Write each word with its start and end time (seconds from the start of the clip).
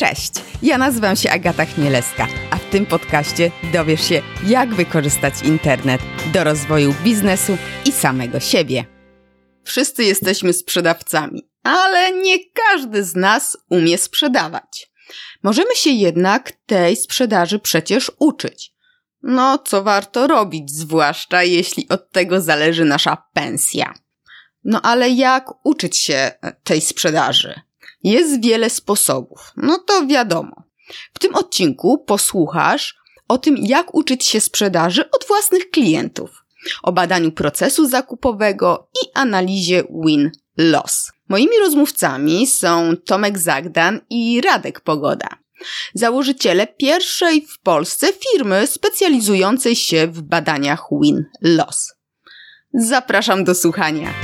Cześć, 0.00 0.32
ja 0.62 0.78
nazywam 0.78 1.16
się 1.16 1.30
Agata 1.30 1.64
Chmielewska, 1.64 2.26
a 2.50 2.56
w 2.56 2.70
tym 2.70 2.86
podcaście 2.86 3.50
dowiesz 3.72 4.08
się, 4.08 4.22
jak 4.46 4.74
wykorzystać 4.74 5.34
internet 5.44 6.00
do 6.32 6.44
rozwoju 6.44 6.94
biznesu 7.04 7.58
i 7.84 7.92
samego 7.92 8.40
siebie. 8.40 8.84
Wszyscy 9.64 10.04
jesteśmy 10.04 10.52
sprzedawcami, 10.52 11.50
ale 11.62 12.12
nie 12.12 12.36
każdy 12.54 13.04
z 13.04 13.16
nas 13.16 13.56
umie 13.70 13.98
sprzedawać. 13.98 14.90
Możemy 15.42 15.74
się 15.74 15.90
jednak 15.90 16.52
tej 16.66 16.96
sprzedaży 16.96 17.58
przecież 17.58 18.12
uczyć. 18.18 18.72
No, 19.22 19.58
co 19.58 19.82
warto 19.82 20.26
robić, 20.26 20.70
zwłaszcza 20.70 21.42
jeśli 21.42 21.88
od 21.88 22.10
tego 22.10 22.40
zależy 22.40 22.84
nasza 22.84 23.16
pensja. 23.32 23.94
No 24.64 24.80
ale 24.82 25.10
jak 25.10 25.66
uczyć 25.66 25.96
się 25.96 26.30
tej 26.64 26.80
sprzedaży? 26.80 27.67
Jest 28.02 28.42
wiele 28.42 28.70
sposobów. 28.70 29.52
No 29.56 29.78
to 29.78 30.06
wiadomo. 30.06 30.62
W 31.14 31.18
tym 31.18 31.34
odcinku 31.34 31.98
posłuchasz 31.98 32.96
o 33.28 33.38
tym, 33.38 33.56
jak 33.56 33.94
uczyć 33.94 34.24
się 34.24 34.40
sprzedaży 34.40 35.10
od 35.10 35.26
własnych 35.26 35.70
klientów, 35.70 36.44
o 36.82 36.92
badaniu 36.92 37.32
procesu 37.32 37.88
zakupowego 37.88 38.88
i 39.02 39.10
analizie 39.14 39.82
win-loss. 40.04 41.12
Moimi 41.28 41.58
rozmówcami 41.60 42.46
są 42.46 42.96
Tomek 43.06 43.38
Zagdan 43.38 44.00
i 44.10 44.40
Radek 44.40 44.80
Pogoda. 44.80 45.28
Założyciele 45.94 46.66
pierwszej 46.66 47.46
w 47.46 47.58
Polsce 47.58 48.06
firmy 48.12 48.66
specjalizującej 48.66 49.76
się 49.76 50.06
w 50.06 50.22
badaniach 50.22 50.84
win-loss. 51.02 51.94
Zapraszam 52.74 53.44
do 53.44 53.54
słuchania. 53.54 54.14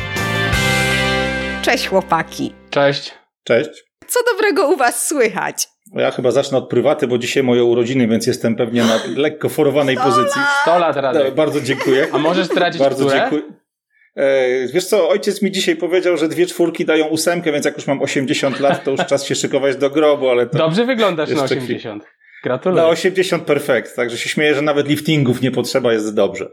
Cześć 1.62 1.88
chłopaki. 1.88 2.52
Cześć. 2.70 3.23
Cześć. 3.44 3.84
Co 4.06 4.20
dobrego 4.32 4.68
u 4.68 4.76
was 4.76 5.06
słychać? 5.08 5.68
Ja 5.94 6.10
chyba 6.10 6.30
zacznę 6.30 6.58
od 6.58 6.68
prywaty, 6.68 7.06
bo 7.06 7.18
dzisiaj 7.18 7.42
moje 7.42 7.64
urodziny, 7.64 8.08
więc 8.08 8.26
jestem 8.26 8.56
pewnie 8.56 8.84
na 8.84 9.00
lekko 9.16 9.48
forowanej 9.48 9.96
pozycji. 9.96 10.42
100 10.62 10.78
lat 10.78 10.96
Radek. 10.96 11.24
No, 11.24 11.30
bardzo 11.32 11.60
dziękuję. 11.60 12.06
A 12.12 12.18
możesz 12.18 12.46
zdradzić, 12.46 12.80
Bardzo 12.82 13.06
które? 13.06 13.20
dziękuję. 13.20 13.42
E, 14.16 14.66
wiesz 14.68 14.86
co, 14.86 15.08
ojciec 15.08 15.42
mi 15.42 15.50
dzisiaj 15.50 15.76
powiedział, 15.76 16.16
że 16.16 16.28
dwie 16.28 16.46
czwórki 16.46 16.84
dają 16.84 17.06
ósemkę, 17.06 17.52
więc 17.52 17.64
jak 17.64 17.76
już 17.76 17.86
mam 17.86 18.02
80 18.02 18.60
lat, 18.60 18.84
to 18.84 18.90
już 18.90 19.00
czas 19.06 19.24
się 19.24 19.34
szykować 19.34 19.76
do 19.76 19.90
grobu, 19.90 20.28
ale 20.28 20.46
to 20.46 20.58
Dobrze 20.58 20.84
wyglądasz 20.84 21.30
na 21.30 21.40
Jeszcze 21.40 21.56
80. 21.56 22.04
Gratuluję. 22.44 22.82
na 22.82 22.88
80 22.88 23.42
perfekt, 23.44 23.96
także 23.96 24.18
się 24.18 24.28
śmieję, 24.28 24.54
że 24.54 24.62
nawet 24.62 24.88
liftingów 24.88 25.40
nie 25.42 25.50
potrzeba, 25.50 25.92
jest 25.92 26.14
dobrze. 26.14 26.48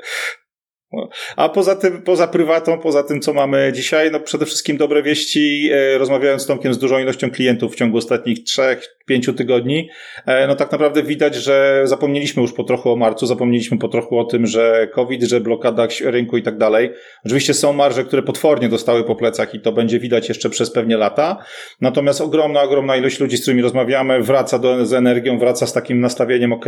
A 1.35 1.49
poza 1.49 1.75
tym, 1.75 2.01
poza 2.01 2.27
prywatą, 2.27 2.79
poza 2.79 3.03
tym, 3.03 3.21
co 3.21 3.33
mamy 3.33 3.71
dzisiaj, 3.75 4.11
no 4.11 4.19
przede 4.19 4.45
wszystkim 4.45 4.77
dobre 4.77 5.03
wieści. 5.03 5.69
E, 5.73 5.97
rozmawiając 5.97 6.41
z 6.41 6.45
Tomkiem 6.45 6.73
z 6.73 6.77
dużą 6.77 6.99
ilością 6.99 7.31
klientów 7.31 7.73
w 7.73 7.75
ciągu 7.75 7.97
ostatnich 7.97 8.43
trzech, 8.43 8.97
pięciu 9.11 9.33
tygodni, 9.33 9.89
e, 10.25 10.47
no 10.47 10.55
tak 10.55 10.71
naprawdę 10.71 11.03
widać, 11.03 11.35
że 11.35 11.81
zapomnieliśmy 11.83 12.41
już 12.41 12.53
po 12.53 12.63
trochu 12.63 12.91
o 12.91 12.95
marcu, 12.95 13.25
zapomnieliśmy 13.25 13.77
po 13.77 13.87
trochu 13.87 14.19
o 14.19 14.23
tym, 14.23 14.47
że 14.47 14.87
COVID, 14.93 15.23
że 15.23 15.39
blokada 15.39 15.87
rynku 16.03 16.37
i 16.37 16.43
tak 16.43 16.57
dalej. 16.57 16.91
Oczywiście 17.25 17.53
są 17.53 17.73
marże, 17.73 18.03
które 18.03 18.23
potwornie 18.23 18.69
dostały 18.69 19.03
po 19.03 19.15
plecach 19.15 19.55
i 19.55 19.59
to 19.59 19.71
będzie 19.71 19.99
widać 19.99 20.29
jeszcze 20.29 20.49
przez 20.49 20.71
pewnie 20.71 20.97
lata. 20.97 21.37
Natomiast 21.81 22.21
ogromna, 22.21 22.61
ogromna 22.61 22.95
ilość 22.95 23.19
ludzi, 23.19 23.37
z 23.37 23.41
którymi 23.41 23.61
rozmawiamy, 23.61 24.21
wraca 24.23 24.59
do, 24.59 24.85
z 24.85 24.93
energią, 24.93 25.39
wraca 25.39 25.67
z 25.67 25.73
takim 25.73 25.99
nastawieniem, 25.99 26.53
ok, 26.53 26.65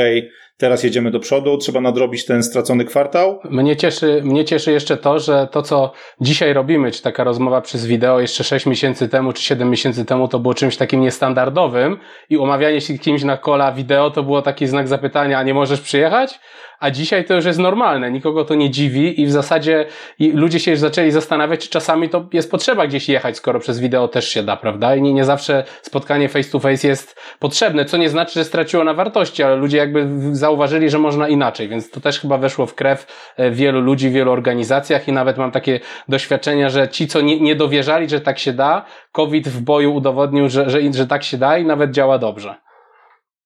teraz 0.58 0.84
jedziemy 0.84 1.12
do 1.12 1.20
przodu, 1.20 1.58
trzeba 1.58 1.82
nadrobić 1.82 2.26
ten 2.26 2.44
stracony 2.44 2.86
kwartał. 2.86 3.40
Mnie 3.50 3.76
cieszy, 3.76 4.22
mnie 4.24 4.46
cieszy 4.46 4.72
jeszcze 4.72 4.98
to, 4.98 5.20
że 5.20 5.48
to, 5.52 5.62
co 5.62 5.92
dzisiaj 6.22 6.54
robimy, 6.54 6.92
czy 6.92 7.02
taka 7.02 7.24
rozmowa 7.24 7.62
przez 7.62 7.86
wideo 7.86 8.20
jeszcze 8.20 8.44
6 8.44 8.66
miesięcy 8.66 9.10
temu, 9.10 9.34
czy 9.34 9.44
7 9.44 9.70
miesięcy 9.70 10.06
temu, 10.06 10.28
to 10.28 10.40
było 10.40 10.54
czymś 10.54 10.78
takim 10.78 11.02
niestandardowym 11.02 11.98
i 12.34 12.38
umawianie 12.38 12.82
się 12.82 12.98
kimś 12.98 13.24
na 13.24 13.38
kola 13.38 13.72
wideo 13.72 14.12
to 14.12 14.24
było 14.24 14.42
taki 14.42 14.68
znak 14.68 14.88
zapytania, 14.88 15.40
a 15.40 15.44
nie 15.44 15.54
możesz 15.54 15.82
przyjechać? 15.82 16.40
A 16.84 16.92
dzisiaj 16.92 17.26
to 17.26 17.34
już 17.34 17.46
jest 17.46 17.60
normalne, 17.60 18.12
nikogo 18.12 18.46
to 18.46 18.56
nie 18.56 18.70
dziwi 18.70 19.22
i 19.22 19.26
w 19.26 19.32
zasadzie 19.32 19.86
ludzie 20.20 20.60
się 20.60 20.72
już 20.72 20.80
zaczęli 20.80 21.12
zastanawiać, 21.12 21.60
czy 21.60 21.70
czasami 21.70 22.10
to 22.10 22.26
jest 22.34 22.52
potrzeba 22.52 22.88
gdzieś 22.88 23.10
jechać, 23.10 23.38
skoro 23.38 23.60
przez 23.60 23.80
wideo 23.80 24.08
też 24.08 24.30
się 24.30 24.44
da, 24.44 24.58
prawda? 24.58 24.96
I 24.96 25.02
nie, 25.02 25.14
nie 25.14 25.26
zawsze 25.26 25.64
spotkanie 25.82 26.30
face 26.30 26.52
to 26.52 26.60
face 26.60 26.88
jest 26.88 27.20
potrzebne, 27.40 27.86
co 27.86 27.98
nie 27.98 28.10
znaczy, 28.10 28.34
że 28.34 28.46
straciło 28.46 28.84
na 28.84 28.94
wartości, 28.94 29.44
ale 29.44 29.56
ludzie 29.56 29.78
jakby 29.78 30.08
zauważyli, 30.32 30.90
że 30.90 31.00
można 31.00 31.28
inaczej, 31.28 31.68
więc 31.68 31.90
to 31.92 32.02
też 32.02 32.20
chyba 32.20 32.38
weszło 32.38 32.66
w 32.66 32.76
krew 32.76 33.34
e, 33.38 33.52
wielu 33.52 33.82
ludzi 33.82 34.10
wielu 34.10 34.32
organizacjach 34.32 35.08
i 35.08 35.12
nawet 35.12 35.38
mam 35.38 35.52
takie 35.52 35.80
doświadczenia, 36.08 36.70
że 36.70 36.90
ci, 36.90 37.08
co 37.08 37.22
nie, 37.22 37.40
nie 37.40 37.56
dowierzali, 37.56 38.10
że 38.10 38.22
tak 38.22 38.40
się 38.40 38.54
da, 38.54 38.86
COVID 39.12 39.48
w 39.48 39.62
boju 39.62 39.96
udowodnił, 39.96 40.50
że, 40.50 40.70
że, 40.70 40.94
że 40.94 41.08
tak 41.08 41.24
się 41.24 41.38
da 41.38 41.58
i 41.58 41.66
nawet 41.66 41.92
działa 41.92 42.18
dobrze. 42.18 42.56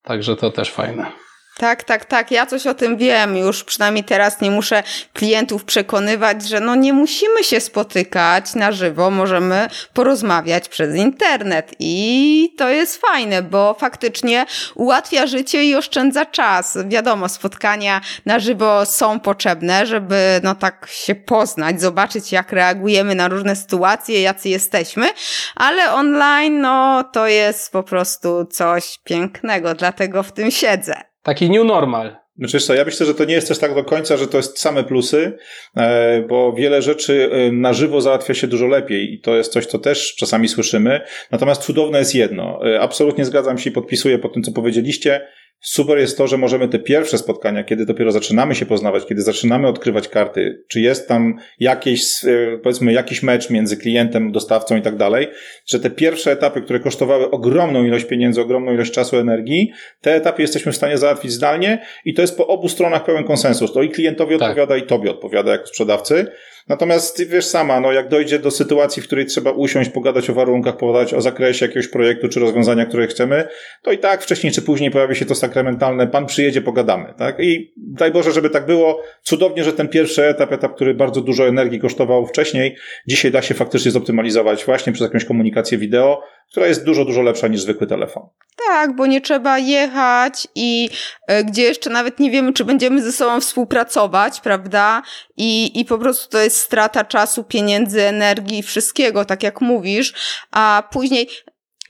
Także 0.02 0.36
to 0.36 0.50
też 0.50 0.70
fajne. 0.70 1.27
Tak, 1.58 1.84
tak, 1.84 2.04
tak. 2.04 2.30
Ja 2.30 2.46
coś 2.46 2.66
o 2.66 2.74
tym 2.74 2.96
wiem. 2.96 3.36
Już 3.36 3.64
przynajmniej 3.64 4.04
teraz 4.04 4.40
nie 4.40 4.50
muszę 4.50 4.82
klientów 5.12 5.64
przekonywać, 5.64 6.48
że 6.48 6.60
no 6.60 6.74
nie 6.74 6.92
musimy 6.92 7.44
się 7.44 7.60
spotykać 7.60 8.54
na 8.54 8.72
żywo, 8.72 9.10
możemy 9.10 9.68
porozmawiać 9.94 10.68
przez 10.68 10.96
internet. 10.96 11.74
I 11.78 12.54
to 12.58 12.68
jest 12.68 13.00
fajne, 13.00 13.42
bo 13.42 13.74
faktycznie 13.74 14.46
ułatwia 14.74 15.26
życie 15.26 15.64
i 15.64 15.76
oszczędza 15.76 16.26
czas. 16.26 16.78
Wiadomo, 16.88 17.28
spotkania 17.28 18.00
na 18.26 18.38
żywo 18.38 18.86
są 18.86 19.20
potrzebne, 19.20 19.86
żeby 19.86 20.40
no 20.42 20.54
tak 20.54 20.86
się 20.90 21.14
poznać, 21.14 21.80
zobaczyć 21.80 22.32
jak 22.32 22.52
reagujemy 22.52 23.14
na 23.14 23.28
różne 23.28 23.56
sytuacje, 23.56 24.22
jacy 24.22 24.48
jesteśmy, 24.48 25.08
ale 25.56 25.92
online 25.92 26.60
no 26.60 27.04
to 27.04 27.26
jest 27.26 27.72
po 27.72 27.82
prostu 27.82 28.44
coś 28.44 28.98
pięknego, 29.04 29.74
dlatego 29.74 30.22
w 30.22 30.32
tym 30.32 30.50
siedzę. 30.50 31.07
Taki 31.22 31.50
new 31.50 31.64
normal. 31.64 32.16
Znaczy 32.38 32.60
co, 32.60 32.74
ja 32.74 32.84
myślę, 32.84 33.06
że 33.06 33.14
to 33.14 33.24
nie 33.24 33.34
jest 33.34 33.48
też 33.48 33.58
tak 33.58 33.74
do 33.74 33.84
końca, 33.84 34.16
że 34.16 34.26
to 34.26 34.36
jest 34.36 34.58
same 34.58 34.84
plusy, 34.84 35.38
e, 35.76 36.22
bo 36.28 36.52
wiele 36.52 36.82
rzeczy 36.82 37.30
e, 37.32 37.52
na 37.52 37.72
żywo 37.72 38.00
załatwia 38.00 38.34
się 38.34 38.46
dużo 38.46 38.66
lepiej 38.66 39.14
i 39.14 39.20
to 39.20 39.36
jest 39.36 39.52
coś, 39.52 39.66
co 39.66 39.78
też 39.78 40.14
czasami 40.14 40.48
słyszymy. 40.48 41.00
Natomiast 41.30 41.62
cudowne 41.62 41.98
jest 41.98 42.14
jedno. 42.14 42.60
E, 42.66 42.80
Absolutnie 42.80 43.24
zgadzam 43.24 43.58
się 43.58 43.70
i 43.70 43.72
podpisuję 43.72 44.18
po 44.18 44.28
tym, 44.28 44.42
co 44.42 44.52
powiedzieliście. 44.52 45.28
Super 45.60 45.98
jest 45.98 46.18
to, 46.18 46.26
że 46.26 46.36
możemy 46.36 46.68
te 46.68 46.78
pierwsze 46.78 47.18
spotkania, 47.18 47.64
kiedy 47.64 47.86
dopiero 47.86 48.12
zaczynamy 48.12 48.54
się 48.54 48.66
poznawać, 48.66 49.06
kiedy 49.06 49.22
zaczynamy 49.22 49.68
odkrywać 49.68 50.08
karty, 50.08 50.64
czy 50.68 50.80
jest 50.80 51.08
tam 51.08 51.34
jakieś, 51.60 52.24
e, 52.24 52.58
powiedzmy, 52.62 52.92
jakiś 52.92 53.22
mecz 53.22 53.50
między 53.50 53.76
klientem, 53.76 54.32
dostawcą 54.32 54.76
i 54.76 54.82
tak 54.82 54.96
dalej, 54.96 55.28
że 55.66 55.80
te 55.80 55.90
pierwsze 55.90 56.32
etapy, 56.32 56.62
które 56.62 56.80
kosztowały 56.80 57.30
ogromną 57.30 57.84
ilość 57.84 58.04
pieniędzy, 58.04 58.40
ogromną 58.40 58.74
ilość 58.74 58.92
czasu, 58.92 59.16
energii, 59.16 59.72
te 60.00 60.14
etapy 60.14 60.42
jesteśmy 60.42 60.72
w 60.72 60.76
stanie 60.76 60.98
załatwić 60.98 61.32
zdalnie 61.32 61.86
i 62.04 62.14
to 62.14 62.22
jest 62.22 62.36
po 62.36 62.46
obu 62.46 62.68
stronach 62.68 63.04
pełen 63.04 63.24
konsensus. 63.24 63.72
To 63.72 63.82
i 63.82 63.90
klientowi 63.90 64.38
Tak. 64.38 64.48
odpowiada, 64.48 64.76
i 64.76 64.82
tobie 64.82 65.10
odpowiada 65.10 65.52
jako 65.52 65.66
sprzedawcy. 65.66 66.26
Natomiast 66.68 67.24
wiesz 67.24 67.44
sama, 67.44 67.80
no 67.80 67.92
jak 67.92 68.08
dojdzie 68.08 68.38
do 68.38 68.50
sytuacji, 68.50 69.02
w 69.02 69.06
której 69.06 69.26
trzeba 69.26 69.50
usiąść, 69.50 69.90
pogadać 69.90 70.30
o 70.30 70.34
warunkach, 70.34 70.76
pogadać 70.76 71.14
o 71.14 71.20
zakresie 71.20 71.66
jakiegoś 71.66 71.88
projektu 71.88 72.28
czy 72.28 72.40
rozwiązania, 72.40 72.86
które 72.86 73.06
chcemy, 73.06 73.48
to 73.82 73.92
i 73.92 73.98
tak 73.98 74.22
wcześniej 74.22 74.52
czy 74.52 74.62
później 74.62 74.90
pojawi 74.90 75.16
się 75.16 75.26
to 75.26 75.34
sakramentalne, 75.34 76.06
pan 76.06 76.26
przyjedzie, 76.26 76.62
pogadamy, 76.62 77.14
tak? 77.18 77.40
I 77.40 77.72
daj 77.76 78.12
Boże, 78.12 78.32
żeby 78.32 78.50
tak 78.50 78.66
było. 78.66 79.02
Cudownie, 79.22 79.64
że 79.64 79.72
ten 79.72 79.88
pierwszy 79.88 80.24
etap, 80.24 80.52
etap, 80.52 80.74
który 80.74 80.94
bardzo 80.94 81.20
dużo 81.20 81.48
energii 81.48 81.80
kosztował 81.80 82.26
wcześniej, 82.26 82.76
dzisiaj 83.06 83.32
da 83.32 83.42
się 83.42 83.54
faktycznie 83.54 83.90
zoptymalizować 83.90 84.64
właśnie 84.64 84.92
przez 84.92 85.04
jakąś 85.04 85.24
komunikację 85.24 85.78
wideo, 85.78 86.22
która 86.50 86.66
jest 86.66 86.84
dużo, 86.84 87.04
dużo 87.04 87.22
lepsza 87.22 87.48
niż 87.48 87.60
zwykły 87.60 87.86
telefon. 87.86 88.28
Tak, 88.66 88.96
bo 88.96 89.06
nie 89.06 89.20
trzeba 89.20 89.58
jechać 89.58 90.48
i 90.54 90.90
e, 91.26 91.44
gdzie 91.44 91.62
jeszcze 91.62 91.90
nawet 91.90 92.20
nie 92.20 92.30
wiemy, 92.30 92.52
czy 92.52 92.64
będziemy 92.64 93.02
ze 93.02 93.12
sobą 93.12 93.40
współpracować, 93.40 94.40
prawda? 94.40 95.02
I, 95.36 95.80
I 95.80 95.84
po 95.84 95.98
prostu 95.98 96.30
to 96.30 96.38
jest 96.38 96.56
strata 96.56 97.04
czasu, 97.04 97.44
pieniędzy, 97.44 98.02
energii, 98.02 98.62
wszystkiego, 98.62 99.24
tak 99.24 99.42
jak 99.42 99.60
mówisz. 99.60 100.14
A 100.50 100.88
później, 100.92 101.28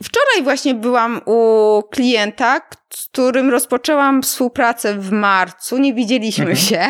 wczoraj 0.02 0.42
właśnie 0.42 0.74
byłam 0.74 1.20
u 1.26 1.82
klienta, 1.90 2.60
z 2.94 3.06
którym 3.06 3.50
rozpoczęłam 3.50 4.22
współpracę 4.22 4.94
w 4.94 5.10
marcu, 5.10 5.78
nie 5.78 5.94
widzieliśmy 5.94 6.56
się. 6.56 6.88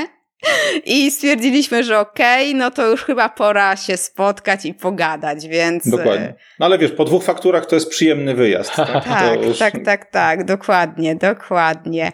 I 0.84 1.10
stwierdziliśmy, 1.10 1.84
że 1.84 1.98
okej, 1.98 2.54
no 2.54 2.70
to 2.70 2.86
już 2.86 3.04
chyba 3.04 3.28
pora 3.28 3.76
się 3.76 3.96
spotkać 3.96 4.64
i 4.64 4.74
pogadać, 4.74 5.48
więc. 5.48 5.86
e, 5.86 5.90
Dokładnie. 5.90 6.34
No 6.60 6.66
ale 6.66 6.78
wiesz, 6.78 6.92
po 6.92 7.04
dwóch 7.04 7.24
fakturach 7.24 7.66
to 7.66 7.74
jest 7.74 7.88
przyjemny 7.90 8.34
wyjazd. 8.34 8.70
Tak, 8.76 9.04
Tak, 9.04 9.44
już- 9.44 9.58
tak, 9.58 9.74
tak, 9.84 10.10
tak, 10.10 10.44
dokładnie, 10.44 11.14
dokładnie. 11.16 12.12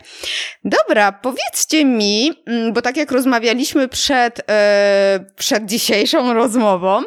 Dobra, 0.64 1.12
powiedzcie 1.12 1.84
mi, 1.84 2.42
mm, 2.46 2.72
bo 2.72 2.82
tak 2.82 2.96
jak 2.96 3.10
rozmawialiśmy 3.12 3.88
przed, 3.88 4.40
e, 4.50 5.24
przed 5.36 5.64
dzisiejszą 5.66 6.32
rozmową, 6.34 7.02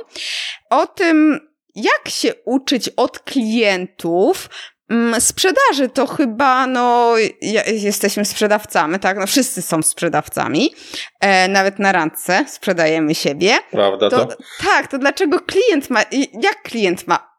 o 0.69 0.87
tym, 0.87 1.39
jak 1.75 2.01
się 2.09 2.33
uczyć 2.45 2.89
od 2.89 3.19
klientów. 3.19 4.49
Mm, 4.89 5.21
Sprzedaży 5.21 5.89
to 5.93 6.07
chyba, 6.07 6.67
no, 6.67 7.13
jesteśmy 7.67 8.25
sprzedawcami, 8.25 8.99
tak? 8.99 9.17
No, 9.17 9.27
wszyscy 9.27 9.61
są 9.61 9.81
sprzedawcami. 9.81 10.73
E, 11.19 11.47
nawet 11.47 11.79
na 11.79 11.91
randce 11.91 12.45
sprzedajemy 12.47 13.15
siebie. 13.15 13.51
Prawda 13.71 14.09
to? 14.09 14.25
To, 14.25 14.37
tak, 14.63 14.87
to 14.87 14.97
dlaczego 14.97 15.39
klient 15.39 15.89
ma, 15.89 15.99
jak 16.41 16.61
klient 16.63 17.07
ma 17.07 17.37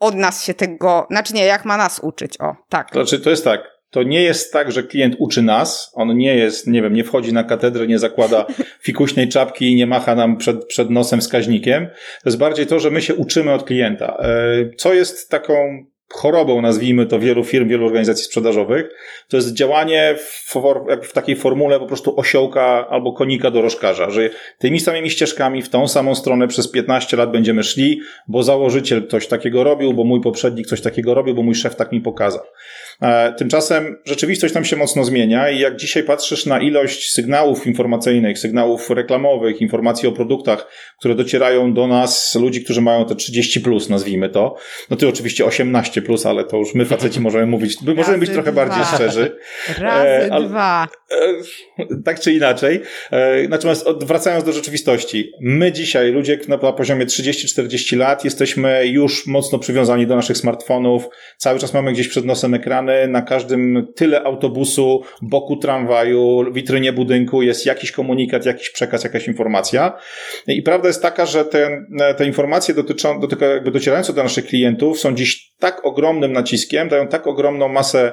od 0.00 0.14
nas 0.14 0.44
się 0.44 0.54
tego, 0.54 1.06
znaczy 1.10 1.34
nie, 1.34 1.44
jak 1.44 1.64
ma 1.64 1.76
nas 1.76 2.00
uczyć, 2.02 2.40
o, 2.40 2.56
tak. 2.68 2.88
Znaczy, 2.92 3.20
to 3.20 3.30
jest 3.30 3.44
tak, 3.44 3.60
to 3.90 4.02
nie 4.02 4.22
jest 4.22 4.52
tak, 4.52 4.72
że 4.72 4.82
klient 4.82 5.14
uczy 5.18 5.42
nas, 5.42 5.92
on 5.94 6.16
nie 6.16 6.36
jest, 6.36 6.66
nie 6.66 6.82
wiem, 6.82 6.94
nie 6.94 7.04
wchodzi 7.04 7.32
na 7.32 7.44
katedrę, 7.44 7.86
nie 7.86 7.98
zakłada 7.98 8.46
fikuśnej 8.86 9.28
czapki 9.28 9.72
i 9.72 9.74
nie 9.74 9.86
macha 9.86 10.14
nam 10.14 10.36
przed, 10.36 10.66
przed 10.66 10.90
nosem 10.90 11.20
wskaźnikiem. 11.20 11.86
To 12.22 12.28
jest 12.28 12.38
bardziej 12.38 12.66
to, 12.66 12.80
że 12.80 12.90
my 12.90 13.02
się 13.02 13.14
uczymy 13.14 13.52
od 13.52 13.64
klienta. 13.64 14.16
E, 14.20 14.30
co 14.76 14.94
jest 14.94 15.30
taką 15.30 15.84
chorobą, 16.14 16.62
nazwijmy 16.62 17.06
to, 17.06 17.18
wielu 17.18 17.44
firm, 17.44 17.68
wielu 17.68 17.86
organizacji 17.86 18.24
sprzedażowych, 18.24 18.88
to 19.28 19.36
jest 19.36 19.52
działanie 19.52 20.14
w, 20.18 20.54
w, 21.02 21.12
takiej 21.12 21.36
formule 21.36 21.78
po 21.78 21.86
prostu 21.86 22.20
osiołka 22.20 22.88
albo 22.88 23.12
konika 23.12 23.50
dorożkarza, 23.50 24.10
że 24.10 24.30
tymi 24.58 24.80
samymi 24.80 25.10
ścieżkami 25.10 25.62
w 25.62 25.68
tą 25.68 25.88
samą 25.88 26.14
stronę 26.14 26.48
przez 26.48 26.68
15 26.68 27.16
lat 27.16 27.32
będziemy 27.32 27.62
szli, 27.62 28.00
bo 28.28 28.42
założyciel 28.42 29.06
coś 29.08 29.26
takiego 29.26 29.64
robił, 29.64 29.92
bo 29.92 30.04
mój 30.04 30.20
poprzednik 30.20 30.66
coś 30.66 30.80
takiego 30.80 31.14
robił, 31.14 31.34
bo 31.34 31.42
mój 31.42 31.54
szef 31.54 31.76
tak 31.76 31.92
mi 31.92 32.00
pokazał. 32.00 32.42
E, 33.02 33.32
tymczasem 33.32 33.96
rzeczywistość 34.04 34.54
tam 34.54 34.64
się 34.64 34.76
mocno 34.76 35.04
zmienia 35.04 35.50
i 35.50 35.58
jak 35.58 35.76
dzisiaj 35.76 36.02
patrzysz 36.02 36.46
na 36.46 36.60
ilość 36.60 37.10
sygnałów 37.10 37.66
informacyjnych, 37.66 38.38
sygnałów 38.38 38.90
reklamowych, 38.90 39.60
informacji 39.60 40.08
o 40.08 40.12
produktach, 40.12 40.66
które 40.98 41.14
docierają 41.14 41.74
do 41.74 41.86
nas, 41.86 42.34
ludzi, 42.34 42.64
którzy 42.64 42.80
mają 42.80 43.04
te 43.04 43.16
30 43.16 43.60
plus, 43.60 43.88
nazwijmy 43.88 44.28
to, 44.28 44.56
no 44.90 44.96
ty 44.96 45.08
oczywiście 45.08 45.44
18 45.44 46.02
plus, 46.02 46.26
ale 46.26 46.44
to 46.44 46.56
już 46.56 46.74
my 46.74 46.84
faceci 46.84 47.20
możemy 47.20 47.46
mówić, 47.46 47.82
my 47.82 47.94
możemy 47.94 48.18
być 48.18 48.30
trochę 48.30 48.52
dwa. 48.52 48.66
bardziej 48.66 48.84
szczerzy. 48.94 49.36
Razy 49.78 50.08
e, 50.08 50.28
ale, 50.32 50.48
dwa. 50.48 50.88
E, 51.78 51.84
tak 52.04 52.20
czy 52.20 52.32
inaczej. 52.32 52.80
Natomiast 53.48 53.86
wracając 54.00 54.44
do 54.44 54.52
rzeczywistości, 54.52 55.32
my 55.40 55.72
dzisiaj, 55.72 56.12
ludzie 56.12 56.38
na, 56.48 56.56
na 56.56 56.72
poziomie 56.72 57.06
30-40 57.06 57.96
lat, 57.96 58.24
jesteśmy 58.24 58.86
już 58.86 59.26
mocno 59.26 59.58
przywiązani 59.58 60.06
do 60.06 60.16
naszych 60.16 60.36
smartfonów, 60.36 61.08
cały 61.36 61.58
czas 61.58 61.74
mamy 61.74 61.92
gdzieś 61.92 62.08
przed 62.08 62.24
nosem 62.24 62.54
ekrany, 62.54 62.89
na 63.08 63.22
każdym 63.22 63.86
tyle 63.96 64.22
autobusu, 64.22 65.02
boku 65.22 65.56
tramwaju, 65.56 66.52
witrynie 66.52 66.92
budynku 66.92 67.42
jest 67.42 67.66
jakiś 67.66 67.92
komunikat, 67.92 68.46
jakiś 68.46 68.70
przekaz, 68.70 69.04
jakaś 69.04 69.28
informacja. 69.28 69.98
I 70.46 70.62
prawda 70.62 70.88
jest 70.88 71.02
taka, 71.02 71.26
że 71.26 71.44
te, 71.44 71.84
te 72.16 72.26
informacje 72.26 72.74
dotyczą, 72.74 73.20
dotyka, 73.20 73.46
jakby 73.46 73.70
docierające 73.70 74.12
do 74.12 74.22
naszych 74.22 74.46
klientów 74.46 75.00
są 75.00 75.14
dziś 75.14 75.52
tak 75.58 75.86
ogromnym 75.86 76.32
naciskiem, 76.32 76.88
dają 76.88 77.08
tak 77.08 77.26
ogromną 77.26 77.68
masę 77.68 78.12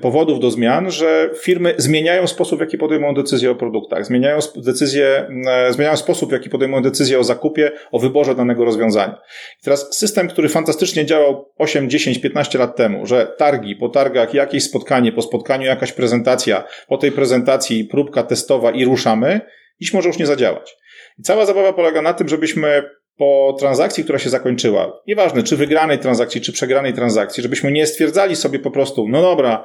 powodów 0.00 0.40
do 0.40 0.50
zmian, 0.50 0.90
że 0.90 1.30
firmy 1.42 1.74
zmieniają 1.78 2.26
sposób, 2.26 2.58
w 2.58 2.60
jaki 2.60 2.78
podejmują 2.78 3.14
decyzje 3.14 3.50
o 3.50 3.54
produktach, 3.54 4.06
zmieniają 4.06 4.38
decyzje, 4.56 5.28
e, 5.48 5.72
zmieniają 5.72 5.96
sposób, 5.96 6.28
w 6.30 6.32
jaki 6.32 6.50
podejmują 6.50 6.82
decyzje 6.82 7.18
o 7.18 7.24
zakupie, 7.24 7.72
o 7.92 7.98
wyborze 7.98 8.34
danego 8.34 8.64
rozwiązania. 8.64 9.18
I 9.60 9.64
teraz 9.64 9.96
system, 9.98 10.28
który 10.28 10.48
fantastycznie 10.48 11.06
działał 11.06 11.52
8, 11.58 11.90
10, 11.90 12.18
15 12.18 12.58
lat 12.58 12.76
temu, 12.76 13.06
że 13.06 13.34
targi, 13.38 13.76
po 13.76 13.88
targach 13.88 14.34
jakieś 14.34 14.64
spotkanie, 14.64 15.12
po 15.12 15.22
spotkaniu 15.22 15.66
jakaś 15.66 15.92
prezentacja, 15.92 16.64
po 16.88 16.98
tej 16.98 17.12
prezentacji 17.12 17.84
próbka 17.84 18.22
testowa 18.22 18.70
i 18.70 18.84
ruszamy, 18.84 19.40
dziś 19.80 19.94
może 19.94 20.08
już 20.08 20.18
nie 20.18 20.26
zadziałać. 20.26 20.76
I 21.18 21.22
cała 21.22 21.46
zabawa 21.46 21.72
polega 21.72 22.02
na 22.02 22.12
tym, 22.12 22.28
żebyśmy 22.28 22.82
po 23.22 23.56
transakcji, 23.58 24.04
która 24.04 24.18
się 24.18 24.30
zakończyła, 24.30 25.00
nieważne 25.06 25.42
czy 25.42 25.56
wygranej 25.56 25.98
transakcji, 25.98 26.40
czy 26.40 26.52
przegranej 26.52 26.92
transakcji, 26.92 27.42
żebyśmy 27.42 27.72
nie 27.72 27.86
stwierdzali 27.86 28.36
sobie 28.36 28.58
po 28.58 28.70
prostu, 28.70 29.08
no 29.08 29.22
dobra, 29.22 29.64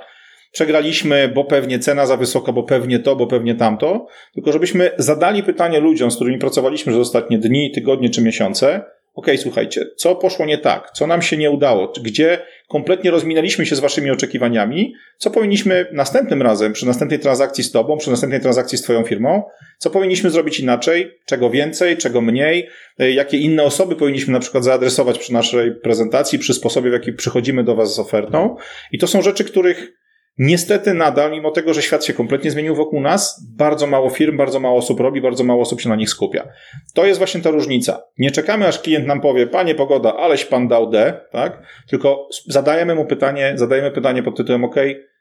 przegraliśmy, 0.51 1.31
bo 1.35 1.43
pewnie 1.43 1.79
cena 1.79 2.05
za 2.05 2.17
wysoka, 2.17 2.51
bo 2.51 2.63
pewnie 2.63 2.99
to, 2.99 3.15
bo 3.15 3.27
pewnie 3.27 3.55
tamto, 3.55 4.07
tylko 4.33 4.51
żebyśmy 4.51 4.91
zadali 4.97 5.43
pytanie 5.43 5.79
ludziom, 5.79 6.11
z 6.11 6.15
którymi 6.15 6.37
pracowaliśmy 6.37 6.91
przez 6.91 7.07
ostatnie 7.07 7.37
dni, 7.37 7.71
tygodnie 7.71 8.09
czy 8.09 8.21
miesiące, 8.21 8.85
OK, 9.17 9.27
słuchajcie, 9.37 9.85
co 9.95 10.15
poszło 10.15 10.45
nie 10.45 10.57
tak, 10.57 10.91
co 10.91 11.07
nam 11.07 11.21
się 11.21 11.37
nie 11.37 11.51
udało, 11.51 11.93
gdzie 12.03 12.39
kompletnie 12.67 13.11
rozminęliśmy 13.11 13.65
się 13.65 13.75
z 13.75 13.79
waszymi 13.79 14.11
oczekiwaniami, 14.11 14.93
co 15.17 15.31
powinniśmy 15.31 15.85
następnym 15.91 16.41
razem, 16.41 16.73
przy 16.73 16.85
następnej 16.85 17.19
transakcji 17.19 17.63
z 17.63 17.71
tobą, 17.71 17.97
przy 17.97 18.09
następnej 18.09 18.41
transakcji 18.41 18.77
z 18.77 18.81
twoją 18.81 19.03
firmą, 19.03 19.43
co 19.77 19.89
powinniśmy 19.89 20.29
zrobić 20.29 20.59
inaczej, 20.59 21.11
czego 21.25 21.49
więcej, 21.49 21.97
czego 21.97 22.21
mniej, 22.21 22.67
e, 22.99 23.11
jakie 23.11 23.37
inne 23.37 23.63
osoby 23.63 23.95
powinniśmy 23.95 24.33
na 24.33 24.39
przykład 24.39 24.63
zaadresować 24.63 25.19
przy 25.19 25.33
naszej 25.33 25.75
prezentacji, 25.75 26.39
przy 26.39 26.53
sposobie, 26.53 26.89
w 26.89 26.93
jaki 26.93 27.13
przychodzimy 27.13 27.63
do 27.63 27.75
was 27.75 27.95
z 27.95 27.99
ofertą. 27.99 28.55
I 28.91 28.97
to 28.97 29.07
są 29.07 29.21
rzeczy, 29.21 29.43
których 29.43 29.93
Niestety 30.37 30.93
nadal, 30.93 31.31
mimo 31.31 31.51
tego, 31.51 31.73
że 31.73 31.81
świat 31.81 32.05
się 32.05 32.13
kompletnie 32.13 32.51
zmienił 32.51 32.75
wokół 32.75 33.01
nas, 33.01 33.45
bardzo 33.57 33.87
mało 33.87 34.09
firm, 34.09 34.37
bardzo 34.37 34.59
mało 34.59 34.77
osób 34.77 34.99
robi, 34.99 35.21
bardzo 35.21 35.43
mało 35.43 35.61
osób 35.61 35.81
się 35.81 35.89
na 35.89 35.95
nich 35.95 36.09
skupia. 36.09 36.47
To 36.93 37.05
jest 37.05 37.17
właśnie 37.17 37.41
ta 37.41 37.51
różnica. 37.51 38.01
Nie 38.17 38.31
czekamy, 38.31 38.67
aż 38.67 38.79
klient 38.79 39.07
nam 39.07 39.21
powie, 39.21 39.47
panie 39.47 39.75
pogoda, 39.75 40.15
aleś 40.15 40.45
pan 40.45 40.67
dał 40.67 40.89
D, 40.89 41.21
tak? 41.31 41.61
Tylko 41.89 42.27
zadajemy 42.45 42.95
mu 42.95 43.05
pytanie, 43.05 43.53
zadajemy 43.55 43.91
pytanie 43.91 44.23
pod 44.23 44.37
tytułem, 44.37 44.63
OK, 44.63 44.75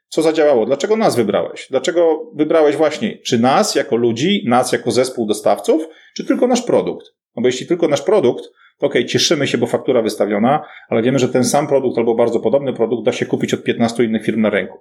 co 0.07 0.21
zadziałało? 0.21 0.65
Dlaczego 0.65 0.97
nas 0.97 1.15
wybrałeś? 1.15 1.67
Dlaczego 1.69 2.31
wybrałeś 2.35 2.75
właśnie, 2.75 3.17
czy 3.17 3.39
nas 3.39 3.75
jako 3.75 3.95
ludzi, 3.95 4.43
nas 4.47 4.71
jako 4.71 4.91
zespół 4.91 5.27
dostawców, 5.27 5.87
czy 6.15 6.25
tylko 6.25 6.47
nasz 6.47 6.61
produkt? 6.61 7.05
No 7.35 7.41
bo 7.41 7.47
jeśli 7.47 7.67
tylko 7.67 7.87
nasz 7.87 8.01
produkt, 8.01 8.43
okay, 8.79 9.05
cieszymy 9.05 9.47
się, 9.47 9.57
bo 9.57 9.67
faktura 9.67 10.01
wystawiona, 10.01 10.65
ale 10.89 11.01
wiemy, 11.01 11.19
że 11.19 11.29
ten 11.29 11.43
sam 11.43 11.67
produkt 11.67 11.97
albo 11.97 12.15
bardzo 12.15 12.39
podobny 12.39 12.73
produkt 12.73 13.05
da 13.05 13.11
się 13.11 13.25
kupić 13.25 13.53
od 13.53 13.63
15 13.63 14.03
innych 14.03 14.25
firm 14.25 14.41
na 14.41 14.49
rynku 14.49 14.77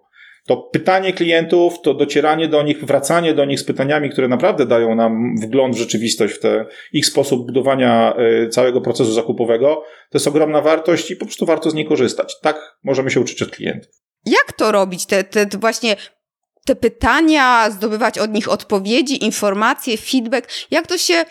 to 0.47 0.57
pytanie 0.57 1.13
klientów, 1.13 1.81
to 1.83 1.95
docieranie 1.95 2.49
do 2.49 2.63
nich, 2.63 2.85
wracanie 2.85 3.35
do 3.35 3.45
nich 3.45 3.61
z 3.61 3.65
pytaniami, 3.65 4.11
które 4.11 4.29
naprawdę 4.29 4.67
dają 4.67 4.95
nam 4.95 5.35
wgląd 5.43 5.75
w 5.75 5.79
rzeczywistość, 5.79 6.35
w 6.35 6.41
te 6.41 6.67
ich 6.93 7.07
sposób 7.07 7.47
budowania 7.47 8.15
y, 8.45 8.49
całego 8.49 8.81
procesu 8.81 9.13
zakupowego, 9.13 9.83
to 10.11 10.19
jest 10.19 10.29
ogromna 10.29 10.61
wartość 10.61 11.11
i 11.11 11.17
po 11.17 11.27
prostu 11.27 11.47
warto 11.47 11.71
z 11.71 11.75
niej 11.75 11.87
korzystać. 11.87 12.41
Tak 12.41 12.79
możemy 12.85 13.11
się 13.11 13.21
uczyć 13.21 13.43
od 13.43 13.51
klientów. 13.51 13.93
Jak 14.27 14.53
to 14.53 14.73
robić? 14.73 15.07
Te, 15.07 15.25
te, 15.25 15.47
te 15.47 15.59
właśnie 15.59 15.97
te 16.67 16.77
pytania, 16.77 17.71
zdobywać 17.71 18.19
od 18.19 18.33
nich 18.33 18.49
odpowiedzi, 18.49 19.25
informacje, 19.25 19.97
feedback. 19.97 20.49
Jak 20.71 20.87
to 20.87 20.99
się 20.99 21.25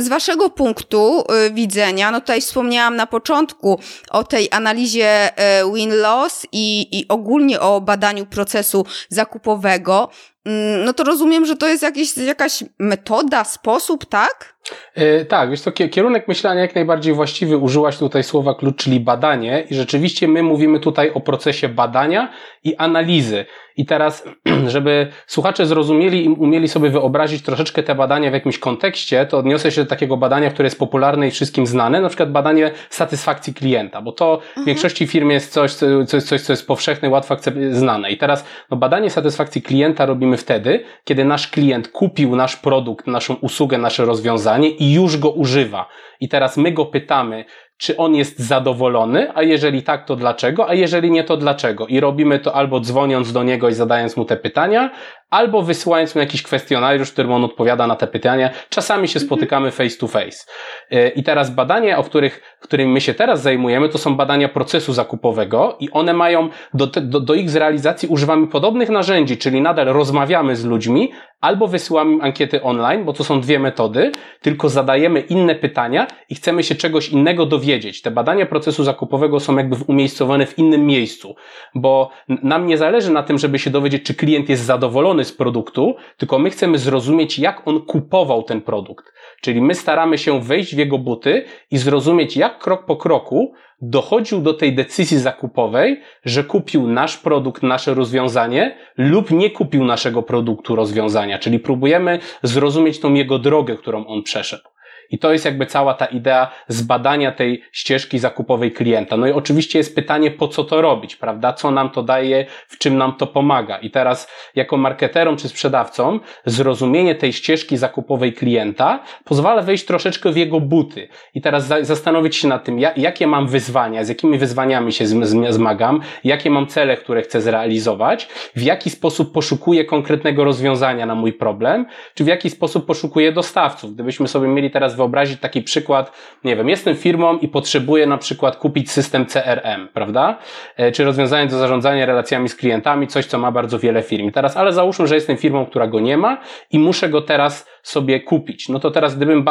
z 0.00 0.08
Waszego 0.08 0.50
punktu 0.50 1.24
e, 1.28 1.50
widzenia, 1.50 2.10
no 2.10 2.20
tutaj 2.20 2.40
wspomniałam 2.40 2.96
na 2.96 3.06
początku 3.06 3.80
o 4.10 4.24
tej 4.24 4.48
analizie 4.50 5.38
e, 5.38 5.72
win-loss 5.74 6.46
i, 6.52 6.98
i 6.98 7.08
ogólnie 7.08 7.60
o 7.60 7.80
badaniu 7.80 8.26
procesu 8.26 8.86
zakupowego, 9.08 10.10
mm, 10.44 10.84
no 10.84 10.92
to 10.92 11.04
rozumiem, 11.04 11.46
że 11.46 11.56
to 11.56 11.68
jest 11.68 11.82
jakiś, 11.82 12.16
jakaś 12.16 12.64
metoda, 12.78 13.44
sposób, 13.44 14.04
tak? 14.04 14.56
Yy, 14.96 15.24
tak, 15.24 15.50
wiesz 15.50 15.62
to 15.62 15.72
kierunek 15.72 16.28
myślenia 16.28 16.60
jak 16.60 16.74
najbardziej 16.74 17.14
właściwy. 17.14 17.56
Użyłaś 17.56 17.98
tutaj 17.98 18.24
słowa 18.24 18.54
klucz, 18.54 18.76
czyli 18.76 19.00
badanie 19.00 19.66
i 19.70 19.74
rzeczywiście 19.74 20.28
my 20.28 20.42
mówimy 20.42 20.80
tutaj 20.80 21.10
o 21.10 21.20
procesie 21.20 21.68
badania 21.68 22.32
i 22.64 22.76
analizy. 22.76 23.44
I 23.76 23.86
teraz, 23.86 24.24
żeby 24.66 25.06
słuchacze 25.26 25.66
zrozumieli 25.66 26.24
i 26.24 26.28
umieli 26.28 26.68
sobie 26.68 26.90
wyobrazić 26.90 27.42
troszeczkę 27.42 27.82
te 27.82 27.94
badania 27.94 28.30
w 28.30 28.34
jakimś 28.34 28.58
kontekście, 28.58 29.26
to 29.26 29.38
odniosę 29.38 29.72
się 29.72 29.84
do 29.84 29.90
takiego 29.90 30.16
badania, 30.16 30.50
które 30.50 30.66
jest 30.66 30.78
popularne 30.78 31.28
i 31.28 31.30
wszystkim 31.30 31.66
znane, 31.66 32.00
na 32.00 32.08
przykład 32.08 32.32
badanie 32.32 32.70
satysfakcji 32.90 33.54
klienta, 33.54 34.02
bo 34.02 34.12
to 34.12 34.36
w 34.36 34.48
mhm. 34.48 34.66
większości 34.66 35.06
firm 35.06 35.30
jest 35.30 35.52
coś, 35.52 35.72
coś, 36.06 36.22
coś, 36.22 36.40
co 36.40 36.52
jest 36.52 36.66
powszechne, 36.66 37.08
łatwo 37.08 37.36
znane. 37.70 38.10
I 38.10 38.16
teraz, 38.16 38.44
no, 38.70 38.76
badanie 38.76 39.10
satysfakcji 39.10 39.62
klienta 39.62 40.06
robimy 40.06 40.36
wtedy, 40.36 40.84
kiedy 41.04 41.24
nasz 41.24 41.48
klient 41.48 41.88
kupił 41.88 42.36
nasz 42.36 42.56
produkt, 42.56 43.06
naszą 43.06 43.34
usługę, 43.34 43.78
nasze 43.78 44.04
rozwiązanie 44.04 44.68
i 44.68 44.92
już 44.92 45.16
go 45.16 45.30
używa. 45.30 45.88
I 46.20 46.28
teraz 46.28 46.56
my 46.56 46.72
go 46.72 46.86
pytamy, 46.86 47.44
czy 47.78 47.96
on 47.96 48.14
jest 48.14 48.38
zadowolony, 48.38 49.32
a 49.34 49.42
jeżeli 49.42 49.82
tak, 49.82 50.06
to 50.06 50.16
dlaczego, 50.16 50.68
a 50.68 50.74
jeżeli 50.74 51.10
nie, 51.10 51.24
to 51.24 51.36
dlaczego. 51.36 51.86
I 51.86 52.00
robimy 52.00 52.38
to 52.38 52.54
albo 52.54 52.80
dzwoniąc 52.80 53.32
do 53.32 53.42
niego 53.42 53.68
i 53.68 53.74
zadając 53.74 54.16
mu 54.16 54.24
te 54.24 54.36
pytania, 54.36 54.90
albo 55.30 55.62
wysyłając 55.62 56.14
mu 56.14 56.20
jakiś 56.20 56.42
kwestionariusz, 56.42 57.08
w 57.08 57.12
którym 57.12 57.32
on 57.32 57.44
odpowiada 57.44 57.86
na 57.86 57.96
te 57.96 58.06
pytania. 58.06 58.50
Czasami 58.68 59.08
się 59.08 59.20
spotykamy 59.20 59.70
face 59.70 59.98
to 59.98 60.06
face. 60.06 60.44
Y, 60.92 61.12
I 61.16 61.22
teraz 61.22 61.50
badania, 61.50 61.98
o 61.98 62.02
których, 62.02 62.56
którymi 62.60 62.92
my 62.92 63.00
się 63.00 63.14
teraz 63.14 63.42
zajmujemy, 63.42 63.88
to 63.88 63.98
są 63.98 64.16
badania 64.16 64.48
procesu 64.48 64.92
zakupowego 64.92 65.76
i 65.80 65.90
one 65.90 66.12
mają, 66.12 66.48
do, 66.74 66.86
do, 66.86 67.20
do 67.20 67.34
ich 67.34 67.50
zrealizacji 67.50 68.08
używamy 68.08 68.46
podobnych 68.46 68.88
narzędzi, 68.88 69.38
czyli 69.38 69.60
nadal 69.60 69.86
rozmawiamy 69.86 70.56
z 70.56 70.64
ludźmi, 70.64 71.12
albo 71.40 71.66
wysyłamy 71.66 72.22
ankiety 72.22 72.62
online, 72.62 73.04
bo 73.04 73.12
to 73.12 73.24
są 73.24 73.40
dwie 73.40 73.58
metody, 73.58 74.12
tylko 74.42 74.68
zadajemy 74.68 75.20
inne 75.20 75.54
pytania 75.54 76.06
i 76.28 76.34
chcemy 76.34 76.62
się 76.62 76.74
czegoś 76.74 77.08
innego 77.08 77.46
dowiedzieć. 77.46 78.02
Te 78.02 78.10
badania 78.10 78.46
procesu 78.46 78.84
zakupowego 78.84 79.40
są 79.40 79.56
jakby 79.56 79.76
umiejscowane 79.86 80.46
w 80.46 80.58
innym 80.58 80.86
miejscu, 80.86 81.34
bo 81.74 82.10
nam 82.28 82.66
nie 82.66 82.78
zależy 82.78 83.12
na 83.12 83.22
tym, 83.22 83.38
żeby 83.38 83.58
się 83.58 83.70
dowiedzieć, 83.70 84.02
czy 84.02 84.14
klient 84.14 84.48
jest 84.48 84.64
zadowolony 84.64 85.15
z 85.24 85.32
produktu, 85.32 85.94
tylko 86.16 86.38
my 86.38 86.50
chcemy 86.50 86.78
zrozumieć, 86.78 87.38
jak 87.38 87.68
on 87.68 87.80
kupował 87.80 88.42
ten 88.42 88.60
produkt. 88.60 89.12
Czyli 89.40 89.60
my 89.60 89.74
staramy 89.74 90.18
się 90.18 90.40
wejść 90.40 90.74
w 90.74 90.78
jego 90.78 90.98
buty 90.98 91.44
i 91.70 91.78
zrozumieć, 91.78 92.36
jak 92.36 92.58
krok 92.58 92.84
po 92.84 92.96
kroku 92.96 93.52
dochodził 93.80 94.40
do 94.40 94.54
tej 94.54 94.74
decyzji 94.74 95.18
zakupowej, 95.18 96.00
że 96.24 96.44
kupił 96.44 96.86
nasz 96.86 97.16
produkt, 97.16 97.62
nasze 97.62 97.94
rozwiązanie 97.94 98.76
lub 98.96 99.30
nie 99.30 99.50
kupił 99.50 99.84
naszego 99.84 100.22
produktu, 100.22 100.76
rozwiązania. 100.76 101.38
Czyli 101.38 101.58
próbujemy 101.58 102.18
zrozumieć 102.42 103.00
tą 103.00 103.14
jego 103.14 103.38
drogę, 103.38 103.76
którą 103.76 104.06
on 104.06 104.22
przeszedł. 104.22 104.75
I 105.10 105.18
to 105.18 105.32
jest 105.32 105.44
jakby 105.44 105.66
cała 105.66 105.94
ta 105.94 106.06
idea 106.06 106.52
zbadania 106.68 107.32
tej 107.32 107.62
ścieżki 107.72 108.18
zakupowej 108.18 108.72
klienta. 108.72 109.16
No 109.16 109.26
i 109.26 109.32
oczywiście 109.32 109.78
jest 109.78 109.94
pytanie, 109.94 110.30
po 110.30 110.48
co 110.48 110.64
to 110.64 110.82
robić, 110.82 111.16
prawda? 111.16 111.52
Co 111.52 111.70
nam 111.70 111.90
to 111.90 112.02
daje, 112.02 112.46
w 112.68 112.78
czym 112.78 112.96
nam 112.96 113.12
to 113.16 113.26
pomaga. 113.26 113.78
I 113.78 113.90
teraz 113.90 114.28
jako 114.54 114.76
marketerom 114.76 115.36
czy 115.36 115.48
sprzedawcom 115.48 116.20
zrozumienie 116.44 117.14
tej 117.14 117.32
ścieżki 117.32 117.76
zakupowej 117.76 118.32
klienta 118.32 119.02
pozwala 119.24 119.62
wejść 119.62 119.84
troszeczkę 119.84 120.32
w 120.32 120.36
jego 120.36 120.60
buty. 120.60 121.08
I 121.34 121.40
teraz 121.40 121.66
zastanowić 121.82 122.36
się 122.36 122.48
nad 122.48 122.64
tym, 122.64 122.78
jakie 122.96 123.26
mam 123.26 123.46
wyzwania, 123.46 124.04
z 124.04 124.08
jakimi 124.08 124.38
wyzwaniami 124.38 124.92
się 124.92 125.06
zmagam, 125.48 126.00
jakie 126.24 126.50
mam 126.50 126.66
cele, 126.66 126.96
które 126.96 127.22
chcę 127.22 127.40
zrealizować, 127.40 128.28
w 128.56 128.62
jaki 128.62 128.90
sposób 128.90 129.32
poszukuję 129.32 129.84
konkretnego 129.84 130.44
rozwiązania 130.44 131.06
na 131.06 131.14
mój 131.14 131.32
problem, 131.32 131.86
czy 132.14 132.24
w 132.24 132.26
jaki 132.26 132.50
sposób 132.50 132.86
poszukuję 132.86 133.32
dostawców. 133.32 133.94
Gdybyśmy 133.94 134.28
sobie 134.28 134.48
mieli 134.48 134.70
teraz 134.70 134.95
wyobrazić 134.96 135.40
taki 135.40 135.62
przykład, 135.62 136.12
nie 136.44 136.56
wiem, 136.56 136.68
jestem 136.68 136.96
firmą 136.96 137.38
i 137.38 137.48
potrzebuję 137.48 138.06
na 138.06 138.18
przykład 138.18 138.56
kupić 138.56 138.90
system 138.90 139.26
CRM, 139.26 139.88
prawda? 139.92 140.38
E, 140.76 140.92
czy 140.92 141.04
rozwiązanie 141.04 141.46
do 141.46 141.58
zarządzania 141.58 142.06
relacjami 142.06 142.48
z 142.48 142.54
klientami, 142.54 143.06
coś, 143.06 143.26
co 143.26 143.38
ma 143.38 143.52
bardzo 143.52 143.78
wiele 143.78 144.02
firm. 144.02 144.30
Teraz, 144.30 144.56
ale 144.56 144.72
załóżmy, 144.72 145.06
że 145.06 145.14
jestem 145.14 145.36
firmą, 145.36 145.66
która 145.66 145.86
go 145.86 146.00
nie 146.00 146.16
ma 146.16 146.40
i 146.70 146.78
muszę 146.78 147.08
go 147.08 147.22
teraz 147.22 147.66
sobie 147.88 148.20
kupić. 148.20 148.68
No 148.68 148.80
to 148.80 148.90
teraz, 148.90 149.16
gdybym, 149.16 149.44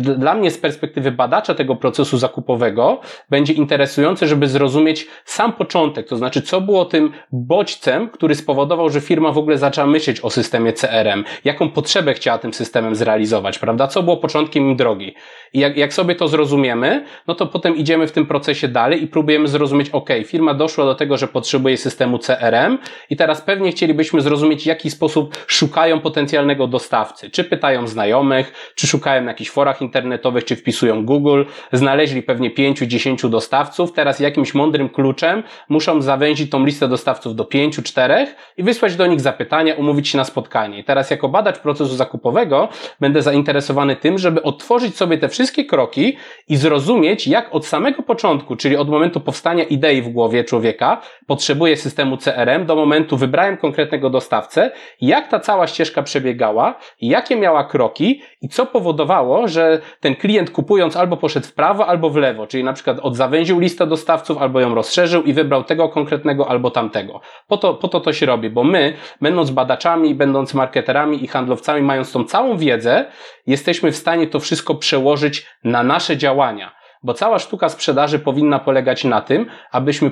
dla 0.00 0.34
mnie 0.34 0.50
z 0.50 0.58
perspektywy 0.58 1.12
badacza 1.12 1.54
tego 1.54 1.76
procesu 1.76 2.18
zakupowego, 2.18 3.00
będzie 3.30 3.52
interesujące, 3.52 4.28
żeby 4.28 4.48
zrozumieć 4.48 5.06
sam 5.24 5.52
początek, 5.52 6.08
to 6.08 6.16
znaczy, 6.16 6.42
co 6.42 6.60
było 6.60 6.84
tym 6.84 7.12
bodźcem, 7.32 8.08
który 8.08 8.34
spowodował, 8.34 8.90
że 8.90 9.00
firma 9.00 9.32
w 9.32 9.38
ogóle 9.38 9.58
zaczęła 9.58 9.86
myśleć 9.86 10.20
o 10.20 10.30
systemie 10.30 10.72
CRM, 10.72 11.24
jaką 11.44 11.70
potrzebę 11.70 12.14
chciała 12.14 12.38
tym 12.38 12.54
systemem 12.54 12.94
zrealizować, 12.94 13.58
prawda? 13.58 13.86
Co 13.86 14.02
było 14.02 14.16
początkiem 14.16 14.70
im 14.70 14.76
drogi. 14.76 15.14
I 15.52 15.58
jak, 15.58 15.76
jak 15.76 15.94
sobie 15.94 16.14
to 16.14 16.28
zrozumiemy, 16.28 17.04
no 17.26 17.34
to 17.34 17.46
potem 17.46 17.76
idziemy 17.76 18.06
w 18.06 18.12
tym 18.12 18.26
procesie 18.26 18.68
dalej 18.68 19.02
i 19.02 19.06
próbujemy 19.06 19.48
zrozumieć, 19.48 19.90
ok, 19.90 20.10
firma 20.26 20.54
doszła 20.54 20.84
do 20.84 20.94
tego, 20.94 21.16
że 21.16 21.28
potrzebuje 21.28 21.76
systemu 21.76 22.18
CRM 22.18 22.78
i 23.10 23.16
teraz 23.16 23.42
pewnie 23.42 23.70
chcielibyśmy 23.70 24.20
zrozumieć, 24.20 24.62
w 24.62 24.66
jaki 24.66 24.90
sposób 24.90 25.36
szukają 25.46 26.00
potencjalnego 26.00 26.66
dostawcy. 26.66 27.30
Czy 27.30 27.44
pytają 27.44 27.86
znajomych, 27.86 28.72
czy 28.74 28.86
szukają 28.86 29.22
na 29.22 29.30
jakichś 29.30 29.50
forach 29.50 29.82
internetowych, 29.82 30.44
czy 30.44 30.56
wpisują 30.56 31.04
Google, 31.04 31.44
znaleźli 31.72 32.22
pewnie 32.22 32.50
pięciu, 32.50 32.86
dziesięciu 32.86 33.28
dostawców, 33.28 33.92
teraz 33.92 34.20
jakimś 34.20 34.54
mądrym 34.54 34.88
kluczem 34.88 35.42
muszą 35.68 36.02
zawęzić 36.02 36.50
tą 36.50 36.64
listę 36.64 36.88
dostawców 36.88 37.36
do 37.36 37.44
pięciu, 37.44 37.82
czterech 37.82 38.34
i 38.56 38.62
wysłać 38.62 38.96
do 38.96 39.06
nich 39.06 39.20
zapytania, 39.20 39.74
umówić 39.74 40.08
się 40.08 40.18
na 40.18 40.24
spotkanie. 40.24 40.78
I 40.78 40.84
teraz 40.84 41.10
jako 41.10 41.28
badacz 41.28 41.58
procesu 41.58 41.96
zakupowego 41.96 42.68
będę 43.00 43.22
zainteresowany 43.22 43.96
tym, 43.96 44.18
żeby 44.18 44.42
otworzyć 44.42 44.96
sobie 44.96 45.18
te 45.18 45.28
wszystkie 45.28 45.37
kroki 45.68 46.16
i 46.48 46.56
zrozumieć, 46.56 47.26
jak 47.26 47.54
od 47.54 47.66
samego 47.66 48.02
początku, 48.02 48.56
czyli 48.56 48.76
od 48.76 48.88
momentu 48.88 49.20
powstania 49.20 49.64
idei 49.64 50.02
w 50.02 50.08
głowie 50.08 50.44
człowieka, 50.44 51.00
potrzebuje 51.26 51.76
systemu 51.76 52.16
CRM, 52.16 52.66
do 52.66 52.76
momentu 52.76 53.16
wybrałem 53.16 53.56
konkretnego 53.56 54.10
dostawcę, 54.10 54.70
jak 55.00 55.28
ta 55.28 55.40
cała 55.40 55.66
ścieżka 55.66 56.02
przebiegała, 56.02 56.78
jakie 57.00 57.36
miała 57.36 57.64
kroki 57.64 58.22
i 58.42 58.48
co 58.48 58.66
powodowało, 58.66 59.48
że 59.48 59.80
ten 60.00 60.16
klient 60.16 60.50
kupując 60.50 60.96
albo 60.96 61.16
poszedł 61.16 61.46
w 61.46 61.52
prawo, 61.52 61.86
albo 61.86 62.10
w 62.10 62.16
lewo, 62.16 62.46
czyli 62.46 62.64
na 62.64 62.72
przykład 62.72 62.98
odzawęził 63.02 63.58
listę 63.58 63.86
dostawców, 63.86 64.38
albo 64.38 64.60
ją 64.60 64.74
rozszerzył 64.74 65.22
i 65.22 65.32
wybrał 65.32 65.64
tego 65.64 65.88
konkretnego, 65.88 66.48
albo 66.48 66.70
tamtego. 66.70 67.20
Po 67.48 67.56
to, 67.56 67.74
po 67.74 67.88
to 67.88 68.00
to 68.00 68.12
się 68.12 68.26
robi, 68.26 68.50
bo 68.50 68.64
my, 68.64 68.92
będąc 69.20 69.50
badaczami, 69.50 70.14
będąc 70.14 70.54
marketerami 70.54 71.24
i 71.24 71.26
handlowcami, 71.26 71.82
mając 71.82 72.12
tą 72.12 72.24
całą 72.24 72.56
wiedzę, 72.56 73.04
jesteśmy 73.46 73.92
w 73.92 73.96
stanie 73.96 74.26
to 74.26 74.40
wszystko 74.40 74.74
przełożyć 74.74 75.27
na 75.64 75.82
nasze 75.82 76.16
działania. 76.16 76.78
Bo 77.02 77.14
cała 77.14 77.38
sztuka 77.38 77.68
sprzedaży 77.68 78.18
powinna 78.18 78.58
polegać 78.58 79.04
na 79.04 79.20
tym, 79.20 79.46
abyśmy 79.70 80.10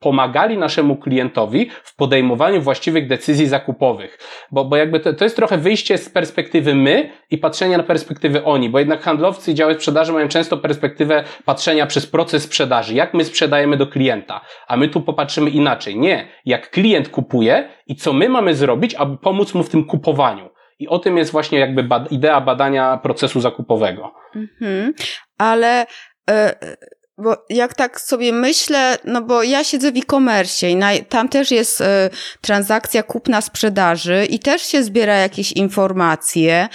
pomagali 0.00 0.58
naszemu 0.58 0.96
klientowi 0.96 1.70
w 1.84 1.96
podejmowaniu 1.96 2.60
właściwych 2.60 3.08
decyzji 3.08 3.46
zakupowych. 3.46 4.18
Bo, 4.50 4.64
bo 4.64 4.76
jakby 4.76 5.00
to, 5.00 5.12
to 5.12 5.24
jest 5.24 5.36
trochę 5.36 5.58
wyjście 5.58 5.98
z 5.98 6.08
perspektywy 6.08 6.74
my 6.74 7.10
i 7.30 7.38
patrzenia 7.38 7.78
na 7.78 7.82
perspektywy 7.82 8.44
oni, 8.44 8.70
bo 8.70 8.78
jednak 8.78 9.02
handlowcy 9.02 9.50
i 9.50 9.54
działy 9.54 9.74
sprzedaży 9.74 10.12
mają 10.12 10.28
często 10.28 10.56
perspektywę 10.56 11.24
patrzenia 11.44 11.86
przez 11.86 12.06
proces 12.06 12.42
sprzedaży, 12.42 12.94
jak 12.94 13.14
my 13.14 13.24
sprzedajemy 13.24 13.76
do 13.76 13.86
klienta, 13.86 14.40
a 14.68 14.76
my 14.76 14.88
tu 14.88 15.00
popatrzymy 15.00 15.50
inaczej. 15.50 15.98
Nie, 15.98 16.28
jak 16.44 16.70
klient 16.70 17.08
kupuje 17.08 17.68
i 17.86 17.96
co 17.96 18.12
my 18.12 18.28
mamy 18.28 18.54
zrobić, 18.54 18.94
aby 18.94 19.18
pomóc 19.18 19.54
mu 19.54 19.62
w 19.62 19.70
tym 19.70 19.84
kupowaniu. 19.84 20.51
I 20.82 20.88
o 20.88 20.98
tym 20.98 21.16
jest 21.18 21.32
właśnie 21.32 21.58
jakby 21.58 21.88
idea 22.10 22.40
badania 22.40 22.96
procesu 23.02 23.40
zakupowego. 23.40 24.14
Mhm, 24.34 24.92
ale 25.38 25.86
e, 26.30 26.54
bo 27.18 27.44
jak 27.50 27.74
tak 27.74 28.00
sobie 28.00 28.32
myślę, 28.32 28.98
no 29.04 29.22
bo 29.22 29.42
ja 29.42 29.64
siedzę 29.64 29.92
w 29.92 29.96
e-commerce 29.96 30.70
i 30.70 30.76
na, 30.76 30.90
tam 31.08 31.28
też 31.28 31.50
jest 31.50 31.80
y, 31.80 31.84
transakcja 32.40 33.02
kupna 33.02 33.40
sprzedaży 33.40 34.26
i 34.30 34.38
też 34.38 34.62
się 34.62 34.82
zbiera 34.82 35.16
jakieś 35.16 35.52
informacje 35.52 36.68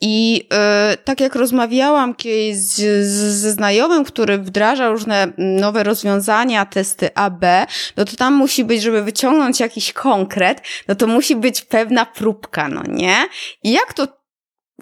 i 0.00 0.46
y, 0.94 0.96
tak 0.96 1.20
jak 1.20 1.34
rozmawiałam 1.34 2.14
kiedyś 2.14 2.56
z, 2.56 2.76
ze 3.40 3.50
znajomym, 3.50 4.04
który 4.04 4.38
wdraża 4.38 4.88
różne 4.88 5.32
nowe 5.38 5.82
rozwiązania, 5.82 6.66
testy 6.66 7.14
AB, 7.14 7.44
no 7.96 8.04
to 8.04 8.16
tam 8.16 8.34
musi 8.34 8.64
być, 8.64 8.82
żeby 8.82 9.02
wyciągnąć 9.02 9.60
jakiś 9.60 9.92
konkret, 9.92 10.62
no 10.88 10.94
to 10.94 11.06
musi 11.06 11.36
być 11.36 11.62
pewna 11.62 12.06
próbka, 12.06 12.68
no 12.68 12.82
nie? 12.88 13.16
I 13.62 13.72
jak 13.72 13.92
to 13.92 14.20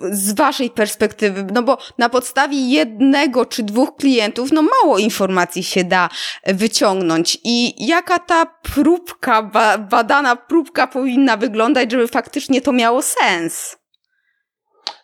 z 0.03 0.33
waszej 0.33 0.71
perspektywy, 0.71 1.47
no 1.55 1.63
bo 1.63 1.79
na 1.99 2.09
podstawie 2.09 2.59
jednego 2.69 3.47
czy 3.47 3.63
dwóch 3.63 3.97
klientów, 3.97 4.53
no 4.53 4.63
mało 4.63 4.99
informacji 4.99 5.63
się 5.63 5.85
da 5.85 6.09
wyciągnąć 6.47 7.39
i 7.45 7.87
jaka 7.87 8.19
ta 8.19 8.47
próbka, 8.47 9.43
badana 9.91 10.37
próbka 10.37 10.87
powinna 10.87 11.37
wyglądać, 11.37 11.93
żeby 11.93 12.09
faktycznie 12.09 12.61
to 12.61 12.73
miało 12.73 13.03
sens? 13.03 13.77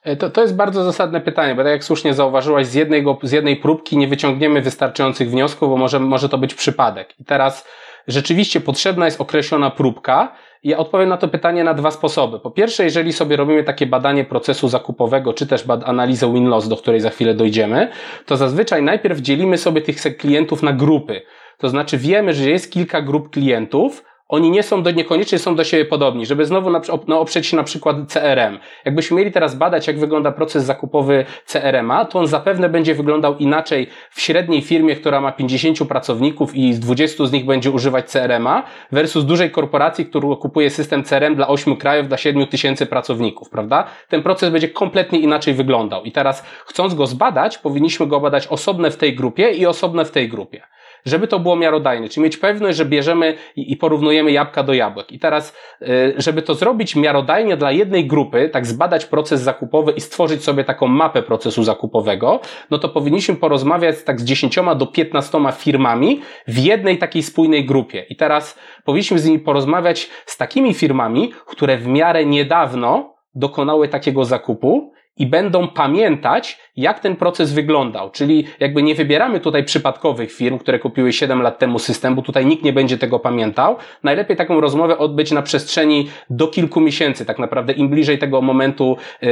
E, 0.05 0.17
to, 0.17 0.31
to 0.31 0.41
jest 0.41 0.57
bardzo 0.57 0.85
zasadne 0.85 1.21
pytanie, 1.21 1.55
bo 1.55 1.63
tak 1.63 1.73
jak 1.73 1.85
słusznie 1.85 2.15
zauważyłaś, 2.15 2.67
z, 2.67 2.75
jednego, 2.75 3.19
z 3.23 3.33
jednej 3.33 3.57
próbki 3.57 3.97
nie 3.97 4.09
wyciągniemy 4.09 4.63
wystarczających 4.63 5.31
wniosków, 5.31 5.69
bo 5.69 5.77
może, 5.77 6.01
może 6.01 6.29
to 6.29 6.39
być 6.39 6.55
przypadek. 6.55 7.21
I 7.21 7.25
teraz 7.25 7.69
rzeczywiście 8.09 8.61
potrzebna 8.61 9.05
jest 9.05 9.21
określona 9.21 9.71
próbka. 9.71 10.33
Ja 10.65 10.79
odpowiem 10.79 11.09
na 11.09 11.17
to 11.17 11.29
pytanie 11.29 11.65
na 11.65 11.75
dwa 11.75 11.91
sposoby. 11.91 12.41
Po 12.41 12.51
pierwsze, 12.51 12.85
jeżeli 12.85 13.13
sobie 13.13 13.37
robimy 13.37 13.65
takie 13.65 13.87
badanie 13.87 14.25
procesu 14.25 14.69
zakupowego, 14.69 15.33
czy 15.33 15.47
też 15.47 15.65
analizę 15.85 16.33
win-loss, 16.33 16.69
do 16.69 16.77
której 16.77 17.01
za 17.01 17.11
chwilę 17.11 17.35
dojdziemy, 17.35 17.89
to 18.27 18.37
zazwyczaj 18.37 18.83
najpierw 18.83 19.21
dzielimy 19.21 19.59
sobie 19.59 19.81
tych 19.81 20.17
klientów 20.17 20.63
na 20.63 20.73
grupy. 20.73 21.23
To 21.59 21.69
znaczy 21.69 21.99
wiemy, 21.99 22.35
że 22.35 22.51
jest 22.51 22.73
kilka 22.73 23.03
grup 23.03 23.31
klientów, 23.31 24.05
oni 24.29 24.51
nie 24.51 24.63
są 24.63 24.83
do, 24.83 24.91
niekoniecznie 24.91 25.39
są 25.39 25.57
do 25.57 25.65
siebie 25.65 25.85
podobni, 25.85 26.27
żeby 26.27 26.47
znowu 26.47 26.71
na, 26.71 26.81
no, 27.07 27.21
oprzeć 27.21 27.47
się 27.47 27.57
na 27.57 27.63
przykład 27.63 27.97
CRM. 28.09 28.59
Jakbyśmy 28.85 29.17
mieli 29.17 29.33
teraz 29.33 29.55
badać, 29.55 29.87
jak 29.87 29.99
wygląda 29.99 30.33
proces 30.33 30.65
zakupowy 30.65 31.25
CRM-a, 31.47 32.05
to 32.05 32.19
on 32.19 32.27
zapewne 32.27 32.69
będzie 32.69 32.95
wyglądał 32.95 33.37
inaczej 33.37 33.87
w 34.11 34.21
średniej 34.21 34.63
firmie, 34.63 34.97
która 34.97 35.21
ma 35.21 35.33
50 35.33 35.89
pracowników 35.89 36.55
i 36.55 36.75
z 36.75 36.81
20 36.81 37.27
z 37.27 37.33
nich 37.33 37.45
będzie 37.45 37.71
używać 37.71 38.11
CRM-a, 38.11 38.63
versus 38.93 39.25
dużej 39.25 39.51
korporacji, 39.51 40.07
która 40.07 40.37
kupuje 40.37 40.71
system 40.71 41.03
CRM 41.03 41.35
dla 41.35 41.49
8 41.49 41.77
krajów, 41.77 42.09
dla 42.09 42.17
7 42.17 42.47
tysięcy 42.47 42.87
pracowników, 42.87 43.51
prawda? 43.51 43.87
Ten 44.09 44.23
proces 44.23 44.51
będzie 44.51 44.69
kompletnie 44.69 45.19
inaczej 45.19 45.55
wyglądał. 45.55 46.05
I 46.05 46.13
teraz, 46.13 46.45
chcąc 46.67 46.95
go 46.95 47.07
zbadać, 47.07 47.59
powinniśmy 47.59 48.07
go 48.07 48.21
badać 48.21 48.47
osobne 48.47 48.91
w 48.91 48.97
tej 48.97 49.15
grupie 49.15 49.51
i 49.51 49.67
osobne 49.67 50.05
w 50.05 50.11
tej 50.11 50.29
grupie 50.29 50.63
żeby 51.05 51.29
to 51.29 51.39
było 51.41 51.57
miarodajne, 51.57 52.09
czyli 52.09 52.25
mieć 52.25 52.37
pewność, 52.37 52.79
że 52.79 52.85
bierzemy 52.85 53.35
i 53.57 53.77
porównujemy 53.77 54.33
jabłka 54.33 54.63
do 54.63 54.73
jabłek. 54.73 55.13
I 55.13 55.19
teraz, 55.19 55.57
y, 55.83 56.15
żeby 56.17 56.43
to 56.43 56.55
zrobić 56.55 56.97
miarodajnie 56.97 57.57
dla 57.57 57.73
jednej 57.73 58.07
grupy, 58.07 58.49
tak 58.49 58.67
zbadać 58.67 59.07
proces 59.07 59.41
zakupowy 59.41 59.93
i 59.93 60.01
stworzyć 60.01 60.45
sobie 60.45 60.65
taką 60.65 60.89
mapę 60.89 61.23
procesu 61.23 61.65
zakupowego, 61.65 62.41
no 62.71 62.79
to 62.79 62.89
powinniśmy 62.89 63.35
porozmawiać 63.35 64.03
tak 64.05 64.21
z 64.21 64.25
10 64.25 64.57
do 64.77 64.87
15 64.87 65.39
firmami 65.53 66.21
w 66.49 66.59
jednej 66.59 66.99
takiej 66.99 67.23
spójnej 67.23 67.65
grupie. 67.65 68.07
I 68.09 68.17
teraz 68.17 68.59
powinniśmy 68.85 69.19
z 69.19 69.25
nimi 69.25 69.39
porozmawiać 69.39 70.11
z 70.27 70.37
takimi 70.37 70.75
firmami, 70.75 71.33
które 71.47 71.77
w 71.77 71.87
miarę 71.87 72.27
niedawno 72.27 73.15
dokonały 73.35 73.89
takiego 73.89 74.25
zakupu 74.25 74.93
i 75.17 75.27
będą 75.27 75.69
pamiętać, 75.69 76.59
jak 76.77 77.01
ten 77.01 77.17
proces 77.17 77.53
wyglądał. 77.53 78.11
Czyli 78.11 78.45
jakby 78.61 78.83
nie 78.83 78.95
wybieramy 78.95 79.41
tutaj 79.41 79.65
przypadkowych 79.65 80.33
firm, 80.33 80.59
które 80.59 80.79
kupiły 80.79 81.13
7 81.13 81.43
lat 81.43 81.59
temu 81.59 81.79
system, 81.79 82.15
bo 82.15 82.23
tutaj 82.23 82.47
nikt 82.47 82.65
nie 82.65 82.73
będzie 82.73 82.99
tego 82.99 83.19
pamiętał. 83.19 83.77
Najlepiej 84.03 84.37
taką 84.37 84.61
rozmowę 84.61 84.99
odbyć 84.99 85.33
na 85.33 85.43
przestrzeni 85.43 86.09
do 86.31 86.49
kilku 86.49 86.81
miesięcy. 86.81 87.27
Tak 87.27 87.39
naprawdę 87.39 87.73
im 87.73 87.89
bliżej 87.89 88.19
tego 88.19 88.41
momentu 88.41 88.97
e, 89.21 89.27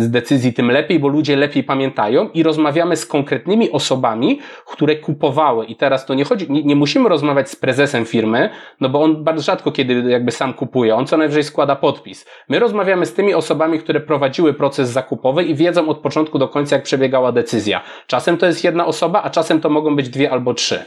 z 0.00 0.10
decyzji, 0.10 0.52
tym 0.52 0.70
lepiej, 0.70 0.98
bo 0.98 1.08
ludzie 1.08 1.36
lepiej 1.36 1.64
pamiętają 1.64 2.28
i 2.28 2.42
rozmawiamy 2.42 2.96
z 2.96 3.06
konkretnymi 3.06 3.70
osobami, 3.70 4.40
które 4.66 4.96
kupowały. 4.96 5.64
I 5.66 5.76
teraz 5.76 6.06
to 6.06 6.14
nie 6.14 6.24
chodzi, 6.24 6.46
nie, 6.52 6.62
nie 6.62 6.76
musimy 6.76 7.08
rozmawiać 7.08 7.50
z 7.50 7.56
prezesem 7.56 8.04
firmy, 8.04 8.50
no 8.80 8.88
bo 8.88 9.02
on 9.02 9.24
bardzo 9.24 9.42
rzadko 9.42 9.72
kiedy 9.72 10.10
jakby 10.10 10.30
sam 10.30 10.54
kupuje. 10.54 10.94
On 10.94 11.06
co 11.06 11.16
najwyżej 11.16 11.44
składa 11.44 11.76
podpis. 11.76 12.26
My 12.48 12.58
rozmawiamy 12.58 13.06
z 13.06 13.14
tymi 13.14 13.34
osobami, 13.34 13.78
które 13.78 14.00
prowadziły 14.00 14.54
proces 14.54 14.90
zakupowej 14.90 15.50
i 15.50 15.54
wiedzą 15.54 15.88
od 15.88 15.98
początku 15.98 16.38
do 16.38 16.48
końca, 16.48 16.83
przebiegała 16.84 17.32
decyzja. 17.32 17.82
Czasem 18.06 18.36
to 18.36 18.46
jest 18.46 18.64
jedna 18.64 18.86
osoba, 18.86 19.22
a 19.22 19.30
czasem 19.30 19.60
to 19.60 19.70
mogą 19.70 19.96
być 19.96 20.08
dwie 20.08 20.30
albo 20.30 20.54
trzy. 20.54 20.84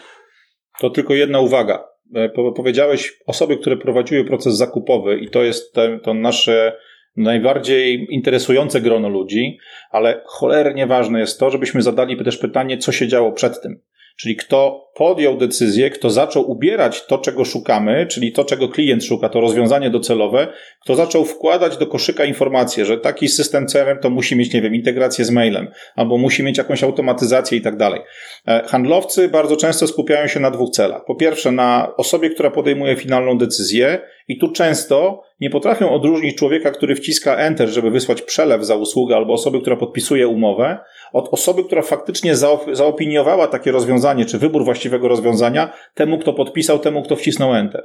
To 0.80 0.90
tylko 0.90 1.14
jedna 1.14 1.40
uwaga. 1.40 1.84
E, 2.16 2.30
powiedziałeś 2.56 3.14
osoby, 3.26 3.58
które 3.58 3.78
prowadziły 3.78 4.26
proces 4.26 4.58
zakupowy 4.58 5.20
i 5.20 5.30
to 5.30 5.44
jest 5.44 5.74
te, 5.74 6.00
to 6.00 6.14
nasze 6.14 6.78
najbardziej 7.16 8.08
interesujące 8.10 8.82
grono 8.82 9.10
ludzi, 9.10 9.58
ale 9.92 10.24
cholernie 10.26 10.88
ważne 10.88 11.20
jest 11.20 11.40
to, 11.40 11.50
żebyśmy 11.50 11.82
zadali 11.82 12.24
też 12.24 12.38
pytanie, 12.38 12.78
co 12.78 12.92
się 12.92 13.08
działo 13.08 13.32
przed 13.32 13.62
tym. 13.62 13.82
Czyli 14.20 14.36
kto 14.36 14.88
podjął 14.96 15.38
decyzję, 15.38 15.90
kto 15.90 16.10
zaczął 16.10 16.52
ubierać 16.52 17.06
to, 17.06 17.18
czego 17.18 17.46
szukamy, 17.46 18.08
czyli 18.08 18.32
to, 18.32 18.46
czego 18.46 18.70
klient 18.70 19.04
szuka, 19.04 19.30
to 19.30 19.42
rozwiązanie 19.42 19.90
docelowe, 19.90 20.48
kto 20.84 20.96
zaczął 20.96 21.26
wkładać 21.26 21.78
do 21.78 21.88
koszyka 21.88 22.26
informacje, 22.26 22.86
że 22.86 22.98
taki 22.98 23.28
system 23.28 23.68
CRM 23.68 24.00
to 24.02 24.10
musi 24.10 24.36
mieć, 24.36 24.54
nie 24.54 24.62
wiem, 24.62 24.76
integrację 24.76 25.26
z 25.26 25.32
mailem, 25.32 25.68
albo 25.96 26.18
musi 26.18 26.44
mieć 26.44 26.58
jakąś 26.58 26.84
automatyzację 26.84 27.58
i 27.58 27.62
tak 27.62 27.78
dalej. 27.78 28.02
E, 28.48 28.64
handlowcy 28.68 29.30
bardzo 29.30 29.58
często 29.58 29.88
skupiają 29.88 30.28
się 30.28 30.40
na 30.40 30.52
dwóch 30.52 30.70
celach. 30.70 31.06
Po 31.06 31.16
pierwsze, 31.16 31.52
na 31.52 31.94
osobie, 31.98 32.30
która 32.30 32.52
podejmuje 32.52 32.96
finalną 32.96 33.38
decyzję, 33.38 34.02
i 34.28 34.38
tu 34.38 34.52
często 34.52 35.24
nie 35.40 35.50
potrafią 35.50 35.92
odróżnić 35.92 36.38
człowieka, 36.38 36.72
który 36.72 36.96
wciska 36.96 37.36
Enter, 37.36 37.70
żeby 37.70 37.92
wysłać 37.92 38.22
przelew 38.22 38.64
za 38.64 38.76
usługę, 38.76 39.16
albo 39.16 39.34
osoby, 39.34 39.62
która 39.62 39.76
podpisuje 39.76 40.28
umowę, 40.28 40.78
od 41.14 41.30
osoby, 41.32 41.64
która 41.64 41.82
faktycznie 41.82 42.36
zaopiniowała 42.72 43.48
takie 43.48 43.72
rozwiązanie, 43.72 44.26
czy 44.26 44.38
wybór 44.38 44.66
właściwego 44.66 45.08
rozwiązania 45.08 45.74
temu, 45.94 46.20
kto 46.20 46.34
podpisał, 46.34 46.80
temu, 46.80 47.04
kto 47.04 47.16
wcisnął 47.16 47.56
Enter. 47.56 47.84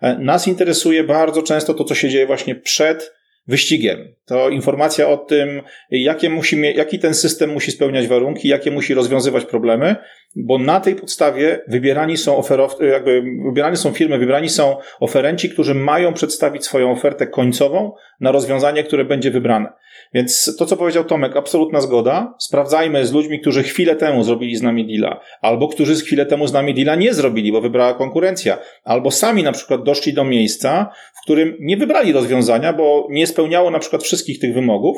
E, 0.00 0.18
nas 0.18 0.48
interesuje 0.48 1.04
bardzo 1.04 1.42
często 1.42 1.74
to, 1.74 1.84
co 1.84 1.94
się 1.94 2.08
dzieje 2.08 2.26
właśnie 2.26 2.54
przed 2.54 3.14
wyścigiem. 3.46 4.14
To 4.24 4.48
informacja 4.48 5.08
o 5.08 5.16
tym, 5.16 5.62
jakie 5.90 6.30
musi, 6.30 6.60
jaki 6.76 6.98
ten 6.98 7.14
system 7.14 7.50
musi 7.50 7.72
spełniać 7.72 8.06
warunki, 8.06 8.48
jakie 8.48 8.70
musi 8.70 8.94
rozwiązywać 8.94 9.44
problemy, 9.44 9.96
bo 10.36 10.58
na 10.58 10.80
tej 10.80 10.94
podstawie 10.96 11.60
wybierani 11.68 12.16
są 12.16 12.36
oferowcy, 12.36 12.86
jakby 12.86 13.22
wybierani 13.44 13.76
są 13.76 13.92
firmy, 13.92 14.18
wybierani 14.18 14.48
są 14.48 14.76
oferenci, 15.00 15.50
którzy 15.50 15.74
mają 15.74 16.12
przedstawić 16.12 16.64
swoją 16.64 16.92
ofertę 16.92 17.26
końcową 17.26 17.92
na 18.20 18.32
rozwiązanie, 18.32 18.84
które 18.84 19.04
będzie 19.04 19.30
wybrane. 19.30 19.72
Więc 20.14 20.56
to, 20.58 20.66
co 20.66 20.76
powiedział 20.76 21.04
Tomek, 21.04 21.36
absolutna 21.36 21.80
zgoda. 21.80 22.34
Sprawdzajmy 22.38 23.06
z 23.06 23.12
ludźmi, 23.12 23.40
którzy 23.40 23.62
chwilę 23.62 23.96
temu 23.96 24.24
zrobili 24.24 24.56
z 24.56 24.62
nami 24.62 24.86
deala, 24.86 25.20
albo 25.40 25.68
którzy 25.68 25.94
chwilę 25.94 26.26
temu 26.26 26.46
z 26.46 26.52
nami 26.52 26.74
deala 26.74 26.94
nie 26.94 27.14
zrobili, 27.14 27.52
bo 27.52 27.60
wybrała 27.60 27.94
konkurencja, 27.94 28.58
albo 28.84 29.10
sami 29.10 29.42
na 29.42 29.52
przykład 29.52 29.82
doszli 29.82 30.12
do 30.12 30.24
miejsca, 30.24 30.90
w 31.20 31.24
którym 31.24 31.56
nie 31.60 31.76
wybrali 31.76 32.12
rozwiązania, 32.12 32.72
bo 32.72 33.06
nie 33.10 33.26
spełniało 33.26 33.70
na 33.70 33.78
przykład 33.78 34.02
wszystkich 34.02 34.40
tych 34.40 34.54
wymogów, 34.54 34.96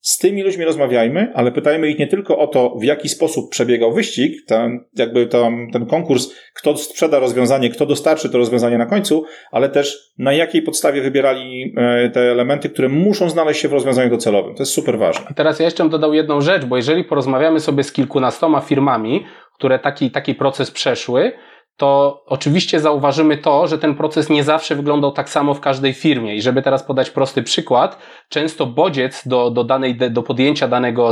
z 0.00 0.18
tymi 0.18 0.42
ludźmi 0.42 0.64
rozmawiajmy, 0.64 1.32
ale 1.34 1.52
pytajmy 1.52 1.88
ich 1.90 1.98
nie 1.98 2.06
tylko 2.06 2.38
o 2.38 2.46
to, 2.46 2.74
w 2.80 2.84
jaki 2.84 3.08
sposób 3.08 3.50
przebiegał 3.50 3.92
wyścig, 3.92 4.32
ten, 4.46 4.84
jakby 4.96 5.26
tam, 5.26 5.70
ten 5.72 5.86
konkurs, 5.86 6.34
kto 6.54 6.76
sprzeda 6.76 7.18
rozwiązanie, 7.18 7.70
kto 7.70 7.86
dostarczy 7.86 8.30
to 8.30 8.38
rozwiązanie 8.38 8.78
na 8.78 8.86
końcu, 8.86 9.24
ale 9.50 9.68
też 9.68 10.12
na 10.18 10.32
jakiej 10.32 10.62
podstawie 10.62 11.02
wybierali 11.02 11.74
e, 11.76 12.10
te 12.10 12.20
elementy, 12.20 12.70
które 12.70 12.88
muszą 12.88 13.30
znaleźć 13.30 13.60
się 13.60 13.68
w 13.68 13.72
rozwiązaniu 13.72 14.10
docelowym. 14.10 14.54
To 14.54 14.62
jest 14.62 14.72
super 14.72 14.98
ważne. 14.98 15.26
Teraz 15.36 15.58
ja 15.58 15.64
jeszcze 15.64 15.82
bym 15.82 15.90
dodał 15.90 16.14
jedną 16.14 16.40
rzecz, 16.40 16.64
bo 16.64 16.76
jeżeli 16.76 17.04
porozmawiamy 17.04 17.60
sobie 17.60 17.84
z 17.84 17.92
kilkunastoma 17.92 18.60
firmami, 18.60 19.24
które 19.54 19.78
taki, 19.78 20.10
taki 20.10 20.34
proces 20.34 20.70
przeszły, 20.70 21.32
to 21.78 22.22
oczywiście 22.26 22.80
zauważymy 22.80 23.36
to, 23.36 23.66
że 23.66 23.78
ten 23.78 23.94
proces 23.94 24.30
nie 24.30 24.44
zawsze 24.44 24.74
wyglądał 24.74 25.12
tak 25.12 25.28
samo 25.28 25.54
w 25.54 25.60
każdej 25.60 25.92
firmie. 25.92 26.36
I 26.36 26.42
żeby 26.42 26.62
teraz 26.62 26.82
podać 26.82 27.10
prosty 27.10 27.42
przykład, 27.42 27.98
często 28.28 28.66
bodziec 28.66 29.28
do, 29.28 29.50
do, 29.50 29.64
danej, 29.64 29.96
do 29.96 30.22
podjęcia 30.22 30.68
danego 30.68 31.10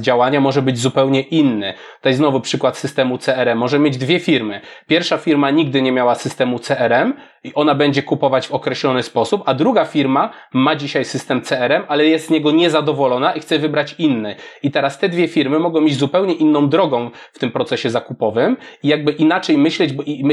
działania 0.00 0.40
może 0.40 0.62
być 0.62 0.78
zupełnie 0.78 1.20
inny. 1.20 1.74
Jest 2.04 2.18
znowu 2.18 2.40
przykład 2.40 2.76
systemu 2.78 3.18
CRM. 3.18 3.58
Może 3.58 3.78
mieć 3.78 3.96
dwie 3.96 4.20
firmy. 4.20 4.60
Pierwsza 4.86 5.18
firma 5.18 5.50
nigdy 5.50 5.82
nie 5.82 5.92
miała 5.92 6.14
systemu 6.14 6.58
CRM 6.58 7.14
i 7.44 7.54
ona 7.54 7.74
będzie 7.74 8.02
kupować 8.02 8.48
w 8.48 8.52
określony 8.52 9.02
sposób, 9.02 9.42
a 9.46 9.54
druga 9.54 9.84
firma 9.84 10.30
ma 10.52 10.76
dzisiaj 10.76 11.04
system 11.04 11.40
CRM, 11.42 11.82
ale 11.88 12.06
jest 12.06 12.26
z 12.26 12.30
niego 12.30 12.50
niezadowolona 12.50 13.32
i 13.32 13.40
chce 13.40 13.58
wybrać 13.58 13.94
inny. 13.98 14.36
I 14.62 14.70
teraz 14.70 14.98
te 14.98 15.08
dwie 15.08 15.28
firmy 15.28 15.58
mogą 15.58 15.84
iść 15.84 15.96
zupełnie 15.96 16.34
inną 16.34 16.68
drogą 16.68 17.10
w 17.32 17.38
tym 17.38 17.52
procesie 17.52 17.90
zakupowym 17.90 18.56
i 18.82 18.88
jakby 18.88 19.12
inaczej 19.12 19.58
myśleć, 19.58 19.92
bo 19.92 20.02
i 20.06 20.24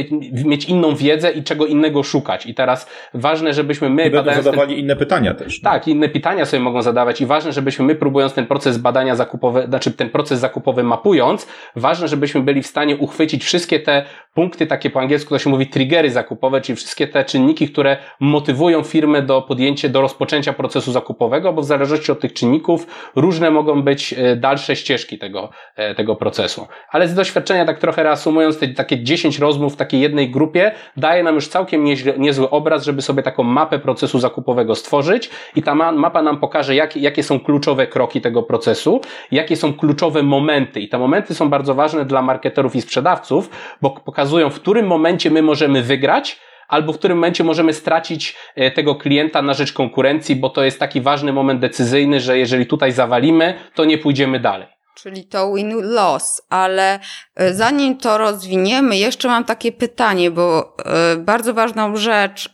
mieć 0.45 0.65
inną 0.65 0.95
wiedzę 0.95 1.31
i 1.31 1.43
czego 1.43 1.65
innego 1.65 2.03
szukać. 2.03 2.45
I 2.45 2.53
teraz 2.53 2.89
ważne, 3.13 3.53
żebyśmy 3.53 3.89
my... 3.89 4.07
I 4.07 4.12
będą 4.12 4.33
zadawali 4.33 4.75
ten... 4.75 4.83
inne 4.83 4.95
pytania 4.95 5.33
też. 5.33 5.62
No? 5.63 5.71
Tak, 5.71 5.88
inne 5.88 6.09
pytania 6.09 6.45
sobie 6.45 6.63
mogą 6.63 6.81
zadawać 6.81 7.21
i 7.21 7.25
ważne, 7.25 7.53
żebyśmy 7.53 7.86
my 7.86 7.95
próbując 7.95 8.33
ten 8.33 8.45
proces 8.45 8.77
badania 8.77 9.15
zakupowy, 9.15 9.65
znaczy 9.67 9.91
ten 9.91 10.09
proces 10.09 10.39
zakupowy 10.39 10.83
mapując, 10.83 11.47
ważne, 11.75 12.07
żebyśmy 12.07 12.41
byli 12.41 12.62
w 12.62 12.67
stanie 12.67 12.97
uchwycić 12.97 13.43
wszystkie 13.43 13.79
te 13.79 14.05
punkty, 14.33 14.67
takie 14.67 14.89
po 14.89 14.99
angielsku 14.99 15.29
to 15.29 15.39
się 15.39 15.49
mówi 15.49 15.67
triggery 15.67 16.11
zakupowe, 16.11 16.61
czyli 16.61 16.75
wszystkie 16.75 17.07
te 17.07 17.25
czynniki, 17.25 17.69
które 17.69 17.97
motywują 18.19 18.83
firmę 18.83 19.21
do 19.21 19.41
podjęcia, 19.41 19.89
do 19.89 20.01
rozpoczęcia 20.01 20.53
procesu 20.53 20.91
zakupowego, 20.91 21.53
bo 21.53 21.61
w 21.61 21.65
zależności 21.65 22.11
od 22.11 22.19
tych 22.19 22.33
czynników 22.33 22.87
różne 23.15 23.51
mogą 23.51 23.81
być 23.81 24.13
e, 24.13 24.35
dalsze 24.35 24.75
ścieżki 24.75 25.17
tego, 25.17 25.49
e, 25.75 25.95
tego 25.95 26.15
procesu. 26.15 26.67
Ale 26.89 27.07
z 27.07 27.13
doświadczenia, 27.13 27.65
tak 27.65 27.79
trochę 27.79 28.03
reasumując, 28.03 28.59
te 28.59 28.67
takie 28.67 29.03
10 29.03 29.39
rozmów 29.39 29.73
w 29.73 29.75
takiej 29.75 30.01
jednej 30.01 30.31
grupie 30.31 30.71
daje 30.97 31.23
nam 31.23 31.35
już 31.35 31.47
całkiem 31.47 31.83
nieźle, 31.83 32.13
niezły 32.17 32.49
obraz, 32.49 32.85
żeby 32.85 33.01
sobie 33.01 33.23
taką 33.23 33.43
mapę 33.43 33.79
procesu 33.79 34.19
zakupowego 34.19 34.75
stworzyć 34.75 35.29
i 35.55 35.63
ta 35.63 35.75
mapa 35.75 36.21
nam 36.21 36.39
pokaże, 36.39 36.75
jak, 36.75 36.97
jakie 36.97 37.23
są 37.23 37.39
kluczowe 37.39 37.87
kroki 37.87 38.21
tego 38.21 38.43
procesu, 38.43 39.01
jakie 39.31 39.55
są 39.55 39.73
kluczowe 39.73 40.23
momenty. 40.23 40.79
I 40.79 40.89
te 40.89 40.97
momenty 40.97 41.35
są 41.35 41.49
bardzo 41.49 41.75
ważne 41.75 42.05
dla 42.05 42.21
marketerów 42.21 42.75
i 42.75 42.81
sprzedawców, 42.81 43.49
bo 43.81 43.89
pokazują, 43.89 44.22
w 44.25 44.55
którym 44.55 44.88
momencie 44.88 45.31
my 45.31 45.41
możemy 45.41 45.81
wygrać, 45.81 46.39
albo 46.67 46.93
w 46.93 46.97
którym 46.97 47.17
momencie 47.17 47.43
możemy 47.43 47.73
stracić 47.73 48.36
e, 48.55 48.71
tego 48.71 48.95
klienta 48.95 49.41
na 49.41 49.53
rzecz 49.53 49.73
konkurencji, 49.73 50.36
bo 50.36 50.49
to 50.49 50.63
jest 50.63 50.79
taki 50.79 51.01
ważny 51.01 51.33
moment 51.33 51.59
decyzyjny, 51.59 52.19
że 52.19 52.38
jeżeli 52.38 52.65
tutaj 52.65 52.91
zawalimy, 52.91 53.59
to 53.75 53.86
nie 53.86 53.97
pójdziemy 53.97 54.39
dalej. 54.39 54.67
Czyli 54.95 55.25
to 55.25 55.53
win-loss, 55.53 56.41
ale 56.49 56.99
e, 57.36 57.53
zanim 57.53 57.97
to 57.97 58.17
rozwiniemy, 58.17 58.97
jeszcze 58.97 59.27
mam 59.27 59.43
takie 59.43 59.71
pytanie, 59.71 60.31
bo 60.31 60.75
e, 60.86 61.17
bardzo 61.17 61.53
ważną 61.53 61.95
rzecz 61.95 62.49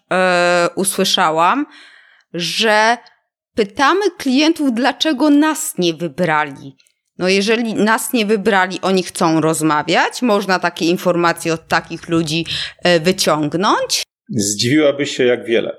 usłyszałam, 0.76 1.66
że 2.34 2.98
pytamy 3.56 4.02
klientów, 4.18 4.74
dlaczego 4.74 5.30
nas 5.30 5.78
nie 5.78 5.94
wybrali. 5.94 6.76
No 7.20 7.30
jeżeli 7.30 7.74
nas 7.74 8.14
nie 8.14 8.26
wybrali, 8.26 8.80
oni 8.82 9.04
chcą 9.04 9.42
rozmawiać, 9.42 10.22
można 10.22 10.60
takie 10.60 10.86
informacje 10.86 11.54
od 11.54 11.68
takich 11.68 12.10
ludzi 12.10 12.46
wyciągnąć. 13.02 14.04
Zdziwiłabyś 14.30 15.18
się 15.18 15.26
jak 15.26 15.46
wiele. 15.46 15.78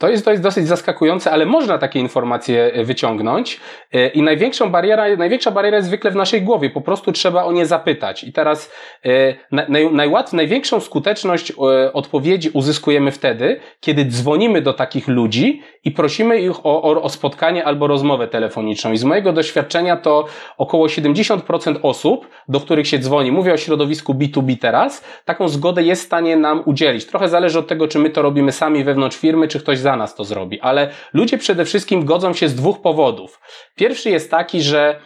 To 0.00 0.08
jest, 0.08 0.24
to 0.24 0.30
jest 0.30 0.42
dosyć 0.42 0.68
zaskakujące, 0.68 1.30
ale 1.30 1.46
można 1.46 1.78
takie 1.78 2.00
informacje 2.00 2.72
e, 2.72 2.84
wyciągnąć. 2.84 3.60
E, 3.92 4.08
I 4.08 4.22
największą 4.22 4.70
bariera, 4.70 5.16
największa 5.16 5.50
bariera 5.50 5.76
jest 5.76 5.88
zwykle 5.88 6.10
w 6.10 6.16
naszej 6.16 6.42
głowie. 6.42 6.70
Po 6.70 6.80
prostu 6.80 7.12
trzeba 7.12 7.44
o 7.44 7.52
nie 7.52 7.66
zapytać. 7.66 8.24
I 8.24 8.32
teraz 8.32 8.72
e, 9.04 9.34
naj, 9.68 9.92
najłatwiej, 9.92 10.36
największą 10.36 10.80
skuteczność 10.80 11.52
odpowiedzi 11.92 12.50
uzyskujemy 12.52 13.12
wtedy, 13.12 13.60
kiedy 13.80 14.04
dzwonimy 14.04 14.62
do 14.62 14.72
takich 14.72 15.08
ludzi 15.08 15.62
i 15.84 15.90
prosimy 15.90 16.40
ich 16.40 16.66
o, 16.66 16.82
o, 16.82 17.02
o 17.02 17.08
spotkanie 17.08 17.64
albo 17.64 17.86
rozmowę 17.86 18.28
telefoniczną. 18.28 18.92
I 18.92 18.96
z 18.96 19.04
mojego 19.04 19.32
doświadczenia 19.32 19.96
to 19.96 20.26
około 20.58 20.86
70% 20.86 21.76
osób, 21.82 22.28
do 22.48 22.60
których 22.60 22.88
się 22.88 22.98
dzwoni, 22.98 23.32
mówię 23.32 23.52
o 23.52 23.56
środowisku 23.56 24.14
B2B 24.14 24.58
teraz, 24.58 25.04
taką 25.24 25.48
zgodę 25.48 25.82
jest 25.82 26.02
w 26.02 26.06
stanie 26.06 26.36
nam 26.36 26.62
udzielić. 26.66 27.06
Trochę 27.06 27.28
zależy 27.28 27.58
od 27.58 27.66
tego, 27.66 27.88
czy 27.88 27.98
my 27.98 28.10
to 28.10 28.22
robimy 28.22 28.52
sami 28.52 28.84
wewnątrz 28.84 29.16
firmy, 29.16 29.48
czy 29.48 29.60
ktoś 29.60 29.78
za 29.78 29.89
nas 29.96 30.14
to 30.14 30.24
zrobi. 30.24 30.60
Ale 30.60 30.90
ludzie 31.12 31.38
przede 31.38 31.64
wszystkim 31.64 32.04
godzą 32.04 32.32
się 32.32 32.48
z 32.48 32.54
dwóch 32.54 32.80
powodów. 32.80 33.40
Pierwszy 33.76 34.10
jest 34.10 34.30
taki, 34.30 34.62
że 34.62 35.00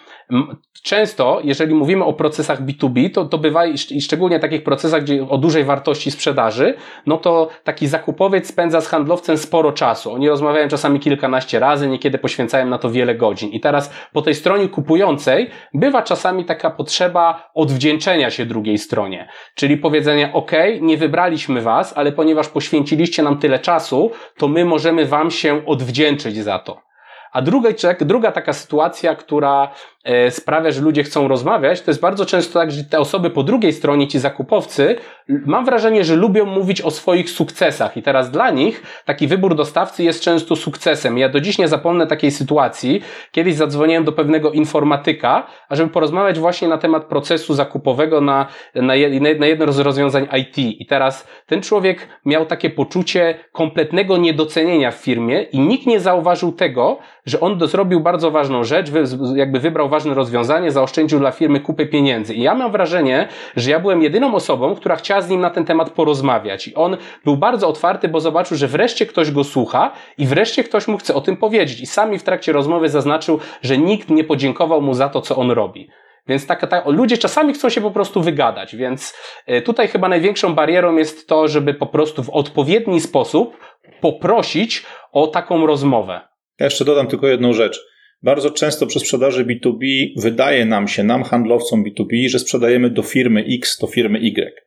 Często, 0.82 1.40
jeżeli 1.44 1.74
mówimy 1.74 2.04
o 2.04 2.12
procesach 2.12 2.62
B2B, 2.62 3.10
to, 3.10 3.24
to 3.24 3.38
bywa 3.38 3.66
i 3.66 4.00
szczególnie 4.00 4.40
takich 4.40 4.64
procesach, 4.64 5.02
gdzie 5.02 5.28
o 5.28 5.38
dużej 5.38 5.64
wartości 5.64 6.10
sprzedaży, 6.10 6.74
no 7.06 7.16
to 7.16 7.48
taki 7.64 7.87
zakupowiec 7.87 8.48
spędza 8.48 8.80
z 8.80 8.88
handlowcem 8.88 9.38
sporo 9.38 9.72
czasu. 9.72 10.12
Oni 10.12 10.28
rozmawiają 10.28 10.68
czasami 10.68 11.00
kilkanaście 11.00 11.58
razy, 11.58 11.88
niekiedy 11.88 12.18
poświęcają 12.18 12.66
na 12.66 12.78
to 12.78 12.90
wiele 12.90 13.14
godzin. 13.14 13.50
I 13.50 13.60
teraz 13.60 13.92
po 14.12 14.22
tej 14.22 14.34
stronie 14.34 14.68
kupującej 14.68 15.50
bywa 15.74 16.02
czasami 16.02 16.44
taka 16.44 16.70
potrzeba 16.70 17.50
odwdzięczenia 17.54 18.30
się 18.30 18.46
drugiej 18.46 18.78
stronie. 18.78 19.28
Czyli 19.54 19.76
powiedzenia, 19.76 20.32
ok, 20.32 20.52
nie 20.80 20.96
wybraliśmy 20.96 21.60
was, 21.60 21.92
ale 21.96 22.12
ponieważ 22.12 22.48
poświęciliście 22.48 23.22
nam 23.22 23.38
tyle 23.38 23.58
czasu, 23.58 24.10
to 24.38 24.48
my 24.48 24.64
możemy 24.64 25.06
wam 25.06 25.30
się 25.30 25.66
odwdzięczyć 25.66 26.37
za 26.37 26.58
to. 26.58 26.93
A 27.34 27.42
druga, 27.42 27.70
druga 28.00 28.32
taka 28.32 28.52
sytuacja, 28.52 29.14
która 29.14 29.72
e, 30.04 30.30
sprawia, 30.30 30.70
że 30.70 30.80
ludzie 30.80 31.02
chcą 31.04 31.28
rozmawiać, 31.28 31.80
to 31.80 31.90
jest 31.90 32.00
bardzo 32.00 32.26
często 32.26 32.58
tak, 32.58 32.70
że 32.70 32.84
te 32.84 33.00
osoby 33.00 33.30
po 33.30 33.42
drugiej 33.42 33.72
stronie, 33.72 34.08
ci 34.08 34.18
zakupowcy, 34.18 34.96
mam 35.28 35.64
wrażenie, 35.64 36.04
że 36.04 36.16
lubią 36.16 36.44
mówić 36.44 36.82
o 36.82 36.90
swoich 36.90 37.30
sukcesach 37.30 37.96
i 37.96 38.02
teraz 38.02 38.30
dla 38.30 38.50
nich 38.50 38.82
taki 39.04 39.26
wybór 39.26 39.54
dostawcy 39.54 40.02
jest 40.02 40.22
często 40.22 40.56
sukcesem. 40.56 41.18
Ja 41.18 41.28
do 41.28 41.40
dziś 41.40 41.58
nie 41.58 41.68
zapomnę 41.68 42.06
takiej 42.06 42.30
sytuacji. 42.30 43.02
Kiedyś 43.32 43.54
zadzwoniłem 43.54 44.04
do 44.04 44.12
pewnego 44.12 44.50
informatyka, 44.50 45.46
ażeby 45.68 45.90
porozmawiać 45.90 46.38
właśnie 46.38 46.68
na 46.68 46.78
temat 46.78 47.04
procesu 47.04 47.54
zakupowego 47.54 48.20
na, 48.20 48.46
na, 48.74 48.94
jedno 48.94 49.72
z 49.72 49.78
rozwiązań 49.78 50.28
IT. 50.40 50.58
I 50.58 50.87
teraz 50.87 51.28
ten 51.46 51.62
człowiek 51.62 52.08
miał 52.24 52.46
takie 52.46 52.70
poczucie 52.70 53.34
kompletnego 53.52 54.16
niedocenienia 54.16 54.90
w 54.90 54.94
firmie 54.94 55.42
i 55.42 55.60
nikt 55.60 55.87
nie 55.87 56.00
zauważył 56.00 56.52
tego, 56.52 56.98
że 57.26 57.40
on 57.40 57.68
zrobił 57.68 58.00
bardzo 58.00 58.30
ważną 58.30 58.64
rzecz, 58.64 58.90
jakby 59.34 59.60
wybrał 59.60 59.88
ważne 59.88 60.14
rozwiązanie, 60.14 60.70
zaoszczędził 60.70 61.18
dla 61.18 61.30
firmy 61.30 61.60
kupę 61.60 61.87
pieniędzy. 61.87 62.34
I 62.34 62.42
ja 62.42 62.54
mam 62.54 62.72
wrażenie, 62.72 63.28
że 63.56 63.70
ja 63.70 63.80
byłem 63.80 64.02
jedyną 64.02 64.34
osobą, 64.34 64.74
która 64.74 64.96
chciała 64.96 65.13
z 65.20 65.29
nim 65.29 65.40
na 65.40 65.50
ten 65.50 65.64
temat 65.64 65.90
porozmawiać. 65.90 66.68
I 66.68 66.74
on 66.74 66.96
był 67.24 67.37
bardzo 67.37 67.68
otwarty, 67.68 68.09
bo 68.09 68.20
zobaczył, 68.20 68.57
że 68.57 68.68
wreszcie 68.68 69.07
ktoś 69.07 69.31
go 69.31 69.44
słucha 69.44 69.92
i 70.18 70.27
wreszcie 70.27 70.64
ktoś 70.64 70.88
mu 70.88 70.98
chce 70.98 71.14
o 71.14 71.20
tym 71.20 71.37
powiedzieć. 71.37 71.81
I 71.81 71.87
sami 71.87 72.18
w 72.18 72.22
trakcie 72.22 72.53
rozmowy 72.53 72.88
zaznaczył, 72.88 73.38
że 73.62 73.79
nikt 73.79 74.11
nie 74.11 74.24
podziękował 74.24 74.83
mu 74.83 74.94
za 74.94 75.09
to, 75.09 75.20
co 75.20 75.37
on 75.37 75.50
robi. 75.50 75.88
Więc 76.29 76.46
tak, 76.46 76.70
tak, 76.70 76.87
ludzie 76.87 77.18
czasami 77.18 77.55
chcą 77.55 77.68
się 77.68 77.81
po 77.81 77.90
prostu 77.90 78.22
wygadać, 78.22 78.77
więc 78.77 79.14
e, 79.46 79.62
tutaj 79.62 79.88
chyba 79.88 80.09
największą 80.09 80.55
barierą 80.55 80.96
jest 80.96 81.29
to, 81.29 81.48
żeby 81.48 81.74
po 81.74 81.87
prostu 81.87 82.22
w 82.22 82.31
odpowiedni 82.31 83.00
sposób 83.00 83.57
poprosić 84.00 84.83
o 85.12 85.27
taką 85.27 85.66
rozmowę. 85.66 86.20
Ja 86.61 86.66
jeszcze 86.66 86.85
dodam 86.85 87.07
tylko 87.07 87.27
jedną 87.27 87.53
rzecz. 87.53 87.81
Bardzo 88.22 88.50
często 88.50 88.87
przy 88.87 89.00
sprzedaży 89.00 89.44
B2B 89.44 90.07
wydaje 90.16 90.64
nam 90.64 90.88
się, 90.88 91.05
nam 91.05 91.24
handlowcom 91.24 91.85
B2B, 91.85 92.29
że 92.29 92.38
sprzedajemy 92.38 92.90
do 92.90 93.03
firmy 93.03 93.44
X, 93.48 93.79
do 93.79 93.87
firmy 93.87 94.18
Y. 94.18 94.63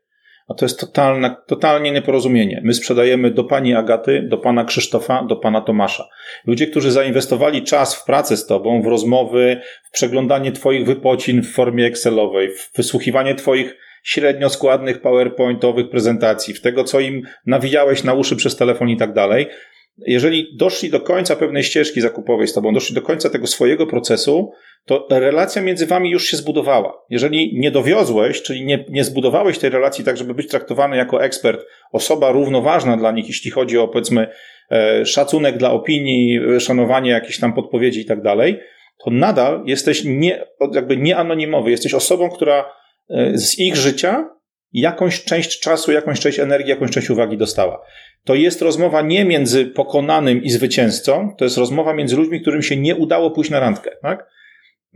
A 0.47 0.53
to 0.53 0.65
jest 0.65 0.79
totalne, 0.79 1.35
totalnie 1.47 1.91
nieporozumienie. 1.91 2.61
My 2.63 2.73
sprzedajemy 2.73 3.31
do 3.31 3.43
pani 3.43 3.75
Agaty, 3.75 4.27
do 4.29 4.37
pana 4.37 4.65
Krzysztofa, 4.65 5.23
do 5.23 5.35
pana 5.35 5.61
Tomasza. 5.61 6.09
Ludzie, 6.45 6.67
którzy 6.67 6.91
zainwestowali 6.91 7.63
czas 7.63 7.95
w 7.95 8.05
pracę 8.05 8.37
z 8.37 8.45
tobą, 8.45 8.81
w 8.81 8.87
rozmowy, 8.87 9.61
w 9.83 9.91
przeglądanie 9.91 10.51
twoich 10.51 10.85
wypocin 10.85 11.41
w 11.41 11.51
formie 11.51 11.85
Excelowej, 11.85 12.49
w 12.49 12.71
wysłuchiwanie 12.75 13.35
twoich 13.35 13.77
średnio 14.03 14.49
składnych 14.49 15.01
PowerPointowych 15.01 15.89
prezentacji, 15.89 16.53
w 16.53 16.61
tego, 16.61 16.83
co 16.83 16.99
im 16.99 17.21
nawijałeś 17.45 18.03
na 18.03 18.13
uszy 18.13 18.35
przez 18.35 18.55
telefon 18.55 18.89
i 18.89 18.97
tak 18.97 19.13
dalej. 19.13 19.47
Jeżeli 19.97 20.57
doszli 20.57 20.89
do 20.89 20.99
końca 20.99 21.35
pewnej 21.35 21.63
ścieżki 21.63 22.01
zakupowej 22.01 22.47
z 22.47 22.53
tobą, 22.53 22.73
doszli 22.73 22.95
do 22.95 23.01
końca 23.01 23.29
tego 23.29 23.47
swojego 23.47 23.87
procesu, 23.87 24.51
to 24.85 25.07
relacja 25.09 25.61
między 25.61 25.85
wami 25.85 26.09
już 26.11 26.25
się 26.25 26.37
zbudowała. 26.37 26.93
Jeżeli 27.09 27.59
nie 27.59 27.71
dowiozłeś, 27.71 28.41
czyli 28.41 28.65
nie, 28.65 28.85
nie 28.89 29.03
zbudowałeś 29.03 29.59
tej 29.59 29.69
relacji 29.69 30.05
tak, 30.05 30.17
żeby 30.17 30.33
być 30.33 30.47
traktowany 30.47 30.97
jako 30.97 31.23
ekspert, 31.23 31.65
osoba 31.91 32.31
równoważna 32.31 32.97
dla 32.97 33.11
nich, 33.11 33.27
jeśli 33.27 33.51
chodzi 33.51 33.77
o 33.77 33.87
powiedzmy 33.87 34.27
e, 34.71 35.05
szacunek 35.05 35.57
dla 35.57 35.71
opinii, 35.71 36.39
szanowanie 36.59 37.11
jakichś 37.11 37.39
tam 37.39 37.53
podpowiedzi 37.53 38.01
i 38.01 38.05
tak 38.05 38.21
dalej, 38.21 38.59
to 39.05 39.11
nadal 39.11 39.63
jesteś 39.65 40.03
nie, 40.05 40.45
jakby 40.73 40.97
nieanonimowy. 40.97 41.71
Jesteś 41.71 41.93
osobą, 41.93 42.29
która 42.29 42.65
e, 43.09 43.37
z 43.37 43.59
ich 43.59 43.75
życia 43.75 44.29
jakąś 44.73 45.23
część 45.23 45.59
czasu, 45.59 45.91
jakąś 45.91 46.19
część 46.19 46.39
energii, 46.39 46.69
jakąś 46.69 46.91
część 46.91 47.09
uwagi 47.09 47.37
dostała. 47.37 47.81
To 48.23 48.35
jest 48.35 48.61
rozmowa 48.61 49.01
nie 49.01 49.25
między 49.25 49.65
pokonanym 49.65 50.43
i 50.43 50.49
zwycięzcą, 50.49 51.35
to 51.37 51.45
jest 51.45 51.57
rozmowa 51.57 51.93
między 51.93 52.17
ludźmi, 52.17 52.41
którym 52.41 52.61
się 52.61 52.77
nie 52.77 52.95
udało 52.95 53.31
pójść 53.31 53.51
na 53.51 53.59
randkę. 53.59 53.91
Tak? 54.01 54.29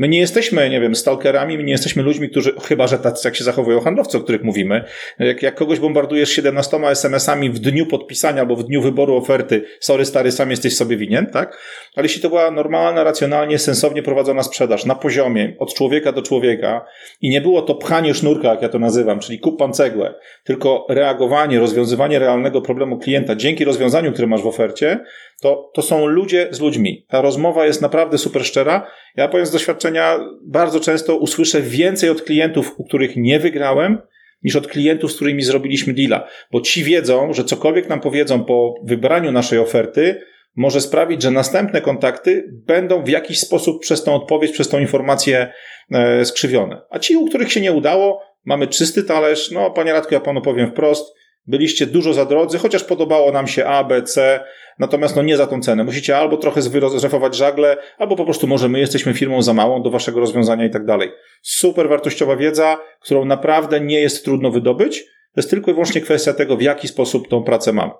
My 0.02 0.08
nie 0.08 0.20
jesteśmy, 0.20 0.70
nie 0.70 0.82
wiem, 0.82 0.96
stalkerami, 0.96 1.58
my 1.58 1.64
nie 1.64 1.72
jesteśmy 1.72 2.04
ludźmi, 2.04 2.30
którzy, 2.30 2.54
chyba 2.64 2.88
że 2.88 3.00
tacy 3.00 3.28
jak 3.28 3.36
się 3.36 3.44
zachowują 3.44 3.80
handlowcy, 3.80 4.18
o 4.18 4.22
których 4.22 4.44
mówimy, 4.44 4.84
jak, 5.20 5.44
jak 5.44 5.56
kogoś 5.56 5.80
bombardujesz 5.80 6.30
17 6.30 6.78
SMS-ami 6.78 7.50
w 7.50 7.60
dniu 7.60 7.86
podpisania 7.86 8.42
albo 8.42 8.56
w 8.56 8.64
dniu 8.64 8.82
wyboru 8.82 9.16
oferty, 9.16 9.64
sorry 9.80 10.06
stary, 10.06 10.32
sam 10.32 10.52
jesteś 10.52 10.76
sobie 10.76 10.98
winien, 10.98 11.28
tak? 11.28 11.58
Ale 11.96 12.06
jeśli 12.06 12.22
to 12.22 12.30
była 12.30 12.52
normalna, 12.52 13.04
racjonalnie, 13.04 13.60
sensownie 13.60 14.04
prowadzona 14.04 14.44
sprzedaż 14.44 14.86
na 14.86 14.96
poziomie, 14.96 15.56
od 15.60 15.74
człowieka 15.74 16.12
do 16.12 16.22
człowieka 16.22 16.86
i 17.22 17.30
nie 17.30 17.42
było 17.42 17.62
to 17.62 17.76
pchanie 17.76 18.14
sznurka, 18.14 18.48
jak 18.48 18.62
ja 18.62 18.70
to 18.70 18.80
nazywam, 18.80 19.20
czyli 19.20 19.40
kup 19.40 19.60
pan 19.60 19.74
cegłę, 19.74 20.14
tylko 20.44 20.86
reagowanie, 20.90 21.60
rozwiązywanie 21.60 22.20
realnego 22.20 22.62
problemu 22.62 22.98
klienta 22.98 23.36
dzięki 23.36 23.66
rozwiązaniu, 23.66 24.12
które 24.12 24.28
masz 24.28 24.42
w 24.42 24.48
ofercie, 24.48 25.00
to, 25.42 25.72
to 25.74 25.82
są 25.82 26.06
ludzie 26.06 26.48
z 26.52 26.60
ludźmi. 26.60 27.06
Ta 27.10 27.22
rozmowa 27.22 27.66
jest 27.66 27.82
naprawdę 27.82 28.18
super 28.18 28.46
szczera. 28.46 28.88
Ja 29.16 29.28
powiem 29.28 29.46
z 29.46 29.52
doświadczenia, 29.52 30.20
bardzo 30.44 30.80
często 30.80 31.18
usłyszę 31.18 31.62
więcej 31.62 32.10
od 32.10 32.22
klientów, 32.22 32.74
u 32.78 32.86
których 32.86 33.16
nie 33.16 33.40
wygrałem, 33.40 34.02
niż 34.44 34.56
od 34.56 34.68
klientów, 34.68 35.12
z 35.12 35.16
którymi 35.16 35.44
zrobiliśmy 35.44 35.94
deala. 35.94 36.28
Bo 36.52 36.62
ci 36.62 36.84
wiedzą, 36.84 37.34
że 37.34 37.44
cokolwiek 37.44 37.90
nam 37.90 38.02
powiedzą 38.02 38.44
po 38.44 38.74
wybraniu 38.84 39.32
naszej 39.32 39.60
oferty, 39.60 40.22
może 40.56 40.82
sprawić, 40.82 41.22
że 41.22 41.32
następne 41.32 41.82
kontakty 41.82 42.44
będą 42.52 43.04
w 43.04 43.10
jakiś 43.10 43.40
sposób 43.40 43.82
przez 43.82 44.04
tą 44.04 44.16
odpowiedź, 44.16 44.52
przez 44.52 44.70
tą 44.70 44.80
informację 44.80 45.54
e, 45.92 46.26
skrzywione. 46.26 46.82
A 46.90 47.00
ci, 47.00 47.18
u 47.18 47.28
których 47.28 47.52
się 47.52 47.62
nie 47.62 47.72
udało, 47.72 48.22
mamy 48.46 48.68
czysty 48.68 49.04
talerz. 49.04 49.52
No, 49.52 49.72
panie 49.72 49.94
Radku, 49.94 50.14
ja 50.14 50.20
panu 50.20 50.42
powiem 50.42 50.72
wprost, 50.72 51.14
byliście 51.48 51.86
dużo 51.86 52.14
za 52.14 52.26
drodzy, 52.26 52.58
chociaż 52.58 52.84
podobało 52.84 53.32
nam 53.32 53.48
się 53.48 53.66
A, 53.66 53.84
B, 53.84 54.04
C, 54.04 54.44
Natomiast 54.82 55.16
no 55.16 55.24
nie 55.24 55.38
za 55.38 55.48
tą 55.48 55.62
cenę. 55.62 55.84
Musicie 55.84 56.18
albo 56.18 56.38
trochę 56.38 56.62
zrefować 56.96 57.36
żagle, 57.36 57.78
albo 57.98 58.16
po 58.16 58.26
prostu 58.26 58.48
może 58.48 58.70
my 58.70 58.80
jesteśmy 58.80 59.14
firmą 59.14 59.42
za 59.42 59.54
małą 59.54 59.84
do 59.84 59.90
waszego 59.90 60.20
rozwiązania 60.20 60.66
i 60.66 60.70
tak 60.70 60.86
dalej. 60.86 61.12
Super 61.42 61.90
wartościowa 61.90 62.36
wiedza, 62.36 62.78
którą 63.02 63.26
naprawdę 63.26 63.82
nie 63.82 64.00
jest 64.00 64.26
trudno 64.26 64.52
wydobyć. 64.52 65.00
To 65.04 65.40
jest 65.40 65.50
tylko 65.50 65.72
i 65.72 65.74
wyłącznie 65.74 66.02
kwestia 66.02 66.34
tego, 66.34 66.58
w 66.58 66.62
jaki 66.62 66.88
sposób 66.88 67.28
tą 67.28 67.44
pracę 67.44 67.74
mamy. 67.74 67.92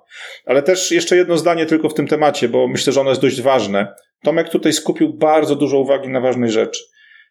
Ale 0.46 0.62
też 0.62 0.92
jeszcze 0.92 1.16
jedno 1.16 1.36
zdanie 1.36 1.66
tylko 1.66 1.88
w 1.88 1.94
tym 1.94 2.06
temacie, 2.06 2.48
bo 2.48 2.68
myślę, 2.68 2.92
że 2.92 3.00
ono 3.00 3.10
jest 3.10 3.22
dość 3.22 3.42
ważne. 3.42 3.94
Tomek 4.22 4.48
tutaj 4.48 4.72
skupił 4.72 5.12
bardzo 5.14 5.56
dużo 5.56 5.78
uwagi 5.78 6.08
na 6.08 6.20
ważnej 6.20 6.50
rzeczy. 6.50 6.82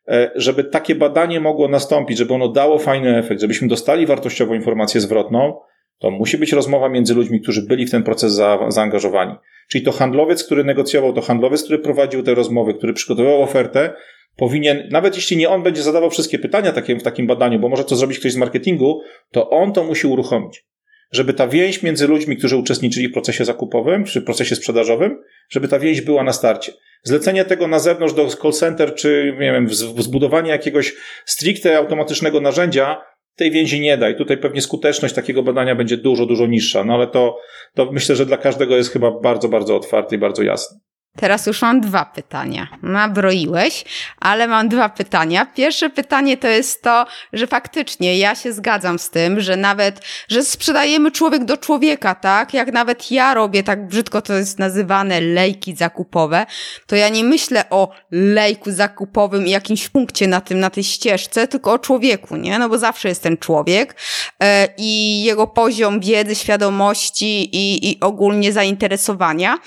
E, 0.07 0.31
żeby 0.35 0.63
takie 0.63 0.95
badanie 0.95 1.39
mogło 1.39 1.67
nastąpić, 1.67 2.17
żeby 2.17 2.33
ono 2.33 2.47
dało 2.47 2.79
fajny 2.79 3.17
efekt, 3.17 3.41
żebyśmy 3.41 3.67
dostali 3.67 4.05
wartościową 4.05 4.53
informację 4.53 5.01
zwrotną, 5.01 5.59
to 6.01 6.11
musi 6.11 6.37
być 6.37 6.51
rozmowa 6.51 6.89
między 6.89 7.13
ludźmi, 7.13 7.41
którzy 7.41 7.61
byli 7.61 7.85
w 7.85 7.91
ten 7.91 8.03
proces 8.03 8.33
za, 8.33 8.59
zaangażowani. 8.67 9.35
Czyli 9.69 9.83
to 9.83 9.91
handlowiec, 9.91 10.43
który 10.43 10.63
negocjował, 10.63 11.13
to 11.13 11.21
handlowiec, 11.21 11.63
który 11.63 11.79
prowadził 11.79 12.23
te 12.23 12.35
rozmowy, 12.35 12.73
który 12.73 12.93
przygotowywał 12.93 13.41
ofertę, 13.41 13.93
powinien, 14.35 14.87
nawet 14.91 15.15
jeśli 15.15 15.37
nie 15.37 15.49
on 15.49 15.63
będzie 15.63 15.81
zadawał 15.81 16.09
wszystkie 16.09 16.39
pytania 16.39 16.71
takim, 16.71 16.99
w 16.99 17.03
takim 17.03 17.27
badaniu, 17.27 17.59
bo 17.59 17.69
może 17.69 17.83
to 17.83 17.95
zrobić 17.95 18.19
ktoś 18.19 18.31
z 18.31 18.37
marketingu, 18.37 19.01
to 19.31 19.49
on 19.49 19.73
to 19.73 19.83
musi 19.83 20.07
uruchomić. 20.07 20.65
Żeby 21.11 21.33
ta 21.33 21.47
więź 21.47 21.83
między 21.83 22.07
ludźmi, 22.07 22.37
którzy 22.37 22.57
uczestniczyli 22.57 23.07
w 23.07 23.13
procesie 23.13 23.45
zakupowym, 23.45 24.03
czy 24.03 24.21
w 24.21 24.23
procesie 24.23 24.55
sprzedażowym, 24.55 25.23
żeby 25.49 25.67
ta 25.67 25.79
więź 25.79 26.01
była 26.01 26.23
na 26.23 26.33
starcie. 26.33 26.71
Zlecenie 27.03 27.45
tego 27.45 27.67
na 27.67 27.79
zewnątrz 27.79 28.13
do 28.13 28.27
call 28.27 28.51
center, 28.51 28.95
czy 28.95 29.35
nie 29.39 29.51
wiem, 29.51 29.69
zbudowanie 29.97 30.51
jakiegoś 30.51 30.93
stricte 31.25 31.77
automatycznego 31.77 32.41
narzędzia, 32.41 33.01
tej 33.35 33.51
więzi 33.51 33.79
nie 33.79 33.97
da 33.97 34.09
i 34.09 34.15
tutaj 34.15 34.37
pewnie 34.37 34.61
skuteczność 34.61 35.15
takiego 35.15 35.43
badania 35.43 35.75
będzie 35.75 35.97
dużo, 35.97 36.25
dużo 36.25 36.47
niższa, 36.47 36.83
no 36.83 36.93
ale 36.93 37.07
to, 37.07 37.37
to 37.75 37.91
myślę, 37.91 38.15
że 38.15 38.25
dla 38.25 38.37
każdego 38.37 38.77
jest 38.77 38.93
chyba 38.93 39.11
bardzo, 39.11 39.49
bardzo 39.49 39.75
otwarty 39.75 40.15
i 40.15 40.19
bardzo 40.19 40.43
jasny. 40.43 40.79
Teraz 41.15 41.45
już 41.45 41.61
mam 41.61 41.81
dwa 41.81 42.05
pytania. 42.05 42.67
Nabroiłeś, 42.83 43.85
ale 44.17 44.47
mam 44.47 44.69
dwa 44.69 44.89
pytania. 44.89 45.45
Pierwsze 45.45 45.89
pytanie 45.89 46.37
to 46.37 46.47
jest 46.47 46.83
to, 46.83 47.05
że 47.33 47.47
faktycznie 47.47 48.17
ja 48.17 48.35
się 48.35 48.53
zgadzam 48.53 48.99
z 48.99 49.09
tym, 49.09 49.39
że 49.39 49.57
nawet, 49.57 50.01
że 50.27 50.43
sprzedajemy 50.43 51.11
człowiek 51.11 51.45
do 51.45 51.57
człowieka, 51.57 52.15
tak? 52.15 52.53
Jak 52.53 52.73
nawet 52.73 53.11
ja 53.11 53.33
robię, 53.33 53.63
tak 53.63 53.87
brzydko 53.87 54.21
to 54.21 54.33
jest 54.33 54.59
nazywane, 54.59 55.21
lejki 55.21 55.75
zakupowe, 55.75 56.45
to 56.87 56.95
ja 56.95 57.09
nie 57.09 57.23
myślę 57.23 57.69
o 57.69 57.91
lejku 58.11 58.71
zakupowym 58.71 59.47
i 59.47 59.49
jakimś 59.49 59.89
punkcie 59.89 60.27
na 60.27 60.41
tym, 60.41 60.59
na 60.59 60.69
tej 60.69 60.83
ścieżce, 60.83 61.47
tylko 61.47 61.71
o 61.71 61.79
człowieku, 61.79 62.35
nie? 62.35 62.59
No 62.59 62.69
bo 62.69 62.77
zawsze 62.77 63.09
jest 63.09 63.23
ten 63.23 63.37
człowiek 63.37 63.95
e, 64.43 64.67
i 64.77 65.23
jego 65.23 65.47
poziom 65.47 65.99
wiedzy, 65.99 66.35
świadomości 66.35 67.55
i, 67.55 67.91
i 67.91 67.99
ogólnie 67.99 68.53
zainteresowania, 68.53 69.57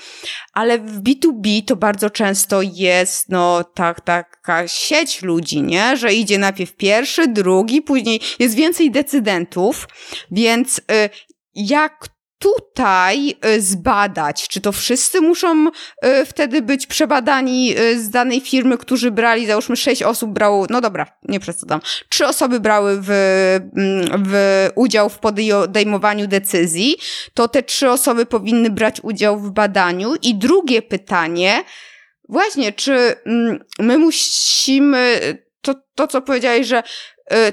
ale 0.53 0.79
w 0.79 1.01
B2B 1.01 1.34
to 1.67 1.75
bardzo 1.75 2.09
często 2.09 2.61
jest, 2.61 3.29
no, 3.29 3.63
tak, 3.63 4.01
taka 4.01 4.67
sieć 4.67 5.21
ludzi, 5.21 5.61
nie? 5.61 5.97
Że 5.97 6.13
idzie 6.13 6.37
najpierw 6.37 6.75
pierwszy, 6.75 7.27
drugi, 7.27 7.81
później 7.81 8.21
jest 8.39 8.55
więcej 8.55 8.91
decydentów, 8.91 9.87
więc 10.31 10.79
y, 10.79 11.09
jak 11.55 12.14
tutaj 12.39 13.35
y, 13.45 13.61
zbadać, 13.61 14.47
czy 14.47 14.61
to 14.61 14.71
wszyscy 14.71 15.21
muszą 15.21 15.67
y, 15.67 16.25
wtedy 16.25 16.61
być 16.61 16.87
przebadani 16.87 17.79
y, 17.79 17.99
z 17.99 18.09
danej 18.09 18.41
firmy, 18.41 18.77
którzy 18.77 19.11
brali, 19.11 19.47
załóżmy 19.47 19.75
sześć 19.75 20.03
osób 20.03 20.31
brało, 20.31 20.67
no 20.69 20.81
dobra, 20.81 21.05
nie 21.23 21.39
przesadzam, 21.39 21.81
trzy 22.09 22.27
osoby 22.27 22.59
brały 22.59 22.97
w, 23.01 23.09
mm, 23.77 24.23
w 24.27 24.69
udział 24.75 25.09
w 25.09 25.19
podejmowaniu 25.19 26.27
decyzji, 26.27 26.95
to 27.33 27.47
te 27.47 27.63
trzy 27.63 27.89
osoby 27.89 28.25
powinny 28.25 28.69
brać 28.69 29.01
udział 29.03 29.39
w 29.39 29.51
badaniu. 29.51 30.15
I 30.21 30.35
drugie 30.35 30.81
pytanie, 30.81 31.63
właśnie, 32.29 32.73
czy 32.73 33.15
mm, 33.25 33.63
my 33.79 33.97
musimy 33.97 35.19
to, 35.61 35.75
to 35.95 36.07
co 36.07 36.21
powiedziałeś, 36.21 36.67
że 36.67 36.83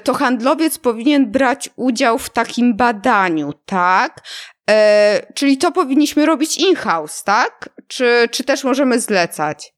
to 0.05 0.14
handlowiec 0.14 0.79
powinien 0.79 1.31
brać 1.31 1.71
udział 1.77 2.18
w 2.18 2.31
takim 2.31 2.77
badaniu, 2.77 3.53
tak? 3.66 4.21
E, 4.70 5.27
czyli 5.35 5.59
to 5.59 5.72
powinniśmy 5.72 6.27
robić 6.27 6.59
in-house, 6.59 7.25
tak? 7.25 7.68
Czy, 7.88 8.29
czy 8.31 8.44
też 8.44 8.64
możemy 8.64 9.01
zlecać? 9.01 9.72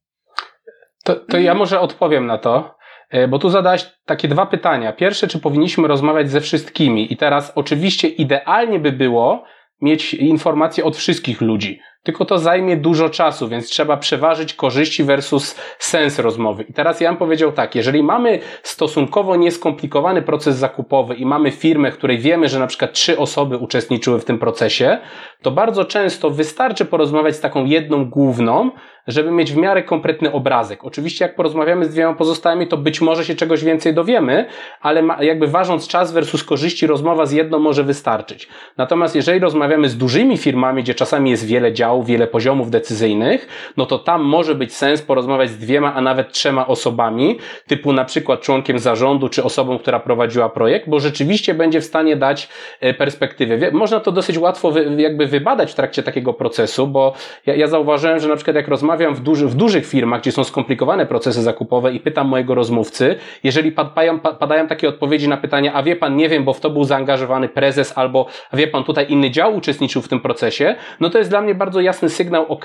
To, 1.05 1.15
to 1.17 1.39
ja 1.39 1.55
może 1.55 1.81
odpowiem 1.81 2.27
na 2.27 2.39
to, 2.39 2.77
e, 3.11 3.29
bo 3.29 3.39
tu 3.39 3.51
zadałeś 3.51 3.93
takie 4.07 4.29
dwa 4.29 4.47
pytania. 4.47 4.93
Pierwsze, 4.93 5.29
czy 5.29 5.39
powinniśmy 5.39 5.89
rozmawiać 5.89 6.31
ze 6.31 6.41
wszystkimi? 6.41 7.13
I 7.13 7.17
teraz 7.17 7.53
oczywiście 7.55 8.09
idealnie 8.09 8.79
by 8.79 8.93
było 8.93 9.45
mieć 9.81 10.15
informacje 10.15 10.85
od 10.85 10.97
wszystkich 10.97 11.41
ludzi. 11.41 11.81
Tylko 12.05 12.25
to 12.25 12.39
zajmie 12.39 12.77
dużo 12.77 13.11
czasu, 13.11 13.49
więc 13.49 13.69
trzeba 13.69 13.97
przeważyć 13.97 14.55
korzyści 14.55 15.05
versus 15.05 15.57
sens 15.79 16.19
rozmowy. 16.19 16.63
I 16.63 16.73
teraz 16.73 17.01
ja 17.01 17.09
bym 17.09 17.19
powiedział 17.19 17.53
tak, 17.53 17.75
jeżeli 17.75 18.03
mamy 18.03 18.39
stosunkowo 18.63 19.37
nieskomplikowany 19.37 20.23
proces 20.23 20.57
zakupowy 20.57 21.15
i 21.15 21.27
mamy 21.27 21.51
firmę, 21.51 21.91
której 21.91 22.19
wiemy, 22.19 22.49
że 22.49 22.59
na 22.59 22.67
przykład 22.67 22.93
trzy 22.93 23.19
osoby 23.19 23.57
uczestniczyły 23.57 24.21
w 24.21 24.25
tym 24.25 24.39
procesie, 24.39 24.99
to 25.43 25.51
bardzo 25.51 25.85
często 25.85 26.31
wystarczy 26.31 26.85
porozmawiać 26.85 27.37
z 27.37 27.41
taką 27.41 27.65
jedną 27.65 28.05
główną, 28.05 28.71
żeby 29.07 29.31
mieć 29.31 29.53
w 29.53 29.57
miarę 29.57 29.83
kompletny 29.83 30.33
obrazek. 30.33 30.85
Oczywiście 30.85 31.25
jak 31.25 31.35
porozmawiamy 31.35 31.85
z 31.85 31.91
dwiema 31.91 32.15
pozostałymi, 32.15 32.69
to 32.69 32.77
być 32.77 33.01
może 33.01 33.25
się 33.25 33.35
czegoś 33.35 33.65
więcej 33.65 33.95
dowiemy, 33.95 34.47
ale 34.81 35.03
jakby 35.21 35.47
ważąc 35.47 35.89
czas 35.89 36.13
versus 36.13 36.45
korzyści, 36.45 36.87
rozmowa 36.87 37.27
z 37.27 37.33
jedną 37.33 37.59
może 37.59 37.85
wystarczyć. 37.85 38.49
Natomiast 38.77 39.17
jeżeli 39.17 39.39
rozmawiamy 39.39 39.89
z 39.89 39.97
dużymi 39.97 40.39
firmami, 40.39 40.83
gdzie 40.83 40.95
czasami 40.95 41.31
jest 41.31 41.47
wiele 41.47 41.73
działów, 41.73 42.07
wiele 42.07 42.27
poziomów 42.27 42.71
decyzyjnych, 42.71 43.73
no 43.77 43.87
to 43.87 43.99
tam 43.99 44.23
może 44.23 44.55
być 44.55 44.75
sens 44.75 45.03
porozmawiać 45.03 45.51
z 45.51 45.59
dwiema, 45.59 45.95
a 45.95 46.01
nawet 46.01 46.33
trzema 46.33 46.67
osobami, 46.67 47.39
typu 47.67 47.93
na 47.93 48.05
przykład 48.05 48.41
członkiem 48.41 48.79
zarządu, 48.79 49.29
czy 49.29 49.45
osobą, 49.45 49.79
która 49.79 50.01
prowadziła 50.01 50.49
projekt, 50.49 50.89
bo 50.89 51.01
rzeczywiście 51.01 51.55
będzie 51.55 51.81
w 51.81 51.85
stanie 51.85 52.17
dać 52.17 52.49
e, 52.81 52.95
perspektywę. 52.95 53.71
Można 53.73 54.01
to 54.01 54.13
dosyć 54.13 54.39
łatwo 54.39 54.73
jakby 54.97 55.27
wybadać 55.27 55.73
w 55.73 55.75
trakcie 55.75 56.03
takiego 56.03 56.35
procesu, 56.35 56.87
bo 56.87 57.15
ja, 57.47 57.55
ja 57.55 57.67
zauważyłem, 57.67 58.21
że 58.21 58.29
na 58.29 58.37
przykład 58.37 58.57
jak 58.57 58.69
rozmawiam 58.69 58.94
rozmawiam 58.95 59.15
w, 59.15 59.21
duży, 59.21 59.47
w 59.47 59.55
dużych 59.55 59.87
firmach, 59.87 60.21
gdzie 60.21 60.33
są 60.33 60.45
skomplikowane 60.45 61.07
procesy 61.07 61.43
zakupowe 61.43 61.93
i 61.93 62.01
pytam 62.01 62.29
mojego 62.29 62.55
rozmówcy, 62.55 63.17
jeżeli 63.45 63.73
padają, 63.73 64.19
padają 64.21 64.67
takie 64.67 64.89
odpowiedzi 64.89 65.29
na 65.29 65.37
pytania, 65.37 65.73
a 65.75 65.83
wie 65.83 65.97
pan, 65.97 66.17
nie 66.17 66.29
wiem, 66.29 66.45
bo 66.45 66.53
w 66.53 66.61
to 66.61 66.71
był 66.71 66.85
zaangażowany 66.85 67.49
prezes, 67.49 67.99
albo 67.99 68.27
wie 68.53 68.67
pan, 68.67 68.85
tutaj 68.85 69.07
inny 69.09 69.31
dział 69.31 69.57
uczestniczył 69.57 70.03
w 70.03 70.09
tym 70.09 70.21
procesie, 70.21 70.75
no 71.01 71.11
to 71.11 71.19
jest 71.19 71.31
dla 71.31 71.41
mnie 71.41 71.55
bardzo 71.55 71.81
jasny 71.81 72.09
sygnał, 72.09 72.47
ok, 72.49 72.65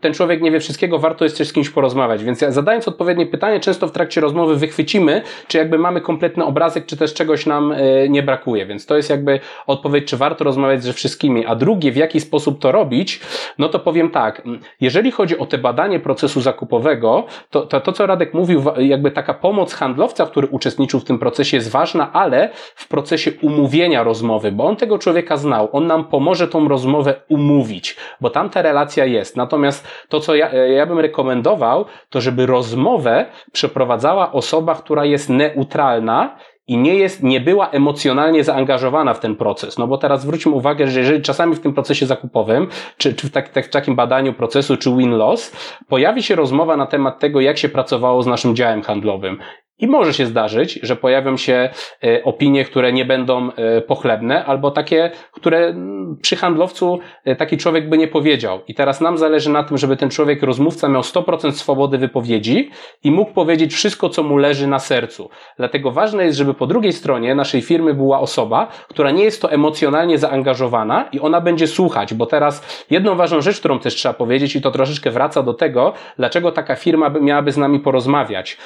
ten 0.00 0.14
człowiek 0.14 0.42
nie 0.42 0.50
wie 0.50 0.60
wszystkiego, 0.60 0.98
warto 0.98 1.24
jest 1.24 1.38
też 1.38 1.48
z 1.48 1.52
kimś 1.52 1.70
porozmawiać. 1.70 2.24
Więc 2.24 2.38
zadając 2.48 2.88
odpowiednie 2.88 3.26
pytanie, 3.26 3.60
często 3.60 3.88
w 3.88 3.92
trakcie 3.92 4.20
rozmowy 4.20 4.56
wychwycimy, 4.56 5.22
czy 5.48 5.58
jakby 5.58 5.78
mamy 5.78 6.00
kompletny 6.00 6.44
obrazek, 6.44 6.86
czy 6.86 6.96
też 6.96 7.14
czegoś 7.14 7.46
nam 7.46 7.72
y, 7.72 8.06
nie 8.10 8.22
brakuje. 8.22 8.66
Więc 8.66 8.86
to 8.86 8.96
jest 8.96 9.10
jakby 9.10 9.40
odpowiedź, 9.66 10.04
czy 10.04 10.16
warto 10.16 10.44
rozmawiać 10.44 10.82
ze 10.82 10.92
wszystkimi. 10.92 11.46
A 11.46 11.54
drugie, 11.54 11.92
w 11.92 11.96
jaki 11.96 12.20
sposób 12.20 12.60
to 12.60 12.72
robić, 12.72 13.20
no 13.58 13.68
to 13.68 13.78
powiem 13.78 14.10
tak, 14.10 14.42
jeżeli 14.80 15.10
chodzi 15.10 15.38
o 15.38 15.46
te 15.46 15.58
badanie 15.70 16.00
procesu 16.00 16.40
zakupowego, 16.40 17.24
to, 17.50 17.66
to, 17.66 17.80
to 17.80 17.92
co 17.92 18.06
Radek 18.06 18.34
mówił, 18.34 18.62
jakby 18.78 19.10
taka 19.10 19.34
pomoc 19.34 19.74
handlowca, 19.74 20.26
który 20.26 20.46
uczestniczył 20.46 21.00
w 21.00 21.04
tym 21.04 21.18
procesie 21.18 21.56
jest 21.56 21.70
ważna, 21.70 22.12
ale 22.12 22.48
w 22.74 22.88
procesie 22.88 23.32
umówienia 23.42 24.02
rozmowy, 24.02 24.52
bo 24.52 24.64
on 24.64 24.76
tego 24.76 24.98
człowieka 24.98 25.36
znał, 25.36 25.68
on 25.72 25.86
nam 25.86 26.04
pomoże 26.04 26.48
tą 26.48 26.68
rozmowę 26.68 27.14
umówić, 27.28 27.96
bo 28.20 28.30
tam 28.30 28.50
ta 28.50 28.62
relacja 28.62 29.04
jest. 29.04 29.36
Natomiast 29.36 29.88
to, 30.08 30.20
co 30.20 30.34
ja, 30.34 30.54
ja 30.54 30.86
bym 30.86 30.98
rekomendował, 30.98 31.84
to 32.10 32.20
żeby 32.20 32.46
rozmowę 32.46 33.26
przeprowadzała 33.52 34.32
osoba, 34.32 34.74
która 34.74 35.04
jest 35.04 35.28
neutralna 35.28 36.36
i 36.70 36.76
nie 36.76 36.94
jest, 36.94 37.22
nie 37.22 37.40
była 37.40 37.70
emocjonalnie 37.70 38.44
zaangażowana 38.44 39.14
w 39.14 39.20
ten 39.20 39.36
proces. 39.36 39.78
No 39.78 39.86
bo 39.86 39.98
teraz 39.98 40.22
zwróćmy 40.22 40.52
uwagę, 40.52 40.86
że 40.86 41.00
jeżeli 41.00 41.22
czasami 41.22 41.54
w 41.54 41.60
tym 41.60 41.74
procesie 41.74 42.06
zakupowym, 42.06 42.68
czy, 42.96 43.14
czy 43.14 43.26
w, 43.26 43.30
tak, 43.30 43.48
tak, 43.48 43.66
w 43.66 43.70
takim 43.70 43.96
badaniu 43.96 44.32
procesu, 44.32 44.76
czy 44.76 44.90
win-loss, 44.90 45.52
pojawi 45.88 46.22
się 46.22 46.34
rozmowa 46.34 46.76
na 46.76 46.86
temat 46.86 47.18
tego, 47.18 47.40
jak 47.40 47.58
się 47.58 47.68
pracowało 47.68 48.22
z 48.22 48.26
naszym 48.26 48.56
działem 48.56 48.82
handlowym. 48.82 49.38
I 49.80 49.86
może 49.86 50.14
się 50.14 50.26
zdarzyć, 50.26 50.80
że 50.82 50.96
pojawią 50.96 51.36
się 51.36 51.70
e, 52.04 52.24
opinie, 52.24 52.64
które 52.64 52.92
nie 52.92 53.04
będą 53.04 53.52
e, 53.52 53.80
pochlebne, 53.80 54.44
albo 54.44 54.70
takie, 54.70 55.10
które 55.32 55.74
przy 56.22 56.36
handlowcu 56.36 56.98
e, 57.24 57.36
taki 57.36 57.56
człowiek 57.56 57.88
by 57.88 57.98
nie 57.98 58.08
powiedział. 58.08 58.60
I 58.68 58.74
teraz 58.74 59.00
nam 59.00 59.18
zależy 59.18 59.50
na 59.50 59.64
tym, 59.64 59.78
żeby 59.78 59.96
ten 59.96 60.10
człowiek, 60.10 60.42
rozmówca, 60.42 60.88
miał 60.88 61.02
100% 61.02 61.52
swobody 61.52 61.98
wypowiedzi 61.98 62.70
i 63.04 63.10
mógł 63.10 63.32
powiedzieć 63.32 63.74
wszystko, 63.74 64.08
co 64.08 64.22
mu 64.22 64.36
leży 64.36 64.66
na 64.66 64.78
sercu. 64.78 65.30
Dlatego 65.56 65.90
ważne 65.90 66.24
jest, 66.24 66.38
żeby 66.38 66.54
po 66.54 66.66
drugiej 66.66 66.92
stronie 66.92 67.34
naszej 67.34 67.62
firmy 67.62 67.94
była 67.94 68.20
osoba, 68.20 68.68
która 68.88 69.10
nie 69.10 69.24
jest 69.24 69.42
to 69.42 69.52
emocjonalnie 69.52 70.18
zaangażowana 70.18 71.08
i 71.12 71.20
ona 71.20 71.40
będzie 71.40 71.66
słuchać, 71.66 72.14
bo 72.14 72.26
teraz 72.26 72.84
jedną 72.90 73.14
ważną 73.14 73.40
rzecz, 73.40 73.58
którą 73.58 73.78
też 73.78 73.94
trzeba 73.94 74.14
powiedzieć, 74.14 74.56
i 74.56 74.60
to 74.60 74.70
troszeczkę 74.70 75.10
wraca 75.10 75.42
do 75.42 75.54
tego, 75.54 75.92
dlaczego 76.16 76.52
taka 76.52 76.76
firma 76.76 77.08
miałaby 77.08 77.52
z 77.52 77.56
nami 77.56 77.80
porozmawiać. 77.80 78.58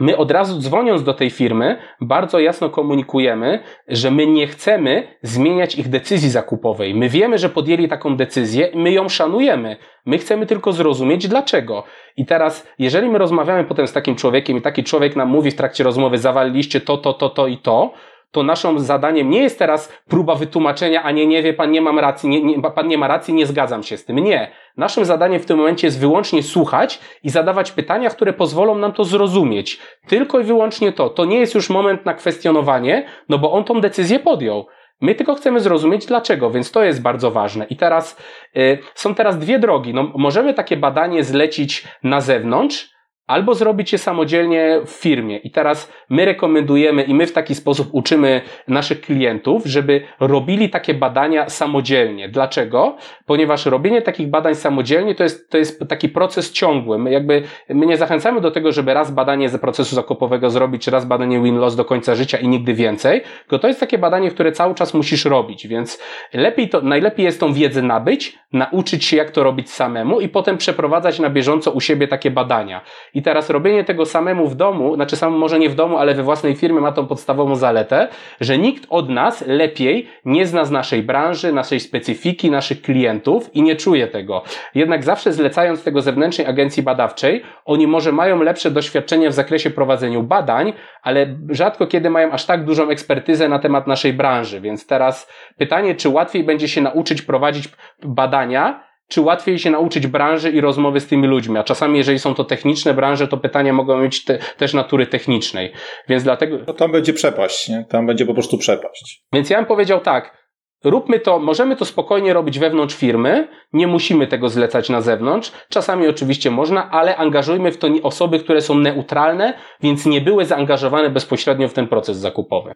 My 0.00 0.16
od 0.16 0.30
razu 0.30 0.60
dzwoniąc 0.60 1.02
do 1.02 1.14
tej 1.14 1.30
firmy, 1.30 1.78
bardzo 2.00 2.38
jasno 2.38 2.70
komunikujemy, 2.70 3.62
że 3.88 4.10
my 4.10 4.26
nie 4.26 4.46
chcemy 4.46 5.08
zmieniać 5.22 5.74
ich 5.74 5.88
decyzji 5.88 6.30
zakupowej. 6.30 6.94
My 6.94 7.08
wiemy, 7.08 7.38
że 7.38 7.48
podjęli 7.48 7.88
taką 7.88 8.16
decyzję, 8.16 8.70
my 8.74 8.92
ją 8.92 9.08
szanujemy. 9.08 9.76
My 10.06 10.18
chcemy 10.18 10.46
tylko 10.46 10.72
zrozumieć 10.72 11.28
dlaczego. 11.28 11.84
I 12.16 12.26
teraz, 12.26 12.68
jeżeli 12.78 13.08
my 13.08 13.18
rozmawiamy 13.18 13.64
potem 13.64 13.86
z 13.86 13.92
takim 13.92 14.16
człowiekiem 14.16 14.56
i 14.56 14.62
taki 14.62 14.84
człowiek 14.84 15.16
nam 15.16 15.28
mówi 15.28 15.50
w 15.50 15.56
trakcie 15.56 15.84
rozmowy, 15.84 16.18
zawaliliście 16.18 16.80
to, 16.80 16.96
to, 16.96 17.12
to, 17.12 17.30
to 17.30 17.46
i 17.46 17.56
to, 17.56 17.92
to 18.30 18.42
naszym 18.42 18.80
zadaniem 18.80 19.30
nie 19.30 19.42
jest 19.42 19.58
teraz 19.58 19.92
próba 20.08 20.34
wytłumaczenia, 20.34 21.02
a 21.02 21.10
nie, 21.10 21.26
nie 21.26 21.42
wie 21.42 21.52
pan, 21.52 21.70
nie 21.70 21.80
mam 21.80 21.98
racji, 21.98 22.28
nie, 22.28 22.42
nie, 22.42 22.62
pan 22.62 22.88
nie 22.88 22.98
ma 22.98 23.08
racji, 23.08 23.34
nie 23.34 23.46
zgadzam 23.46 23.82
się 23.82 23.96
z 23.96 24.04
tym. 24.04 24.18
Nie. 24.18 24.52
Naszym 24.76 25.04
zadaniem 25.04 25.40
w 25.40 25.46
tym 25.46 25.58
momencie 25.58 25.86
jest 25.86 26.00
wyłącznie 26.00 26.42
słuchać 26.42 27.00
i 27.22 27.30
zadawać 27.30 27.72
pytania, 27.72 28.10
które 28.10 28.32
pozwolą 28.32 28.78
nam 28.78 28.92
to 28.92 29.04
zrozumieć. 29.04 29.80
Tylko 30.08 30.40
i 30.40 30.44
wyłącznie 30.44 30.92
to. 30.92 31.10
To 31.10 31.24
nie 31.24 31.38
jest 31.38 31.54
już 31.54 31.70
moment 31.70 32.06
na 32.06 32.14
kwestionowanie, 32.14 33.06
no 33.28 33.38
bo 33.38 33.52
on 33.52 33.64
tą 33.64 33.80
decyzję 33.80 34.18
podjął. 34.18 34.66
My 35.00 35.14
tylko 35.14 35.34
chcemy 35.34 35.60
zrozumieć 35.60 36.06
dlaczego, 36.06 36.50
więc 36.50 36.72
to 36.72 36.84
jest 36.84 37.02
bardzo 37.02 37.30
ważne. 37.30 37.66
I 37.70 37.76
teraz 37.76 38.16
y, 38.56 38.78
są 38.94 39.14
teraz 39.14 39.38
dwie 39.38 39.58
drogi. 39.58 39.94
No, 39.94 40.12
możemy 40.14 40.54
takie 40.54 40.76
badanie 40.76 41.24
zlecić 41.24 41.84
na 42.02 42.20
zewnątrz, 42.20 42.90
albo 43.28 43.54
zrobić 43.54 43.92
je 43.92 43.98
samodzielnie 43.98 44.80
w 44.86 44.90
firmie. 44.90 45.36
I 45.36 45.50
teraz 45.50 45.92
my 46.08 46.24
rekomendujemy 46.24 47.02
i 47.02 47.14
my 47.14 47.26
w 47.26 47.32
taki 47.32 47.54
sposób 47.54 47.88
uczymy 47.92 48.40
naszych 48.68 49.00
klientów, 49.00 49.66
żeby 49.66 50.02
robili 50.20 50.70
takie 50.70 50.94
badania 50.94 51.48
samodzielnie. 51.48 52.28
Dlaczego? 52.28 52.96
Ponieważ 53.26 53.66
robienie 53.66 54.02
takich 54.02 54.28
badań 54.28 54.54
samodzielnie 54.54 55.14
to 55.14 55.22
jest, 55.22 55.50
to 55.50 55.58
jest 55.58 55.88
taki 55.88 56.08
proces 56.08 56.52
ciągły. 56.52 56.98
My 56.98 57.10
jakby, 57.10 57.42
my 57.68 57.86
nie 57.86 57.96
zachęcamy 57.96 58.40
do 58.40 58.50
tego, 58.50 58.72
żeby 58.72 58.94
raz 58.94 59.10
badanie 59.10 59.48
z 59.48 59.60
procesu 59.60 59.94
zakupowego 59.94 60.50
zrobić, 60.50 60.86
raz 60.86 61.04
badanie 61.04 61.40
win-loss 61.40 61.76
do 61.76 61.84
końca 61.84 62.14
życia 62.14 62.38
i 62.38 62.48
nigdy 62.48 62.74
więcej, 62.74 63.22
tylko 63.40 63.58
to 63.58 63.68
jest 63.68 63.80
takie 63.80 63.98
badanie, 63.98 64.30
które 64.30 64.52
cały 64.52 64.74
czas 64.74 64.94
musisz 64.94 65.24
robić, 65.24 65.66
więc 65.66 66.02
lepiej 66.32 66.68
to, 66.68 66.80
najlepiej 66.80 67.24
jest 67.24 67.40
tą 67.40 67.52
wiedzę 67.52 67.82
nabyć, 67.82 68.38
nauczyć 68.52 69.04
się 69.04 69.16
jak 69.16 69.30
to 69.30 69.42
robić 69.42 69.70
samemu 69.70 70.20
i 70.20 70.28
potem 70.28 70.56
przeprowadzać 70.56 71.18
na 71.18 71.30
bieżąco 71.30 71.70
u 71.70 71.80
siebie 71.80 72.08
takie 72.08 72.30
badania. 72.30 72.80
I 73.18 73.22
teraz 73.22 73.50
robienie 73.50 73.84
tego 73.84 74.06
samemu 74.06 74.46
w 74.46 74.54
domu, 74.54 74.94
znaczy 74.94 75.16
sam 75.16 75.32
może 75.32 75.58
nie 75.58 75.68
w 75.68 75.74
domu, 75.74 75.98
ale 75.98 76.14
we 76.14 76.22
własnej 76.22 76.54
firmie 76.54 76.80
ma 76.80 76.92
tą 76.92 77.06
podstawową 77.06 77.56
zaletę, 77.56 78.08
że 78.40 78.58
nikt 78.58 78.86
od 78.90 79.08
nas 79.08 79.44
lepiej 79.46 80.08
nie 80.24 80.46
zna 80.46 80.64
z 80.64 80.70
naszej 80.70 81.02
branży, 81.02 81.52
naszej 81.52 81.80
specyfiki, 81.80 82.50
naszych 82.50 82.82
klientów 82.82 83.54
i 83.54 83.62
nie 83.62 83.76
czuje 83.76 84.06
tego. 84.06 84.42
Jednak 84.74 85.04
zawsze 85.04 85.32
zlecając 85.32 85.84
tego 85.84 86.02
zewnętrznej 86.02 86.46
agencji 86.46 86.82
badawczej, 86.82 87.42
oni 87.64 87.86
może 87.86 88.12
mają 88.12 88.42
lepsze 88.42 88.70
doświadczenie 88.70 89.30
w 89.30 89.32
zakresie 89.32 89.70
prowadzeniu 89.70 90.22
badań, 90.22 90.72
ale 91.02 91.36
rzadko 91.50 91.86
kiedy 91.86 92.10
mają 92.10 92.30
aż 92.30 92.46
tak 92.46 92.64
dużą 92.64 92.88
ekspertyzę 92.88 93.48
na 93.48 93.58
temat 93.58 93.86
naszej 93.86 94.12
branży. 94.12 94.60
Więc 94.60 94.86
teraz 94.86 95.28
pytanie, 95.56 95.94
czy 95.94 96.08
łatwiej 96.08 96.44
będzie 96.44 96.68
się 96.68 96.80
nauczyć 96.80 97.22
prowadzić 97.22 97.68
badania, 98.02 98.87
czy 99.08 99.20
łatwiej 99.20 99.58
się 99.58 99.70
nauczyć 99.70 100.06
branży 100.06 100.50
i 100.50 100.60
rozmowy 100.60 101.00
z 101.00 101.06
tymi 101.06 101.28
ludźmi. 101.28 101.58
A 101.58 101.64
czasami, 101.64 101.98
jeżeli 101.98 102.18
są 102.18 102.34
to 102.34 102.44
techniczne 102.44 102.94
branże, 102.94 103.28
to 103.28 103.36
pytania 103.36 103.72
mogą 103.72 103.98
mieć 103.98 104.24
te, 104.24 104.38
też 104.38 104.74
natury 104.74 105.06
technicznej. 105.06 105.72
Więc 106.08 106.22
dlatego. 106.22 106.58
No 106.66 106.74
tam 106.74 106.92
będzie 106.92 107.12
przepaść, 107.12 107.68
nie? 107.68 107.84
Tam 107.88 108.06
będzie 108.06 108.26
po 108.26 108.34
prostu 108.34 108.58
przepaść. 108.58 109.24
Więc 109.32 109.50
ja 109.50 109.56
bym 109.56 109.66
powiedział 109.66 110.00
tak. 110.00 110.38
Róbmy 110.84 111.20
to, 111.20 111.38
możemy 111.38 111.76
to 111.76 111.84
spokojnie 111.84 112.32
robić 112.32 112.58
wewnątrz 112.58 112.94
firmy, 112.94 113.48
nie 113.72 113.86
musimy 113.86 114.26
tego 114.26 114.48
zlecać 114.48 114.88
na 114.88 115.00
zewnątrz. 115.00 115.52
Czasami 115.68 116.08
oczywiście 116.08 116.50
można, 116.50 116.90
ale 116.90 117.16
angażujmy 117.16 117.72
w 117.72 117.78
to 117.78 117.88
osoby, 118.02 118.38
które 118.38 118.60
są 118.60 118.74
neutralne, 118.74 119.54
więc 119.80 120.06
nie 120.06 120.20
były 120.20 120.44
zaangażowane 120.44 121.10
bezpośrednio 121.10 121.68
w 121.68 121.72
ten 121.72 121.88
proces 121.88 122.16
zakupowy. 122.16 122.72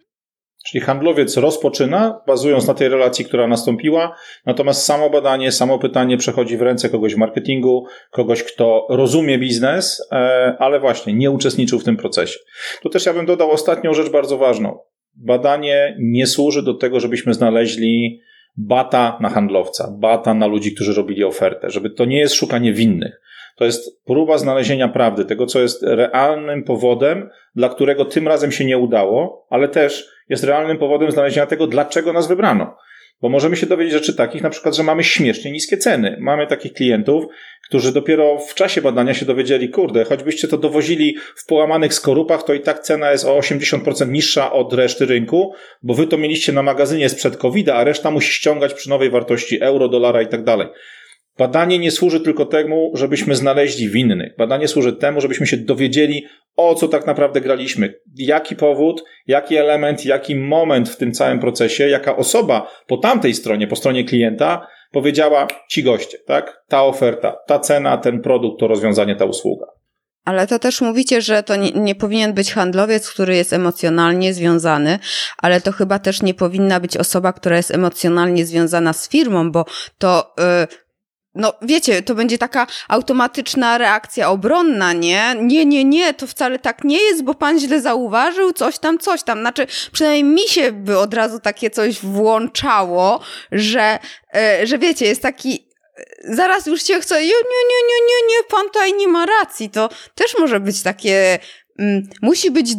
Czyli 0.67 0.85
handlowiec 0.85 1.37
rozpoczyna, 1.37 2.21
bazując 2.27 2.67
na 2.67 2.75
tej 2.75 2.89
relacji, 2.89 3.25
która 3.25 3.47
nastąpiła, 3.47 4.17
natomiast 4.47 4.85
samo 4.85 5.11
badanie, 5.11 5.53
samo 5.53 5.79
pytanie 5.79 6.17
przechodzi 6.17 6.57
w 6.57 6.63
ręce 6.63 6.89
kogoś 6.89 7.15
w 7.15 7.19
marketingu, 7.19 7.87
kogoś, 8.11 8.43
kto 8.43 8.87
rozumie 8.91 9.39
biznes, 9.39 10.09
e, 10.13 10.17
ale 10.59 10.81
właśnie 10.81 11.13
nie 11.15 11.31
uczestniczył 11.31 11.79
w 11.79 11.85
tym 11.85 11.97
procesie. 11.97 12.39
Tu 12.83 12.89
też 12.89 13.07
ja 13.07 13.13
bym 13.13 13.27
dodał 13.27 13.51
ostatnią 13.51 13.95
rzecz 13.95 14.11
bardzo 14.11 14.39
ważną. 14.39 14.79
Badanie 15.15 15.97
nie 16.01 16.27
służy 16.27 16.63
do 16.63 16.75
tego, 16.75 17.01
żebyśmy 17.01 17.35
znaleźli 17.35 18.21
bata 18.57 19.19
na 19.21 19.29
handlowca, 19.29 19.97
bata 19.99 20.35
na 20.35 20.47
ludzi, 20.47 20.75
którzy 20.75 20.95
robili 20.95 21.25
ofertę, 21.25 21.71
żeby 21.71 21.91
to 21.91 22.05
nie 22.05 22.19
jest 22.19 22.35
szukanie 22.35 22.73
winnych. 22.73 23.21
To 23.57 23.65
jest 23.65 24.05
próba 24.05 24.39
znalezienia 24.39 24.89
prawdy, 24.89 25.25
tego, 25.25 25.47
co 25.47 25.61
jest 25.61 25.83
realnym 25.83 26.65
powodem, 26.65 27.31
dla 27.57 27.69
którego 27.69 28.05
tym 28.05 28.29
razem 28.29 28.53
się 28.53 28.65
nie 28.65 28.79
udało, 28.79 29.47
ale 29.51 29.69
też 29.69 30.09
jest 30.29 30.45
realnym 30.45 30.79
powodem 30.79 31.11
znalezienia 31.11 31.47
tego, 31.47 31.67
dlaczego 31.67 32.13
nas 32.13 32.29
wybrano. 32.29 32.77
Bo 33.23 33.29
możemy 33.29 33.57
się 33.57 33.67
dowiedzieć 33.67 33.93
rzeczy 33.93 34.15
takich, 34.15 34.43
na 34.43 34.51
przykład, 34.51 34.77
że 34.77 34.83
mamy 34.83 35.05
śmiesznie 35.05 35.53
niskie 35.53 35.77
ceny. 35.77 36.17
Mamy 36.21 36.47
takich 36.47 36.73
klientów, 36.73 37.25
którzy 37.69 37.93
dopiero 37.93 38.39
w 38.39 38.55
czasie 38.55 38.83
badania 38.83 39.15
się 39.15 39.27
dowiedzieli, 39.27 39.69
kurde, 39.69 40.05
choćbyście 40.05 40.49
to 40.49 40.59
dowozili 40.59 41.17
w 41.37 41.47
połamanych 41.47 41.95
skorupach, 41.95 42.43
to 42.43 42.55
i 42.55 42.61
tak 42.61 42.81
cena 42.81 43.13
jest 43.13 43.25
o 43.25 43.39
80% 43.39 44.09
niższa 44.09 44.53
od 44.53 44.73
reszty 44.73 45.07
rynku, 45.07 45.55
bo 45.83 45.95
wy 45.95 46.07
to 46.07 46.19
mieliście 46.19 46.53
na 46.53 46.63
magazynie 46.63 47.09
sprzed 47.09 47.37
covid 47.37 47.69
a 47.69 47.85
reszta 47.85 48.11
musi 48.11 48.33
ściągać 48.33 48.75
przy 48.75 48.91
nowej 48.91 49.11
wartości 49.11 49.63
euro, 49.63 49.89
dolara 49.89 50.23
i 50.23 50.27
tak 50.27 50.45
dalej. 50.45 50.69
Badanie 51.39 51.79
nie 51.79 51.91
służy 51.91 52.21
tylko 52.21 52.47
temu, 52.47 52.91
żebyśmy 52.95 53.35
znaleźli 53.35 53.89
winnych. 53.89 54.37
Badanie 54.39 54.69
służy 54.69 54.93
temu, 54.93 55.21
żebyśmy 55.21 55.47
się 55.47 55.57
dowiedzieli, 55.57 56.25
o 56.57 56.75
co 56.75 56.89
tak 56.89 57.07
naprawdę 57.07 57.41
graliśmy. 57.41 57.95
Jaki 58.17 58.57
powód, 58.57 59.05
jaki 59.27 59.57
element, 59.57 60.05
jaki 60.05 60.37
moment 60.37 60.89
w 60.89 60.97
tym 60.97 61.13
całym 61.13 61.41
procesie, 61.41 61.89
jaka 61.89 62.17
osoba 62.17 62.71
po 62.87 62.97
tamtej 62.97 63.35
stronie, 63.35 63.67
po 63.67 63.77
stronie 63.77 64.05
klienta 64.05 64.67
powiedziała 64.93 65.47
ci 65.71 65.83
goście, 65.83 66.19
tak? 66.27 66.63
Ta 66.69 66.85
oferta, 66.85 67.37
ta 67.47 67.59
cena, 67.59 67.97
ten 67.97 68.23
produkt, 68.23 68.61
to 68.61 68.67
rozwiązanie, 68.67 69.17
ta 69.17 69.25
usługa. 69.25 69.67
Ale 70.25 70.47
to 70.47 70.59
też 70.59 70.81
mówicie, 70.81 71.21
że 71.21 71.43
to 71.43 71.57
nie, 71.57 71.71
nie, 71.71 71.95
powinien 71.95 72.33
być 72.33 72.53
handlowiec, 72.53 73.11
który 73.11 73.37
jest 73.37 73.53
emocjonalnie 73.53 74.35
związany, 74.35 74.99
ale 75.39 75.61
to 75.61 75.73
chyba 75.73 75.99
też 75.99 76.23
nie 76.23 76.35
powinna 76.35 76.81
być 76.81 76.97
osoba, 76.97 77.33
która 77.33 77.57
jest 77.57 77.71
emocjonalnie 77.71 78.47
związana 78.47 78.93
z 78.93 79.09
firmą, 79.09 79.53
bo 79.53 79.65
to 79.99 80.35
yy, 80.39 80.67
no 81.35 81.53
wiecie, 81.63 82.03
to 82.03 82.15
będzie 82.15 82.39
taka 82.39 82.67
automatyczna 82.89 83.79
reakcja 83.79 84.31
obronna, 84.31 84.93
nie? 84.93 85.35
Nie, 85.41 85.67
nie, 85.67 85.85
nie, 85.85 86.15
to 86.15 86.27
wcale 86.27 86.59
tak 86.59 86.85
nie 86.85 87.03
jest, 87.03 87.25
bo 87.25 87.35
pan 87.35 87.59
źle 87.61 87.81
zauważył, 87.81 88.53
coś 88.53 88.79
tam, 88.79 88.99
coś 88.99 89.23
tam. 89.23 89.41
Znaczy, 89.41 89.67
przynajmniej 89.93 90.25
mi 90.25 90.49
się 90.49 90.73
by 90.73 90.99
od 90.99 91.15
razu 91.15 91.41
takie 91.41 91.71
coś 91.71 92.01
włączało, 92.01 93.21
że, 93.53 93.99
e, 94.35 94.67
że 94.67 94.79
wiecie, 94.79 95.07
jest 95.07 95.23
taki 95.23 95.69
e, 95.99 96.35
zaraz 96.35 96.67
już 96.67 96.83
się 96.83 97.01
chce, 97.01 97.21
nie, 97.21 97.27
nie, 97.27 97.33
nie, 97.89 98.07
nie, 98.09 98.29
nie, 98.29 98.45
pan 98.49 98.67
tutaj 98.67 98.93
nie 98.93 99.09
ma 99.09 99.27
racji. 99.27 99.71
To 99.71 99.89
też 100.15 100.39
może 100.39 100.61
być 100.61 100.83
takie, 100.83 101.39
mm, 101.79 102.09
musi 102.23 102.51
być 102.51 102.75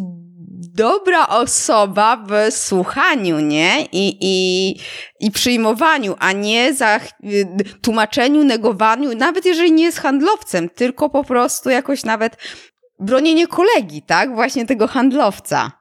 dobra 0.74 1.28
osoba 1.28 2.26
w 2.30 2.54
słuchaniu, 2.54 3.40
nie? 3.40 3.86
I, 3.92 4.18
i, 4.22 4.76
i 5.20 5.32
przyjmowaniu, 5.32 6.16
a 6.20 6.32
nie 6.32 6.74
za 6.74 7.00
tłumaczeniu, 7.82 8.44
negowaniu, 8.44 9.16
nawet 9.16 9.46
jeżeli 9.46 9.72
nie 9.72 9.84
jest 9.84 10.00
handlowcem, 10.00 10.70
tylko 10.70 11.10
po 11.10 11.24
prostu 11.24 11.70
jakoś 11.70 12.04
nawet 12.04 12.38
bronienie 13.00 13.48
kolegi, 13.48 14.02
tak? 14.02 14.36
Właśnie 14.36 14.66
tego 14.66 14.88
handlowca. 14.88 15.72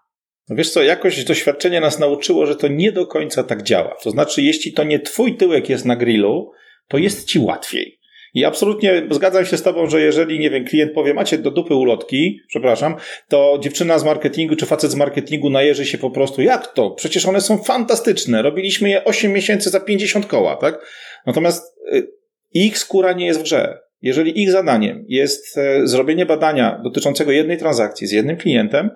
No 0.49 0.57
wiesz 0.57 0.71
co, 0.71 0.83
jakoś 0.83 1.25
doświadczenie 1.25 1.81
nas 1.81 1.99
nauczyło, 1.99 2.47
że 2.47 2.57
to 2.57 2.69
nie 2.69 2.93
do 2.93 3.07
końca 3.07 3.45
tak 3.45 3.63
działa. 3.63 3.97
To 4.03 4.11
znaczy, 4.11 4.43
jeśli 4.43 4.73
to 4.73 4.85
nie 4.85 5.01
twój 5.01 5.37
tyłek 5.37 5.69
jest 5.69 5.85
na 5.85 5.97
grillu, 5.97 6.53
to 6.89 6.99
jest 6.99 7.29
ci 7.29 7.39
łatwiej. 7.39 8.02
I 8.35 8.45
absolutnie 8.45 9.07
zgadzam 9.11 9.47
się 9.47 9.57
z 9.57 9.63
Tobą, 9.63 9.87
że 9.87 10.01
jeżeli, 10.01 10.39
nie 10.39 10.51
wiem, 10.51 10.65
klient 10.65 10.93
powie, 10.93 11.15
macie 11.15 11.39
do 11.39 11.51
dupy 11.51 11.75
ulotki, 11.75 12.41
przepraszam, 12.49 12.97
to 13.29 13.59
dziewczyna 13.61 13.99
z 13.99 14.05
marketingu 14.05 14.57
czy 14.57 14.67
facet 14.67 14.91
z 14.91 14.95
marketingu 14.95 15.51
najeży 15.51 15.87
się 15.87 15.99
po 15.99 16.11
prostu, 16.11 16.43
jak 16.43 16.67
to? 16.67 16.91
Przecież 16.91 17.27
one 17.27 17.41
są 17.41 17.59
fantastyczne. 17.59 18.43
Robiliśmy 18.43 18.91
je 18.91 19.05
8 19.05 19.33
miesięcy 19.33 19.71
za 19.71 19.81
50 19.81 20.27
koła, 20.27 20.57
tak? 20.57 20.87
Natomiast 21.27 21.79
y, 21.93 22.09
ich 22.55 22.79
skóra 22.79 23.13
nie 23.13 23.27
jest 23.27 23.41
w 23.41 23.43
grze. 23.43 23.79
Jeżeli 24.03 24.43
ich 24.43 24.51
zadaniem 24.51 25.05
jest 25.09 25.59
e, 25.59 25.87
zrobienie 25.87 26.27
badania 26.27 26.81
dotyczącego 26.85 27.33
jednej 27.33 27.59
transakcji 27.59 28.07
z 28.07 28.13
jednym 28.13 28.37
klientem, 28.37 28.91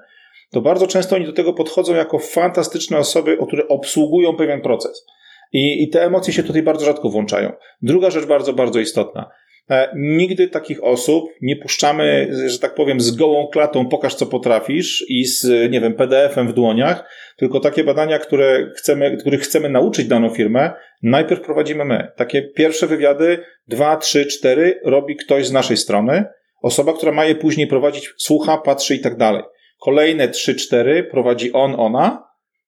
to 0.50 0.60
bardzo 0.60 0.86
często 0.86 1.16
oni 1.16 1.26
do 1.26 1.32
tego 1.32 1.52
podchodzą 1.52 1.94
jako 1.94 2.18
fantastyczne 2.18 2.98
osoby, 2.98 3.38
które 3.46 3.68
obsługują 3.68 4.36
pewien 4.36 4.60
proces. 4.60 5.06
I, 5.52 5.82
I 5.82 5.88
te 5.88 6.04
emocje 6.04 6.32
się 6.32 6.42
tutaj 6.42 6.62
bardzo 6.62 6.84
rzadko 6.84 7.08
włączają. 7.08 7.52
Druga 7.82 8.10
rzecz 8.10 8.26
bardzo, 8.26 8.52
bardzo 8.52 8.80
istotna. 8.80 9.30
E, 9.70 9.92
nigdy 9.96 10.48
takich 10.48 10.84
osób 10.84 11.30
nie 11.42 11.56
puszczamy, 11.56 12.28
że 12.46 12.58
tak 12.58 12.74
powiem, 12.74 13.00
z 13.00 13.10
gołą 13.10 13.46
klatą, 13.46 13.88
pokaż 13.88 14.14
co 14.14 14.26
potrafisz 14.26 15.04
i 15.08 15.24
z, 15.24 15.70
nie 15.72 15.80
wiem, 15.80 15.94
PDF-em 15.94 16.48
w 16.48 16.52
dłoniach, 16.52 17.10
tylko 17.36 17.60
takie 17.60 17.84
badania, 17.84 18.18
które 18.18 18.70
chcemy, 18.76 19.16
których 19.16 19.40
chcemy 19.40 19.68
nauczyć 19.68 20.06
daną 20.06 20.30
firmę, 20.30 20.72
najpierw 21.02 21.40
prowadzimy 21.40 21.84
my. 21.84 22.12
Takie 22.16 22.42
pierwsze 22.42 22.86
wywiady, 22.86 23.38
dwa, 23.68 23.96
trzy, 23.96 24.26
cztery, 24.26 24.80
robi 24.84 25.16
ktoś 25.16 25.46
z 25.46 25.52
naszej 25.52 25.76
strony. 25.76 26.24
Osoba, 26.62 26.92
która 26.92 27.12
ma 27.12 27.24
je 27.24 27.34
później 27.34 27.66
prowadzić, 27.66 28.12
słucha, 28.16 28.58
patrzy 28.58 28.94
i 28.94 29.00
tak 29.00 29.16
dalej. 29.16 29.42
Kolejne 29.80 30.28
trzy, 30.28 30.54
cztery 30.54 31.04
prowadzi 31.04 31.52
on, 31.52 31.74
ona, 31.78 32.25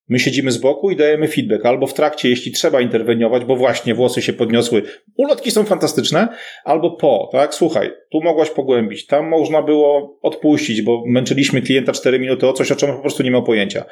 My 0.09 0.19
siedzimy 0.19 0.51
z 0.51 0.59
boku 0.59 0.91
i 0.91 0.97
dajemy 0.97 1.29
feedback, 1.29 1.67
albo 1.67 1.87
w 1.87 1.95
trakcie, 1.95 2.29
jeśli 2.29 2.53
trzeba 2.53 2.81
interweniować, 2.81 3.45
bo 3.45 3.57
właśnie 3.57 3.95
włosy 3.95 4.23
się 4.23 4.33
podniosły, 4.33 4.83
ulotki 5.17 5.51
są 5.51 5.65
fantastyczne, 5.65 6.29
albo 6.65 6.91
po, 6.91 7.29
tak? 7.33 7.55
Słuchaj, 7.55 7.91
tu 8.11 8.21
mogłaś 8.23 8.51
pogłębić, 8.51 9.07
tam 9.07 9.29
można 9.29 9.63
było 9.63 10.19
odpuścić, 10.23 10.83
bo 10.83 11.03
męczyliśmy 11.07 11.63
klienta 11.63 11.93
4 11.93 12.19
minuty 12.19 12.49
o 12.49 12.53
coś, 12.53 12.73
o 12.73 12.77
czym 12.77 12.93
po 12.93 13.01
prostu 13.01 13.23
nie 13.23 13.31
miał 13.31 13.43
pojęcia. 13.43 13.85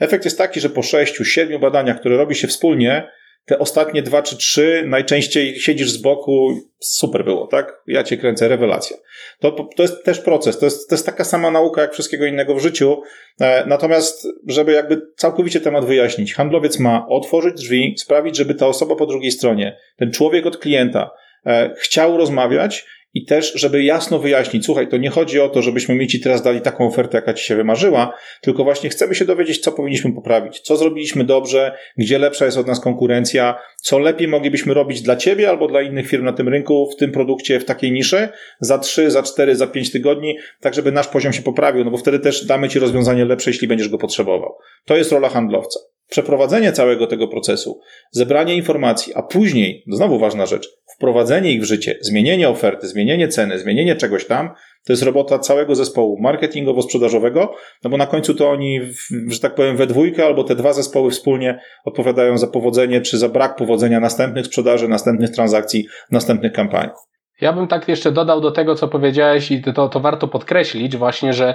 Efekt 0.00 0.24
jest 0.24 0.38
taki, 0.38 0.60
że 0.60 0.70
po 0.70 0.82
6, 0.82 1.14
7 1.24 1.60
badaniach, 1.60 2.00
które 2.00 2.16
robi 2.16 2.34
się 2.34 2.46
wspólnie, 2.46 3.08
te 3.44 3.58
ostatnie 3.58 4.02
dwa 4.02 4.22
czy 4.22 4.36
trzy 4.36 4.84
najczęściej 4.86 5.60
siedzisz 5.60 5.90
z 5.90 5.96
boku, 5.96 6.60
super 6.78 7.24
było, 7.24 7.46
tak? 7.46 7.82
Ja 7.86 8.04
cię 8.04 8.16
kręcę, 8.16 8.48
rewelacja. 8.48 8.96
To, 9.40 9.50
to 9.76 9.82
jest 9.82 10.04
też 10.04 10.20
proces, 10.20 10.58
to 10.58 10.66
jest, 10.66 10.88
to 10.88 10.94
jest 10.94 11.06
taka 11.06 11.24
sama 11.24 11.50
nauka 11.50 11.80
jak 11.80 11.92
wszystkiego 11.92 12.26
innego 12.26 12.54
w 12.54 12.60
życiu. 12.60 13.02
E, 13.40 13.66
natomiast, 13.66 14.26
żeby 14.46 14.72
jakby 14.72 15.02
całkowicie 15.16 15.60
temat 15.60 15.84
wyjaśnić, 15.84 16.34
handlowiec 16.34 16.78
ma 16.78 17.06
otworzyć 17.08 17.54
drzwi, 17.54 17.94
sprawić, 17.98 18.36
żeby 18.36 18.54
ta 18.54 18.66
osoba 18.66 18.96
po 18.96 19.06
drugiej 19.06 19.32
stronie, 19.32 19.76
ten 19.96 20.12
człowiek 20.12 20.46
od 20.46 20.56
klienta, 20.56 21.10
e, 21.46 21.74
chciał 21.78 22.16
rozmawiać 22.16 22.86
i 23.14 23.24
też, 23.24 23.52
żeby 23.54 23.82
jasno 23.82 24.18
wyjaśnić, 24.18 24.64
słuchaj, 24.64 24.88
to 24.88 24.96
nie 24.96 25.10
chodzi 25.10 25.40
o 25.40 25.48
to, 25.48 25.62
żebyśmy 25.62 25.94
mi 25.94 26.06
ci 26.06 26.20
teraz 26.20 26.42
dali 26.42 26.60
taką 26.60 26.86
ofertę, 26.86 27.18
jaka 27.18 27.34
ci 27.34 27.44
się 27.44 27.56
wymarzyła, 27.56 28.14
tylko 28.40 28.64
właśnie 28.64 28.90
chcemy 28.90 29.14
się 29.14 29.24
dowiedzieć, 29.24 29.58
co 29.58 29.72
powinniśmy 29.72 30.12
poprawić, 30.12 30.60
co 30.60 30.76
zrobiliśmy 30.76 31.24
dobrze, 31.24 31.76
gdzie 31.96 32.18
lepsza 32.18 32.44
jest 32.44 32.58
od 32.58 32.66
nas 32.66 32.80
konkurencja, 32.80 33.58
co 33.82 33.98
lepiej 33.98 34.28
moglibyśmy 34.28 34.74
robić 34.74 35.02
dla 35.02 35.16
ciebie 35.16 35.48
albo 35.48 35.68
dla 35.68 35.82
innych 35.82 36.08
firm 36.08 36.24
na 36.24 36.32
tym 36.32 36.48
rynku, 36.48 36.90
w 36.90 36.96
tym 36.96 37.12
produkcie, 37.12 37.60
w 37.60 37.64
takiej 37.64 37.92
niszy, 37.92 38.28
za 38.60 38.78
3, 38.78 39.10
za 39.10 39.22
4, 39.22 39.56
za 39.56 39.66
5 39.66 39.92
tygodni, 39.92 40.38
tak 40.60 40.74
żeby 40.74 40.92
nasz 40.92 41.08
poziom 41.08 41.32
się 41.32 41.42
poprawił, 41.42 41.84
no 41.84 41.90
bo 41.90 41.96
wtedy 41.96 42.18
też 42.18 42.46
damy 42.46 42.68
ci 42.68 42.78
rozwiązanie 42.78 43.24
lepsze, 43.24 43.50
jeśli 43.50 43.68
będziesz 43.68 43.88
go 43.88 43.98
potrzebował. 43.98 44.54
To 44.84 44.96
jest 44.96 45.12
rola 45.12 45.28
handlowca. 45.28 45.93
Przeprowadzenie 46.14 46.72
całego 46.72 47.06
tego 47.06 47.28
procesu, 47.28 47.80
zebranie 48.10 48.56
informacji, 48.56 49.14
a 49.14 49.22
później, 49.22 49.84
znowu 49.88 50.18
ważna 50.18 50.46
rzecz, 50.46 50.68
wprowadzenie 50.96 51.52
ich 51.52 51.60
w 51.60 51.64
życie, 51.64 51.98
zmienienie 52.00 52.48
oferty, 52.48 52.86
zmienienie 52.88 53.28
ceny, 53.28 53.58
zmienienie 53.58 53.96
czegoś 53.96 54.26
tam, 54.26 54.50
to 54.86 54.92
jest 54.92 55.02
robota 55.02 55.38
całego 55.38 55.74
zespołu 55.74 56.20
marketingowo-sprzedażowego, 56.22 57.48
no 57.84 57.90
bo 57.90 57.96
na 57.96 58.06
końcu 58.06 58.34
to 58.34 58.50
oni, 58.50 58.80
że 59.28 59.40
tak 59.40 59.54
powiem, 59.54 59.76
we 59.76 59.86
dwójkę 59.86 60.26
albo 60.26 60.44
te 60.44 60.54
dwa 60.54 60.72
zespoły 60.72 61.10
wspólnie 61.10 61.60
odpowiadają 61.84 62.38
za 62.38 62.46
powodzenie 62.46 63.00
czy 63.00 63.18
za 63.18 63.28
brak 63.28 63.56
powodzenia 63.56 64.00
następnych 64.00 64.46
sprzedaży, 64.46 64.88
następnych 64.88 65.30
transakcji, 65.30 65.86
następnych 66.10 66.52
kampanii. 66.52 66.92
Ja 67.40 67.52
bym 67.52 67.68
tak 67.68 67.88
jeszcze 67.88 68.12
dodał 68.12 68.40
do 68.40 68.50
tego, 68.50 68.74
co 68.74 68.88
powiedziałeś, 68.88 69.50
i 69.50 69.62
to, 69.62 69.88
to 69.88 70.00
warto 70.00 70.28
podkreślić, 70.28 70.96
właśnie, 70.96 71.32
że 71.32 71.54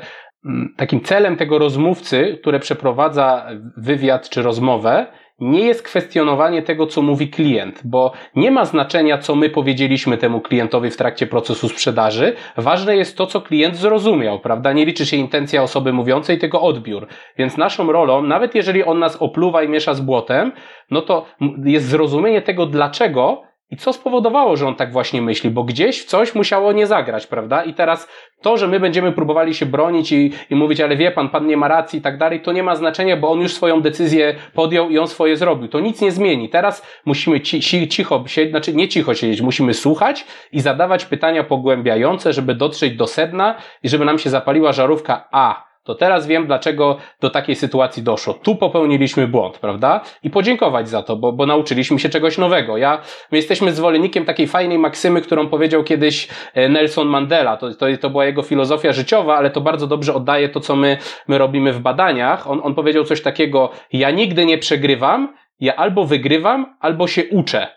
takim 0.77 1.01
celem 1.01 1.35
tego 1.35 1.59
rozmówcy, 1.59 2.37
który 2.41 2.59
przeprowadza 2.59 3.47
wywiad 3.77 4.29
czy 4.29 4.41
rozmowę, 4.41 5.07
nie 5.39 5.65
jest 5.65 5.83
kwestionowanie 5.83 6.61
tego, 6.61 6.87
co 6.87 7.01
mówi 7.01 7.29
klient, 7.29 7.81
bo 7.83 8.11
nie 8.35 8.51
ma 8.51 8.65
znaczenia, 8.65 9.17
co 9.17 9.35
my 9.35 9.49
powiedzieliśmy 9.49 10.17
temu 10.17 10.41
klientowi 10.41 10.89
w 10.89 10.97
trakcie 10.97 11.27
procesu 11.27 11.69
sprzedaży. 11.69 12.33
Ważne 12.57 12.95
jest 12.95 13.17
to, 13.17 13.27
co 13.27 13.41
klient 13.41 13.75
zrozumiał, 13.75 14.39
prawda? 14.39 14.73
Nie 14.73 14.85
liczy 14.85 15.05
się 15.05 15.17
intencja 15.17 15.63
osoby 15.63 15.93
mówiącej, 15.93 16.37
tylko 16.37 16.61
odbiór. 16.61 17.07
Więc 17.37 17.57
naszą 17.57 17.91
rolą, 17.91 18.21
nawet 18.21 18.55
jeżeli 18.55 18.83
on 18.83 18.99
nas 18.99 19.15
opluwa 19.15 19.63
i 19.63 19.69
miesza 19.69 19.93
z 19.93 20.01
błotem, 20.01 20.51
no 20.91 21.01
to 21.01 21.25
jest 21.65 21.85
zrozumienie 21.85 22.41
tego, 22.41 22.65
dlaczego 22.65 23.48
I 23.71 23.77
co 23.77 23.93
spowodowało, 23.93 24.55
że 24.55 24.67
on 24.67 24.75
tak 24.75 24.91
właśnie 24.91 25.21
myśli? 25.21 25.49
Bo 25.49 25.63
gdzieś 25.63 26.01
w 26.01 26.05
coś 26.05 26.35
musiało 26.35 26.71
nie 26.71 26.87
zagrać, 26.87 27.27
prawda? 27.27 27.63
I 27.63 27.73
teraz 27.73 28.07
to, 28.41 28.57
że 28.57 28.67
my 28.67 28.79
będziemy 28.79 29.11
próbowali 29.11 29.53
się 29.53 29.65
bronić 29.65 30.11
i, 30.11 30.31
i 30.49 30.55
mówić, 30.55 30.81
ale 30.81 30.95
wie 30.95 31.11
pan, 31.11 31.29
pan 31.29 31.47
nie 31.47 31.57
ma 31.57 31.67
racji 31.67 31.99
i 31.99 32.01
tak 32.01 32.17
dalej, 32.17 32.41
to 32.41 32.51
nie 32.51 32.63
ma 32.63 32.75
znaczenia, 32.75 33.17
bo 33.17 33.31
on 33.31 33.39
już 33.39 33.53
swoją 33.53 33.81
decyzję 33.81 34.35
podjął 34.53 34.89
i 34.89 34.97
on 34.97 35.07
swoje 35.07 35.37
zrobił. 35.37 35.67
To 35.67 35.79
nic 35.79 36.01
nie 36.01 36.11
zmieni. 36.11 36.49
Teraz 36.49 36.85
musimy 37.05 37.41
ci, 37.41 37.61
ci, 37.61 37.87
cicho 37.87 38.23
siedzieć, 38.27 38.51
znaczy 38.51 38.73
nie 38.73 38.87
cicho 38.87 39.15
siedzieć, 39.15 39.41
musimy 39.41 39.73
słuchać 39.73 40.25
i 40.51 40.61
zadawać 40.61 41.05
pytania 41.05 41.43
pogłębiające, 41.43 42.33
żeby 42.33 42.55
dotrzeć 42.55 42.95
do 42.95 43.07
sedna 43.07 43.55
i 43.83 43.89
żeby 43.89 44.05
nam 44.05 44.19
się 44.19 44.29
zapaliła 44.29 44.71
żarówka 44.71 45.27
A 45.31 45.68
to 45.83 45.95
teraz 45.95 46.27
wiem, 46.27 46.47
dlaczego 46.47 46.97
do 47.21 47.29
takiej 47.29 47.55
sytuacji 47.55 48.03
doszło. 48.03 48.33
Tu 48.33 48.55
popełniliśmy 48.55 49.27
błąd, 49.27 49.57
prawda? 49.57 50.01
I 50.23 50.29
podziękować 50.29 50.89
za 50.89 51.03
to, 51.03 51.15
bo, 51.15 51.31
bo 51.31 51.45
nauczyliśmy 51.45 51.99
się 51.99 52.09
czegoś 52.09 52.37
nowego. 52.37 52.77
Ja, 52.77 53.01
my 53.31 53.37
jesteśmy 53.37 53.71
zwolennikiem 53.71 54.25
takiej 54.25 54.47
fajnej 54.47 54.79
maksymy, 54.79 55.21
którą 55.21 55.47
powiedział 55.47 55.83
kiedyś 55.83 56.27
e, 56.53 56.69
Nelson 56.69 57.07
Mandela. 57.07 57.57
To, 57.57 57.73
to, 57.73 57.85
to 58.01 58.09
była 58.09 58.25
jego 58.25 58.43
filozofia 58.43 58.93
życiowa, 58.93 59.37
ale 59.37 59.49
to 59.49 59.61
bardzo 59.61 59.87
dobrze 59.87 60.13
oddaje 60.13 60.49
to, 60.49 60.59
co 60.59 60.75
my, 60.75 60.97
my 61.27 61.37
robimy 61.37 61.73
w 61.73 61.79
badaniach. 61.79 62.49
On, 62.49 62.61
on 62.63 62.75
powiedział 62.75 63.03
coś 63.03 63.21
takiego, 63.21 63.71
ja 63.93 64.11
nigdy 64.11 64.45
nie 64.45 64.57
przegrywam, 64.57 65.33
ja 65.59 65.75
albo 65.75 66.05
wygrywam, 66.05 66.75
albo 66.79 67.07
się 67.07 67.23
uczę. 67.31 67.67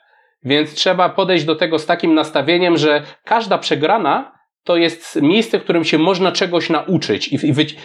Więc 0.45 0.75
trzeba 0.75 1.09
podejść 1.09 1.45
do 1.45 1.55
tego 1.55 1.79
z 1.79 1.87
takim 1.87 2.15
nastawieniem, 2.15 2.77
że 2.77 3.03
każda 3.25 3.59
przegrana 3.59 4.33
to 4.65 4.77
jest 4.77 5.23
miejsce, 5.23 5.59
w 5.59 5.63
którym 5.65 5.85
się 5.85 5.99
można 5.99 6.33
czegoś 6.33 6.71
nauczyć 6.71 7.29
i, 7.29 7.39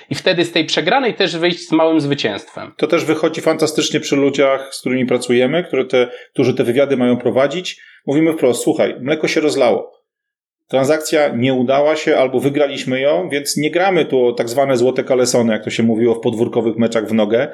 i, 0.09 0.15
wtedy 0.15 0.45
z 0.45 0.51
tej 0.51 0.65
przegranej 0.65 1.13
też 1.13 1.38
wyjść 1.38 1.67
z 1.67 1.71
małym 1.71 2.01
zwycięstwem. 2.01 2.73
To 2.78 2.88
też 2.88 3.05
wychodzi 3.05 3.41
fantastycznie 3.41 3.99
przy 3.99 4.15
ludziach, 4.15 4.69
z 4.75 4.80
którymi 4.80 5.05
pracujemy, 5.05 5.63
które 5.63 5.86
te, 5.86 6.07
którzy 6.34 6.53
te 6.53 6.63
wywiady 6.63 6.97
mają 6.97 7.17
prowadzić. 7.17 7.82
Mówimy 8.07 8.34
wprost, 8.34 8.63
słuchaj, 8.63 8.95
mleko 8.99 9.28
się 9.28 9.41
rozlało. 9.41 9.97
Transakcja 10.67 11.28
nie 11.36 11.53
udała 11.53 11.95
się 11.95 12.17
albo 12.17 12.39
wygraliśmy 12.39 13.01
ją, 13.01 13.30
więc 13.30 13.57
nie 13.57 13.71
gramy 13.71 14.05
tu 14.05 14.25
o 14.25 14.34
tak 14.34 14.49
zwane 14.49 14.78
złote 14.78 15.03
kalesony, 15.03 15.53
jak 15.53 15.63
to 15.63 15.69
się 15.69 15.84
mówiło 15.84 16.15
w 16.15 16.19
podwórkowych 16.19 16.78
meczach 16.78 17.07
w 17.07 17.13
nogę. 17.13 17.47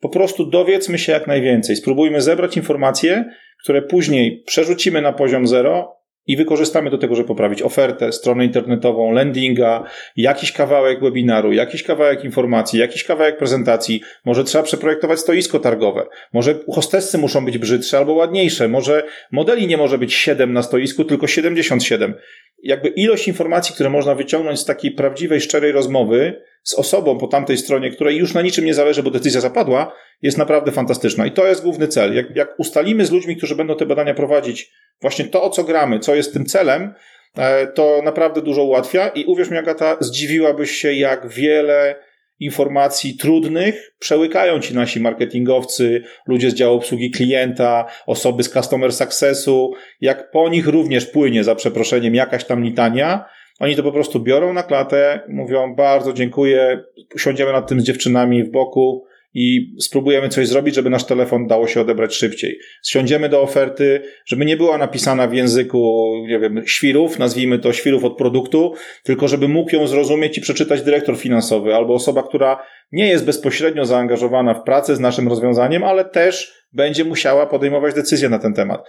Po 0.00 0.08
prostu 0.08 0.50
dowiedzmy 0.50 0.98
się 0.98 1.12
jak 1.12 1.26
najwięcej. 1.26 1.76
Spróbujmy 1.76 2.20
zebrać 2.20 2.56
informacje, 2.56 3.24
które 3.62 3.82
później 3.82 4.42
przerzucimy 4.46 5.02
na 5.02 5.12
poziom 5.12 5.46
zero 5.46 5.97
i 6.28 6.36
wykorzystamy 6.36 6.90
do 6.90 6.98
tego, 6.98 7.14
żeby 7.14 7.28
poprawić 7.28 7.62
ofertę, 7.62 8.12
stronę 8.12 8.44
internetową, 8.44 9.12
landinga, 9.12 9.84
jakiś 10.16 10.52
kawałek 10.52 11.00
webinaru, 11.00 11.52
jakiś 11.52 11.82
kawałek 11.82 12.24
informacji, 12.24 12.80
jakiś 12.80 13.04
kawałek 13.04 13.38
prezentacji. 13.38 14.02
Może 14.24 14.44
trzeba 14.44 14.64
przeprojektować 14.64 15.20
stoisko 15.20 15.58
targowe. 15.58 16.06
Może 16.32 16.54
hostessy 16.72 17.18
muszą 17.18 17.44
być 17.44 17.58
brzydsze 17.58 17.98
albo 17.98 18.12
ładniejsze. 18.12 18.68
Może 18.68 19.02
modeli 19.32 19.66
nie 19.66 19.76
może 19.76 19.98
być 19.98 20.14
7 20.14 20.52
na 20.52 20.62
stoisku, 20.62 21.04
tylko 21.04 21.26
77. 21.26 22.14
Jakby 22.62 22.88
ilość 22.88 23.28
informacji, 23.28 23.74
które 23.74 23.90
można 23.90 24.14
wyciągnąć 24.14 24.60
z 24.60 24.64
takiej 24.64 24.90
prawdziwej, 24.90 25.40
szczerej 25.40 25.72
rozmowy 25.72 26.42
z 26.62 26.74
osobą 26.74 27.18
po 27.18 27.26
tamtej 27.26 27.58
stronie, 27.58 27.90
której 27.90 28.16
już 28.16 28.34
na 28.34 28.42
niczym 28.42 28.64
nie 28.64 28.74
zależy, 28.74 29.02
bo 29.02 29.10
decyzja 29.10 29.40
zapadła, 29.40 29.92
jest 30.22 30.38
naprawdę 30.38 30.72
fantastyczna. 30.72 31.26
I 31.26 31.30
to 31.30 31.46
jest 31.46 31.62
główny 31.62 31.88
cel. 31.88 32.14
Jak, 32.14 32.36
jak 32.36 32.54
ustalimy 32.58 33.06
z 33.06 33.10
ludźmi, 33.10 33.36
którzy 33.36 33.56
będą 33.56 33.76
te 33.76 33.86
badania 33.86 34.14
prowadzić, 34.14 34.70
właśnie 35.00 35.24
to, 35.24 35.42
o 35.42 35.50
co 35.50 35.64
gramy, 35.64 35.98
co 35.98 36.14
jest 36.14 36.32
tym 36.32 36.46
celem, 36.46 36.94
e, 37.36 37.66
to 37.66 38.00
naprawdę 38.04 38.42
dużo 38.42 38.64
ułatwia 38.64 39.08
i 39.08 39.24
uwierz 39.24 39.50
mi, 39.50 39.58
Agata, 39.58 39.96
zdziwiłabyś 40.00 40.70
się, 40.70 40.92
jak 40.92 41.28
wiele 41.28 42.08
informacji 42.40 43.16
trudnych 43.16 43.94
przełykają 43.98 44.60
ci 44.60 44.74
nasi 44.74 45.00
marketingowcy, 45.00 46.02
ludzie 46.26 46.50
z 46.50 46.54
działu 46.54 46.76
obsługi 46.76 47.10
klienta, 47.10 47.86
osoby 48.06 48.42
z 48.42 48.50
customer 48.50 48.92
successu, 48.92 49.72
jak 50.00 50.30
po 50.30 50.48
nich 50.48 50.68
również 50.68 51.06
płynie, 51.06 51.44
za 51.44 51.54
przeproszeniem, 51.54 52.14
jakaś 52.14 52.44
tam 52.44 52.64
litania, 52.64 53.24
oni 53.60 53.76
to 53.76 53.82
po 53.82 53.92
prostu 53.92 54.20
biorą 54.20 54.52
na 54.52 54.62
klatę, 54.62 55.20
mówią 55.28 55.74
bardzo 55.74 56.12
dziękuję, 56.12 56.84
siądziemy 57.16 57.52
nad 57.52 57.68
tym 57.68 57.80
z 57.80 57.84
dziewczynami 57.84 58.44
w 58.44 58.50
boku, 58.50 59.04
i 59.40 59.74
spróbujemy 59.80 60.28
coś 60.28 60.48
zrobić, 60.48 60.74
żeby 60.74 60.90
nasz 60.90 61.04
telefon 61.04 61.46
dało 61.46 61.66
się 61.66 61.80
odebrać 61.80 62.14
szybciej. 62.14 62.58
Siądziemy 62.84 63.28
do 63.28 63.42
oferty, 63.42 64.02
żeby 64.26 64.44
nie 64.44 64.56
była 64.56 64.78
napisana 64.78 65.26
w 65.26 65.34
języku, 65.34 66.12
nie 66.28 66.38
wiem, 66.38 66.62
świrów, 66.66 67.18
nazwijmy 67.18 67.58
to 67.58 67.72
świrów 67.72 68.04
od 68.04 68.16
produktu, 68.16 68.74
tylko 69.02 69.28
żeby 69.28 69.48
mógł 69.48 69.76
ją 69.76 69.86
zrozumieć 69.86 70.38
i 70.38 70.40
przeczytać 70.40 70.82
dyrektor 70.82 71.16
finansowy 71.16 71.74
albo 71.74 71.94
osoba, 71.94 72.22
która 72.22 72.62
nie 72.92 73.08
jest 73.08 73.24
bezpośrednio 73.24 73.84
zaangażowana 73.84 74.54
w 74.54 74.62
pracę 74.62 74.96
z 74.96 75.00
naszym 75.00 75.28
rozwiązaniem, 75.28 75.84
ale 75.84 76.04
też 76.04 76.52
będzie 76.72 77.04
musiała 77.04 77.46
podejmować 77.46 77.94
decyzje 77.94 78.28
na 78.28 78.38
ten 78.38 78.54
temat. 78.54 78.88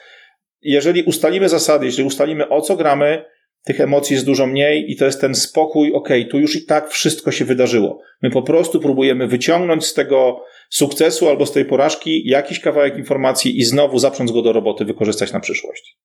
Jeżeli 0.62 1.04
ustalimy 1.04 1.50
zasady, 1.50 1.86
jeżeli 1.86 2.08
ustalimy 2.08 2.50
o 2.50 2.62
co 2.62 2.76
gramy, 2.76 3.26
tych 3.66 3.82
emocji 3.82 4.14
jest 4.14 4.26
dużo 4.26 4.48
mniej 4.48 4.92
i 4.92 4.96
to 4.96 5.06
jest 5.06 5.22
ten 5.22 5.36
spokój, 5.36 5.94
ok, 5.94 6.10
tu 6.32 6.40
już 6.40 6.56
i 6.56 6.66
tak 6.66 6.90
wszystko 6.90 7.32
się 7.32 7.46
wydarzyło. 7.46 8.02
My 8.22 8.30
po 8.30 8.42
prostu 8.42 8.80
próbujemy 8.80 9.28
wyciągnąć 9.28 9.86
z 9.86 9.94
tego 9.94 10.44
sukcesu 10.70 11.30
albo 11.30 11.46
z 11.46 11.52
tej 11.52 11.66
porażki 11.66 12.30
jakiś 12.30 12.60
kawałek 12.60 12.98
informacji 12.98 13.60
i 13.60 13.64
znowu 13.64 14.00
zaprząc 14.00 14.32
go 14.32 14.42
do 14.42 14.54
roboty, 14.54 14.86
wykorzystać 14.86 15.34
na 15.34 15.40
przyszłość. 15.40 15.98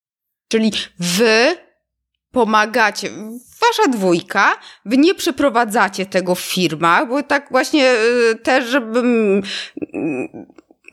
Czyli 0.48 0.72
wy 0.98 1.57
pomagacie, 2.30 3.09
wasza 3.61 3.90
dwójka, 3.92 4.59
wy 4.84 4.96
nie 4.96 5.14
przeprowadzacie 5.14 6.07
tego 6.07 6.34
w 6.34 6.40
firmach, 6.40 7.09
bo 7.09 7.22
tak 7.22 7.48
właśnie 7.50 7.92
y, 8.32 8.38
też, 8.42 8.64
żebym 8.64 9.42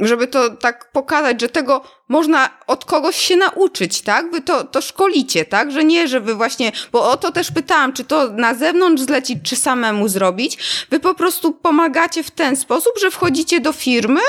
żeby 0.02 0.28
to 0.28 0.50
tak 0.50 0.92
pokazać, 0.92 1.42
że 1.42 1.50
tego 1.50 1.82
można 2.10 2.50
od 2.68 2.86
kogoś 2.86 3.16
się 3.16 3.38
nauczyć, 3.38 4.02
tak? 4.02 4.32
Wy 4.32 4.42
to, 4.42 4.64
to 4.64 4.82
szkolicie, 4.82 5.46
tak? 5.46 5.72
Że 5.72 5.84
nie, 5.84 6.08
że 6.08 6.20
wy 6.20 6.36
właśnie, 6.36 6.72
bo 6.92 7.12
o 7.12 7.18
to 7.18 7.32
też 7.32 7.52
pytałam, 7.52 7.94
czy 7.94 8.04
to 8.04 8.30
na 8.32 8.54
zewnątrz 8.54 9.04
zlecić, 9.04 9.40
czy 9.44 9.56
samemu 9.56 10.08
zrobić. 10.08 10.58
Wy 10.90 11.00
po 11.00 11.14
prostu 11.14 11.54
pomagacie 11.54 12.24
w 12.24 12.32
ten 12.32 12.56
sposób, 12.56 12.94
że 13.02 13.12
wchodzicie 13.12 13.60
do 13.60 13.74
firmy 13.74 14.22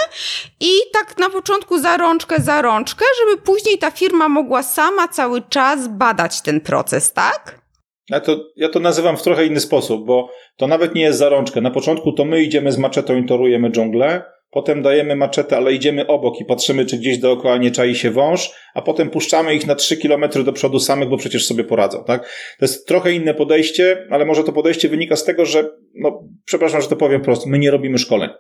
i 0.61 0.71
tak 0.93 1.19
na 1.19 1.31
początku 1.31 1.79
za 1.79 1.97
rączkę, 1.97 2.37
za 2.43 2.63
rączkę, 2.63 3.05
żeby 3.21 3.43
później 3.43 3.79
ta 3.79 3.91
firma 3.91 4.29
mogła 4.29 4.63
sama 4.63 5.09
cały 5.09 5.43
czas 5.43 5.89
badać 5.89 6.43
ten 6.43 6.61
proces, 6.61 7.13
tak? 7.13 7.63
Ja 8.11 8.21
to, 8.21 8.37
ja 8.57 8.69
to 8.69 8.81
nazywam 8.81 9.17
w 9.17 9.23
trochę 9.23 9.47
inny 9.47 9.61
sposób, 9.61 10.07
bo 10.07 10.31
to 10.57 10.67
nawet 10.67 10.95
nie 10.95 11.03
jest 11.03 11.19
za 11.19 11.29
rączkę. 11.29 11.61
Na 11.61 11.71
początku 11.71 12.13
to 12.13 12.25
my 12.25 12.43
idziemy 12.43 12.73
z 12.73 12.79
maczetą 12.79 13.17
i 13.17 13.27
torujemy 13.27 13.71
dżunglę, 13.71 14.32
Potem 14.53 14.83
dajemy 14.83 15.17
maczetę, 15.17 15.57
ale 15.57 15.73
idziemy 15.73 16.07
obok 16.07 16.41
i 16.41 16.45
patrzymy, 16.45 16.87
czy 16.87 16.99
gdzieś 16.99 17.19
dookoła 17.19 17.57
nie 17.57 17.71
czai 17.71 17.95
się 17.95 18.11
wąż, 18.11 18.51
a 18.75 18.83
potem 18.83 19.11
puszczamy 19.11 19.55
ich 19.55 19.67
na 19.67 19.75
3 19.75 19.97
km 19.97 20.25
do 20.45 20.53
przodu 20.53 20.81
samych, 20.81 21.09
bo 21.09 21.17
przecież 21.17 21.47
sobie 21.47 21.65
poradzą, 21.65 22.05
tak? 22.05 22.23
To 22.59 22.65
jest 22.65 22.87
trochę 22.89 23.13
inne 23.13 23.35
podejście, 23.35 24.07
ale 24.11 24.25
może 24.25 24.45
to 24.45 24.53
podejście 24.53 24.89
wynika 24.89 25.17
z 25.17 25.25
tego, 25.25 25.47
że, 25.47 25.71
no, 25.95 26.29
przepraszam, 26.45 26.83
że 26.83 26.89
to 26.89 26.97
powiem 26.97 27.21
prosto, 27.21 27.49
my 27.49 27.59
nie 27.59 27.71
robimy 27.71 27.99
szkoleń. 27.99 28.31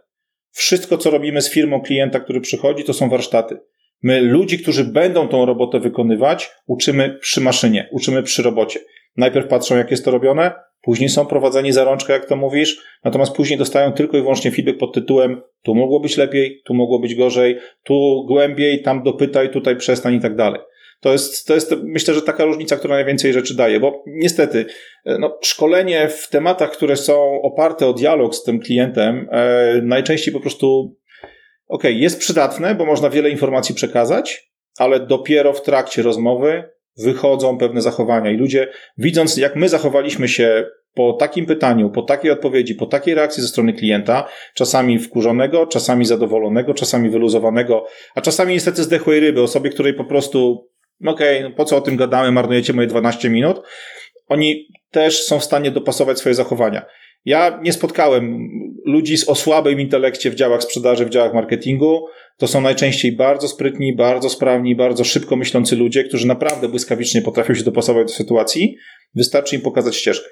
Wszystko, 0.50 0.98
co 0.98 1.10
robimy 1.10 1.42
z 1.42 1.50
firmą 1.50 1.80
klienta, 1.80 2.20
który 2.20 2.40
przychodzi, 2.40 2.84
to 2.84 2.92
są 2.92 3.08
warsztaty. 3.08 3.58
My 4.02 4.20
ludzi, 4.20 4.58
którzy 4.58 4.84
będą 4.84 5.28
tą 5.28 5.46
robotę 5.46 5.80
wykonywać, 5.80 6.50
uczymy 6.66 7.18
przy 7.20 7.40
maszynie, 7.40 7.88
uczymy 7.92 8.22
przy 8.22 8.42
robocie. 8.42 8.80
Najpierw 9.16 9.48
patrzą, 9.48 9.76
jak 9.76 9.90
jest 9.90 10.04
to 10.04 10.10
robione, 10.10 10.52
Później 10.82 11.08
są 11.08 11.26
prowadzeni 11.26 11.72
za 11.72 11.84
rączkę, 11.84 12.12
jak 12.12 12.26
to 12.26 12.36
mówisz, 12.36 12.82
natomiast 13.04 13.32
później 13.32 13.58
dostają 13.58 13.92
tylko 13.92 14.16
i 14.16 14.20
wyłącznie 14.20 14.50
feedback 14.50 14.78
pod 14.78 14.94
tytułem 14.94 15.42
tu 15.62 15.74
mogło 15.74 16.00
być 16.00 16.16
lepiej, 16.16 16.62
tu 16.64 16.74
mogło 16.74 16.98
być 16.98 17.14
gorzej, 17.14 17.58
tu 17.82 18.24
głębiej, 18.28 18.82
tam 18.82 19.02
dopytaj, 19.02 19.50
tutaj 19.50 19.76
przestań 19.76 20.14
i 20.14 20.20
tak 20.20 20.36
dalej. 20.36 20.60
To 21.00 21.12
jest, 21.12 21.46
to 21.46 21.54
jest 21.54 21.74
myślę, 21.82 22.14
że 22.14 22.22
taka 22.22 22.44
różnica, 22.44 22.76
która 22.76 22.94
najwięcej 22.94 23.32
rzeczy 23.32 23.56
daje, 23.56 23.80
bo 23.80 24.04
niestety 24.06 24.66
e, 25.04 25.18
no, 25.18 25.38
szkolenie 25.42 26.08
w 26.08 26.28
tematach, 26.28 26.70
które 26.70 26.96
są 26.96 27.42
oparte 27.42 27.86
o 27.86 27.92
dialog 27.92 28.34
z 28.34 28.42
tym 28.42 28.60
klientem, 28.60 29.28
e, 29.30 29.80
najczęściej 29.82 30.34
po 30.34 30.40
prostu 30.40 30.96
ok, 31.68 31.84
jest 31.84 32.20
przydatne, 32.20 32.74
bo 32.74 32.86
można 32.86 33.10
wiele 33.10 33.30
informacji 33.30 33.74
przekazać, 33.74 34.52
ale 34.78 35.00
dopiero 35.00 35.52
w 35.52 35.62
trakcie 35.62 36.02
rozmowy 36.02 36.64
wychodzą 36.98 37.58
pewne 37.58 37.82
zachowania 37.82 38.30
i 38.30 38.36
ludzie, 38.36 38.68
widząc 38.98 39.36
jak 39.36 39.56
my 39.56 39.68
zachowaliśmy 39.68 40.28
się 40.28 40.66
po 40.94 41.12
takim 41.12 41.46
pytaniu, 41.46 41.90
po 41.90 42.02
takiej 42.02 42.30
odpowiedzi, 42.30 42.74
po 42.74 42.86
takiej 42.86 43.14
reakcji 43.14 43.42
ze 43.42 43.48
strony 43.48 43.72
klienta, 43.72 44.28
czasami 44.54 44.98
wkurzonego, 44.98 45.66
czasami 45.66 46.04
zadowolonego, 46.04 46.74
czasami 46.74 47.10
wyluzowanego, 47.10 47.86
a 48.14 48.20
czasami 48.20 48.54
niestety 48.54 48.82
zdechłej 48.82 49.20
ryby, 49.20 49.42
osobie, 49.42 49.70
której 49.70 49.94
po 49.94 50.04
prostu, 50.04 50.68
okej, 51.06 51.38
okay, 51.38 51.50
no 51.50 51.56
po 51.56 51.64
co 51.64 51.76
o 51.76 51.80
tym 51.80 51.96
gadamy, 51.96 52.32
marnujecie 52.32 52.72
moje 52.72 52.86
12 52.86 53.30
minut, 53.30 53.62
oni 54.28 54.68
też 54.90 55.24
są 55.24 55.38
w 55.38 55.44
stanie 55.44 55.70
dopasować 55.70 56.18
swoje 56.18 56.34
zachowania. 56.34 56.84
Ja 57.24 57.60
nie 57.62 57.72
spotkałem 57.72 58.48
ludzi 58.84 59.16
o 59.26 59.34
słabym 59.34 59.80
intelekcie 59.80 60.30
w 60.30 60.34
działach 60.34 60.62
sprzedaży, 60.62 61.06
w 61.06 61.10
działach 61.10 61.34
marketingu. 61.34 62.06
To 62.36 62.48
są 62.48 62.60
najczęściej 62.60 63.16
bardzo 63.16 63.48
sprytni, 63.48 63.96
bardzo 63.96 64.30
sprawni, 64.30 64.76
bardzo 64.76 65.04
szybko 65.04 65.36
myślący 65.36 65.76
ludzie, 65.76 66.04
którzy 66.04 66.26
naprawdę 66.26 66.68
błyskawicznie 66.68 67.22
potrafią 67.22 67.54
się 67.54 67.64
dopasować 67.64 68.06
do 68.06 68.12
sytuacji. 68.12 68.76
Wystarczy 69.14 69.56
im 69.56 69.62
pokazać 69.62 69.96
ścieżkę. 69.96 70.28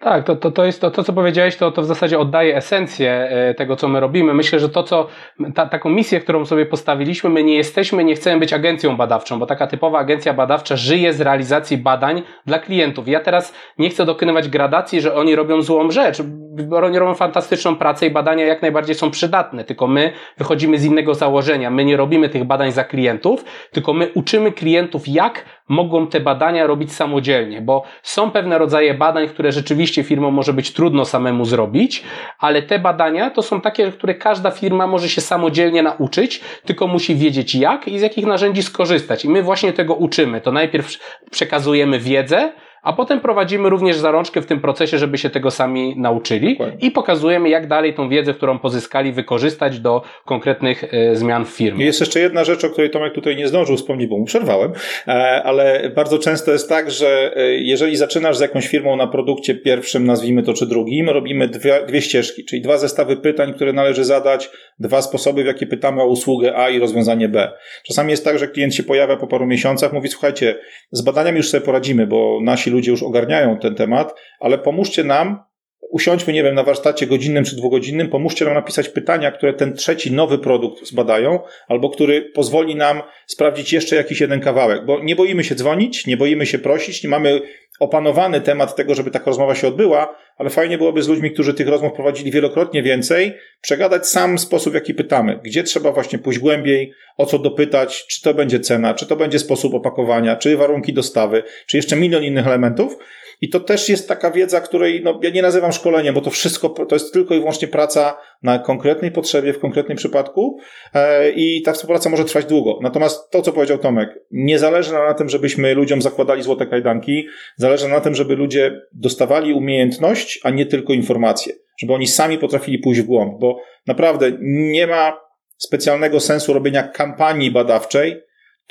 Tak, 0.00 0.24
to, 0.24 0.36
to, 0.36 0.50
to 0.50 0.64
jest 0.64 0.80
to, 0.80 0.90
to, 0.90 1.04
co 1.04 1.12
powiedziałeś, 1.12 1.56
to, 1.56 1.72
to 1.72 1.82
w 1.82 1.86
zasadzie 1.86 2.18
oddaje 2.18 2.56
esencję 2.56 3.10
e, 3.10 3.54
tego, 3.54 3.76
co 3.76 3.88
my 3.88 4.00
robimy. 4.00 4.34
Myślę, 4.34 4.58
że 4.58 4.68
to, 4.68 4.82
co 4.82 5.06
ta, 5.54 5.66
taką 5.66 5.90
misję, 5.90 6.20
którą 6.20 6.46
sobie 6.46 6.66
postawiliśmy, 6.66 7.30
my 7.30 7.44
nie 7.44 7.56
jesteśmy, 7.56 8.04
nie 8.04 8.14
chcemy 8.14 8.40
być 8.40 8.52
agencją 8.52 8.96
badawczą, 8.96 9.38
bo 9.38 9.46
taka 9.46 9.66
typowa 9.66 9.98
agencja 9.98 10.34
badawcza 10.34 10.76
żyje 10.76 11.12
z 11.12 11.20
realizacji 11.20 11.76
badań 11.76 12.22
dla 12.46 12.58
klientów. 12.58 13.08
Ja 13.08 13.20
teraz 13.20 13.54
nie 13.78 13.90
chcę 13.90 14.04
dokonywać 14.04 14.48
gradacji, 14.48 15.00
że 15.00 15.14
oni 15.14 15.36
robią 15.36 15.62
złą 15.62 15.90
rzecz, 15.90 16.22
bo 16.68 16.76
oni 16.76 16.98
robią 16.98 17.14
fantastyczną 17.14 17.76
pracę 17.76 18.06
i 18.06 18.10
badania 18.10 18.46
jak 18.46 18.62
najbardziej 18.62 18.94
są 18.94 19.10
przydatne, 19.10 19.64
tylko 19.64 19.86
my 19.86 20.12
wychodzimy 20.38 20.78
z 20.78 20.84
innego 20.84 21.14
założenia. 21.14 21.70
My 21.70 21.84
nie 21.84 21.96
robimy 21.96 22.28
tych 22.28 22.44
badań 22.44 22.72
za 22.72 22.84
klientów, 22.84 23.44
tylko 23.70 23.92
my 23.92 24.10
uczymy 24.14 24.52
klientów, 24.52 25.08
jak 25.08 25.44
mogą 25.70 26.06
te 26.06 26.20
badania 26.20 26.66
robić 26.66 26.92
samodzielnie, 26.92 27.60
bo 27.60 27.84
są 28.02 28.30
pewne 28.30 28.58
rodzaje 28.58 28.94
badań, 28.94 29.28
które 29.28 29.52
rzeczywiście 29.52 30.04
firmom 30.04 30.34
może 30.34 30.52
być 30.52 30.72
trudno 30.72 31.04
samemu 31.04 31.44
zrobić, 31.44 32.04
ale 32.38 32.62
te 32.62 32.78
badania 32.78 33.30
to 33.30 33.42
są 33.42 33.60
takie, 33.60 33.92
które 33.92 34.14
każda 34.14 34.50
firma 34.50 34.86
może 34.86 35.08
się 35.08 35.20
samodzielnie 35.20 35.82
nauczyć, 35.82 36.40
tylko 36.64 36.86
musi 36.86 37.14
wiedzieć 37.14 37.54
jak 37.54 37.88
i 37.88 37.98
z 37.98 38.02
jakich 38.02 38.26
narzędzi 38.26 38.62
skorzystać. 38.62 39.24
I 39.24 39.28
my 39.28 39.42
właśnie 39.42 39.72
tego 39.72 39.94
uczymy. 39.94 40.40
To 40.40 40.52
najpierw 40.52 40.98
przekazujemy 41.30 41.98
wiedzę, 41.98 42.52
a 42.82 42.92
potem 42.92 43.20
prowadzimy 43.20 43.70
również 43.70 43.96
zarączkę 43.96 44.42
w 44.42 44.46
tym 44.46 44.60
procesie, 44.60 44.98
żeby 44.98 45.18
się 45.18 45.30
tego 45.30 45.50
sami 45.50 45.94
nauczyli 45.96 46.50
Dokładnie. 46.50 46.88
i 46.88 46.90
pokazujemy, 46.90 47.48
jak 47.48 47.68
dalej 47.68 47.94
tą 47.94 48.08
wiedzę, 48.08 48.34
którą 48.34 48.58
pozyskali, 48.58 49.12
wykorzystać 49.12 49.80
do 49.80 50.02
konkretnych 50.24 50.84
e, 50.94 51.16
zmian 51.16 51.44
w 51.44 51.48
firmie. 51.48 51.84
Jest 51.84 52.00
jeszcze 52.00 52.20
jedna 52.20 52.44
rzecz, 52.44 52.64
o 52.64 52.70
której 52.70 52.90
Tomek 52.90 53.14
tutaj 53.14 53.36
nie 53.36 53.48
zdążył 53.48 53.76
wspomnieć, 53.76 54.10
bo 54.10 54.18
mu 54.18 54.24
przerwałem, 54.24 54.72
e, 55.08 55.12
ale 55.42 55.90
bardzo 55.96 56.18
często 56.18 56.52
jest 56.52 56.68
tak, 56.68 56.90
że 56.90 57.36
e, 57.36 57.54
jeżeli 57.54 57.96
zaczynasz 57.96 58.36
z 58.36 58.40
jakąś 58.40 58.68
firmą 58.68 58.96
na 58.96 59.06
produkcie 59.06 59.54
pierwszym, 59.54 60.06
nazwijmy 60.06 60.42
to, 60.42 60.54
czy 60.54 60.66
drugim, 60.66 61.10
robimy 61.10 61.48
dwie, 61.48 61.86
dwie 61.86 62.02
ścieżki, 62.02 62.44
czyli 62.44 62.62
dwa 62.62 62.78
zestawy 62.78 63.16
pytań, 63.16 63.54
które 63.54 63.72
należy 63.72 64.04
zadać, 64.04 64.50
dwa 64.78 65.02
sposoby, 65.02 65.42
w 65.42 65.46
jakie 65.46 65.66
pytamy 65.66 66.02
o 66.02 66.06
usługę 66.06 66.56
A 66.56 66.70
i 66.70 66.78
rozwiązanie 66.78 67.28
B. 67.28 67.52
Czasami 67.86 68.10
jest 68.10 68.24
tak, 68.24 68.38
że 68.38 68.48
klient 68.48 68.74
się 68.74 68.82
pojawia 68.82 69.16
po 69.16 69.26
paru 69.26 69.46
miesiącach, 69.46 69.92
mówi, 69.92 70.08
słuchajcie, 70.08 70.58
z 70.92 71.02
badaniami 71.02 71.36
już 71.36 71.48
sobie 71.48 71.66
poradzimy, 71.66 72.06
bo 72.06 72.38
ludzie 72.70 72.90
już 72.90 73.02
ogarniają 73.02 73.58
ten 73.58 73.74
temat, 73.74 74.14
ale 74.40 74.58
pomóżcie 74.58 75.04
nam, 75.04 75.42
usiądźmy, 75.90 76.32
nie 76.32 76.42
wiem, 76.42 76.54
na 76.54 76.62
warsztacie 76.62 77.06
godzinnym 77.06 77.44
czy 77.44 77.56
dwugodzinnym, 77.56 78.08
pomóżcie 78.08 78.44
nam 78.44 78.54
napisać 78.54 78.88
pytania, 78.88 79.30
które 79.30 79.54
ten 79.54 79.74
trzeci 79.74 80.12
nowy 80.12 80.38
produkt 80.38 80.86
zbadają, 80.86 81.38
albo 81.68 81.90
który 81.90 82.22
pozwoli 82.22 82.76
nam 82.76 83.02
sprawdzić 83.26 83.72
jeszcze 83.72 83.96
jakiś 83.96 84.20
jeden 84.20 84.40
kawałek, 84.40 84.86
bo 84.86 85.02
nie 85.02 85.16
boimy 85.16 85.44
się 85.44 85.54
dzwonić, 85.54 86.06
nie 86.06 86.16
boimy 86.16 86.46
się 86.46 86.58
prosić, 86.58 87.04
nie 87.04 87.10
mamy 87.10 87.40
opanowany 87.80 88.40
temat 88.40 88.76
tego, 88.76 88.94
żeby 88.94 89.10
taka 89.10 89.24
rozmowa 89.26 89.54
się 89.54 89.68
odbyła, 89.68 90.16
ale 90.40 90.50
fajnie 90.50 90.78
byłoby 90.78 91.02
z 91.02 91.08
ludźmi, 91.08 91.30
którzy 91.30 91.54
tych 91.54 91.68
rozmów 91.68 91.92
prowadzili 91.92 92.30
wielokrotnie 92.30 92.82
więcej, 92.82 93.34
przegadać 93.60 94.08
sam 94.08 94.38
sposób, 94.38 94.72
w 94.72 94.74
jaki 94.74 94.94
pytamy, 94.94 95.40
gdzie 95.44 95.62
trzeba 95.62 95.92
właśnie 95.92 96.18
pójść 96.18 96.38
głębiej, 96.38 96.92
o 97.16 97.26
co 97.26 97.38
dopytać, 97.38 98.06
czy 98.06 98.22
to 98.22 98.34
będzie 98.34 98.60
cena, 98.60 98.94
czy 98.94 99.06
to 99.06 99.16
będzie 99.16 99.38
sposób 99.38 99.74
opakowania, 99.74 100.36
czy 100.36 100.56
warunki 100.56 100.92
dostawy, 100.92 101.42
czy 101.66 101.76
jeszcze 101.76 101.96
milion 101.96 102.24
innych 102.24 102.46
elementów, 102.46 102.96
i 103.40 103.48
to 103.48 103.60
też 103.60 103.88
jest 103.88 104.08
taka 104.08 104.30
wiedza, 104.30 104.60
której 104.60 105.02
no, 105.04 105.20
ja 105.22 105.30
nie 105.30 105.42
nazywam 105.42 105.72
szkoleniem, 105.72 106.14
bo 106.14 106.20
to 106.20 106.30
wszystko 106.30 106.68
to 106.68 106.94
jest 106.94 107.12
tylko 107.12 107.34
i 107.34 107.38
wyłącznie 107.38 107.68
praca 107.68 108.18
na 108.42 108.58
konkretnej 108.58 109.12
potrzebie, 109.12 109.52
w 109.52 109.58
konkretnym 109.58 109.96
przypadku 109.96 110.58
e, 110.94 111.30
i 111.30 111.62
ta 111.62 111.72
współpraca 111.72 112.10
może 112.10 112.24
trwać 112.24 112.44
długo. 112.44 112.78
Natomiast 112.82 113.30
to, 113.30 113.42
co 113.42 113.52
powiedział 113.52 113.78
Tomek, 113.78 114.08
nie 114.30 114.58
zależy 114.58 114.92
na 114.92 115.14
tym, 115.14 115.28
żebyśmy 115.28 115.74
ludziom 115.74 116.02
zakładali 116.02 116.42
złote 116.42 116.66
kajdanki, 116.66 117.26
zależy 117.56 117.88
na 117.88 118.00
tym, 118.00 118.14
żeby 118.14 118.36
ludzie 118.36 118.80
dostawali 118.92 119.52
umiejętność, 119.52 120.40
a 120.42 120.50
nie 120.50 120.66
tylko 120.66 120.92
informacje. 120.92 121.54
Żeby 121.78 121.94
oni 121.94 122.06
sami 122.06 122.38
potrafili 122.38 122.78
pójść 122.78 123.00
w 123.00 123.06
głąb, 123.06 123.40
bo 123.40 123.60
naprawdę 123.86 124.32
nie 124.40 124.86
ma 124.86 125.20
specjalnego 125.56 126.20
sensu 126.20 126.52
robienia 126.52 126.82
kampanii 126.82 127.50
badawczej, 127.50 128.20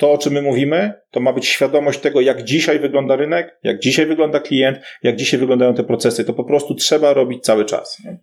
to, 0.00 0.12
o 0.12 0.18
czym 0.18 0.32
my 0.32 0.42
mówimy, 0.42 0.92
to 1.10 1.20
ma 1.20 1.32
być 1.32 1.46
świadomość 1.46 2.00
tego, 2.00 2.20
jak 2.20 2.42
dzisiaj 2.42 2.78
wygląda 2.78 3.16
rynek, 3.16 3.58
jak 3.62 3.78
dzisiaj 3.78 4.06
wygląda 4.06 4.40
klient, 4.40 4.78
jak 5.02 5.16
dzisiaj 5.16 5.40
wyglądają 5.40 5.74
te 5.74 5.84
procesy. 5.84 6.24
To 6.24 6.34
po 6.34 6.44
prostu 6.44 6.74
trzeba 6.74 7.12
robić 7.12 7.44
cały 7.44 7.64
czas. 7.64 8.02
Nie? 8.04 8.18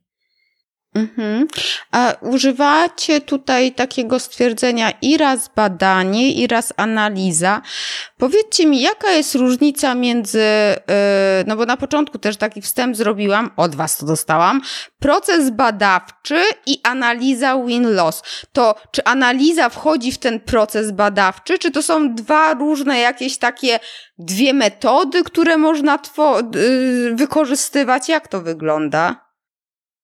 Mhm. 0.98 1.48
A 1.92 2.14
używacie 2.22 3.22
tutaj 3.22 3.72
takiego 3.72 4.20
stwierdzenia 4.20 4.92
i 5.02 5.18
raz 5.18 5.50
badanie, 5.56 6.32
i 6.32 6.48
raz 6.48 6.74
analiza. 6.78 7.62
Powiedzcie 8.18 8.66
mi, 8.66 8.82
jaka 8.82 9.12
jest 9.12 9.36
różnica 9.36 9.96
między, 9.96 10.40
y, 10.40 10.76
no 11.48 11.56
bo 11.56 11.66
na 11.66 11.78
początku 11.78 12.18
też 12.18 12.38
taki 12.38 12.62
wstęp 12.62 12.96
zrobiłam, 12.96 13.52
od 13.58 13.76
was 13.76 13.98
to 13.98 14.06
dostałam, 14.06 14.62
proces 15.00 15.50
badawczy 15.50 16.42
i 16.66 16.80
analiza 16.84 17.56
win-loss. 17.56 18.24
To 18.54 18.76
czy 18.92 19.04
analiza 19.04 19.70
wchodzi 19.70 20.12
w 20.12 20.18
ten 20.18 20.40
proces 20.40 20.92
badawczy, 20.92 21.58
czy 21.58 21.72
to 21.72 21.84
są 21.84 22.16
dwa 22.16 22.54
różne 22.54 23.00
jakieś 23.00 23.38
takie 23.38 23.80
dwie 24.20 24.54
metody, 24.54 25.24
które 25.24 25.58
można 25.58 26.00
y, 26.56 27.16
wykorzystywać? 27.16 28.10
Jak 28.10 28.28
to 28.28 28.42
wygląda? 28.42 29.27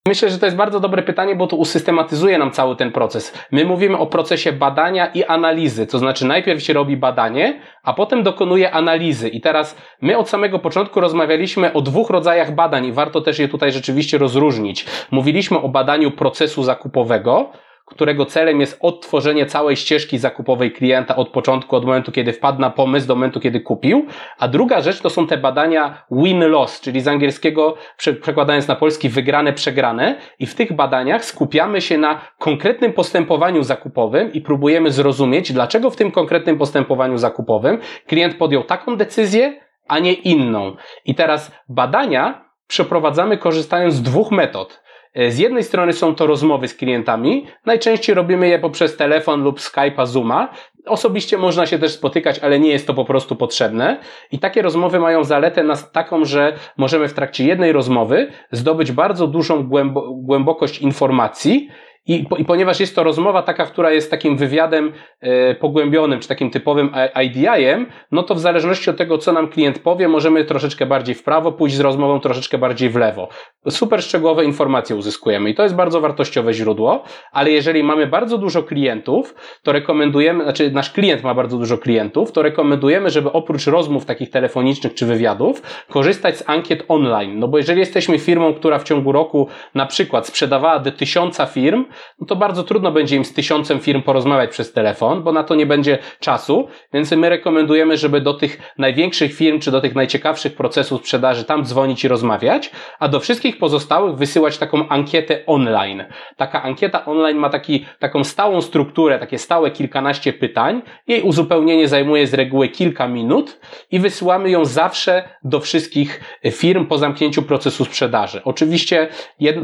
Myślę, 0.08 0.30
że 0.30 0.38
to 0.38 0.46
jest 0.46 0.56
bardzo 0.56 0.80
dobre 0.80 1.02
pytanie, 1.02 1.36
bo 1.36 1.46
to 1.46 1.56
usystematyzuje 1.56 2.38
nam 2.38 2.50
cały 2.50 2.76
ten 2.76 2.92
proces. 2.92 3.32
My 3.52 3.64
mówimy 3.64 3.98
o 3.98 4.06
procesie 4.06 4.52
badania 4.52 5.06
i 5.06 5.24
analizy, 5.24 5.86
to 5.86 5.98
znaczy 5.98 6.26
najpierw 6.26 6.62
się 6.62 6.72
robi 6.72 6.96
badanie, 6.96 7.60
a 7.82 7.92
potem 7.92 8.22
dokonuje 8.22 8.70
analizy. 8.72 9.28
I 9.28 9.40
teraz 9.40 9.76
my 10.02 10.18
od 10.18 10.28
samego 10.28 10.58
początku 10.58 11.00
rozmawialiśmy 11.00 11.72
o 11.72 11.80
dwóch 11.80 12.10
rodzajach 12.10 12.54
badań 12.54 12.86
i 12.86 12.92
warto 12.92 13.20
też 13.20 13.38
je 13.38 13.48
tutaj 13.48 13.72
rzeczywiście 13.72 14.18
rozróżnić. 14.18 14.86
Mówiliśmy 15.10 15.58
o 15.58 15.68
badaniu 15.68 16.10
procesu 16.10 16.62
zakupowego, 16.62 17.52
którego 17.84 18.26
celem 18.26 18.60
jest 18.60 18.78
odtworzenie 18.80 19.46
całej 19.46 19.76
ścieżki 19.76 20.18
zakupowej 20.18 20.72
klienta 20.72 21.16
od 21.16 21.28
początku, 21.28 21.76
od 21.76 21.84
momentu, 21.84 22.12
kiedy 22.12 22.32
wpadł 22.32 22.60
na 22.60 22.70
pomysł, 22.70 23.06
do 23.06 23.14
momentu, 23.14 23.40
kiedy 23.40 23.60
kupił. 23.60 24.06
A 24.38 24.48
druga 24.48 24.80
rzecz 24.80 25.00
to 25.00 25.10
są 25.10 25.26
te 25.26 25.38
badania 25.38 26.04
win-loss, 26.10 26.80
czyli 26.80 27.00
z 27.00 27.08
angielskiego 27.08 27.74
przekładając 27.96 28.68
na 28.68 28.76
polski 28.76 29.08
wygrane, 29.08 29.52
przegrane. 29.52 30.16
I 30.38 30.46
w 30.46 30.54
tych 30.54 30.72
badaniach 30.72 31.24
skupiamy 31.24 31.80
się 31.80 31.98
na 31.98 32.20
konkretnym 32.38 32.92
postępowaniu 32.92 33.62
zakupowym 33.62 34.32
i 34.32 34.40
próbujemy 34.40 34.90
zrozumieć, 34.90 35.52
dlaczego 35.52 35.90
w 35.90 35.96
tym 35.96 36.10
konkretnym 36.10 36.58
postępowaniu 36.58 37.18
zakupowym 37.18 37.78
klient 38.06 38.36
podjął 38.36 38.64
taką 38.64 38.96
decyzję, 38.96 39.60
a 39.88 39.98
nie 39.98 40.12
inną. 40.12 40.76
I 41.04 41.14
teraz 41.14 41.52
badania 41.68 42.44
przeprowadzamy 42.66 43.38
korzystając 43.38 43.94
z 43.94 44.02
dwóch 44.02 44.30
metod. 44.30 44.83
E, 45.14 45.30
z 45.30 45.38
jednej 45.38 45.64
strony 45.64 45.92
są 45.92 46.14
to 46.14 46.26
rozmowy 46.26 46.68
z 46.68 46.74
klientami, 46.74 47.46
najczęściej 47.66 48.14
robimy 48.14 48.48
je 48.48 48.58
poprzez 48.58 48.96
telefon 48.96 49.42
lub 49.42 49.58
Skype'a, 49.58 50.06
Zooma. 50.06 50.48
Osobiście 50.86 51.38
można 51.38 51.66
się 51.66 51.78
też 51.78 51.92
spotykać, 51.92 52.38
ale 52.38 52.60
nie 52.60 52.70
jest 52.70 52.86
to 52.86 52.94
po 52.94 53.04
prostu 53.04 53.36
potrzebne. 53.36 53.98
I 54.32 54.38
takie 54.38 54.62
rozmowy 54.62 55.00
mają 55.00 55.24
zaletę 55.24 55.62
nas 55.62 55.92
taką, 55.92 56.24
że 56.24 56.56
możemy 56.76 57.08
w 57.08 57.14
trakcie 57.14 57.44
jednej 57.44 57.72
rozmowy 57.72 58.30
zdobyć 58.52 58.92
bardzo 58.92 59.26
dużą 59.26 59.68
głębokość 60.14 60.78
informacji 60.78 61.68
i, 62.06 62.26
I, 62.38 62.44
ponieważ 62.44 62.80
jest 62.80 62.94
to 62.94 63.04
rozmowa 63.04 63.42
taka, 63.42 63.66
która 63.66 63.90
jest 63.90 64.10
takim 64.10 64.36
wywiadem 64.36 64.92
e, 65.20 65.54
pogłębionym, 65.54 66.20
czy 66.20 66.28
takim 66.28 66.50
typowym 66.50 66.90
IDI-em, 67.24 67.86
no 68.12 68.22
to 68.22 68.34
w 68.34 68.40
zależności 68.40 68.90
od 68.90 68.96
tego, 68.96 69.18
co 69.18 69.32
nam 69.32 69.48
klient 69.48 69.78
powie, 69.78 70.08
możemy 70.08 70.44
troszeczkę 70.44 70.86
bardziej 70.86 71.14
w 71.14 71.22
prawo 71.22 71.52
pójść 71.52 71.76
z 71.76 71.80
rozmową, 71.80 72.20
troszeczkę 72.20 72.58
bardziej 72.58 72.90
w 72.90 72.96
lewo. 72.96 73.28
Super 73.68 74.02
szczegółowe 74.02 74.44
informacje 74.44 74.96
uzyskujemy 74.96 75.50
i 75.50 75.54
to 75.54 75.62
jest 75.62 75.74
bardzo 75.74 76.00
wartościowe 76.00 76.54
źródło, 76.54 77.04
ale 77.32 77.50
jeżeli 77.50 77.82
mamy 77.82 78.06
bardzo 78.06 78.38
dużo 78.38 78.62
klientów, 78.62 79.34
to 79.62 79.72
rekomendujemy, 79.72 80.44
znaczy 80.44 80.70
nasz 80.70 80.92
klient 80.92 81.22
ma 81.22 81.34
bardzo 81.34 81.58
dużo 81.58 81.78
klientów, 81.78 82.32
to 82.32 82.42
rekomendujemy, 82.42 83.10
żeby 83.10 83.32
oprócz 83.32 83.66
rozmów 83.66 84.04
takich 84.04 84.30
telefonicznych 84.30 84.94
czy 84.94 85.06
wywiadów, 85.06 85.62
korzystać 85.88 86.38
z 86.38 86.48
ankiet 86.48 86.84
online. 86.88 87.38
No 87.38 87.48
bo 87.48 87.58
jeżeli 87.58 87.80
jesteśmy 87.80 88.18
firmą, 88.18 88.54
która 88.54 88.78
w 88.78 88.84
ciągu 88.84 89.12
roku 89.12 89.48
na 89.74 89.86
przykład 89.86 90.26
sprzedawała 90.26 90.78
do 90.78 90.92
tysiąca 90.92 91.46
firm, 91.46 91.84
no 92.20 92.26
to 92.26 92.36
bardzo 92.36 92.62
trudno 92.62 92.92
będzie 92.92 93.16
im 93.16 93.24
z 93.24 93.32
tysiącem 93.32 93.80
firm 93.80 94.02
porozmawiać 94.02 94.50
przez 94.50 94.72
telefon, 94.72 95.22
bo 95.22 95.32
na 95.32 95.44
to 95.44 95.54
nie 95.54 95.66
będzie 95.66 95.98
czasu, 96.20 96.68
więc 96.92 97.12
my 97.12 97.28
rekomendujemy, 97.28 97.96
żeby 97.96 98.20
do 98.20 98.34
tych 98.34 98.72
największych 98.78 99.34
firm, 99.34 99.60
czy 99.60 99.70
do 99.70 99.80
tych 99.80 99.94
najciekawszych 99.94 100.54
procesów 100.54 101.00
sprzedaży 101.00 101.44
tam 101.44 101.64
dzwonić 101.64 102.04
i 102.04 102.08
rozmawiać, 102.08 102.70
a 102.98 103.08
do 103.08 103.20
wszystkich 103.20 103.58
pozostałych 103.58 104.16
wysyłać 104.16 104.58
taką 104.58 104.88
ankietę 104.88 105.46
online. 105.46 106.04
Taka 106.36 106.62
ankieta 106.62 107.04
online 107.04 107.38
ma 107.38 107.50
taki, 107.50 107.86
taką 107.98 108.24
stałą 108.24 108.60
strukturę, 108.60 109.18
takie 109.18 109.38
stałe 109.38 109.70
kilkanaście 109.70 110.32
pytań, 110.32 110.82
jej 111.08 111.22
uzupełnienie 111.22 111.88
zajmuje 111.88 112.26
z 112.26 112.34
reguły 112.34 112.68
kilka 112.68 113.08
minut 113.08 113.60
i 113.90 114.00
wysyłamy 114.00 114.50
ją 114.50 114.64
zawsze 114.64 115.28
do 115.44 115.60
wszystkich 115.60 116.20
firm 116.50 116.86
po 116.86 116.98
zamknięciu 116.98 117.42
procesu 117.42 117.84
sprzedaży. 117.84 118.40
Oczywiście 118.44 119.08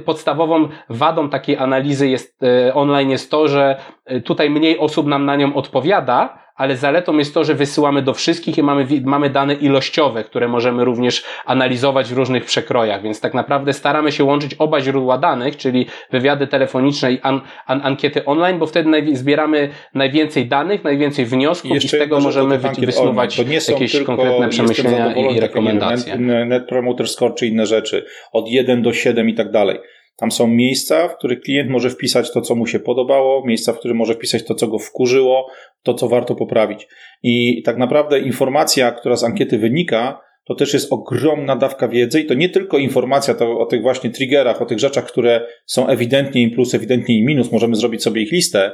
podstawową 0.05 0.69
wadą 0.89 1.29
takiej 1.29 1.57
analizy 1.57 2.09
jest 2.09 2.20
jest, 2.21 2.43
e, 2.43 2.75
online 2.75 3.11
jest 3.11 3.31
to, 3.31 3.49
że 3.49 3.77
e, 4.05 4.21
tutaj 4.21 4.51
mniej 4.51 4.79
osób 4.79 5.07
nam 5.07 5.25
na 5.25 5.37
nią 5.37 5.55
odpowiada, 5.55 6.39
ale 6.61 6.77
zaletą 6.77 7.19
jest 7.19 7.35
to, 7.35 7.45
że 7.45 7.55
wysyłamy 7.55 8.03
do 8.03 8.15
wszystkich 8.15 8.59
i 8.59 8.63
mamy, 8.63 8.87
mamy 9.05 9.31
dane 9.31 9.55
ilościowe, 9.55 10.25
które 10.25 10.49
możemy 10.49 10.85
również 10.85 11.25
analizować 11.47 12.09
w 12.09 12.17
różnych 12.17 12.45
przekrojach, 12.45 13.03
więc 13.03 13.21
tak 13.21 13.35
naprawdę 13.35 13.73
staramy 13.73 14.13
się 14.13 14.25
łączyć 14.25 14.55
oba 14.55 14.81
źródła 14.81 15.19
danych, 15.19 15.57
czyli 15.57 15.87
wywiady 16.11 16.47
telefoniczne 16.47 17.13
i 17.13 17.21
an, 17.21 17.41
an, 17.67 17.81
ankiety 17.85 18.25
online, 18.25 18.59
bo 18.59 18.67
wtedy 18.67 18.89
naj, 18.89 19.17
zbieramy 19.17 19.69
najwięcej 19.95 20.47
danych, 20.47 20.85
najwięcej 20.85 21.25
wniosków 21.25 21.71
i, 21.71 21.75
i 21.75 21.89
z 21.89 21.91
tego 21.91 22.21
możemy 22.21 22.59
wysnuwać 22.59 23.39
jakieś 23.69 24.03
konkretne 24.03 24.49
przemyślenia 24.49 25.15
i 25.15 25.41
rekomendacje. 25.41 26.17
Net 26.47 26.69
Promoter 26.69 27.09
Score 27.09 27.35
czy 27.35 27.47
inne 27.47 27.67
rzeczy, 27.67 28.05
od 28.33 28.49
1 28.49 28.83
do 28.83 28.93
7 28.93 29.29
i 29.29 29.35
tak 29.35 29.51
dalej. 29.51 29.79
Tam 30.17 30.31
są 30.31 30.47
miejsca, 30.47 31.09
w 31.09 31.17
których 31.17 31.41
klient 31.41 31.71
może 31.71 31.91
wpisać 31.91 32.33
to, 32.33 32.41
co 32.41 32.55
mu 32.55 32.67
się 32.67 32.81
podobało, 32.81 33.47
miejsca, 33.47 33.73
w 33.73 33.79
których 33.79 33.97
może 33.97 34.15
wpisać 34.15 34.45
to, 34.45 34.55
co 34.55 34.69
go 34.69 34.79
wkurzyło, 34.79 35.47
to, 35.83 35.95
co 35.95 36.09
warto 36.09 36.35
poprawić. 36.35 36.89
I 37.23 37.63
tak 37.63 37.77
naprawdę 37.77 38.21
informacja, 38.21 38.93
która 38.93 39.17
z 39.17 39.25
ankiety 39.25 39.59
wynika, 39.59 40.21
to 40.45 40.55
też 40.55 40.75
jest 40.75 40.93
ogromna 40.93 41.57
dawka 41.57 41.89
wiedzy 41.89 42.21
i 42.21 42.27
to 42.27 42.35
nie 42.35 42.49
tylko 42.49 42.79
informacja 42.79 43.35
to 43.35 43.59
o 43.59 43.67
tych 43.67 43.83
właśnie 43.83 44.11
triggerach, 44.11 44.63
o 44.63 44.67
tych 44.67 44.79
rzeczach, 44.79 45.07
które 45.07 45.47
są 45.67 45.87
ewidentnie 45.87 46.43
im 46.43 46.51
plus, 46.51 46.75
ewidentnie 46.75 47.19
im 47.19 47.27
minus, 47.27 47.53
możemy 47.53 47.77
zrobić 47.77 48.03
sobie 48.03 48.23
ich 48.23 48.33
listę, 48.33 48.73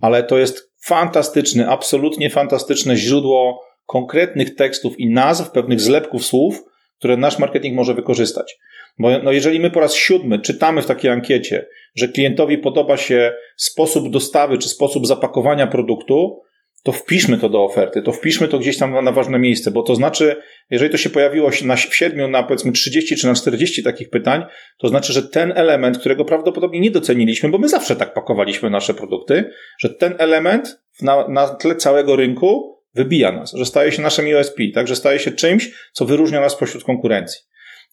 ale 0.00 0.22
to 0.22 0.38
jest 0.38 0.72
fantastyczny, 0.84 1.68
absolutnie 1.68 2.30
fantastyczne 2.30 2.96
źródło 2.96 3.60
konkretnych 3.86 4.54
tekstów 4.54 5.00
i 5.00 5.10
nazw, 5.10 5.50
pewnych 5.50 5.80
zlepków 5.80 6.24
słów, 6.24 6.62
które 6.98 7.16
nasz 7.16 7.38
marketing 7.38 7.76
może 7.76 7.94
wykorzystać. 7.94 8.58
Bo 8.98 9.18
no 9.18 9.32
jeżeli 9.32 9.60
my 9.60 9.70
po 9.70 9.80
raz 9.80 9.94
siódmy 9.94 10.38
czytamy 10.38 10.82
w 10.82 10.86
takiej 10.86 11.10
ankiecie, 11.10 11.66
że 11.94 12.08
klientowi 12.08 12.58
podoba 12.58 12.96
się 12.96 13.32
sposób 13.56 14.10
dostawy 14.10 14.58
czy 14.58 14.68
sposób 14.68 15.06
zapakowania 15.06 15.66
produktu, 15.66 16.42
to 16.86 16.92
wpiszmy 16.92 17.38
to 17.38 17.48
do 17.48 17.64
oferty, 17.64 18.02
to 18.02 18.12
wpiszmy 18.12 18.48
to 18.48 18.58
gdzieś 18.58 18.78
tam 18.78 19.04
na 19.04 19.12
ważne 19.12 19.38
miejsce, 19.38 19.70
bo 19.70 19.82
to 19.82 19.94
znaczy, 19.94 20.36
jeżeli 20.70 20.90
to 20.90 20.96
się 20.96 21.10
pojawiło 21.10 21.50
na, 21.64 21.76
w 21.76 21.96
siedmiu, 21.96 22.28
na 22.28 22.42
powiedzmy 22.42 22.72
30 22.72 23.16
czy 23.16 23.26
na 23.26 23.34
40 23.34 23.82
takich 23.82 24.10
pytań, 24.10 24.44
to 24.78 24.88
znaczy, 24.88 25.12
że 25.12 25.22
ten 25.22 25.52
element, 25.56 25.98
którego 25.98 26.24
prawdopodobnie 26.24 26.80
nie 26.80 26.90
doceniliśmy, 26.90 27.48
bo 27.48 27.58
my 27.58 27.68
zawsze 27.68 27.96
tak 27.96 28.14
pakowaliśmy 28.14 28.70
nasze 28.70 28.94
produkty, 28.94 29.50
że 29.78 29.90
ten 29.90 30.14
element 30.18 30.80
na, 31.02 31.28
na 31.28 31.48
tle 31.48 31.76
całego 31.76 32.16
rynku 32.16 32.76
wybija 32.94 33.32
nas, 33.32 33.52
że 33.52 33.64
staje 33.64 33.92
się 33.92 34.02
naszym 34.02 34.26
USP, 34.40 34.58
tak, 34.74 34.88
że 34.88 34.96
staje 34.96 35.18
się 35.18 35.30
czymś, 35.30 35.70
co 35.92 36.04
wyróżnia 36.04 36.40
nas 36.40 36.56
pośród 36.56 36.84
konkurencji. 36.84 37.40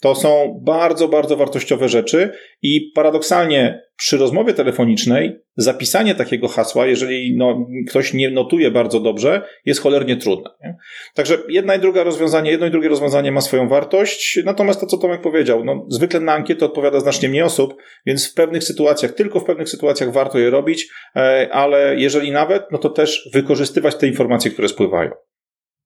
To 0.04 0.16
są 0.16 0.60
bardzo, 0.66 1.08
bardzo 1.08 1.38
wartościowe 1.38 1.89
rzeczy 1.89 2.32
i 2.62 2.91
paradoksalnie 2.95 3.82
przy 3.97 4.18
rozmowie 4.18 4.54
telefonicznej 4.54 5.39
zapisanie 5.56 6.16
takiego 6.16 6.47
hasła, 6.47 6.86
jeżeli 6.86 7.38
no, 7.38 7.68
ktoś 7.89 8.14
nie 8.14 8.32
notuje 8.32 8.72
bardzo 8.72 8.99
dobrze, 8.99 9.41
jest 9.66 9.82
cholernie 9.82 10.18
trudne. 10.18 10.49
Nie? 10.64 10.76
Także 11.16 11.38
jedna 11.49 11.76
i 11.76 11.80
druga 11.80 12.04
rozwiązanie, 12.04 12.51
jedno 12.51 12.68
i 12.68 12.72
drugie 12.72 12.89
rozwiązanie 12.89 13.32
ma 13.32 13.41
swoją 13.41 13.70
wartość, 13.70 14.39
natomiast 14.45 14.80
to, 14.80 14.86
co 14.86 14.97
Tomek 14.97 15.22
powiedział, 15.22 15.66
no, 15.66 15.86
zwykle 15.89 16.20
na 16.20 16.34
ankietę 16.34 16.66
odpowiada 16.66 16.99
znacznie 16.99 17.30
mniej 17.30 17.43
osób, 17.43 17.76
więc 18.06 18.32
w 18.32 18.34
pewnych 18.34 18.64
sytuacjach, 18.64 19.12
tylko 19.12 19.39
w 19.39 19.45
pewnych 19.45 19.70
sytuacjach 19.70 20.14
warto 20.14 20.39
je 20.39 20.49
robić, 20.49 20.88
e, 21.16 21.49
ale 21.51 21.95
jeżeli 21.97 22.32
nawet, 22.32 22.64
no 22.72 22.78
to 22.78 22.89
też 22.89 23.30
wykorzystywać 23.34 23.95
te 23.95 24.08
informacje, 24.08 24.51
które 24.51 24.68
spływają. 24.68 25.12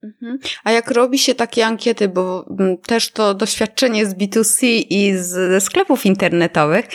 Mhm. 0.03 0.39
A 0.63 0.71
jak 0.71 0.91
robi 0.91 1.19
się 1.19 1.35
takie 1.35 1.65
ankiety, 1.65 2.07
bo 2.07 2.45
mm, 2.59 2.77
też 2.77 3.11
to 3.11 3.33
doświadczenie 3.33 4.05
z 4.05 4.15
B2C 4.15 4.65
i 4.89 5.13
z, 5.17 5.27
ze 5.27 5.61
sklepów 5.61 6.05
internetowych, 6.05 6.85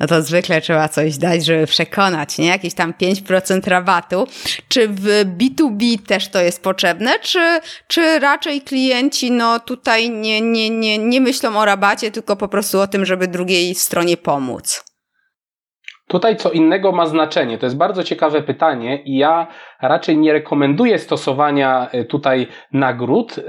no 0.00 0.06
to 0.06 0.22
zwykle 0.22 0.60
trzeba 0.60 0.88
coś 0.88 1.18
dać, 1.18 1.44
żeby 1.44 1.66
przekonać, 1.66 2.38
nie? 2.38 2.46
Jakieś 2.46 2.74
tam 2.74 2.92
5% 2.92 3.68
rabatu. 3.68 4.26
Czy 4.68 4.88
w 4.88 5.24
B2B 5.38 5.98
też 6.06 6.28
to 6.28 6.40
jest 6.40 6.62
potrzebne, 6.62 7.18
czy, 7.18 7.60
czy 7.86 8.18
raczej 8.18 8.62
klienci 8.62 9.30
no 9.30 9.60
tutaj 9.60 10.10
nie, 10.10 10.40
nie, 10.40 10.70
nie, 10.70 10.98
nie 10.98 11.20
myślą 11.20 11.56
o 11.56 11.64
rabacie, 11.64 12.10
tylko 12.10 12.36
po 12.36 12.48
prostu 12.48 12.80
o 12.80 12.86
tym, 12.86 13.06
żeby 13.06 13.28
drugiej 13.28 13.74
stronie 13.74 14.16
pomóc? 14.16 14.89
Tutaj 16.10 16.36
co 16.36 16.50
innego 16.50 16.92
ma 16.92 17.06
znaczenie. 17.06 17.58
To 17.58 17.66
jest 17.66 17.76
bardzo 17.76 18.04
ciekawe 18.04 18.42
pytanie 18.42 19.02
i 19.02 19.16
ja 19.16 19.46
raczej 19.82 20.18
nie 20.18 20.32
rekomenduję 20.32 20.98
stosowania 20.98 21.88
e, 21.92 22.04
tutaj 22.04 22.46
nagród, 22.72 23.38
e, 23.38 23.42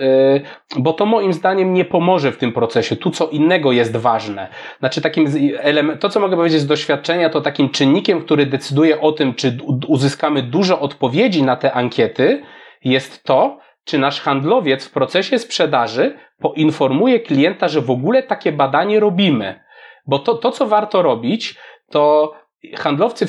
bo 0.80 0.94
to 0.94 1.06
moim 1.06 1.34
zdaniem 1.34 1.74
nie 1.74 1.86
pomoże 1.86 2.32
w 2.32 2.38
tym 2.38 2.52
procesie. 2.52 2.96
Tu 2.96 3.12
co 3.12 3.28
innego 3.28 3.72
jest 3.72 3.98
ważne. 3.98 4.48
Znaczy 4.80 5.02
takim 5.02 5.28
to 6.00 6.10
co 6.10 6.20
mogę 6.20 6.36
powiedzieć 6.36 6.60
z 6.60 6.68
doświadczenia, 6.68 7.30
to 7.30 7.42
takim 7.42 7.70
czynnikiem, 7.70 8.22
który 8.22 8.46
decyduje 8.46 9.02
o 9.02 9.12
tym, 9.12 9.34
czy 9.34 9.58
uzyskamy 9.88 10.44
dużo 10.44 10.80
odpowiedzi 10.80 11.44
na 11.44 11.56
te 11.56 11.74
ankiety, 11.74 12.44
jest 12.84 13.24
to, 13.24 13.60
czy 13.86 14.00
nasz 14.00 14.22
handlowiec 14.22 14.86
w 14.86 14.92
procesie 14.92 15.40
sprzedaży 15.40 16.18
poinformuje 16.40 17.20
klienta, 17.20 17.68
że 17.68 17.82
w 17.82 17.92
ogóle 17.92 18.24
takie 18.24 18.52
badanie 18.52 19.00
robimy. 19.00 19.60
Bo 20.08 20.20
to, 20.20 20.36
to 20.36 20.52
co 20.52 20.68
warto 20.68 21.02
robić, 21.02 21.58
to 21.92 22.34
handlowcy, 22.78 23.26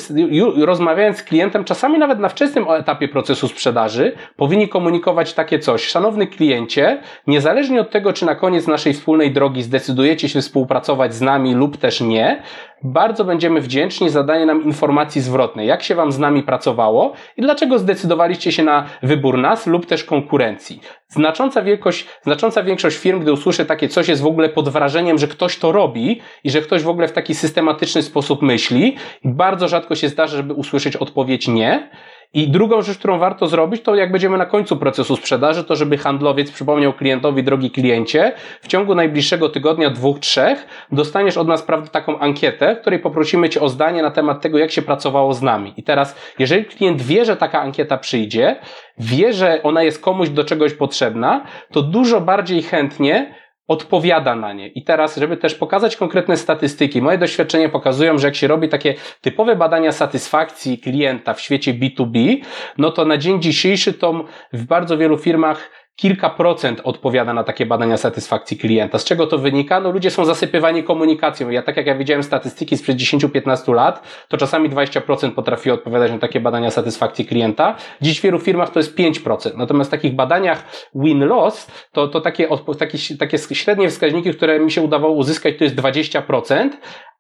rozmawiając 0.57 1.19
z 1.19 1.23
klientem, 1.23 1.65
czasami 1.65 1.99
nawet 1.99 2.19
na 2.19 2.29
wczesnym 2.29 2.65
etapie 2.71 3.09
procesu 3.09 3.49
sprzedaży, 3.49 4.13
powinni 4.37 4.69
komunikować 4.69 5.35
takie 5.35 5.59
coś. 5.59 5.87
Szanowny 5.87 6.27
kliencie, 6.27 7.01
niezależnie 7.27 7.81
od 7.81 7.91
tego, 7.91 8.13
czy 8.13 8.27
na 8.27 8.35
koniec 8.35 8.67
naszej 8.67 8.93
wspólnej 8.93 9.33
drogi 9.33 9.63
zdecydujecie 9.63 10.29
się 10.29 10.41
współpracować 10.41 11.15
z 11.15 11.21
nami 11.21 11.55
lub 11.55 11.77
też 11.77 12.01
nie, 12.01 12.43
bardzo 12.85 13.25
będziemy 13.25 13.61
wdzięczni 13.61 14.11
za 14.11 14.23
danie 14.23 14.47
nam 14.47 14.65
informacji 14.65 15.21
zwrotnej, 15.21 15.69
jak 15.69 15.83
się 15.83 15.95
Wam 15.95 16.13
z 16.13 16.19
nami 16.19 16.43
pracowało 16.43 17.13
i 17.37 17.43
dlaczego 17.43 17.79
zdecydowaliście 17.79 18.53
się 18.53 18.63
na 18.63 18.85
wybór 19.03 19.39
nas 19.39 19.67
lub 19.67 19.87
też 19.87 20.05
konkurencji. 20.05 20.81
Znacząca, 21.13 21.63
wielkość, 21.63 22.07
znacząca 22.23 22.63
większość 22.63 22.97
firm, 22.97 23.21
gdy 23.21 23.33
usłyszy 23.33 23.65
takie 23.65 23.89
coś, 23.89 24.09
jest 24.09 24.23
w 24.23 24.27
ogóle 24.27 24.49
pod 24.49 24.69
wrażeniem, 24.69 25.19
że 25.19 25.29
ktoś 25.29 25.59
to 25.59 25.73
robi 25.73 26.21
i 26.45 26.51
że 26.51 26.61
ktoś 26.61 26.83
w 26.83 26.89
ogóle 26.89 27.09
w 27.09 27.13
taki 27.13 27.35
systematyczny 27.35 28.03
sposób 28.03 28.43
myśli. 28.43 28.97
Bardzo 29.25 29.69
rzadko 29.69 29.95
się 29.95 30.09
zdarza, 30.09 30.37
żeby 30.37 30.55
usłyszeć 30.55 30.97
odpowiedź 30.97 31.49
nie. 31.49 31.91
I 32.35 32.49
drugą 32.49 32.83
rzecz, 32.83 32.99
którą 32.99 33.19
warto 33.19 33.47
zrobić, 33.47 33.83
to 33.83 33.95
jak 33.95 34.13
będziemy 34.13 34.39
na 34.39 34.47
końcu 34.47 34.77
procesu 34.77 35.17
sprzedaży, 35.17 35.65
to 35.65 35.77
żeby 35.77 35.99
handlowiec 35.99 36.51
przypomniał 36.51 36.93
klientowi, 36.93 37.43
drogi 37.43 37.71
kliencie, 37.71 38.33
w 38.61 38.69
ciągu 38.69 38.95
najbliższego 38.95 39.49
tygodnia, 39.49 39.91
dwóch, 39.91 40.19
trzech, 40.19 40.67
dostaniesz 40.93 41.37
od 41.37 41.49
nas 41.49 41.63
prawda, 41.63 41.91
taką 41.91 42.19
ankietę, 42.19 42.77
w 42.77 42.81
której 42.81 42.99
poprosimy 42.99 43.49
Cię 43.49 43.61
o 43.61 43.69
zdanie 43.69 44.03
na 44.03 44.11
temat 44.11 44.41
tego, 44.41 44.59
jak 44.59 44.71
się 44.71 44.83
pracowało 44.83 45.35
z 45.35 45.43
nami. 45.43 45.75
I 45.77 45.83
teraz, 45.83 46.17
jeżeli 46.39 46.65
klient 46.65 47.03
wie, 47.03 47.25
że 47.25 47.37
taka 47.37 47.61
ankieta 47.61 47.99
przyjdzie, 47.99 48.57
wie, 48.99 49.33
że 49.33 49.63
ona 49.63 49.83
jest 49.83 50.03
komuś 50.03 50.29
do 50.29 50.45
czegoś 50.45 50.75
potrzebna, 50.75 51.45
to 51.73 51.83
dużo 51.83 52.21
bardziej 52.21 52.63
chętnie 52.63 53.35
odpowiada 53.73 54.35
na 54.35 54.53
nie. 54.53 54.69
I 54.69 54.85
teraz, 54.85 55.17
żeby 55.17 55.37
też 55.37 55.55
pokazać 55.55 55.97
konkretne 55.97 56.37
statystyki, 56.37 57.03
moje 57.03 57.19
doświadczenia 57.19 57.69
pokazują, 57.69 58.19
że 58.19 58.27
jak 58.27 58.37
się 58.37 58.47
robi 58.47 58.69
takie 58.69 58.95
typowe 59.21 59.57
badania 59.57 59.93
satysfakcji 59.93 60.79
klienta 60.79 61.35
w 61.35 61.41
świecie 61.41 61.75
B2B, 61.75 62.37
no 62.79 62.91
to 62.91 63.05
na 63.05 63.19
dzień 63.19 63.43
dzisiejszy 63.43 63.93
to 63.93 64.25
w 64.53 64.65
bardzo 64.65 64.99
wielu 64.99 65.19
firmach 65.19 65.71
kilka 66.03 66.31
procent 66.31 66.81
odpowiada 66.85 67.33
na 67.33 67.45
takie 67.45 67.67
badania 67.67 67.97
satysfakcji 67.97 68.57
klienta. 68.57 68.99
Z 68.99 69.05
czego 69.05 69.27
to 69.27 69.39
wynika? 69.39 69.81
No 69.81 69.91
ludzie 69.91 70.11
są 70.11 70.25
zasypywani 70.25 70.85
komunikacją. 70.85 71.51
Ja 71.51 71.63
tak 71.63 71.77
jak 71.77 71.87
ja 71.87 71.95
widziałem 71.95 72.23
statystyki 72.23 72.77
sprzed 72.77 72.97
10-15 72.97 73.75
lat, 73.75 74.03
to 74.29 74.37
czasami 74.37 74.71
20% 74.71 75.31
potrafi 75.31 75.71
odpowiadać 75.71 76.13
na 76.13 76.19
takie 76.19 76.41
badania 76.41 76.71
satysfakcji 76.71 77.27
klienta. 77.27 77.77
Dziś 78.01 78.21
w 78.21 78.23
wielu 78.23 78.39
firmach 78.39 78.71
to 78.71 78.79
jest 78.79 78.99
5%. 78.99 79.57
Natomiast 79.57 79.91
w 79.91 79.93
takich 79.93 80.15
badaniach 80.15 80.65
win-loss, 80.95 81.71
to, 81.93 82.09
to 82.09 82.21
takie, 82.21 82.49
takie, 82.79 82.99
takie 83.19 83.39
średnie 83.39 83.89
wskaźniki, 83.89 84.35
które 84.35 84.61
mi 84.61 84.71
się 84.71 84.83
udawało 84.83 85.15
uzyskać, 85.15 85.59
to 85.59 85.65
jest 85.65 85.77
20%, 85.77 86.71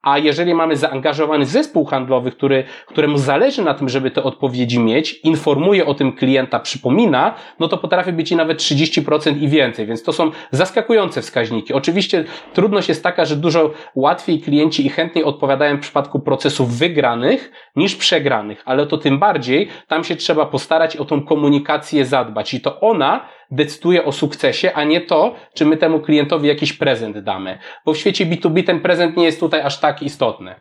a 0.02 0.18
jeżeli 0.18 0.54
mamy 0.54 0.76
zaangażowany 0.76 1.46
zespół 1.46 1.84
handlowy, 1.84 2.30
który, 2.30 2.64
któremu 2.86 3.18
zależy 3.18 3.62
na 3.62 3.74
tym, 3.74 3.88
żeby 3.88 4.10
te 4.10 4.22
odpowiedzi 4.22 4.78
mieć, 4.78 5.20
informuje 5.24 5.86
o 5.86 5.94
tym 5.94 6.12
klienta, 6.12 6.60
przypomina, 6.60 7.34
no 7.58 7.68
to 7.68 7.78
potrafi 7.78 8.12
być 8.12 8.32
i 8.32 8.36
nawet 8.36 8.58
30% 8.58 9.42
i 9.42 9.48
więcej, 9.48 9.86
więc 9.86 10.02
to 10.02 10.12
są 10.12 10.30
zaskakujące 10.50 11.22
wskaźniki. 11.22 11.72
Oczywiście 11.72 12.24
trudność 12.52 12.88
jest 12.88 13.02
taka, 13.02 13.24
że 13.24 13.36
dużo 13.36 13.70
łatwiej 13.94 14.40
klienci 14.40 14.86
i 14.86 14.88
chętniej 14.88 15.24
odpowiadają 15.24 15.76
w 15.76 15.80
przypadku 15.80 16.20
procesów 16.20 16.78
wygranych 16.78 17.52
niż 17.76 17.96
przegranych, 17.96 18.62
ale 18.64 18.86
to 18.86 18.98
tym 18.98 19.18
bardziej 19.18 19.68
tam 19.88 20.04
się 20.04 20.16
trzeba 20.16 20.46
postarać 20.46 20.96
o 20.96 21.04
tą 21.04 21.22
komunikację 21.22 22.04
zadbać. 22.04 22.54
I 22.54 22.60
to 22.60 22.80
ona 22.80 23.28
decyduje 23.52 24.04
o 24.04 24.12
sukcesie, 24.12 24.72
a 24.72 24.84
nie 24.84 25.00
to, 25.00 25.34
czy 25.54 25.64
my 25.64 25.76
temu 25.76 26.00
klientowi 26.00 26.48
jakiś 26.48 26.72
prezent 26.72 27.18
damy. 27.18 27.58
Bo 27.86 27.92
w 27.92 27.98
świecie 27.98 28.26
B2B 28.26 28.64
ten 28.64 28.80
prezent 28.80 29.16
nie 29.16 29.24
jest 29.24 29.40
tutaj 29.40 29.60
aż 29.60 29.80
tak 29.80 30.02
istotny. 30.02 30.54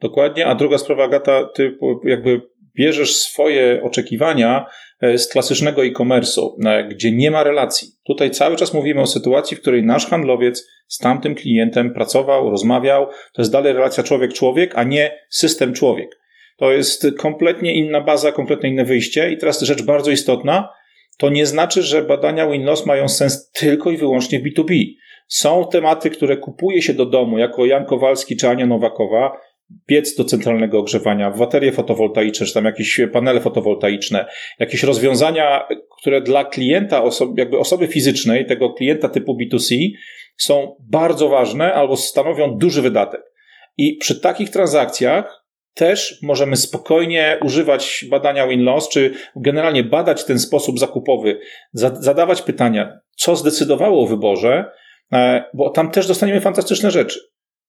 Dokładnie, 0.00 0.46
a 0.46 0.54
druga 0.54 0.78
sprawa, 0.78 1.04
Agata, 1.04 1.44
ty 1.54 1.78
jakby 2.04 2.40
bierzesz 2.78 3.16
swoje 3.16 3.80
oczekiwania 3.82 4.66
e, 5.00 5.18
z 5.18 5.28
klasycznego 5.28 5.84
e-commerce'u, 5.84 6.50
e, 6.66 6.88
gdzie 6.88 7.12
nie 7.12 7.30
ma 7.30 7.42
relacji. 7.42 7.88
Tutaj 8.06 8.30
cały 8.30 8.56
czas 8.56 8.74
mówimy 8.74 9.00
o 9.00 9.06
sytuacji, 9.06 9.56
w 9.56 9.60
której 9.60 9.82
nasz 9.82 10.06
handlowiec 10.06 10.68
z 10.88 10.98
tamtym 10.98 11.34
klientem 11.34 11.94
pracował, 11.94 12.50
rozmawiał. 12.50 13.06
To 13.06 13.42
jest 13.42 13.52
dalej 13.52 13.72
relacja 13.72 14.02
człowiek-człowiek, 14.02 14.72
a 14.74 14.82
nie 14.84 15.18
system-człowiek. 15.30 16.08
To 16.56 16.72
jest 16.72 17.06
kompletnie 17.18 17.74
inna 17.74 18.00
baza, 18.00 18.32
kompletnie 18.32 18.70
inne 18.70 18.84
wyjście. 18.84 19.32
I 19.32 19.38
teraz 19.38 19.62
rzecz 19.62 19.82
bardzo 19.82 20.10
istotna. 20.10 20.68
To 21.18 21.28
nie 21.28 21.46
znaczy, 21.46 21.82
że 21.82 22.02
badania 22.02 22.46
win-loss 22.46 22.86
mają 22.86 23.08
sens 23.08 23.50
tylko 23.50 23.90
i 23.90 23.96
wyłącznie 23.96 24.40
w 24.40 24.42
B2B. 24.42 24.84
Są 25.28 25.68
tematy, 25.72 26.10
które 26.10 26.36
kupuje 26.36 26.82
się 26.82 26.94
do 26.94 27.06
domu, 27.06 27.38
jako 27.38 27.66
Jan 27.66 27.84
Kowalski 27.84 28.36
czy 28.36 28.48
Ania 28.48 28.66
Nowakowa, 28.66 29.32
piec 29.86 30.16
do 30.16 30.24
centralnego 30.24 30.78
ogrzewania, 30.78 31.30
baterie 31.30 31.72
fotowoltaiczne, 31.72 32.46
czy 32.46 32.54
tam 32.54 32.64
jakieś 32.64 33.00
panele 33.12 33.40
fotowoltaiczne, 33.40 34.26
jakieś 34.58 34.82
rozwiązania, 34.82 35.68
które 36.00 36.20
dla 36.20 36.44
klienta, 36.44 37.02
osoby, 37.02 37.40
jakby 37.40 37.58
osoby 37.58 37.86
fizycznej, 37.86 38.46
tego 38.46 38.72
klienta 38.72 39.08
typu 39.08 39.36
B2C, 39.38 39.74
są 40.36 40.76
bardzo 40.90 41.28
ważne 41.28 41.74
albo 41.74 41.96
stanowią 41.96 42.58
duży 42.58 42.82
wydatek. 42.82 43.22
I 43.76 43.96
przy 43.96 44.20
takich 44.20 44.50
transakcjach 44.50 45.43
też 45.74 46.18
możemy 46.22 46.56
spokojnie 46.56 47.38
używać 47.42 48.04
badania 48.10 48.46
win-loss, 48.46 48.88
czy 48.88 49.14
generalnie 49.36 49.84
badać 49.84 50.24
ten 50.24 50.38
sposób 50.38 50.78
zakupowy, 50.78 51.40
zadawać 51.72 52.42
pytania, 52.42 52.98
co 53.16 53.36
zdecydowało 53.36 54.02
o 54.02 54.06
wyborze, 54.06 54.64
e, 55.12 55.44
bo 55.54 55.70
tam 55.70 55.90
też 55.90 56.06
dostaniemy 56.06 56.40
fantastyczne 56.40 56.90
rzeczy. 56.90 57.20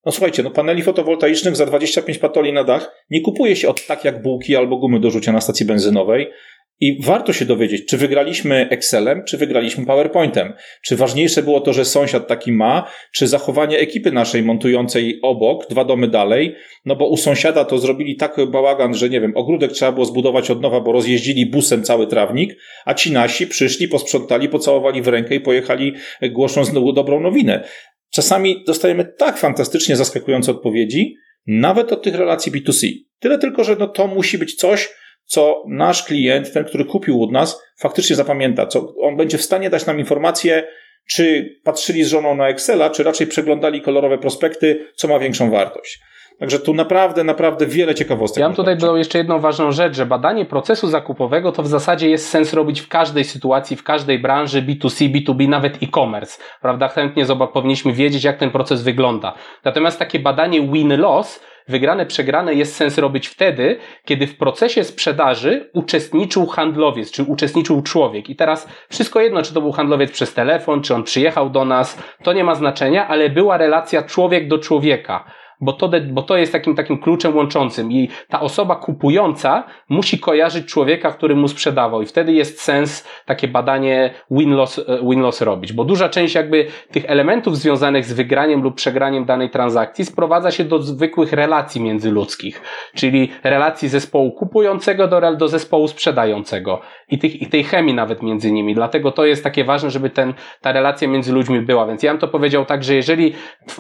No 0.06 0.12
słuchajcie, 0.12 0.44
no 0.44 0.52
paneli 0.52 0.84
fotowoltaicznych 0.84 1.56
za 1.56 1.66
25 1.66 2.18
patoli 2.18 2.54
na 2.54 2.64
dach 2.64 3.06
nie 3.10 3.22
kupuje 3.22 3.56
się 3.56 3.70
od 3.70 3.88
tak 3.88 4.06
jak 4.06 4.22
bułki 4.22 4.56
albo 4.56 4.78
gumy 4.78 5.00
do 5.00 5.12
rzucia 5.12 5.32
na 5.32 5.42
stacji 5.42 5.66
benzynowej, 5.66 6.32
i 6.80 7.04
warto 7.04 7.34
się 7.34 7.46
dowiedzieć, 7.46 7.86
czy 7.86 7.98
wygraliśmy 7.98 8.70
Excelem, 8.70 9.24
czy 9.24 9.38
wygraliśmy 9.38 9.86
PowerPointem. 9.86 10.54
Czy 10.86 10.96
ważniejsze 10.96 11.44
było 11.44 11.62
to, 11.62 11.74
że 11.74 11.86
sąsiad 11.86 12.28
taki 12.28 12.52
ma, 12.52 12.92
czy 13.14 13.28
zachowanie 13.28 13.80
ekipy 13.80 14.12
naszej 14.12 14.44
montującej 14.44 15.20
obok, 15.22 15.70
dwa 15.70 15.86
domy 15.86 16.08
dalej, 16.08 16.56
no 16.86 16.96
bo 16.96 17.08
u 17.10 17.18
sąsiada 17.18 17.66
to 17.66 17.78
zrobili 17.78 18.16
taki 18.16 18.48
bałagan, 18.48 18.94
że 18.94 19.10
nie 19.10 19.22
wiem, 19.22 19.32
ogródek 19.36 19.72
trzeba 19.72 19.92
było 19.92 20.06
zbudować 20.06 20.52
od 20.52 20.62
nowa, 20.62 20.82
bo 20.82 20.92
rozjeździli 20.92 21.50
busem 21.50 21.84
cały 21.84 22.08
trawnik, 22.08 22.56
a 22.86 22.94
ci 22.94 23.12
nasi 23.12 23.48
przyszli, 23.48 23.88
posprzątali, 23.88 24.50
pocałowali 24.50 25.02
w 25.02 25.08
rękę 25.08 25.36
i 25.36 25.40
pojechali 25.40 25.94
głosząc 26.22 26.74
dobrą 26.74 27.20
nowinę. 27.20 27.68
Czasami 28.14 28.64
dostajemy 28.68 29.14
tak 29.18 29.38
fantastycznie 29.38 29.96
zaskakujące 29.96 30.52
odpowiedzi, 30.52 31.16
nawet 31.48 31.92
od 31.92 32.04
tych 32.04 32.16
relacji 32.16 32.52
B2C. 32.52 32.88
Tyle 33.20 33.38
tylko, 33.38 33.64
że 33.64 33.76
no 33.80 33.88
to 33.88 34.08
musi 34.08 34.38
być 34.38 34.56
coś, 34.56 34.90
co 35.26 35.64
nasz 35.68 36.04
klient, 36.04 36.54
ten, 36.54 36.66
który 36.66 36.86
kupił 36.86 37.24
od 37.24 37.32
nas, 37.32 37.64
faktycznie 37.80 38.16
zapamięta, 38.16 38.68
co 38.68 38.96
on 39.02 39.18
będzie 39.18 39.38
w 39.38 39.44
stanie 39.44 39.70
dać 39.70 39.86
nam 39.86 40.00
informację, 40.00 40.68
czy 41.08 41.56
patrzyli 41.64 42.04
z 42.04 42.08
żoną 42.08 42.36
na 42.36 42.50
Excela, 42.50 42.90
czy 42.90 43.04
raczej 43.04 43.28
przeglądali 43.28 43.82
kolorowe 43.82 44.18
prospekty, 44.18 44.86
co 44.96 45.08
ma 45.08 45.20
większą 45.20 45.52
wartość. 45.52 46.00
Także 46.40 46.60
tu 46.60 46.74
naprawdę, 46.74 47.24
naprawdę 47.24 47.66
wiele 47.66 47.96
ciekawostek. 47.96 48.42
Ja 48.42 48.48
bym 48.48 48.56
tutaj 48.56 48.78
dodał 48.78 48.98
jeszcze 48.98 49.18
jedną 49.18 49.40
ważną 49.40 49.72
rzecz, 49.72 49.96
że 49.96 50.06
badanie 50.06 50.46
procesu 50.46 50.88
zakupowego 50.88 51.52
to 51.52 51.64
w 51.64 51.68
zasadzie 51.68 52.10
jest 52.10 52.30
sens 52.30 52.54
robić 52.54 52.82
w 52.82 52.88
każdej 52.88 53.24
sytuacji, 53.24 53.78
w 53.78 53.84
każdej 53.84 54.20
branży 54.20 54.62
B2C, 54.62 55.12
B2B, 55.12 55.50
nawet 55.50 55.84
e-commerce. 55.84 56.42
Prawda? 56.62 56.88
Chętnie 56.88 57.26
powinniśmy 57.54 57.94
wiedzieć, 57.94 58.24
jak 58.24 58.38
ten 58.38 58.52
proces 58.52 58.84
wygląda. 58.84 59.34
Natomiast 59.64 60.00
takie 60.00 60.20
badanie 60.20 60.62
win-loss 60.62 61.40
wygrane, 61.68 62.06
przegrane 62.06 62.54
jest 62.54 62.76
sens 62.76 62.98
robić 62.98 63.28
wtedy, 63.28 63.80
kiedy 64.06 64.28
w 64.28 64.38
procesie 64.38 64.84
sprzedaży 64.84 65.70
uczestniczył 65.74 66.46
handlowiec, 66.46 67.12
czy 67.12 67.24
uczestniczył 67.24 67.82
człowiek. 67.82 68.30
I 68.30 68.36
teraz 68.36 68.68
wszystko 68.90 69.22
jedno, 69.22 69.42
czy 69.42 69.54
to 69.54 69.62
był 69.62 69.72
handlowiec 69.72 70.12
przez 70.12 70.34
telefon, 70.34 70.82
czy 70.82 70.96
on 70.96 71.04
przyjechał 71.04 71.50
do 71.50 71.66
nas, 71.66 71.98
to 72.24 72.34
nie 72.34 72.44
ma 72.44 72.56
znaczenia, 72.56 73.08
ale 73.08 73.30
była 73.30 73.58
relacja 73.58 74.04
człowiek 74.04 74.48
do 74.48 74.60
człowieka 74.60 75.26
bo 75.62 75.74
to, 75.74 75.92
bo 76.12 76.22
to 76.22 76.38
jest 76.38 76.52
takim, 76.52 76.76
takim 76.76 76.98
kluczem 76.98 77.36
łączącym 77.36 77.92
i 77.92 78.10
ta 78.30 78.42
osoba 78.42 78.76
kupująca 78.76 79.64
musi 79.90 80.20
kojarzyć 80.20 80.66
człowieka, 80.66 81.12
który 81.12 81.36
mu 81.36 81.48
sprzedawał 81.48 82.02
i 82.02 82.06
wtedy 82.06 82.34
jest 82.34 82.62
sens 82.62 83.08
takie 83.26 83.48
badanie 83.48 84.14
win-loss, 84.32 84.80
e, 84.80 85.00
win-loss 85.02 85.42
robić, 85.42 85.74
bo 85.74 85.84
duża 85.84 86.10
część 86.10 86.36
jakby 86.36 86.68
tych 86.92 87.06
elementów 87.08 87.58
związanych 87.58 88.06
z 88.06 88.14
wygraniem 88.14 88.62
lub 88.62 88.76
przegraniem 88.76 89.26
danej 89.26 89.50
transakcji 89.50 90.06
sprowadza 90.06 90.52
się 90.52 90.64
do 90.64 90.82
zwykłych 90.82 91.34
relacji 91.34 91.82
międzyludzkich, 91.82 92.62
czyli 92.96 93.32
relacji 93.44 93.90
zespołu 93.90 94.32
kupującego 94.32 95.08
do, 95.08 95.36
do 95.36 95.48
zespołu 95.48 95.88
sprzedającego 95.88 96.82
i, 97.08 97.20
tych, 97.20 97.42
i 97.42 97.48
tej 97.48 97.64
chemii 97.64 97.94
nawet 97.94 98.24
między 98.24 98.52
nimi, 98.52 98.76
dlatego 98.76 99.12
to 99.12 99.26
jest 99.26 99.44
takie 99.44 99.64
ważne, 99.64 99.92
żeby 99.92 100.10
ten, 100.10 100.34
ta 100.62 100.72
relacja 100.72 101.08
między 101.08 101.34
ludźmi 101.34 101.62
była, 101.62 101.88
więc 101.88 102.04
ja 102.04 102.12
bym 102.12 102.20
to 102.20 102.28
powiedział 102.28 102.66
tak, 102.66 102.84
że 102.84 102.96
jeżeli 102.96 103.34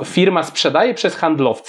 firma 0.05 0.43
sprzedaje 0.43 0.93
przez 0.93 1.15
handlowca, 1.15 1.64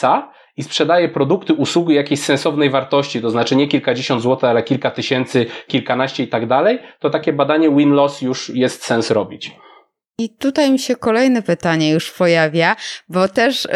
i 0.57 0.63
sprzedaje 0.63 1.09
produkty, 1.09 1.55
usługi 1.55 1.95
jakiejś 1.95 2.21
sensownej 2.21 2.71
wartości, 2.71 3.21
to 3.23 3.31
znaczy 3.31 3.57
nie 3.57 3.69
kilkadziesiąt 3.69 4.23
złotych, 4.23 4.49
ale 4.51 4.63
kilka 4.63 4.91
tysięcy, 4.91 5.47
kilkanaście 5.67 6.23
i 6.23 6.29
tak 6.29 6.47
dalej, 6.47 6.79
to 7.01 7.11
takie 7.11 7.33
badanie 7.33 7.71
win-loss 7.71 8.23
już 8.23 8.49
jest 8.49 8.85
sens 8.85 9.11
robić. 9.11 9.53
I 10.19 10.31
tutaj 10.31 10.71
mi 10.71 10.79
się 10.79 10.97
kolejne 10.97 11.43
pytanie 11.43 11.91
już 11.91 12.11
pojawia, 12.11 12.77
bo 13.09 13.29
też 13.29 13.65
y, 13.65 13.69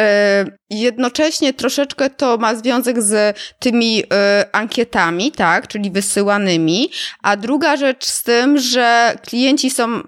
jednocześnie 0.70 1.52
troszeczkę 1.52 2.10
to 2.10 2.36
ma 2.36 2.54
związek 2.54 3.02
z 3.02 3.38
tymi 3.58 4.02
y, 4.02 4.06
ankietami, 4.52 5.32
tak, 5.32 5.68
czyli 5.68 5.90
wysyłanymi, 5.90 6.90
a 7.22 7.36
druga 7.36 7.76
rzecz 7.76 8.04
z 8.04 8.22
tym, 8.22 8.58
że 8.58 9.14
klienci 9.26 9.70
są 9.70 10.02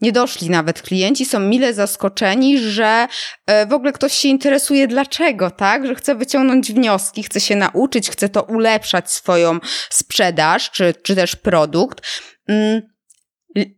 nie 0.00 0.12
doszli 0.12 0.50
nawet 0.50 0.82
klienci, 0.82 1.24
są 1.24 1.40
mile 1.40 1.74
zaskoczeni, 1.74 2.58
że 2.58 3.08
e, 3.46 3.66
w 3.66 3.72
ogóle 3.72 3.92
ktoś 3.92 4.12
się 4.12 4.28
interesuje 4.28 4.88
dlaczego, 4.88 5.50
tak? 5.50 5.86
Że 5.86 5.94
chce 5.94 6.14
wyciągnąć 6.14 6.72
wnioski, 6.72 7.22
chce 7.22 7.40
się 7.40 7.56
nauczyć, 7.56 8.10
chce 8.10 8.28
to 8.28 8.42
ulepszać 8.42 9.10
swoją 9.10 9.58
sprzedaż 9.90 10.70
czy, 10.70 10.94
czy 11.02 11.16
też 11.16 11.36
produkt. 11.36 12.00
Mm, 12.48 12.82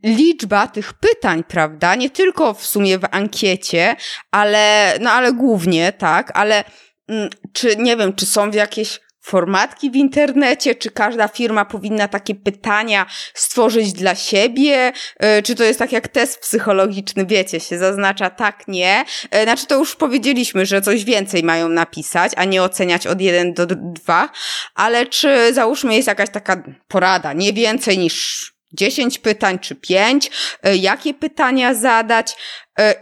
liczba 0.04 0.66
tych 0.66 0.92
pytań, 0.92 1.44
prawda? 1.44 1.94
Nie 1.94 2.10
tylko 2.10 2.54
w 2.54 2.66
sumie 2.66 2.98
w 2.98 3.04
ankiecie, 3.10 3.96
ale, 4.30 4.94
no 5.00 5.10
ale 5.10 5.32
głównie, 5.32 5.92
tak? 5.92 6.30
Ale 6.34 6.64
mm, 7.08 7.30
czy, 7.52 7.76
nie 7.76 7.96
wiem, 7.96 8.14
czy 8.14 8.26
są 8.26 8.50
w 8.50 8.54
jakieś 8.54 9.00
formatki 9.20 9.90
w 9.90 9.96
internecie? 9.96 10.74
Czy 10.74 10.90
każda 10.90 11.28
firma 11.28 11.64
powinna 11.64 12.08
takie 12.08 12.34
pytania 12.34 13.06
stworzyć 13.34 13.92
dla 13.92 14.14
siebie? 14.14 14.92
E, 15.16 15.42
czy 15.42 15.54
to 15.54 15.64
jest 15.64 15.78
tak 15.78 15.92
jak 15.92 16.08
test 16.08 16.40
psychologiczny, 16.40 17.26
wiecie, 17.26 17.60
się 17.60 17.78
zaznacza 17.78 18.30
tak, 18.30 18.68
nie? 18.68 19.04
E, 19.30 19.42
znaczy 19.42 19.66
to 19.66 19.78
już 19.78 19.96
powiedzieliśmy, 19.96 20.66
że 20.66 20.82
coś 20.82 21.04
więcej 21.04 21.42
mają 21.42 21.68
napisać, 21.68 22.32
a 22.36 22.44
nie 22.44 22.62
oceniać 22.62 23.06
od 23.06 23.20
1 23.20 23.54
do 23.54 23.66
2, 23.66 24.28
ale 24.74 25.06
czy 25.06 25.54
załóżmy 25.54 25.94
jest 25.94 26.08
jakaś 26.08 26.30
taka 26.30 26.62
porada, 26.88 27.32
nie 27.32 27.52
więcej 27.52 27.98
niż 27.98 28.46
10 28.72 29.18
pytań 29.18 29.58
czy 29.58 29.74
5, 29.74 30.30
e, 30.62 30.76
jakie 30.76 31.14
pytania 31.14 31.74
zadać, 31.74 32.36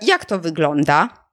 jak 0.03 0.25
to 0.25 0.39
wygląda? 0.39 1.28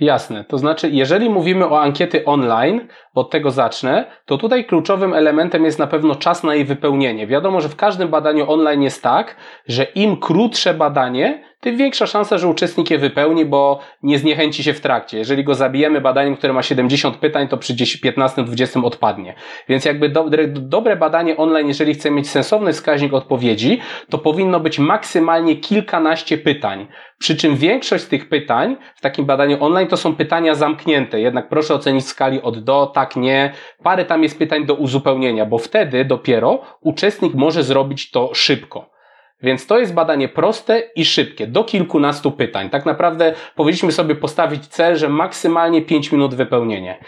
Jasne. 0.00 0.44
To 0.44 0.58
znaczy, 0.58 0.90
jeżeli 0.90 1.30
mówimy 1.30 1.68
o 1.68 1.80
ankiety 1.80 2.24
online, 2.24 2.88
od 3.14 3.30
tego 3.30 3.50
zacznę, 3.50 4.04
to 4.24 4.38
tutaj 4.38 4.64
kluczowym 4.64 5.14
elementem 5.14 5.64
jest 5.64 5.78
na 5.78 5.86
pewno 5.86 6.14
czas 6.14 6.42
na 6.42 6.54
jej 6.54 6.64
wypełnienie. 6.64 7.26
Wiadomo, 7.26 7.60
że 7.60 7.68
w 7.68 7.76
każdym 7.76 8.08
badaniu 8.08 8.50
online 8.50 8.82
jest 8.82 9.02
tak, 9.02 9.36
że 9.66 9.84
im 9.84 10.16
krótsze 10.16 10.74
badanie, 10.74 11.49
tym 11.60 11.76
większa 11.76 12.06
szansa, 12.06 12.38
że 12.38 12.48
uczestnik 12.48 12.90
je 12.90 12.98
wypełni, 12.98 13.44
bo 13.44 13.80
nie 14.02 14.18
zniechęci 14.18 14.62
się 14.62 14.74
w 14.74 14.80
trakcie. 14.80 15.18
Jeżeli 15.18 15.44
go 15.44 15.54
zabijemy 15.54 16.00
badaniem, 16.00 16.36
które 16.36 16.52
ma 16.52 16.62
70 16.62 17.16
pytań, 17.16 17.48
to 17.48 17.56
przy 17.58 17.74
15-20 17.74 18.84
odpadnie. 18.84 19.34
Więc 19.68 19.84
jakby 19.84 20.08
dobre, 20.08 20.48
dobre 20.48 20.96
badanie 20.96 21.36
online, 21.36 21.68
jeżeli 21.68 21.94
chce 21.94 22.10
mieć 22.10 22.30
sensowny 22.30 22.72
wskaźnik 22.72 23.12
odpowiedzi, 23.12 23.80
to 24.08 24.18
powinno 24.18 24.60
być 24.60 24.78
maksymalnie 24.78 25.56
kilkanaście 25.56 26.38
pytań. 26.38 26.86
Przy 27.18 27.36
czym 27.36 27.56
większość 27.56 28.04
z 28.04 28.08
tych 28.08 28.28
pytań 28.28 28.76
w 28.94 29.00
takim 29.00 29.24
badaniu 29.24 29.64
online 29.64 29.88
to 29.88 29.96
są 29.96 30.16
pytania 30.16 30.54
zamknięte. 30.54 31.20
Jednak 31.20 31.48
proszę 31.48 31.74
ocenić 31.74 32.04
w 32.04 32.08
skali 32.08 32.42
od 32.42 32.64
do, 32.64 32.86
tak, 32.86 33.16
nie. 33.16 33.52
Parę 33.82 34.04
tam 34.04 34.22
jest 34.22 34.38
pytań 34.38 34.66
do 34.66 34.74
uzupełnienia, 34.74 35.46
bo 35.46 35.58
wtedy 35.58 36.04
dopiero 36.04 36.62
uczestnik 36.80 37.34
może 37.34 37.62
zrobić 37.62 38.10
to 38.10 38.30
szybko. 38.34 38.99
Więc 39.42 39.66
to 39.66 39.78
jest 39.78 39.94
badanie 39.94 40.28
proste 40.28 40.82
i 40.96 41.04
szybkie, 41.04 41.46
do 41.46 41.64
kilkunastu 41.64 42.32
pytań. 42.32 42.70
Tak 42.70 42.86
naprawdę 42.86 43.34
powinniśmy 43.56 43.92
sobie 43.92 44.14
postawić 44.14 44.66
cel, 44.66 44.96
że 44.96 45.08
maksymalnie 45.08 45.82
5 45.82 46.12
minut 46.12 46.34
wypełnienie. 46.34 46.98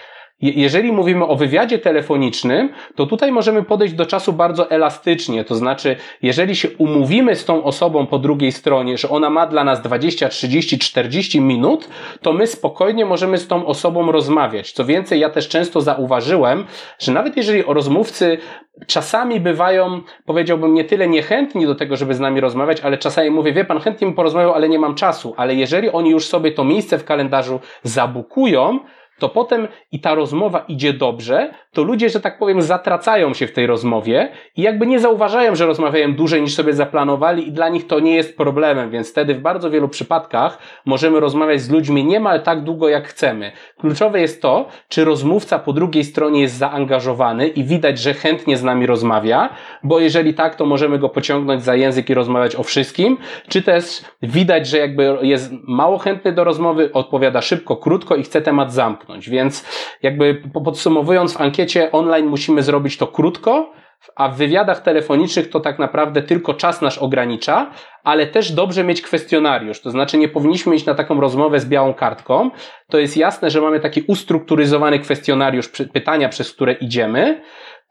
Jeżeli 0.43 0.93
mówimy 0.93 1.27
o 1.27 1.37
wywiadzie 1.37 1.79
telefonicznym, 1.79 2.69
to 2.95 3.07
tutaj 3.07 3.33
możemy 3.33 3.63
podejść 3.63 3.95
do 3.95 4.07
czasu 4.07 4.33
bardzo 4.33 4.71
elastycznie. 4.71 5.45
To 5.45 5.55
znaczy, 5.55 5.97
jeżeli 6.23 6.57
się 6.57 6.69
umówimy 6.79 7.37
z 7.37 7.45
tą 7.45 7.65
osobą 7.65 8.07
po 8.07 8.19
drugiej 8.19 8.53
stronie, 8.53 8.99
że 8.99 9.09
ona 9.09 9.31
ma 9.31 9.47
dla 9.47 9.65
nas 9.65 9.83
20, 9.83 10.29
30, 10.29 10.79
40 10.79 11.41
minut, 11.41 11.89
to 12.23 12.33
my 12.33 12.47
spokojnie 12.47 13.05
możemy 13.05 13.39
z 13.39 13.49
tą 13.49 13.67
osobą 13.67 14.13
rozmawiać. 14.13 14.73
Co 14.73 14.85
więcej, 14.85 15.21
ja 15.21 15.31
też 15.31 15.49
często 15.49 15.81
zauważyłem, 15.81 16.65
że 16.99 17.13
nawet 17.13 17.37
jeżeli 17.37 17.65
o 17.65 17.75
rozmówcy 17.75 18.39
czasami 18.87 19.41
bywają, 19.41 20.01
powiedziałbym, 20.27 20.75
nie 20.75 20.85
tyle 20.85 21.09
niechętni 21.09 21.67
do 21.67 21.75
tego, 21.75 21.97
żeby 21.97 22.15
z 22.15 22.21
nami 22.21 22.41
rozmawiać, 22.41 22.81
ale 22.81 22.99
czasami 22.99 23.31
mówię, 23.31 23.53
wie 23.53 23.65
pan, 23.65 23.81
chętnie 23.81 24.07
mi 24.07 24.15
porozmawiał, 24.15 24.55
ale 24.55 24.69
nie 24.69 24.79
mam 24.79 24.95
czasu. 24.95 25.35
Ale 25.37 25.55
jeżeli 25.55 25.91
oni 25.91 26.11
już 26.11 26.27
sobie 26.27 26.53
to 26.53 26.65
miejsce 26.65 26.99
w 26.99 27.05
kalendarzu 27.05 27.61
zabukują, 27.83 28.79
to 29.23 29.29
potem 29.29 29.69
i 29.93 30.01
ta 30.01 30.15
rozmowa 30.15 30.65
idzie 30.69 30.93
dobrze, 30.93 31.51
to 31.73 31.83
ludzie, 31.83 32.11
że 32.11 32.21
tak 32.21 32.39
powiem, 32.39 32.63
zatracają 32.63 33.35
się 33.35 33.47
w 33.47 33.53
tej 33.53 33.67
rozmowie 33.67 34.33
i 34.57 34.63
jakby 34.63 34.87
nie 34.87 35.01
zauważają, 35.01 35.55
że 35.55 35.67
rozmawiają 35.67 36.15
dłużej 36.15 36.43
niż 36.43 36.55
sobie 36.55 36.73
zaplanowali 36.73 37.49
i 37.49 37.53
dla 37.53 37.69
nich 37.69 37.87
to 37.87 38.01
nie 38.01 38.15
jest 38.15 38.37
problemem, 38.37 38.91
więc 38.91 39.11
wtedy 39.11 39.35
w 39.35 39.41
bardzo 39.41 39.71
wielu 39.71 39.89
przypadkach 39.89 40.59
możemy 40.87 41.21
rozmawiać 41.21 41.61
z 41.61 41.71
ludźmi 41.71 42.05
niemal 42.05 42.43
tak 42.43 42.65
długo, 42.65 42.89
jak 42.89 43.09
chcemy. 43.09 43.53
Kluczowe 43.79 44.21
jest 44.21 44.43
to, 44.43 44.69
czy 44.89 45.05
rozmówca 45.05 45.59
po 45.59 45.73
drugiej 45.73 46.05
stronie 46.05 46.41
jest 46.41 46.57
zaangażowany 46.57 47.49
i 47.49 47.65
widać, 47.65 47.99
że 47.99 48.15
chętnie 48.15 48.57
z 48.57 48.63
nami 48.63 48.87
rozmawia, 48.87 49.49
bo 49.83 50.01
jeżeli 50.01 50.35
tak, 50.35 50.55
to 50.55 50.67
możemy 50.67 50.99
go 50.99 51.09
pociągnąć 51.09 51.63
za 51.63 51.75
język 51.75 52.11
i 52.11 52.15
rozmawiać 52.15 52.57
o 52.57 52.63
wszystkim, 52.63 53.19
czy 53.49 53.63
też 53.63 54.03
widać, 54.23 54.67
że 54.67 54.79
jakby 54.79 55.19
jest 55.23 55.53
mało 55.69 55.99
chętny 55.99 56.33
do 56.33 56.45
rozmowy, 56.45 56.93
odpowiada 56.93 57.41
szybko, 57.41 57.77
krótko 57.77 58.17
i 58.17 58.23
chce 58.23 58.43
temat 58.43 58.73
zamknąć. 58.73 59.12
Więc 59.21 59.65
jakby 60.03 60.43
podsumowując 60.65 61.35
w 61.35 61.41
ankiecie 61.41 61.93
online 61.93 62.27
musimy 62.27 62.63
zrobić 62.63 62.97
to 62.97 63.07
krótko, 63.07 63.73
a 64.17 64.29
w 64.29 64.37
wywiadach 64.37 64.83
telefonicznych 64.83 65.51
to 65.51 65.61
tak 65.61 65.79
naprawdę 65.79 66.23
tylko 66.23 66.55
czas 66.55 66.83
nasz 66.83 66.99
ogranicza, 66.99 67.71
ale 68.05 68.27
też 68.27 68.53
dobrze 68.53 68.85
mieć 68.85 69.03
kwestionariusz. 69.03 69.81
To 69.81 69.91
znaczy 69.91 70.19
nie 70.19 70.29
powinniśmy 70.29 70.75
iść 70.75 70.87
na 70.87 70.95
taką 70.95 71.21
rozmowę 71.21 71.61
z 71.61 71.67
białą 71.67 71.95
kartką. 71.95 72.51
To 72.91 72.99
jest 72.99 73.17
jasne, 73.17 73.51
że 73.51 73.61
mamy 73.61 73.81
taki 73.81 74.05
ustrukturyzowany 74.07 74.99
kwestionariusz 74.99 75.69
pytania, 75.93 76.29
przez 76.29 76.53
które 76.53 76.73
idziemy, 76.73 77.43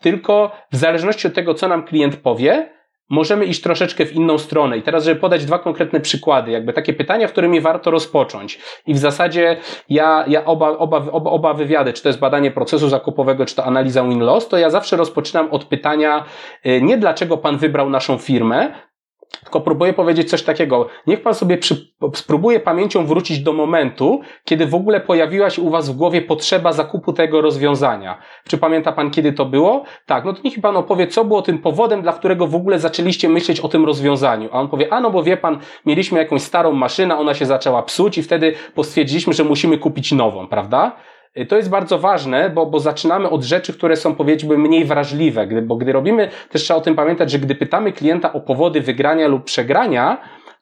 tylko 0.02 0.52
w 0.72 0.76
zależności 0.76 1.28
od 1.28 1.34
tego, 1.34 1.54
co 1.54 1.68
nam 1.68 1.84
klient 1.84 2.16
powie, 2.16 2.81
możemy 3.12 3.46
iść 3.46 3.62
troszeczkę 3.62 4.06
w 4.06 4.16
inną 4.16 4.38
stronę. 4.38 4.78
I 4.78 4.82
teraz, 4.82 5.04
żeby 5.04 5.20
podać 5.20 5.46
dwa 5.46 5.60
konkretne 5.60 6.00
przykłady, 6.00 6.52
jakby 6.52 6.74
takie 6.74 6.94
pytania, 6.94 7.28
w 7.28 7.32
którymi 7.32 7.62
warto 7.62 7.92
rozpocząć. 7.92 8.60
I 8.88 8.94
w 8.94 8.98
zasadzie 8.98 9.58
ja, 9.90 10.26
ja 10.28 10.46
oba, 10.46 10.70
oba, 10.70 10.98
oba, 11.12 11.32
oba 11.32 11.54
wywiady, 11.54 11.94
czy 11.94 12.04
to 12.04 12.10
jest 12.10 12.20
badanie 12.20 12.52
procesu 12.52 12.90
zakupowego, 12.90 13.46
czy 13.46 13.56
to 13.56 13.66
analiza 13.66 14.04
win-loss, 14.04 14.48
to 14.48 14.58
ja 14.58 14.70
zawsze 14.70 14.98
rozpoczynam 14.98 15.52
od 15.52 15.66
pytania 15.66 16.26
y, 16.66 16.82
nie 16.82 16.98
dlaczego 16.98 17.38
pan 17.38 17.58
wybrał 17.58 17.90
naszą 17.90 18.18
firmę, 18.18 18.74
tylko 19.44 19.62
próbuję 19.62 19.94
powiedzieć 19.94 20.30
coś 20.30 20.44
takiego. 20.44 20.88
Niech 21.08 21.22
pan 21.22 21.34
sobie 21.34 21.58
przy, 21.58 21.92
spróbuje 22.14 22.60
pamięcią 22.60 23.06
wrócić 23.06 23.40
do 23.40 23.54
momentu, 23.54 24.22
kiedy 24.46 24.66
w 24.66 24.76
ogóle 24.76 25.00
pojawiła 25.00 25.50
się 25.50 25.62
u 25.62 25.70
was 25.70 25.90
w 25.90 25.96
głowie 25.96 26.22
potrzeba 26.22 26.74
zakupu 26.74 27.14
tego 27.14 27.42
rozwiązania. 27.42 28.18
Czy 28.48 28.58
pamięta 28.58 28.92
pan, 28.92 29.12
kiedy 29.12 29.34
to 29.34 29.46
było? 29.46 29.84
Tak, 30.06 30.26
no 30.26 30.34
to 30.34 30.42
niech 30.44 30.62
pan 30.62 30.78
opowie, 30.78 31.08
co 31.08 31.26
było 31.26 31.42
tym 31.42 31.58
powodem, 31.58 32.02
dla 32.02 32.14
którego 32.14 32.48
w 32.48 32.56
ogóle 32.56 32.80
zaczęliście 32.80 33.30
myśleć 33.30 33.60
o 33.60 33.68
tym 33.68 33.86
rozwiązaniu. 33.86 34.50
A 34.52 34.60
on 34.60 34.68
powie, 34.68 34.94
a 34.94 35.02
no 35.02 35.12
bo 35.12 35.24
wie 35.24 35.38
pan, 35.38 35.60
mieliśmy 35.86 36.20
jakąś 36.20 36.42
starą 36.42 36.72
maszynę, 36.72 37.18
ona 37.18 37.34
się 37.34 37.46
zaczęła 37.46 37.84
psuć 37.84 38.18
i 38.18 38.24
wtedy 38.24 38.54
postwierdziliśmy, 38.76 39.34
że 39.34 39.44
musimy 39.44 39.78
kupić 39.78 40.12
nową, 40.12 40.48
prawda? 40.48 40.96
Y, 41.38 41.46
to 41.46 41.58
jest 41.58 41.70
bardzo 41.70 42.00
ważne, 42.00 42.50
bo, 42.50 42.66
bo 42.66 42.80
zaczynamy 42.80 43.30
od 43.30 43.44
rzeczy, 43.44 43.74
które 43.74 43.96
są 43.96 44.16
powiedzmy 44.16 44.58
mniej 44.58 44.86
wrażliwe, 44.86 45.48
gdy, 45.48 45.62
bo 45.62 45.76
gdy 45.76 45.92
robimy, 45.92 46.30
też 46.50 46.64
trzeba 46.64 46.78
o 46.78 46.82
tym 46.82 46.96
pamiętać, 46.96 47.32
że 47.32 47.40
gdy 47.40 47.56
pytamy 47.56 47.92
klienta 47.92 48.34
o 48.34 48.40
powody 48.40 48.82
wygrania 48.82 49.28
lub 49.28 49.44
przegrania, 49.44 50.18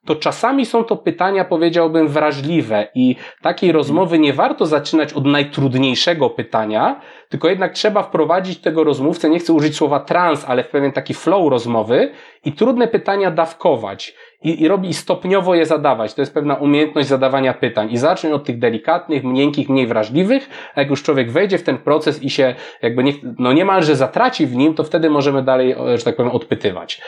to 0.06 0.16
czasami 0.16 0.66
są 0.66 0.84
to 0.84 0.98
pytania, 0.98 1.46
powiedziałbym, 1.46 2.08
wrażliwe 2.08 2.88
i 2.96 3.16
takiej 3.42 3.72
rozmowy 3.72 4.20
nie 4.20 4.34
warto 4.34 4.66
zaczynać 4.66 5.14
od 5.14 5.26
najtrudniejszego 5.26 6.30
pytania, 6.30 7.02
tylko 7.30 7.50
jednak 7.50 7.74
trzeba 7.74 8.04
wprowadzić 8.04 8.60
tego 8.60 8.84
rozmówcę, 8.84 9.30
nie 9.30 9.40
chcę 9.40 9.54
użyć 9.54 9.76
słowa 9.76 10.00
trans, 10.00 10.46
ale 10.48 10.64
w 10.64 10.68
pewien 10.68 10.92
taki 10.92 11.14
flow 11.14 11.50
rozmowy 11.50 12.12
i 12.46 12.54
trudne 12.54 12.88
pytania 12.88 13.32
dawkować 13.32 14.16
i, 14.44 14.62
i 14.62 14.68
robi 14.68 14.94
stopniowo 14.94 15.56
je 15.56 15.66
zadawać. 15.66 16.14
To 16.14 16.22
jest 16.22 16.34
pewna 16.34 16.56
umiejętność 16.56 17.08
zadawania 17.08 17.54
pytań 17.54 17.92
i 17.92 17.98
zacznij 17.98 18.34
od 18.34 18.46
tych 18.46 18.60
delikatnych, 18.60 19.24
miękkich, 19.24 19.70
mniej 19.70 19.88
wrażliwych, 19.88 20.50
a 20.76 20.82
jak 20.82 20.90
już 20.90 21.04
człowiek 21.04 21.32
wejdzie 21.32 21.58
w 21.58 21.64
ten 21.64 21.78
proces 21.78 22.24
i 22.24 22.30
się 22.30 22.56
jakby 22.82 23.04
nie, 23.04 23.14
no 23.40 23.54
niemalże 23.54 23.96
zatraci 23.96 24.46
w 24.46 24.56
nim, 24.56 24.74
to 24.74 24.84
wtedy 24.84 25.10
możemy 25.10 25.44
dalej, 25.44 25.76
że 25.96 26.04
tak 26.04 26.16
powiem, 26.16 26.32
odpytywać. 26.32 27.02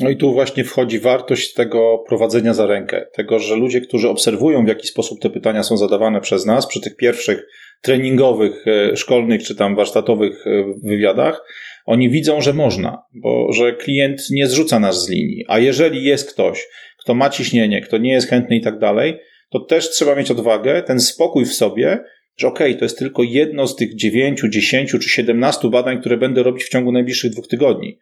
No 0.00 0.10
i 0.10 0.16
tu 0.16 0.32
właśnie 0.32 0.64
wchodzi 0.64 1.00
wartość 1.00 1.54
tego 1.54 2.04
prowadzenia 2.08 2.54
za 2.54 2.66
rękę. 2.66 3.06
Tego, 3.14 3.38
że 3.38 3.56
ludzie, 3.56 3.80
którzy 3.80 4.08
obserwują, 4.08 4.64
w 4.64 4.68
jaki 4.68 4.86
sposób 4.86 5.20
te 5.20 5.30
pytania 5.30 5.62
są 5.62 5.76
zadawane 5.76 6.20
przez 6.20 6.46
nas, 6.46 6.66
przy 6.66 6.80
tych 6.80 6.96
pierwszych 6.96 7.46
treningowych, 7.82 8.64
e, 8.66 8.96
szkolnych 8.96 9.42
czy 9.42 9.56
tam 9.56 9.76
warsztatowych 9.76 10.46
e, 10.46 10.50
wywiadach, 10.84 11.42
oni 11.88 12.10
widzą, 12.10 12.40
że 12.40 12.52
można, 12.52 13.02
bo 13.14 13.52
że 13.52 13.72
klient 13.72 14.30
nie 14.30 14.46
zrzuca 14.46 14.80
nas 14.80 15.04
z 15.04 15.10
linii. 15.10 15.44
A 15.48 15.58
jeżeli 15.58 16.04
jest 16.04 16.32
ktoś, 16.32 16.66
kto 16.98 17.14
ma 17.14 17.30
ciśnienie, 17.30 17.80
kto 17.80 17.98
nie 17.98 18.12
jest 18.12 18.28
chętny 18.28 18.56
i 18.56 18.60
tak 18.60 18.78
dalej, 18.78 19.18
to 19.50 19.60
też 19.60 19.90
trzeba 19.90 20.14
mieć 20.14 20.30
odwagę, 20.30 20.82
ten 20.82 21.00
spokój 21.00 21.44
w 21.44 21.54
sobie, 21.54 21.98
że 22.36 22.48
okej, 22.48 22.70
okay, 22.70 22.78
to 22.78 22.84
jest 22.84 22.98
tylko 22.98 23.22
jedno 23.22 23.66
z 23.66 23.76
tych 23.76 23.94
dziewięciu, 23.94 24.48
dziesięciu 24.48 24.98
czy 24.98 25.08
siedemnastu 25.08 25.70
badań, 25.70 26.00
które 26.00 26.16
będę 26.16 26.42
robić 26.42 26.64
w 26.64 26.68
ciągu 26.68 26.92
najbliższych 26.92 27.32
dwóch 27.32 27.48
tygodni. 27.48 27.98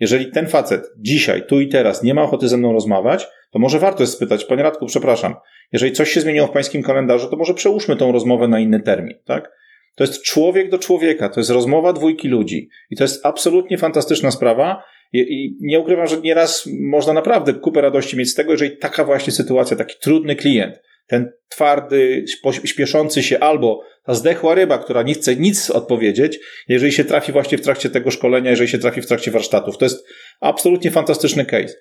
Jeżeli 0.00 0.30
ten 0.30 0.46
facet 0.46 0.82
dzisiaj, 0.98 1.46
tu 1.46 1.60
i 1.60 1.68
teraz 1.68 2.02
nie 2.02 2.14
ma 2.14 2.22
ochoty 2.22 2.48
ze 2.48 2.56
mną 2.56 2.72
rozmawiać, 2.72 3.26
to 3.50 3.58
może 3.58 3.78
warto 3.78 4.02
jest 4.02 4.12
spytać, 4.12 4.44
panie 4.44 4.62
Radku, 4.62 4.86
przepraszam, 4.86 5.34
jeżeli 5.72 5.92
coś 5.92 6.12
się 6.12 6.20
zmieniło 6.20 6.46
w 6.46 6.50
pańskim 6.50 6.82
kalendarzu, 6.82 7.30
to 7.30 7.36
może 7.36 7.54
przełóżmy 7.54 7.96
tą 7.96 8.12
rozmowę 8.12 8.48
na 8.48 8.60
inny 8.60 8.80
termin, 8.80 9.14
tak? 9.24 9.50
To 9.96 10.04
jest 10.04 10.22
człowiek 10.22 10.70
do 10.70 10.78
człowieka, 10.78 11.28
to 11.28 11.40
jest 11.40 11.50
rozmowa 11.50 11.92
dwójki 11.92 12.28
ludzi. 12.28 12.68
I 12.90 12.96
to 12.96 13.04
jest 13.04 13.26
absolutnie 13.26 13.78
fantastyczna 13.78 14.30
sprawa. 14.30 14.82
I, 15.12 15.18
I, 15.18 15.56
nie 15.60 15.80
ukrywam, 15.80 16.06
że 16.06 16.20
nieraz 16.20 16.68
można 16.80 17.12
naprawdę 17.12 17.54
kupę 17.54 17.80
radości 17.80 18.16
mieć 18.16 18.30
z 18.30 18.34
tego, 18.34 18.52
jeżeli 18.52 18.78
taka 18.78 19.04
właśnie 19.04 19.32
sytuacja, 19.32 19.76
taki 19.76 19.94
trudny 20.00 20.36
klient, 20.36 20.80
ten 21.06 21.32
twardy, 21.48 22.24
śpieszący 22.64 23.22
się 23.22 23.38
albo 23.38 23.82
ta 24.04 24.14
zdechła 24.14 24.54
ryba, 24.54 24.78
która 24.78 25.02
nie 25.02 25.14
chce 25.14 25.36
nic 25.36 25.70
odpowiedzieć, 25.70 26.38
jeżeli 26.68 26.92
się 26.92 27.04
trafi 27.04 27.32
właśnie 27.32 27.58
w 27.58 27.60
trakcie 27.60 27.90
tego 27.90 28.10
szkolenia, 28.10 28.50
jeżeli 28.50 28.68
się 28.68 28.78
trafi 28.78 29.02
w 29.02 29.06
trakcie 29.06 29.30
warsztatów. 29.30 29.78
To 29.78 29.84
jest 29.84 30.06
absolutnie 30.40 30.90
fantastyczny 30.90 31.44
case. 31.44 31.74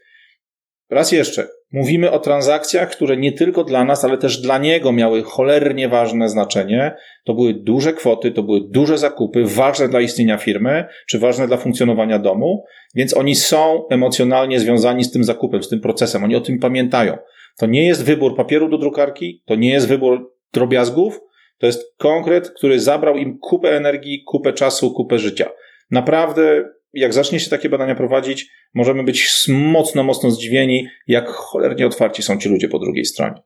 Raz 0.89 1.11
jeszcze, 1.11 1.47
mówimy 1.71 2.11
o 2.11 2.19
transakcjach, 2.19 2.91
które 2.91 3.17
nie 3.17 3.31
tylko 3.31 3.63
dla 3.63 3.85
nas, 3.85 4.05
ale 4.05 4.17
też 4.17 4.41
dla 4.41 4.57
niego 4.57 4.91
miały 4.91 5.23
cholernie 5.23 5.89
ważne 5.89 6.29
znaczenie. 6.29 6.95
To 7.25 7.33
były 7.33 7.53
duże 7.53 7.93
kwoty, 7.93 8.31
to 8.31 8.43
były 8.43 8.61
duże 8.69 8.97
zakupy, 8.97 9.43
ważne 9.45 9.89
dla 9.89 10.01
istnienia 10.01 10.37
firmy, 10.37 10.85
czy 11.07 11.19
ważne 11.19 11.47
dla 11.47 11.57
funkcjonowania 11.57 12.19
domu, 12.19 12.63
więc 12.95 13.17
oni 13.17 13.35
są 13.35 13.87
emocjonalnie 13.89 14.59
związani 14.59 15.03
z 15.03 15.11
tym 15.11 15.23
zakupem, 15.23 15.63
z 15.63 15.69
tym 15.69 15.81
procesem. 15.81 16.23
Oni 16.23 16.35
o 16.35 16.41
tym 16.41 16.59
pamiętają. 16.59 17.17
To 17.57 17.65
nie 17.65 17.87
jest 17.87 18.05
wybór 18.05 18.35
papieru 18.35 18.69
do 18.69 18.77
drukarki, 18.77 19.43
to 19.45 19.55
nie 19.55 19.69
jest 19.69 19.87
wybór 19.87 20.31
drobiazgów, 20.53 21.19
to 21.57 21.65
jest 21.65 21.95
konkret, 21.97 22.49
który 22.49 22.79
zabrał 22.79 23.17
im 23.17 23.37
kupę 23.39 23.77
energii, 23.77 24.23
kupę 24.27 24.53
czasu, 24.53 24.93
kupę 24.93 25.19
życia. 25.19 25.49
Naprawdę 25.91 26.69
jak 26.95 27.13
zacznie 27.13 27.39
się 27.39 27.49
takie 27.49 27.69
badania 27.69 27.95
prowadzić, 27.95 28.47
możemy 28.73 29.03
być 29.03 29.45
mocno, 29.47 30.03
mocno 30.03 30.31
zdziwieni, 30.31 30.87
jak 31.07 31.27
cholernie 31.27 31.87
otwarci 31.87 32.23
są 32.23 32.37
ci 32.37 32.49
ludzie 32.49 32.69
po 32.69 32.79
drugiej 32.79 33.05
stronie. 33.05 33.41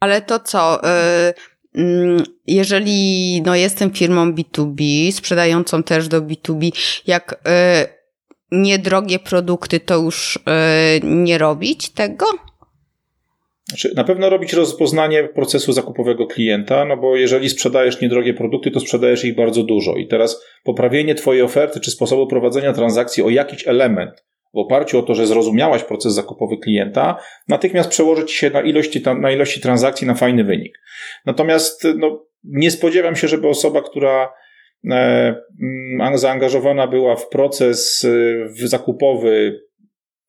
Ale 0.00 0.22
to 0.22 0.40
co? 0.40 0.80
Y, 0.84 1.34
mm, 1.74 2.22
jeżeli 2.46 3.42
no, 3.42 3.54
jestem 3.54 3.90
firmą 3.90 4.32
B2B, 4.32 5.12
sprzedającą 5.12 5.82
też 5.82 6.08
do 6.08 6.22
B2B, 6.22 6.70
jak 7.06 7.32
y, 7.32 7.98
niedrogie 8.50 9.18
produkty, 9.18 9.80
to 9.80 9.96
już 9.96 10.36
y, 10.36 10.40
nie 11.04 11.38
robić 11.38 11.88
tego? 11.90 12.26
Znaczy, 13.68 13.92
na 13.96 14.04
pewno 14.04 14.30
robić 14.30 14.52
rozpoznanie 14.52 15.24
procesu 15.24 15.72
zakupowego 15.72 16.26
klienta, 16.26 16.84
no 16.84 16.96
bo 16.96 17.16
jeżeli 17.16 17.48
sprzedajesz 17.48 18.00
niedrogie 18.00 18.34
produkty, 18.34 18.70
to 18.70 18.80
sprzedajesz 18.80 19.24
ich 19.24 19.34
bardzo 19.36 19.62
dużo. 19.62 19.96
I 19.96 20.06
teraz 20.06 20.44
poprawienie 20.64 21.14
Twojej 21.14 21.42
oferty 21.42 21.80
czy 21.80 21.90
sposobu 21.90 22.26
prowadzenia 22.26 22.72
transakcji 22.72 23.22
o 23.22 23.30
jakiś 23.30 23.68
element 23.68 24.24
w 24.54 24.58
oparciu 24.58 24.98
o 24.98 25.02
to, 25.02 25.14
że 25.14 25.26
zrozumiałaś 25.26 25.82
proces 25.82 26.14
zakupowy 26.14 26.56
klienta, 26.56 27.16
natychmiast 27.48 27.90
przełożyć 27.90 28.32
się 28.32 28.50
na 28.50 28.60
ilości, 28.60 29.02
na 29.20 29.30
ilości 29.30 29.60
transakcji 29.60 30.06
na 30.06 30.14
fajny 30.14 30.44
wynik. 30.44 30.78
Natomiast 31.26 31.86
no, 31.96 32.26
nie 32.44 32.70
spodziewam 32.70 33.16
się, 33.16 33.28
żeby 33.28 33.48
osoba, 33.48 33.82
która 33.82 34.32
e, 34.90 35.34
zaangażowana 36.14 36.86
była 36.86 37.16
w 37.16 37.28
proces 37.28 38.06
e, 38.64 38.68
zakupowy 38.68 39.60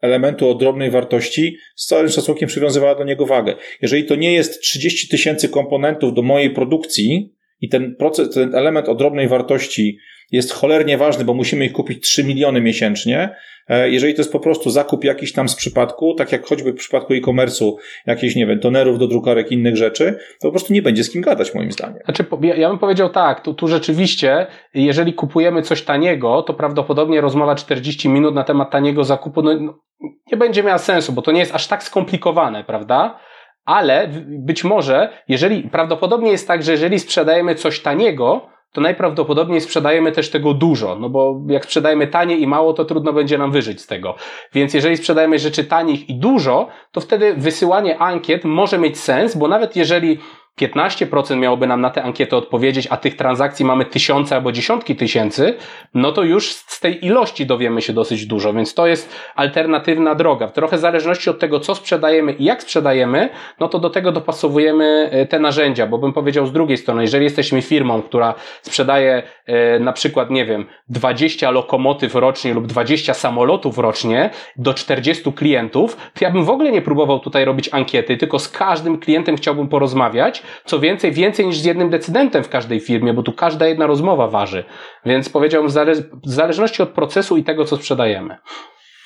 elementu 0.02 0.50
o 0.50 0.56
drobnej 0.56 0.92
wartości, 0.92 1.58
z 1.76 1.86
całym 1.86 2.10
szacunkiem 2.10 2.48
przywiązywała 2.48 2.96
do 2.96 3.04
niego 3.04 3.26
wagę. 3.26 3.56
Jeżeli 3.82 4.04
to 4.04 4.16
nie 4.16 4.34
jest 4.34 4.62
30 4.62 5.08
tysięcy 5.08 5.50
komponentów 5.50 6.14
do 6.14 6.22
mojej 6.22 6.50
produkcji 6.50 7.34
i 7.62 7.70
ten 7.70 7.96
proces, 7.96 8.34
ten 8.34 8.56
element 8.56 8.90
o 8.90 8.96
drobnej 8.96 9.28
wartości 9.28 9.98
jest 10.32 10.54
cholernie 10.54 10.98
ważny, 10.98 11.26
bo 11.26 11.34
musimy 11.34 11.66
ich 11.66 11.72
kupić 11.72 12.04
3 12.04 12.24
miliony 12.24 12.62
miesięcznie. 12.62 13.36
E, 13.68 13.90
jeżeli 13.90 14.14
to 14.14 14.22
jest 14.22 14.32
po 14.32 14.40
prostu 14.40 14.70
zakup 14.70 15.04
jakiś 15.04 15.34
tam 15.34 15.50
z 15.50 15.56
przypadku, 15.56 16.14
tak 16.14 16.32
jak 16.32 16.46
choćby 16.46 16.72
w 16.72 16.76
przypadku 16.76 17.14
e-commerce'u, 17.14 17.76
jakichś, 18.06 18.36
nie 18.36 18.48
wiem, 18.48 18.60
tonerów 18.60 19.00
do 19.00 19.08
drukarek, 19.08 19.52
innych 19.52 19.78
rzeczy, 19.78 20.20
to 20.42 20.48
po 20.48 20.52
prostu 20.52 20.74
nie 20.74 20.82
będzie 20.82 21.04
z 21.04 21.12
kim 21.12 21.22
gadać, 21.22 21.56
moim 21.56 21.72
zdaniem. 21.72 22.00
Znaczy, 22.06 22.26
ja 22.42 22.70
bym 22.70 22.80
powiedział 22.80 23.10
tak, 23.10 23.44
tu, 23.44 23.54
tu 23.54 23.68
rzeczywiście, 23.68 24.48
jeżeli 24.74 25.14
kupujemy 25.14 25.62
coś 25.62 25.82
taniego, 25.82 26.42
to 26.42 26.54
prawdopodobnie 26.54 27.22
rozmowa 27.22 27.56
40 27.56 28.10
minut 28.10 28.36
na 28.36 28.44
temat 28.44 28.72
taniego 28.72 29.04
zakupu, 29.04 29.42
no, 29.42 29.60
no 29.60 29.80
nie 30.02 30.38
będzie 30.38 30.64
miała 30.64 30.78
sensu, 30.78 31.14
bo 31.14 31.22
to 31.22 31.32
nie 31.32 31.40
jest 31.40 31.56
aż 31.56 31.68
tak 31.68 31.84
skomplikowane, 31.84 32.64
prawda? 32.64 33.20
ale 33.70 34.10
być 34.28 34.64
może, 34.64 35.10
jeżeli 35.28 35.64
prawdopodobnie 35.64 36.32
jest 36.32 36.48
tak, 36.48 36.64
że 36.64 36.72
jeżeli 36.72 37.00
sprzedajemy 37.00 37.56
coś 37.56 37.80
taniego, 37.82 38.42
to 38.72 38.82
najprawdopodobniej 38.82 39.62
sprzedajemy 39.62 40.12
też 40.12 40.30
tego 40.30 40.54
dużo, 40.54 40.96
no 40.96 41.10
bo 41.10 41.42
jak 41.48 41.66
sprzedajemy 41.66 42.08
tanie 42.08 42.38
i 42.38 42.48
mało, 42.48 42.74
to 42.74 42.86
trudno 42.86 43.14
będzie 43.14 43.38
nam 43.38 43.52
wyżyć 43.52 43.82
z 43.82 43.88
tego. 43.88 44.16
Więc 44.54 44.74
jeżeli 44.74 44.98
sprzedajemy 44.98 45.40
rzeczy 45.40 45.64
tanich 45.64 46.10
i 46.10 46.16
dużo, 46.16 46.68
to 46.92 47.02
wtedy 47.02 47.34
wysyłanie 47.34 47.98
ankiet 47.98 48.44
może 48.44 48.78
mieć 48.78 49.00
sens, 49.00 49.36
bo 49.36 49.48
nawet 49.48 49.76
jeżeli 49.76 50.20
15% 50.62 51.38
miałoby 51.38 51.68
nam 51.68 51.82
na 51.82 51.90
tę 51.90 52.04
ankietę 52.04 52.38
odpowiedzieć, 52.38 52.88
a 52.90 52.98
tych 52.98 53.16
transakcji 53.16 53.66
mamy 53.66 53.86
tysiące 53.86 54.36
albo 54.36 54.52
dziesiątki 54.52 54.96
tysięcy, 54.96 55.58
no 55.94 56.12
to 56.12 56.24
już 56.24 56.54
z 56.54 56.80
tej 56.80 57.06
ilości 57.06 57.46
dowiemy 57.46 57.82
się 57.82 57.94
dosyć 57.94 58.26
dużo, 58.26 58.54
więc 58.54 58.74
to 58.74 58.88
jest 58.88 59.16
alternatywna 59.36 60.16
droga. 60.16 60.48
Trochę 60.48 60.78
w 60.78 60.80
zależności 60.80 61.30
od 61.30 61.40
tego, 61.40 61.60
co 61.60 61.76
sprzedajemy 61.76 62.34
i 62.34 62.44
jak 62.44 62.62
sprzedajemy, 62.62 63.30
no 63.60 63.68
to 63.68 63.80
do 63.80 63.90
tego 63.90 64.12
dopasowujemy 64.12 65.10
e, 65.12 65.26
te 65.26 65.40
narzędzia, 65.40 65.88
bo 65.88 65.98
bym 65.98 66.14
powiedział 66.14 66.46
z 66.46 66.52
drugiej 66.52 66.78
strony, 66.78 67.02
jeżeli 67.02 67.24
jesteśmy 67.24 67.62
firmą, 67.62 68.02
która 68.02 68.34
sprzedaje 68.62 69.24
e, 69.46 69.80
na 69.80 69.94
przykład, 69.94 70.30
nie 70.30 70.46
wiem, 70.46 70.66
20 70.90 71.52
lokomotyw 71.52 72.16
rocznie 72.16 72.54
lub 72.54 72.68
20 72.68 73.14
samolotów 73.14 73.78
rocznie 73.78 74.30
do 74.56 74.74
40 74.74 75.34
klientów, 75.34 75.96
to 75.96 76.26
ja 76.26 76.32
bym 76.32 76.44
w 76.44 76.50
ogóle 76.50 76.72
nie 76.72 76.82
próbował 76.82 77.20
tutaj 77.20 77.46
robić 77.46 77.70
ankiety, 77.72 78.18
tylko 78.18 78.40
z 78.40 78.50
każdym 78.50 79.00
klientem 79.00 79.38
chciałbym 79.38 79.68
porozmawiać, 79.68 80.39
co 80.66 80.80
więcej, 80.80 81.12
więcej 81.12 81.46
niż 81.46 81.58
z 81.58 81.66
jednym 81.66 81.90
decydentem 81.90 82.44
w 82.44 82.50
każdej 82.50 82.80
firmie, 82.80 83.14
bo 83.14 83.24
tu 83.24 83.34
każda 83.34 83.68
jedna 83.68 83.88
rozmowa 83.88 84.28
waży. 84.28 84.64
Więc 85.06 85.30
powiedziałbym, 85.30 85.72
w 86.26 86.30
zależności 86.30 86.84
od 86.84 86.90
procesu 86.90 87.38
i 87.38 87.44
tego, 87.44 87.66
co 87.66 87.78
sprzedajemy. 87.78 88.38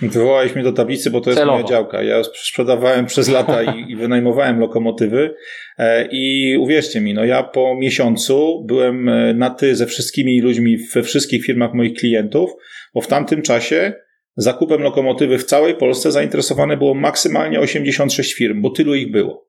Wywołałeś 0.01 0.55
mnie 0.55 0.63
do 0.63 0.73
tablicy, 0.73 1.11
bo 1.11 1.21
to 1.21 1.29
jest 1.29 1.39
Celowo. 1.39 1.57
moja 1.57 1.69
działka. 1.69 2.03
Ja 2.03 2.23
sprzedawałem 2.23 3.05
przez 3.05 3.29
lata 3.29 3.63
i, 3.63 3.91
i 3.91 3.95
wynajmowałem 3.95 4.59
lokomotywy 4.59 5.36
e, 5.77 6.07
i 6.11 6.57
uwierzcie 6.57 7.01
mi, 7.01 7.13
no 7.13 7.25
ja 7.25 7.43
po 7.43 7.75
miesiącu 7.75 8.65
byłem 8.67 9.09
e, 9.09 9.34
na 9.34 9.49
ty 9.49 9.75
ze 9.75 9.86
wszystkimi 9.86 10.41
ludźmi 10.41 10.77
we 10.93 11.03
wszystkich 11.03 11.45
firmach 11.45 11.73
moich 11.73 11.93
klientów, 11.93 12.51
bo 12.93 13.01
w 13.01 13.07
tamtym 13.07 13.41
czasie 13.41 13.93
zakupem 14.36 14.81
lokomotywy 14.81 15.38
w 15.38 15.43
całej 15.43 15.75
Polsce 15.75 16.11
zainteresowane 16.11 16.77
było 16.77 16.93
maksymalnie 16.93 17.59
86 17.59 18.34
firm, 18.34 18.61
bo 18.61 18.69
tylu 18.69 18.95
ich 18.95 19.11
było. 19.11 19.47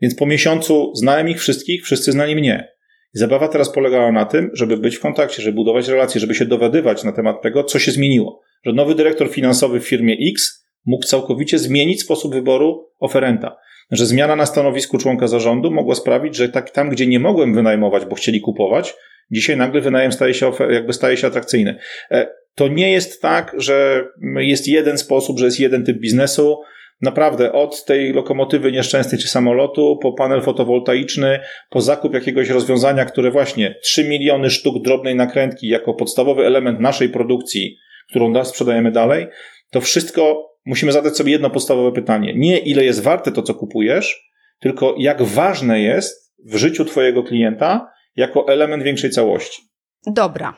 Więc 0.00 0.14
po 0.14 0.26
miesiącu 0.26 0.92
znałem 0.94 1.28
ich 1.28 1.40
wszystkich, 1.40 1.84
wszyscy 1.84 2.12
znali 2.12 2.36
mnie. 2.36 2.68
I 3.14 3.18
zabawa 3.18 3.48
teraz 3.48 3.72
polegała 3.72 4.12
na 4.12 4.24
tym, 4.24 4.50
żeby 4.52 4.76
być 4.76 4.96
w 4.96 5.00
kontakcie, 5.00 5.42
żeby 5.42 5.56
budować 5.56 5.88
relacje, 5.88 6.20
żeby 6.20 6.34
się 6.34 6.44
dowiadywać 6.44 7.04
na 7.04 7.12
temat 7.12 7.42
tego, 7.42 7.64
co 7.64 7.78
się 7.78 7.92
zmieniło. 7.92 8.42
Że 8.64 8.72
nowy 8.72 8.94
dyrektor 8.94 9.30
finansowy 9.30 9.80
w 9.80 9.88
firmie 9.88 10.16
X 10.30 10.66
mógł 10.86 11.06
całkowicie 11.06 11.58
zmienić 11.58 12.02
sposób 12.02 12.34
wyboru 12.34 12.90
oferenta. 13.00 13.56
Że 13.90 14.06
zmiana 14.06 14.36
na 14.36 14.46
stanowisku 14.46 14.98
członka 14.98 15.28
zarządu 15.28 15.70
mogła 15.70 15.94
sprawić, 15.94 16.36
że 16.36 16.48
tak, 16.48 16.70
tam, 16.70 16.90
gdzie 16.90 17.06
nie 17.06 17.20
mogłem 17.20 17.54
wynajmować, 17.54 18.04
bo 18.04 18.14
chcieli 18.14 18.40
kupować, 18.40 18.94
dzisiaj 19.30 19.56
nagle 19.56 19.80
wynajem 19.80 20.12
staje 20.12 20.34
się, 20.34 20.52
jakby 20.70 20.92
staje 20.92 21.16
się 21.16 21.26
atrakcyjny. 21.26 21.78
E, 22.10 22.28
to 22.54 22.68
nie 22.68 22.92
jest 22.92 23.22
tak, 23.22 23.54
że 23.58 24.04
jest 24.36 24.68
jeden 24.68 24.98
sposób, 24.98 25.38
że 25.38 25.44
jest 25.44 25.60
jeden 25.60 25.84
typ 25.84 25.98
biznesu, 25.98 26.56
Naprawdę, 27.02 27.52
od 27.52 27.84
tej 27.84 28.12
lokomotywy 28.12 28.72
nieszczęsnej 28.72 29.20
czy 29.20 29.28
samolotu, 29.28 29.98
po 30.02 30.12
panel 30.12 30.42
fotowoltaiczny, 30.42 31.40
po 31.70 31.80
zakup 31.80 32.14
jakiegoś 32.14 32.50
rozwiązania, 32.50 33.04
które 33.04 33.30
właśnie 33.30 33.74
3 33.82 34.08
miliony 34.08 34.50
sztuk 34.50 34.82
drobnej 34.82 35.14
nakrętki 35.14 35.68
jako 35.68 35.94
podstawowy 35.94 36.46
element 36.46 36.80
naszej 36.80 37.08
produkcji, 37.08 37.76
którą 38.10 38.44
sprzedajemy 38.44 38.92
dalej, 38.92 39.26
to 39.70 39.80
wszystko 39.80 40.50
musimy 40.66 40.92
zadać 40.92 41.16
sobie 41.16 41.32
jedno 41.32 41.50
podstawowe 41.50 41.92
pytanie. 41.92 42.32
Nie 42.36 42.58
ile 42.58 42.84
jest 42.84 43.02
warte 43.02 43.32
to, 43.32 43.42
co 43.42 43.54
kupujesz, 43.54 44.30
tylko 44.60 44.94
jak 44.98 45.22
ważne 45.22 45.80
jest 45.80 46.34
w 46.44 46.56
życiu 46.56 46.84
Twojego 46.84 47.22
klienta 47.22 47.90
jako 48.16 48.48
element 48.48 48.82
większej 48.82 49.10
całości. 49.10 49.62
Dobra, 50.06 50.56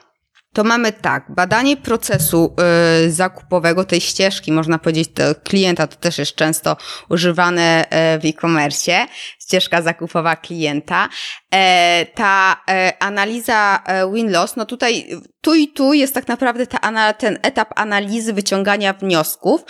to 0.53 0.64
mamy 0.64 0.92
tak, 0.92 1.24
badanie 1.28 1.76
procesu 1.76 2.55
y, 3.07 3.11
zakupowego, 3.12 3.84
tej 3.84 4.01
ścieżki, 4.01 4.53
można 4.53 4.78
powiedzieć, 4.78 5.11
to 5.14 5.22
klienta, 5.44 5.86
to 5.86 5.96
też 5.96 6.18
jest 6.18 6.34
często 6.34 6.76
używane 7.09 7.84
y, 7.84 8.18
w 8.18 8.24
e-commerce, 8.24 9.07
ścieżka 9.49 9.82
zakupowa 9.82 10.36
klienta. 10.36 11.09
E, 11.55 12.07
ta 12.14 12.62
e, 12.70 12.92
analiza 13.03 13.82
e, 13.86 14.12
win-loss, 14.12 14.57
no 14.57 14.66
tutaj, 14.66 15.07
tu 15.40 15.55
i 15.55 15.68
tu 15.68 15.92
jest 15.92 16.14
tak 16.14 16.28
naprawdę 16.28 16.66
ta, 16.66 17.12
ten 17.12 17.38
etap 17.42 17.68
analizy 17.76 18.32
wyciągania 18.32 18.92
wniosków 18.92 19.61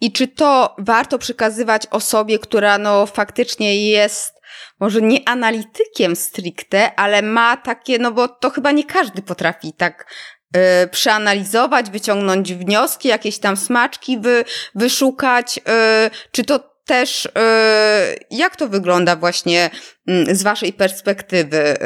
i 0.00 0.12
czy 0.12 0.28
to 0.28 0.76
warto 0.78 1.18
przekazywać 1.18 1.86
osobie, 1.90 2.38
która 2.38 2.78
no 2.78 3.06
faktycznie 3.06 3.90
jest 3.90 4.33
może 4.84 5.02
nie 5.02 5.28
analitykiem 5.28 6.16
stricte, 6.16 6.94
ale 6.94 7.22
ma 7.22 7.56
takie, 7.56 7.98
no 7.98 8.12
bo 8.12 8.28
to 8.28 8.50
chyba 8.50 8.72
nie 8.72 8.84
każdy 8.84 9.22
potrafi 9.22 9.72
tak 9.72 10.12
y, 10.56 10.88
przeanalizować, 10.88 11.90
wyciągnąć 11.90 12.54
wnioski, 12.54 13.08
jakieś 13.08 13.38
tam 13.38 13.56
smaczki 13.56 14.18
wy, 14.18 14.44
wyszukać. 14.74 15.58
Y, 15.58 16.10
czy 16.30 16.44
to 16.44 16.60
też, 16.86 17.24
y, 17.26 17.30
jak 18.30 18.56
to 18.56 18.68
wygląda 18.68 19.16
właśnie 19.16 19.70
y, 20.10 20.36
z 20.36 20.42
Waszej 20.42 20.72
perspektywy? 20.72 21.76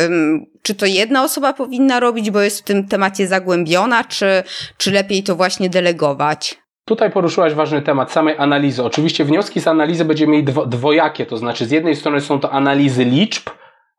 Czy 0.63 0.75
to 0.75 0.87
jedna 0.87 1.25
osoba 1.25 1.53
powinna 1.53 2.01
robić, 2.01 2.31
bo 2.31 2.41
jest 2.41 2.61
w 2.61 2.65
tym 2.65 2.89
temacie 2.89 3.27
zagłębiona, 3.27 4.05
czy, 4.05 4.43
czy 4.77 4.91
lepiej 4.91 5.23
to 5.23 5.37
właśnie 5.37 5.71
delegować? 5.71 6.59
Tutaj 6.89 7.11
poruszyłaś 7.11 7.55
ważny 7.55 7.83
temat 7.83 8.13
samej 8.13 8.35
analizy. 8.39 8.85
Oczywiście 8.85 9.25
wnioski 9.25 9.61
z 9.61 9.69
analizy 9.69 10.05
będziemy 10.05 10.33
mieli 10.33 10.45
dwo, 10.45 10.67
dwojakie, 10.67 11.27
to 11.27 11.37
znaczy 11.37 11.67
z 11.67 11.71
jednej 11.71 11.97
strony 11.97 12.21
są 12.21 12.41
to 12.41 12.53
analizy 12.53 13.05
liczb, 13.05 13.51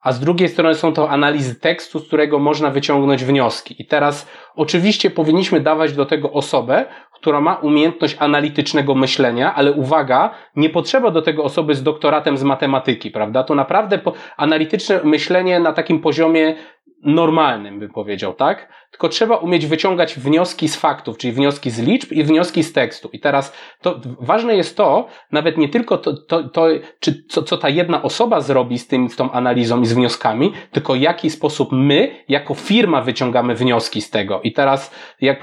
a 0.02 0.12
z 0.12 0.20
drugiej 0.20 0.50
strony 0.50 0.76
są 0.76 0.94
to 0.94 1.10
analizy 1.10 1.56
tekstu, 1.60 2.00
z 2.00 2.08
którego 2.08 2.40
można 2.40 2.70
wyciągnąć 2.70 3.24
wnioski. 3.24 3.76
I 3.82 3.86
teraz 3.86 4.30
oczywiście 4.56 5.10
powinniśmy 5.10 5.60
dawać 5.60 5.94
do 5.94 6.06
tego 6.06 6.32
osobę, 6.32 6.86
która 7.14 7.42
ma 7.42 7.56
umiejętność 7.56 8.16
analitycznego 8.20 8.96
myślenia, 8.96 9.56
ale 9.56 9.72
uwaga, 9.72 10.36
nie 10.56 10.70
potrzeba 10.70 11.12
do 11.12 11.22
tego 11.22 11.44
osoby 11.44 11.76
z 11.76 11.84
doktoratem 11.84 12.38
z 12.38 12.44
matematyki, 12.44 13.12
prawda? 13.12 13.44
To 13.44 13.56
naprawdę 13.56 14.00
analityczne 14.38 15.00
myślenie 15.04 15.60
na 15.60 15.74
takim 15.74 16.00
poziomie 16.00 16.56
normalnym, 17.04 17.80
bym 17.80 17.90
powiedział, 17.90 18.34
tak? 18.34 18.70
Tylko 18.92 19.10
trzeba 19.10 19.36
umieć 19.36 19.66
wyciągać 19.66 20.16
wnioski 20.16 20.70
z 20.70 20.76
faktów, 20.76 21.18
czyli 21.18 21.34
wnioski 21.34 21.70
z 21.70 21.80
liczb 21.80 22.12
i 22.12 22.24
wnioski 22.24 22.64
z 22.64 22.74
tekstu. 22.74 23.10
I 23.14 23.20
teraz 23.20 23.54
to 23.82 24.00
ważne 24.20 24.56
jest 24.56 24.78
to, 24.78 25.08
nawet 25.32 25.58
nie 25.58 25.70
tylko 25.70 25.98
to, 25.98 26.14
to, 26.14 26.50
to 26.50 26.68
czy, 27.00 27.24
co, 27.30 27.44
co 27.44 27.58
ta 27.58 27.70
jedna 27.70 28.02
osoba 28.02 28.42
zrobi 28.42 28.80
z 28.80 28.88
tym, 28.88 29.10
z 29.10 29.16
tą 29.16 29.32
analizą 29.32 29.82
i 29.82 29.86
z 29.86 29.94
wnioskami, 29.94 30.54
tylko 30.72 30.96
jaki 30.96 31.30
sposób 31.30 31.70
my, 31.72 32.12
jako 32.30 32.54
firma, 32.54 33.02
wyciągamy 33.02 33.56
wnioski 33.56 34.02
z 34.02 34.10
tego. 34.10 34.42
I 34.42 34.54
teraz, 34.54 34.92
jak 35.22 35.42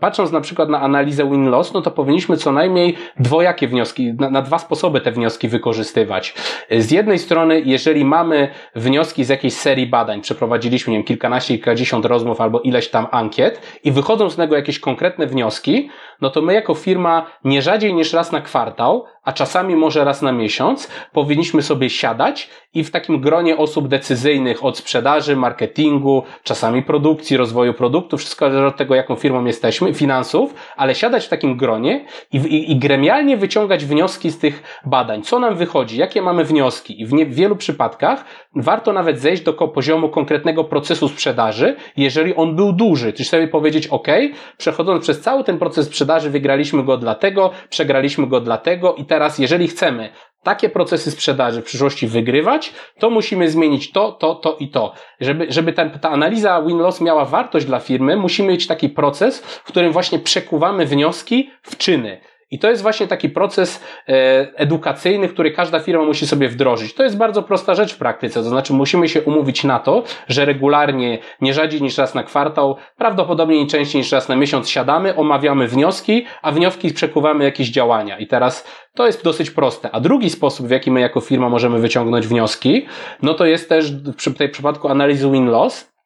patrząc 0.00 0.32
na 0.32 0.40
przykład 0.40 0.68
na 0.68 0.80
analizę 0.80 1.24
win-loss, 1.24 1.74
no 1.74 1.82
to 1.82 1.90
powinniśmy 1.90 2.36
co 2.36 2.52
najmniej 2.52 2.96
dwojakie 3.20 3.68
wnioski, 3.68 4.12
na, 4.12 4.30
na 4.30 4.42
dwa 4.42 4.58
sposoby 4.58 5.00
te 5.00 5.12
wnioski 5.12 5.48
wykorzystywać. 5.48 6.34
Z 6.70 6.90
jednej 6.90 7.18
strony, 7.18 7.62
jeżeli 7.64 8.04
mamy 8.04 8.48
wnioski 8.74 9.24
z 9.24 9.28
jakiejś 9.28 9.54
serii 9.54 9.86
badań, 9.86 10.20
przeprowadziliśmy, 10.20 10.90
nie 10.90 10.98
wiem, 10.98 11.06
kilkanaście, 11.06 11.54
kilkadziesiąt 11.54 12.04
rozmów 12.04 12.40
albo 12.40 12.60
ileś 12.60 12.87
tam 12.90 13.06
ankiet 13.10 13.78
i 13.84 13.92
wychodzą 13.92 14.30
z 14.30 14.36
tego 14.36 14.56
jakieś 14.56 14.80
konkretne 14.80 15.26
wnioski, 15.26 15.90
no 16.20 16.30
to 16.30 16.42
my 16.42 16.54
jako 16.54 16.74
firma 16.74 17.26
nie 17.44 17.62
rzadziej 17.62 17.94
niż 17.94 18.12
raz 18.12 18.32
na 18.32 18.40
kwartał, 18.40 19.04
a 19.28 19.32
czasami 19.32 19.76
może 19.76 20.04
raz 20.04 20.22
na 20.22 20.32
miesiąc, 20.32 20.90
powinniśmy 21.12 21.62
sobie 21.62 21.90
siadać 21.90 22.50
i 22.74 22.84
w 22.84 22.90
takim 22.90 23.20
gronie 23.20 23.56
osób 23.56 23.88
decyzyjnych 23.88 24.64
od 24.64 24.78
sprzedaży, 24.78 25.36
marketingu, 25.36 26.22
czasami 26.42 26.82
produkcji, 26.82 27.36
rozwoju 27.36 27.74
produktu, 27.74 28.16
wszystko 28.16 28.50
zależy 28.50 28.66
od 28.66 28.76
tego, 28.76 28.94
jaką 28.94 29.16
firmą 29.16 29.44
jesteśmy, 29.44 29.94
finansów, 29.94 30.54
ale 30.76 30.94
siadać 30.94 31.26
w 31.26 31.28
takim 31.28 31.56
gronie 31.56 32.04
i, 32.32 32.36
i, 32.36 32.72
i 32.72 32.76
gremialnie 32.76 33.36
wyciągać 33.36 33.84
wnioski 33.84 34.30
z 34.30 34.38
tych 34.38 34.80
badań. 34.84 35.22
Co 35.22 35.38
nam 35.38 35.56
wychodzi? 35.56 35.98
Jakie 35.98 36.22
mamy 36.22 36.44
wnioski? 36.44 37.00
I 37.00 37.06
w, 37.06 37.12
nie, 37.12 37.26
w 37.26 37.34
wielu 37.34 37.56
przypadkach 37.56 38.24
warto 38.56 38.92
nawet 38.92 39.20
zejść 39.20 39.42
do 39.42 39.52
poziomu 39.52 40.08
konkretnego 40.08 40.64
procesu 40.64 41.08
sprzedaży, 41.08 41.76
jeżeli 41.96 42.34
on 42.34 42.56
był 42.56 42.72
duży. 42.72 43.12
Czyli 43.12 43.24
sobie 43.24 43.48
powiedzieć, 43.48 43.86
ok, 43.86 44.08
przechodząc 44.56 45.02
przez 45.02 45.20
cały 45.20 45.44
ten 45.44 45.58
proces 45.58 45.86
sprzedaży, 45.86 46.30
wygraliśmy 46.30 46.84
go 46.84 46.96
dlatego, 46.96 47.50
przegraliśmy 47.68 48.26
go 48.26 48.40
dlatego 48.40 48.94
i 48.94 49.04
teraz, 49.04 49.17
jeżeli 49.38 49.68
chcemy 49.68 50.12
takie 50.42 50.68
procesy 50.68 51.10
sprzedaży 51.10 51.62
w 51.62 51.64
przyszłości 51.64 52.06
wygrywać, 52.06 52.72
to 52.98 53.10
musimy 53.10 53.50
zmienić 53.50 53.92
to, 53.92 54.12
to, 54.12 54.34
to 54.34 54.56
i 54.60 54.68
to. 54.68 54.92
Żeby, 55.20 55.46
żeby 55.48 55.72
ta, 55.72 55.90
ta 55.90 56.10
analiza 56.10 56.62
win-loss 56.62 57.00
miała 57.00 57.24
wartość 57.24 57.66
dla 57.66 57.78
firmy, 57.80 58.16
musimy 58.16 58.48
mieć 58.48 58.66
taki 58.66 58.88
proces, 58.88 59.40
w 59.40 59.64
którym 59.64 59.92
właśnie 59.92 60.18
przekuwamy 60.18 60.86
wnioski 60.86 61.50
w 61.62 61.76
czyny. 61.76 62.20
I 62.50 62.58
to 62.58 62.70
jest 62.70 62.82
właśnie 62.82 63.06
taki 63.06 63.28
proces 63.28 63.84
e, 64.08 64.12
edukacyjny, 64.56 65.28
który 65.28 65.50
każda 65.50 65.80
firma 65.80 66.04
musi 66.04 66.26
sobie 66.26 66.48
wdrożyć. 66.48 66.94
To 66.94 67.02
jest 67.02 67.16
bardzo 67.16 67.42
prosta 67.42 67.74
rzecz 67.74 67.94
w 67.94 67.98
praktyce, 67.98 68.42
to 68.42 68.48
znaczy 68.48 68.72
musimy 68.72 69.08
się 69.08 69.22
umówić 69.22 69.64
na 69.64 69.78
to, 69.78 70.02
że 70.28 70.44
regularnie, 70.44 71.18
nie 71.40 71.54
rzadziej 71.54 71.82
niż 71.82 71.98
raz 71.98 72.14
na 72.14 72.22
kwartał, 72.22 72.76
prawdopodobnie 72.96 73.58
nie 73.58 73.66
częściej 73.66 74.00
niż 74.00 74.12
raz 74.12 74.28
na 74.28 74.36
miesiąc 74.36 74.70
siadamy, 74.70 75.16
omawiamy 75.16 75.68
wnioski, 75.68 76.26
a 76.42 76.52
wnioski 76.52 76.94
przekuwamy 76.94 77.44
jakieś 77.44 77.68
działania. 77.68 78.18
I 78.18 78.26
teraz 78.26 78.68
to 78.94 79.06
jest 79.06 79.24
dosyć 79.24 79.50
proste. 79.50 79.90
A 79.90 80.00
drugi 80.00 80.30
sposób, 80.30 80.66
w 80.66 80.70
jaki 80.70 80.90
my 80.90 81.00
jako 81.00 81.20
firma 81.20 81.48
możemy 81.48 81.78
wyciągnąć 81.78 82.26
wnioski, 82.26 82.86
no 83.22 83.34
to 83.34 83.46
jest 83.46 83.68
też 83.68 83.92
w 84.26 84.34
tej 84.34 84.48
przypadku 84.48 84.88
analizy 84.88 85.30
win-loss, 85.30 85.98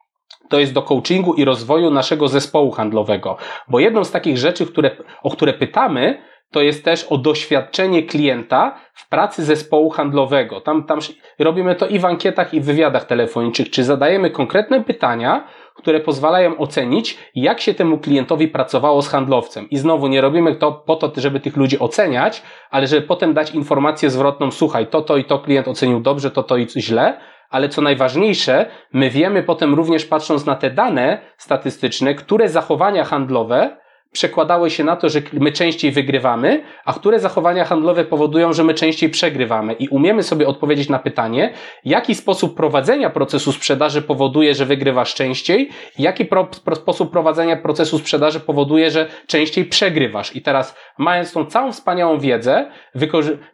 to 0.49 0.59
jest 0.59 0.73
do 0.73 0.83
coachingu 0.83 1.35
i 1.35 1.45
rozwoju 1.45 1.91
naszego 1.91 2.29
zespołu 2.29 2.71
handlowego. 2.71 3.37
Bo 3.69 3.81
jedną 3.81 4.05
z 4.05 4.11
takich 4.11 4.39
rzeczy, 4.39 4.67
które, 4.67 4.97
o 5.23 5.31
które 5.31 5.53
pytamy, 5.53 6.32
to 6.53 6.63
jest 6.63 6.85
też 6.85 7.05
o 7.05 7.19
doświadczenie 7.19 8.03
klienta 8.03 8.79
w 8.95 9.09
pracy 9.09 9.45
zespołu 9.45 9.91
handlowego. 9.91 10.61
Tam, 10.61 10.85
tam 10.85 10.99
robimy 11.39 11.75
to 11.75 11.87
i 11.87 11.99
w 11.99 12.05
ankietach, 12.05 12.55
i 12.55 12.61
w 12.61 12.65
wywiadach 12.65 13.05
telefonicznych, 13.05 13.71
czy 13.71 13.85
zadajemy 13.85 14.31
konkretne 14.31 14.85
pytania, 14.85 15.47
które 15.75 16.01
pozwalają 16.01 16.59
ocenić, 16.59 17.19
jak 17.35 17.61
się 17.61 17.75
temu 17.75 17.99
klientowi 17.99 18.49
pracowało 18.49 19.03
z 19.03 19.09
handlowcem. 19.09 19.71
I 19.71 19.77
znowu 19.77 20.07
nie 20.09 20.21
robimy 20.21 20.55
to 20.55 20.73
po 20.73 20.97
to, 20.97 21.21
żeby 21.21 21.41
tych 21.41 21.57
ludzi 21.57 21.79
oceniać, 21.79 22.43
ale 22.71 22.87
żeby 22.87 23.07
potem 23.07 23.35
dać 23.35 23.51
informację 23.51 24.11
zwrotną, 24.11 24.51
słuchaj, 24.51 24.87
to, 24.87 25.03
to 25.03 25.17
i 25.17 25.25
to 25.25 25.39
klient 25.39 25.69
ocenił 25.69 26.01
dobrze, 26.01 26.31
to, 26.31 26.43
to 26.43 26.57
i 26.57 26.67
źle, 26.77 27.21
ale 27.51 27.69
co 27.69 27.83
najważniejsze, 27.83 28.67
my 28.93 29.11
wiemy 29.11 29.43
potem 29.43 29.75
również 29.75 30.05
patrząc 30.05 30.47
na 30.47 30.55
te 30.55 30.71
dane 30.71 31.21
statystyczne, 31.37 32.15
które 32.15 32.49
zachowania 32.49 33.05
handlowe 33.05 33.82
przekładały 34.13 34.71
się 34.71 34.85
na 34.85 34.97
to, 34.97 35.09
że 35.09 35.23
my 35.33 35.53
częściej 35.53 35.93
wygrywamy, 35.93 36.63
a 36.85 36.93
które 36.93 37.21
zachowania 37.21 37.65
handlowe 37.65 38.05
powodują, 38.05 38.53
że 38.53 38.65
my 38.65 38.75
częściej 38.75 39.11
przegrywamy. 39.11 39.73
I 39.73 39.89
umiemy 39.89 40.23
sobie 40.23 40.49
odpowiedzieć 40.49 40.89
na 40.89 40.99
pytanie, 40.99 41.53
jaki 41.85 42.15
sposób 42.15 42.57
prowadzenia 42.57 43.11
procesu 43.11 43.53
sprzedaży 43.53 44.03
powoduje, 44.03 44.55
że 44.55 44.67
wygrywasz 44.67 45.15
częściej, 45.15 45.71
jaki 45.99 46.25
pro, 46.25 46.49
pro, 46.65 46.77
sposób 46.77 47.11
prowadzenia 47.13 47.57
procesu 47.57 47.99
sprzedaży 47.99 48.41
powoduje, 48.41 48.91
że 48.91 49.07
częściej 49.27 49.65
przegrywasz. 49.65 50.37
I 50.37 50.43
teraz, 50.43 50.77
mając 50.99 51.33
tą 51.33 51.47
całą 51.47 51.73
wspaniałą 51.73 52.19
wiedzę, 52.19 52.71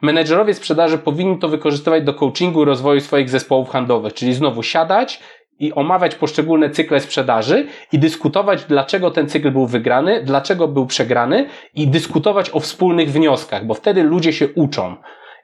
menedżerowie 0.02 0.54
sprzedaży 0.54 0.98
powinni 0.98 1.38
to 1.38 1.48
wykorzystywać 1.48 2.04
do 2.04 2.14
coachingu 2.14 2.62
i 2.62 2.64
rozwoju 2.64 3.00
swoich 3.00 3.30
zespołów 3.30 3.70
handlowych, 3.70 4.14
czyli 4.14 4.34
znowu 4.34 4.62
siadać, 4.62 5.20
i 5.61 5.72
omawiać 5.72 6.14
poszczególne 6.14 6.70
cykle 6.70 7.00
sprzedaży 7.00 7.66
i 7.92 7.98
dyskutować, 7.98 8.64
dlaczego 8.64 9.11
ten 9.11 9.28
cykl 9.28 9.50
był 9.50 9.66
wygrany, 9.66 10.22
dlaczego 10.24 10.68
był 10.68 10.86
przegrany 10.86 11.46
i 11.74 11.88
dyskutować 11.88 12.50
o 12.50 12.61
wspólnych 12.61 13.12
wnioskach, 13.12 13.66
bo 13.66 13.74
wtedy 13.74 14.02
ludzie 14.02 14.32
się 14.32 14.48
uczą. 14.48 14.96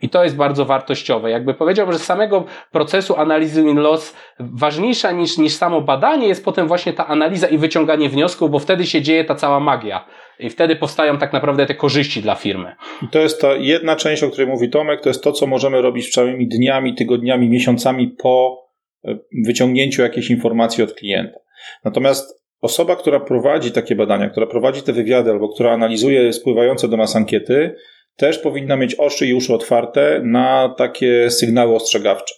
I 0.02 0.08
to 0.08 0.24
jest 0.24 0.36
bardzo 0.36 0.64
wartościowe. 0.64 1.30
Jakby 1.30 1.54
powiedział, 1.54 1.92
że 1.92 1.98
z 1.98 2.04
samego 2.04 2.44
procesu 2.72 3.16
analizy 3.16 3.62
win-loss 3.62 4.14
ważniejsza 4.40 5.12
niż, 5.12 5.38
niż 5.38 5.52
samo 5.52 5.80
badanie 5.80 6.28
jest 6.28 6.44
potem 6.44 6.68
właśnie 6.68 6.92
ta 6.92 7.06
analiza 7.06 7.46
i 7.46 7.58
wyciąganie 7.58 8.08
wniosków, 8.08 8.50
bo 8.50 8.58
wtedy 8.58 8.86
się 8.86 9.02
dzieje 9.02 9.24
ta 9.24 9.34
cała 9.34 9.60
magia. 9.60 10.04
I 10.38 10.50
wtedy 10.50 10.76
powstają 10.76 11.18
tak 11.18 11.32
naprawdę 11.32 11.66
te 11.66 11.74
korzyści 11.74 12.22
dla 12.22 12.34
firmy. 12.34 12.74
I 13.02 13.08
to 13.08 13.18
jest 13.18 13.40
ta 13.40 13.52
jedna 13.52 13.96
część, 13.96 14.22
o 14.22 14.30
której 14.30 14.46
mówi 14.46 14.70
Tomek, 14.70 15.00
to 15.00 15.08
jest 15.08 15.24
to, 15.24 15.32
co 15.32 15.46
możemy 15.46 15.82
robić 15.82 16.10
całymi 16.10 16.48
dniami, 16.48 16.94
tygodniami, 16.94 17.48
miesiącami 17.48 18.08
po 18.08 18.63
wyciągnięciu 19.46 20.02
jakiejś 20.02 20.30
informacji 20.30 20.84
od 20.84 20.92
klienta. 20.92 21.38
Natomiast 21.84 22.44
osoba, 22.60 22.96
która 22.96 23.20
prowadzi 23.20 23.72
takie 23.72 23.96
badania, 23.96 24.30
która 24.30 24.46
prowadzi 24.46 24.82
te 24.82 24.92
wywiady 24.92 25.30
albo 25.30 25.48
która 25.48 25.72
analizuje 25.72 26.32
spływające 26.32 26.88
do 26.88 26.96
nas 26.96 27.16
ankiety, 27.16 27.74
też 28.16 28.38
powinna 28.38 28.76
mieć 28.76 28.94
oczy 28.94 29.26
i 29.26 29.34
uszy 29.34 29.54
otwarte 29.54 30.20
na 30.24 30.74
takie 30.78 31.30
sygnały 31.30 31.74
ostrzegawcze. 31.74 32.34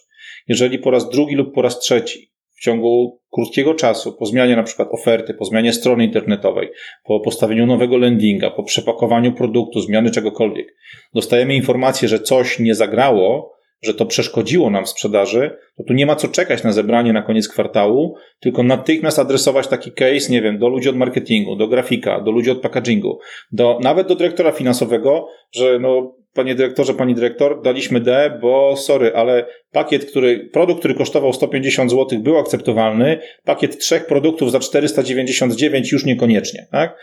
Jeżeli 0.47 0.79
po 0.79 0.91
raz 0.91 1.09
drugi 1.09 1.35
lub 1.35 1.53
po 1.53 1.61
raz 1.61 1.79
trzeci 1.79 2.31
w 2.55 2.61
ciągu 2.61 3.21
krótkiego 3.33 3.73
czasu, 3.73 4.13
po 4.13 4.25
zmianie 4.25 4.55
na 4.55 4.63
przykład 4.63 4.87
oferty, 4.91 5.33
po 5.33 5.45
zmianie 5.45 5.73
strony 5.73 6.03
internetowej, 6.03 6.69
po 7.03 7.19
postawieniu 7.19 7.65
nowego 7.65 7.97
landinga, 7.97 8.49
po 8.49 8.63
przepakowaniu 8.63 9.33
produktu, 9.33 9.79
zmiany 9.79 10.11
czegokolwiek, 10.11 10.75
dostajemy 11.13 11.55
informację, 11.55 12.07
że 12.07 12.19
coś 12.19 12.59
nie 12.59 12.75
zagrało, 12.75 13.56
że 13.81 13.93
to 13.93 14.05
przeszkodziło 14.05 14.69
nam 14.69 14.85
w 14.85 14.89
sprzedaży, 14.89 15.57
to 15.77 15.83
tu 15.83 15.93
nie 15.93 16.05
ma 16.05 16.15
co 16.15 16.27
czekać 16.27 16.63
na 16.63 16.71
zebranie 16.71 17.13
na 17.13 17.21
koniec 17.21 17.47
kwartału, 17.47 18.15
tylko 18.39 18.63
natychmiast 18.63 19.19
adresować 19.19 19.67
taki 19.67 19.91
case, 19.91 20.31
nie 20.31 20.41
wiem, 20.41 20.59
do 20.59 20.67
ludzi 20.67 20.89
od 20.89 20.95
marketingu, 20.95 21.55
do 21.55 21.67
grafika, 21.67 22.21
do 22.21 22.31
ludzi 22.31 22.51
od 22.51 22.61
packagingu, 22.61 23.19
do, 23.51 23.79
nawet 23.81 24.07
do 24.07 24.15
dyrektora 24.15 24.51
finansowego, 24.51 25.27
że 25.51 25.79
no, 25.79 26.15
panie 26.33 26.55
dyrektorze, 26.55 26.93
pani 26.93 27.15
dyrektor, 27.15 27.61
daliśmy 27.61 27.99
D, 27.99 28.37
bo 28.41 28.75
sorry, 28.75 29.11
ale 29.15 29.45
pakiet, 29.71 30.05
który, 30.05 30.49
produkt, 30.53 30.79
który 30.79 30.93
kosztował 30.93 31.33
150 31.33 31.91
zł 31.91 32.19
był 32.19 32.37
akceptowalny, 32.37 33.19
pakiet 33.43 33.77
trzech 33.77 34.05
produktów 34.05 34.51
za 34.51 34.59
499 34.59 35.91
już 35.91 36.05
niekoniecznie, 36.05 36.67
tak? 36.71 36.97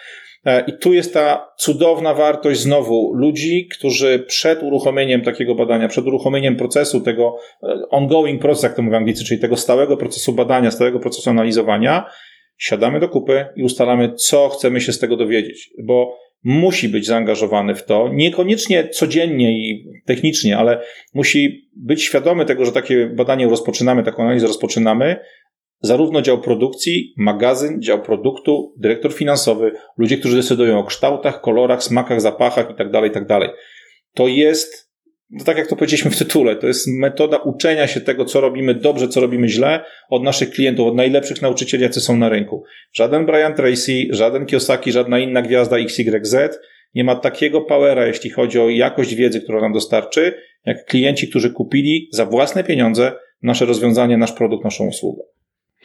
E, 0.46 0.64
I 0.66 0.78
tu 0.78 0.92
jest 0.92 1.14
ta 1.14 1.48
cudowna 1.56 2.14
wartość 2.14 2.60
znowu 2.60 3.12
ludzi, 3.14 3.68
którzy 3.78 4.18
przed 4.18 4.62
uruchomieniem 4.62 5.22
takiego 5.22 5.54
badania, 5.54 5.88
przed 5.88 6.06
uruchomieniem 6.06 6.56
procesu, 6.56 7.00
tego 7.00 7.36
e, 7.62 7.66
ongoing 7.90 8.42
proces, 8.42 8.62
jak 8.62 8.74
to 8.74 8.82
mówią 8.82 8.96
Anglicy, 8.96 9.24
czyli 9.24 9.40
tego 9.40 9.56
stałego 9.56 9.96
procesu 9.96 10.32
badania, 10.32 10.70
stałego 10.70 11.00
procesu 11.00 11.30
analizowania, 11.30 12.06
siadamy 12.58 13.00
do 13.00 13.08
kupy 13.08 13.46
i 13.56 13.62
ustalamy, 13.62 14.14
co 14.14 14.48
chcemy 14.48 14.80
się 14.80 14.92
z 14.92 14.98
tego 14.98 15.16
dowiedzieć, 15.16 15.70
bo 15.82 16.24
musi 16.44 16.88
być 16.88 17.06
zaangażowany 17.06 17.74
w 17.74 17.84
to, 17.84 18.08
niekoniecznie 18.12 18.88
codziennie 18.88 19.52
i 19.52 19.84
technicznie, 20.06 20.58
ale 20.58 20.80
musi 21.14 21.70
być 21.76 22.02
świadomy 22.02 22.44
tego, 22.44 22.64
że 22.64 22.72
takie 22.72 23.06
badanie 23.06 23.48
rozpoczynamy, 23.48 24.02
taką 24.02 24.22
analizę 24.22 24.46
rozpoczynamy, 24.46 25.16
zarówno 25.84 26.22
dział 26.22 26.40
produkcji, 26.40 27.14
magazyn, 27.16 27.82
dział 27.82 28.02
produktu, 28.02 28.74
dyrektor 28.78 29.12
finansowy, 29.12 29.72
ludzie, 29.98 30.18
którzy 30.18 30.36
decydują 30.36 30.78
o 30.78 30.84
kształtach, 30.84 31.40
kolorach, 31.40 31.82
smakach, 31.82 32.20
zapachach 32.20 32.70
itd., 32.70 32.90
tak 32.92 33.04
itd. 33.04 33.26
Tak 33.26 33.50
to 34.14 34.28
jest, 34.28 34.90
no 35.30 35.44
tak 35.44 35.58
jak 35.58 35.66
to 35.66 35.76
powiedzieliśmy 35.76 36.10
w 36.10 36.18
tytule, 36.18 36.56
to 36.56 36.66
jest 36.66 36.86
metoda 37.00 37.36
uczenia 37.36 37.86
się 37.86 38.00
tego, 38.00 38.24
co 38.24 38.40
robimy 38.40 38.74
dobrze, 38.74 39.08
co 39.08 39.20
robimy 39.20 39.48
źle 39.48 39.84
od 40.10 40.22
naszych 40.22 40.50
klientów, 40.50 40.88
od 40.88 40.94
najlepszych 40.94 41.42
nauczycieli, 41.42 41.82
jacy 41.82 42.00
są 42.00 42.16
na 42.16 42.28
rynku. 42.28 42.64
Żaden 42.92 43.26
Brian 43.26 43.54
Tracy, 43.54 43.92
żaden 44.10 44.46
Kiyosaki, 44.46 44.92
żadna 44.92 45.18
inna 45.18 45.42
gwiazda 45.42 45.76
XYZ 45.78 46.36
nie 46.94 47.04
ma 47.04 47.16
takiego 47.16 47.60
powera, 47.60 48.06
jeśli 48.06 48.30
chodzi 48.30 48.60
o 48.60 48.68
jakość 48.68 49.14
wiedzy, 49.14 49.40
którą 49.40 49.60
nam 49.60 49.72
dostarczy, 49.72 50.34
jak 50.66 50.84
klienci, 50.84 51.28
którzy 51.28 51.50
kupili 51.50 52.08
za 52.12 52.26
własne 52.26 52.64
pieniądze 52.64 53.12
nasze 53.42 53.64
rozwiązanie, 53.64 54.16
nasz 54.16 54.32
produkt, 54.32 54.64
naszą 54.64 54.86
usługę. 54.86 55.22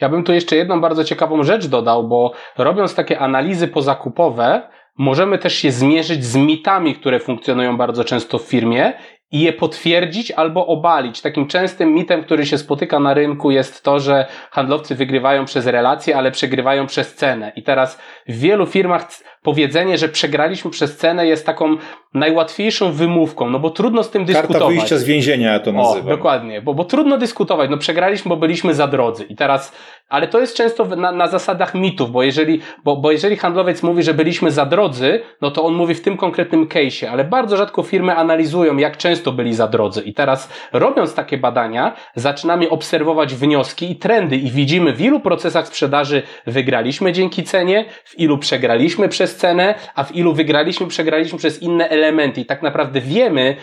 Ja 0.00 0.08
bym 0.08 0.24
tu 0.24 0.32
jeszcze 0.32 0.56
jedną 0.56 0.80
bardzo 0.80 1.04
ciekawą 1.04 1.42
rzecz 1.42 1.66
dodał, 1.66 2.08
bo 2.08 2.32
robiąc 2.58 2.94
takie 2.94 3.18
analizy 3.18 3.68
pozakupowe, 3.68 4.62
możemy 4.98 5.38
też 5.38 5.54
się 5.54 5.70
zmierzyć 5.70 6.24
z 6.24 6.36
mitami, 6.36 6.94
które 6.94 7.20
funkcjonują 7.20 7.76
bardzo 7.76 8.04
często 8.04 8.38
w 8.38 8.42
firmie 8.42 8.92
i 9.32 9.40
je 9.40 9.52
potwierdzić 9.52 10.30
albo 10.30 10.66
obalić. 10.66 11.20
Takim 11.20 11.46
częstym 11.46 11.94
mitem, 11.94 12.24
który 12.24 12.46
się 12.46 12.58
spotyka 12.58 12.98
na 12.98 13.14
rynku 13.14 13.50
jest 13.50 13.84
to, 13.84 14.00
że 14.00 14.26
handlowcy 14.50 14.94
wygrywają 14.94 15.44
przez 15.44 15.66
relacje, 15.66 16.16
ale 16.16 16.30
przegrywają 16.30 16.86
przez 16.86 17.14
cenę. 17.14 17.52
I 17.56 17.62
teraz 17.62 17.98
w 18.28 18.38
wielu 18.38 18.66
firmach 18.66 19.08
powiedzenie, 19.42 19.98
że 19.98 20.08
przegraliśmy 20.08 20.70
przez 20.70 20.96
cenę 20.96 21.26
jest 21.26 21.46
taką 21.46 21.76
najłatwiejszą 22.14 22.92
wymówką, 22.92 23.50
no 23.50 23.58
bo 23.58 23.70
trudno 23.70 24.02
z 24.02 24.10
tym 24.10 24.26
Karta 24.26 24.40
dyskutować. 24.40 24.68
Karta 24.68 24.80
wyjścia 24.80 24.98
z 24.98 25.04
więzienia 25.04 25.52
ja 25.52 25.60
to 25.60 25.72
nazywam. 25.72 26.06
O, 26.06 26.16
dokładnie, 26.16 26.62
bo, 26.62 26.74
bo 26.74 26.84
trudno 26.84 27.18
dyskutować, 27.18 27.70
no 27.70 27.78
przegraliśmy, 27.78 28.28
bo 28.28 28.36
byliśmy 28.36 28.74
za 28.74 28.86
drodzy 28.86 29.24
i 29.24 29.36
teraz, 29.36 29.72
ale 30.10 30.28
to 30.28 30.40
jest 30.40 30.56
często 30.56 30.84
na, 30.84 31.12
na 31.12 31.28
zasadach 31.28 31.74
mitów, 31.74 32.10
bo 32.10 32.22
jeżeli, 32.22 32.60
bo, 32.84 32.96
bo 32.96 33.12
jeżeli 33.12 33.36
handlowiec 33.36 33.82
mówi, 33.82 34.02
że 34.02 34.14
byliśmy 34.14 34.50
za 34.50 34.66
drodzy, 34.66 35.22
no 35.40 35.50
to 35.50 35.64
on 35.64 35.74
mówi 35.74 35.94
w 35.94 36.02
tym 36.02 36.16
konkretnym 36.16 36.66
case'ie, 36.66 37.06
ale 37.06 37.24
bardzo 37.24 37.56
rzadko 37.56 37.82
firmy 37.82 38.16
analizują, 38.16 38.76
jak 38.76 38.96
często 38.96 39.32
byli 39.32 39.54
za 39.54 39.68
drodzy. 39.68 40.02
I 40.02 40.14
teraz 40.14 40.52
robiąc 40.72 41.14
takie 41.14 41.38
badania, 41.38 41.92
zaczynamy 42.14 42.70
obserwować 42.70 43.34
wnioski 43.34 43.90
i 43.90 43.96
trendy 43.96 44.36
i 44.36 44.50
widzimy 44.50 44.92
w 44.92 45.00
ilu 45.00 45.20
procesach 45.20 45.66
sprzedaży 45.66 46.22
wygraliśmy 46.46 47.12
dzięki 47.12 47.42
cenie, 47.42 47.84
w 48.04 48.18
ilu 48.18 48.38
przegraliśmy 48.38 49.08
przez 49.08 49.36
cenę, 49.36 49.74
a 49.94 50.04
w 50.04 50.16
ilu 50.16 50.32
wygraliśmy, 50.32 50.86
przegraliśmy 50.86 51.38
przez 51.38 51.62
inne 51.62 51.88
elementy. 51.88 52.40
I 52.40 52.44
tak 52.44 52.62
naprawdę 52.62 53.00
wiemy, 53.00 53.56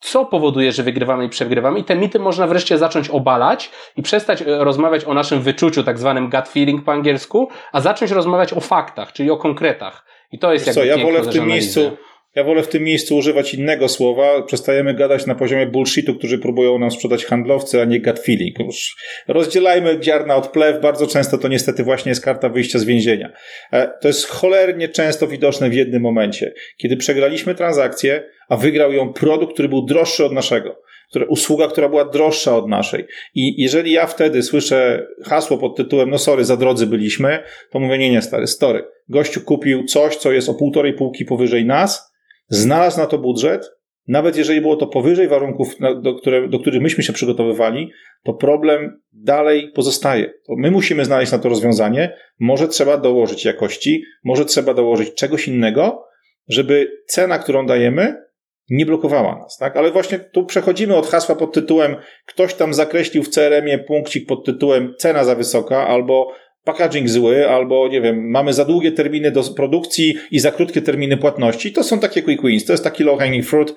co 0.00 0.24
powoduje, 0.24 0.72
że 0.72 0.82
wygrywamy 0.82 1.24
i 1.24 1.28
przegrywamy 1.28 1.78
i 1.78 1.84
te 1.84 1.96
mity 1.96 2.18
można 2.18 2.46
wreszcie 2.46 2.78
zacząć 2.78 3.08
obalać 3.08 3.70
i 3.96 4.02
przestać 4.02 4.42
e, 4.42 4.44
rozmawiać 4.64 5.04
o 5.04 5.14
naszym 5.14 5.42
wyczuciu, 5.42 5.84
tak 5.84 5.98
zwanym 5.98 6.30
gut 6.30 6.48
feeling 6.48 6.84
po 6.84 6.92
angielsku, 6.92 7.48
a 7.72 7.80
zacząć 7.80 8.10
rozmawiać 8.10 8.52
o 8.52 8.60
faktach, 8.60 9.12
czyli 9.12 9.30
o 9.30 9.36
konkretach. 9.36 10.04
I 10.32 10.38
to 10.38 10.52
jest 10.52 10.66
Wiesz 10.66 10.74
co, 10.74 10.84
ja 10.84 10.98
wolę 10.98 11.22
w 11.22 11.32
tym 11.32 11.46
miejscu 11.46 11.96
Ja 12.34 12.44
wolę 12.44 12.62
w 12.62 12.68
tym 12.68 12.82
miejscu 12.82 13.16
używać 13.16 13.54
innego 13.54 13.88
słowa. 13.88 14.42
Przestajemy 14.42 14.94
gadać 14.94 15.26
na 15.26 15.34
poziomie 15.34 15.66
bullshitu, 15.66 16.14
którzy 16.14 16.38
próbują 16.38 16.78
nam 16.78 16.90
sprzedać 16.90 17.24
handlowcy, 17.24 17.80
a 17.82 17.84
nie 17.84 18.00
gut 18.00 18.18
feeling. 18.18 18.58
Już 18.58 18.96
rozdzielajmy 19.28 19.98
ziarna 20.02 20.36
od 20.36 20.48
plew. 20.48 20.80
Bardzo 20.82 21.06
często 21.06 21.38
to 21.38 21.48
niestety 21.48 21.84
właśnie 21.84 22.10
jest 22.10 22.24
karta 22.24 22.48
wyjścia 22.48 22.78
z 22.78 22.84
więzienia. 22.84 23.32
E, 23.72 23.98
to 24.00 24.08
jest 24.08 24.26
cholernie 24.26 24.88
często 24.88 25.26
widoczne 25.26 25.70
w 25.70 25.74
jednym 25.74 26.02
momencie. 26.02 26.54
Kiedy 26.76 26.96
przegraliśmy 26.96 27.54
transakcję, 27.54 28.24
a 28.48 28.56
wygrał 28.56 28.92
ją 28.92 29.12
produkt, 29.12 29.52
który 29.52 29.68
był 29.68 29.84
droższy 29.84 30.24
od 30.24 30.32
naszego 30.32 30.84
usługa, 31.28 31.68
która 31.68 31.88
była 31.88 32.04
droższa 32.04 32.56
od 32.56 32.68
naszej. 32.68 33.06
I 33.34 33.62
jeżeli 33.62 33.92
ja 33.92 34.06
wtedy 34.06 34.42
słyszę 34.42 35.06
hasło 35.24 35.58
pod 35.58 35.76
tytułem, 35.76 36.10
no 36.10 36.18
sorry, 36.18 36.44
za 36.44 36.56
drodzy 36.56 36.86
byliśmy, 36.86 37.42
to 37.70 37.78
mówię, 37.78 37.98
nie, 37.98 38.10
nie, 38.10 38.22
stary, 38.22 38.46
story. 38.46 38.84
Gościu 39.08 39.40
kupił 39.40 39.84
coś, 39.84 40.16
co 40.16 40.32
jest 40.32 40.48
o 40.48 40.54
półtorej 40.54 40.92
półki 40.92 41.24
powyżej 41.24 41.64
nas, 41.64 42.13
znalazł 42.48 42.98
na 42.98 43.06
to 43.06 43.18
budżet, 43.18 43.70
nawet 44.08 44.36
jeżeli 44.36 44.60
było 44.60 44.76
to 44.76 44.86
powyżej 44.86 45.28
warunków, 45.28 45.74
do, 46.02 46.14
które, 46.14 46.48
do 46.48 46.58
których 46.58 46.82
myśmy 46.82 47.04
się 47.04 47.12
przygotowywali, 47.12 47.90
to 48.24 48.34
problem 48.34 49.00
dalej 49.12 49.72
pozostaje. 49.74 50.32
My 50.48 50.70
musimy 50.70 51.04
znaleźć 51.04 51.32
na 51.32 51.38
to 51.38 51.48
rozwiązanie. 51.48 52.16
Może 52.40 52.68
trzeba 52.68 52.96
dołożyć 52.96 53.44
jakości, 53.44 54.02
może 54.24 54.44
trzeba 54.44 54.74
dołożyć 54.74 55.14
czegoś 55.14 55.48
innego, 55.48 56.04
żeby 56.48 56.90
cena, 57.06 57.38
którą 57.38 57.66
dajemy, 57.66 58.24
nie 58.70 58.86
blokowała 58.86 59.38
nas, 59.38 59.56
tak? 59.56 59.76
Ale 59.76 59.90
właśnie 59.90 60.18
tu 60.18 60.46
przechodzimy 60.46 60.96
od 60.96 61.06
hasła 61.06 61.34
pod 61.34 61.52
tytułem 61.52 61.96
ktoś 62.26 62.54
tam 62.54 62.74
zakreślił 62.74 63.22
w 63.22 63.28
CRM-ie 63.28 63.78
punkcik 63.78 64.28
pod 64.28 64.44
tytułem 64.44 64.94
cena 64.98 65.24
za 65.24 65.34
wysoka 65.34 65.86
albo 65.86 66.32
packaging 66.64 67.08
zły, 67.08 67.48
albo 67.48 67.88
nie 67.88 68.00
wiem, 68.00 68.30
mamy 68.30 68.52
za 68.52 68.64
długie 68.64 68.92
terminy 68.92 69.30
do 69.30 69.42
produkcji 69.42 70.14
i 70.30 70.38
za 70.38 70.50
krótkie 70.50 70.82
terminy 70.82 71.16
płatności. 71.16 71.72
To 71.72 71.82
są 71.82 72.00
takie 72.00 72.22
quick 72.22 72.42
wins, 72.42 72.64
to 72.64 72.72
jest 72.72 72.84
taki 72.84 73.04
low 73.04 73.18
hanging 73.18 73.46
fruit, 73.46 73.74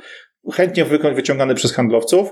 chętnie 0.53 0.85
wyciągany 1.15 1.55
przez 1.55 1.73
handlowców. 1.73 2.29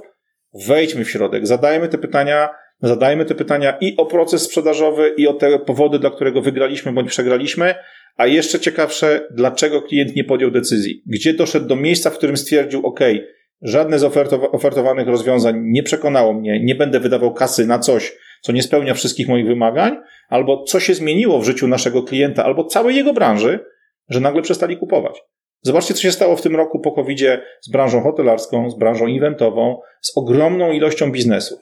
Wejdźmy 0.68 1.06
w 1.06 1.10
środek, 1.10 1.48
zadajmy 1.48 1.88
te 1.88 1.98
pytania, 1.98 2.50
zadajmy 2.82 3.26
te 3.26 3.36
pytania 3.36 3.78
i 3.82 3.98
o 3.98 4.06
proces 4.06 4.42
sprzedażowy, 4.42 5.14
i 5.18 5.28
o 5.28 5.34
te 5.34 5.60
powody, 5.60 6.00
dla 6.00 6.10
którego 6.10 6.42
wygraliśmy 6.42 6.92
bądź 6.94 7.10
przegraliśmy, 7.10 7.76
a 8.18 8.28
jeszcze 8.28 8.60
ciekawsze, 8.60 9.28
dlaczego 9.32 9.82
klient 9.82 10.16
nie 10.16 10.24
podjął 10.24 10.52
decyzji. 10.52 11.04
Gdzie 11.06 11.34
doszedł 11.34 11.68
do 11.68 11.76
miejsca, 11.76 12.10
w 12.10 12.18
którym 12.18 12.38
stwierdził, 12.38 12.86
OK, 12.86 13.00
żadne 13.62 14.00
z 14.00 14.04
ofertowanych 14.52 15.08
rozwiązań 15.08 15.62
nie 15.64 15.84
przekonało 15.84 16.34
mnie, 16.34 16.60
nie 16.64 16.76
będę 16.76 17.00
wydawał 17.00 17.34
kasy 17.34 17.68
na 17.68 17.80
coś, 17.80 18.14
co 18.46 18.52
nie 18.52 18.64
spełnia 18.64 18.94
wszystkich 18.94 19.28
moich 19.28 19.48
wymagań, 19.48 19.98
albo 20.30 20.64
co 20.64 20.80
się 20.80 20.94
zmieniło 20.94 21.40
w 21.40 21.46
życiu 21.46 21.68
naszego 21.68 22.04
klienta, 22.04 22.46
albo 22.46 22.64
całej 22.64 22.96
jego 22.96 23.14
branży, 23.14 23.60
że 24.10 24.20
nagle 24.20 24.42
przestali 24.42 24.78
kupować. 24.78 25.22
Zobaczcie, 25.62 25.94
co 25.94 26.02
się 26.02 26.12
stało 26.12 26.36
w 26.36 26.42
tym 26.42 26.56
roku 26.56 26.80
po 26.80 26.92
covid 26.92 27.20
z 27.62 27.70
branżą 27.72 28.02
hotelarską, 28.02 28.70
z 28.70 28.78
branżą 28.78 29.06
eventową, 29.06 29.82
z 30.02 30.18
ogromną 30.18 30.72
ilością 30.72 31.12
biznesów. 31.12 31.60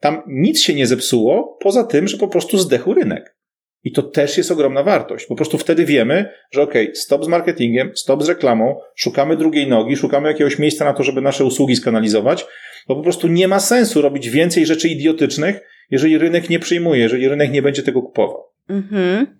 Tam 0.00 0.22
nic 0.26 0.60
się 0.60 0.74
nie 0.74 0.86
zepsuło, 0.86 1.58
poza 1.60 1.84
tym, 1.84 2.08
że 2.08 2.18
po 2.18 2.28
prostu 2.28 2.58
zdechł 2.58 2.94
rynek. 2.94 3.36
I 3.84 3.92
to 3.92 4.02
też 4.02 4.38
jest 4.38 4.50
ogromna 4.50 4.82
wartość. 4.82 5.26
Po 5.26 5.36
prostu 5.36 5.58
wtedy 5.58 5.84
wiemy, 5.84 6.30
że 6.50 6.62
ok, 6.62 6.74
stop 6.94 7.24
z 7.24 7.28
marketingiem, 7.28 7.90
stop 7.94 8.22
z 8.22 8.28
reklamą, 8.28 8.76
szukamy 8.96 9.36
drugiej 9.36 9.68
nogi, 9.68 9.96
szukamy 9.96 10.28
jakiegoś 10.28 10.58
miejsca 10.58 10.84
na 10.84 10.92
to, 10.92 11.02
żeby 11.02 11.20
nasze 11.20 11.44
usługi 11.44 11.76
skanalizować, 11.76 12.46
bo 12.88 12.96
po 12.96 13.02
prostu 13.02 13.28
nie 13.28 13.48
ma 13.48 13.60
sensu 13.60 14.02
robić 14.02 14.30
więcej 14.30 14.66
rzeczy 14.66 14.88
idiotycznych, 14.88 15.60
jeżeli 15.92 16.18
rynek 16.18 16.50
nie 16.50 16.58
przyjmuje, 16.58 17.00
jeżeli 17.00 17.28
rynek 17.28 17.52
nie 17.52 17.62
będzie 17.62 17.82
tego 17.82 18.02
kupował. 18.02 18.44
Mhm. 18.68 19.38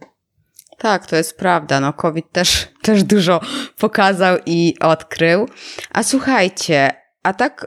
Tak, 0.79 1.07
to 1.07 1.17
jest 1.17 1.39
prawda. 1.39 1.81
No, 1.81 1.93
COVID 1.93 2.33
też, 2.33 2.69
też 2.83 3.05
dużo 3.05 3.41
pokazał 3.79 4.37
i 4.47 4.75
odkrył. 4.81 5.49
A 5.91 6.03
słuchajcie, 6.03 6.91
a 7.23 7.33
tak, 7.33 7.67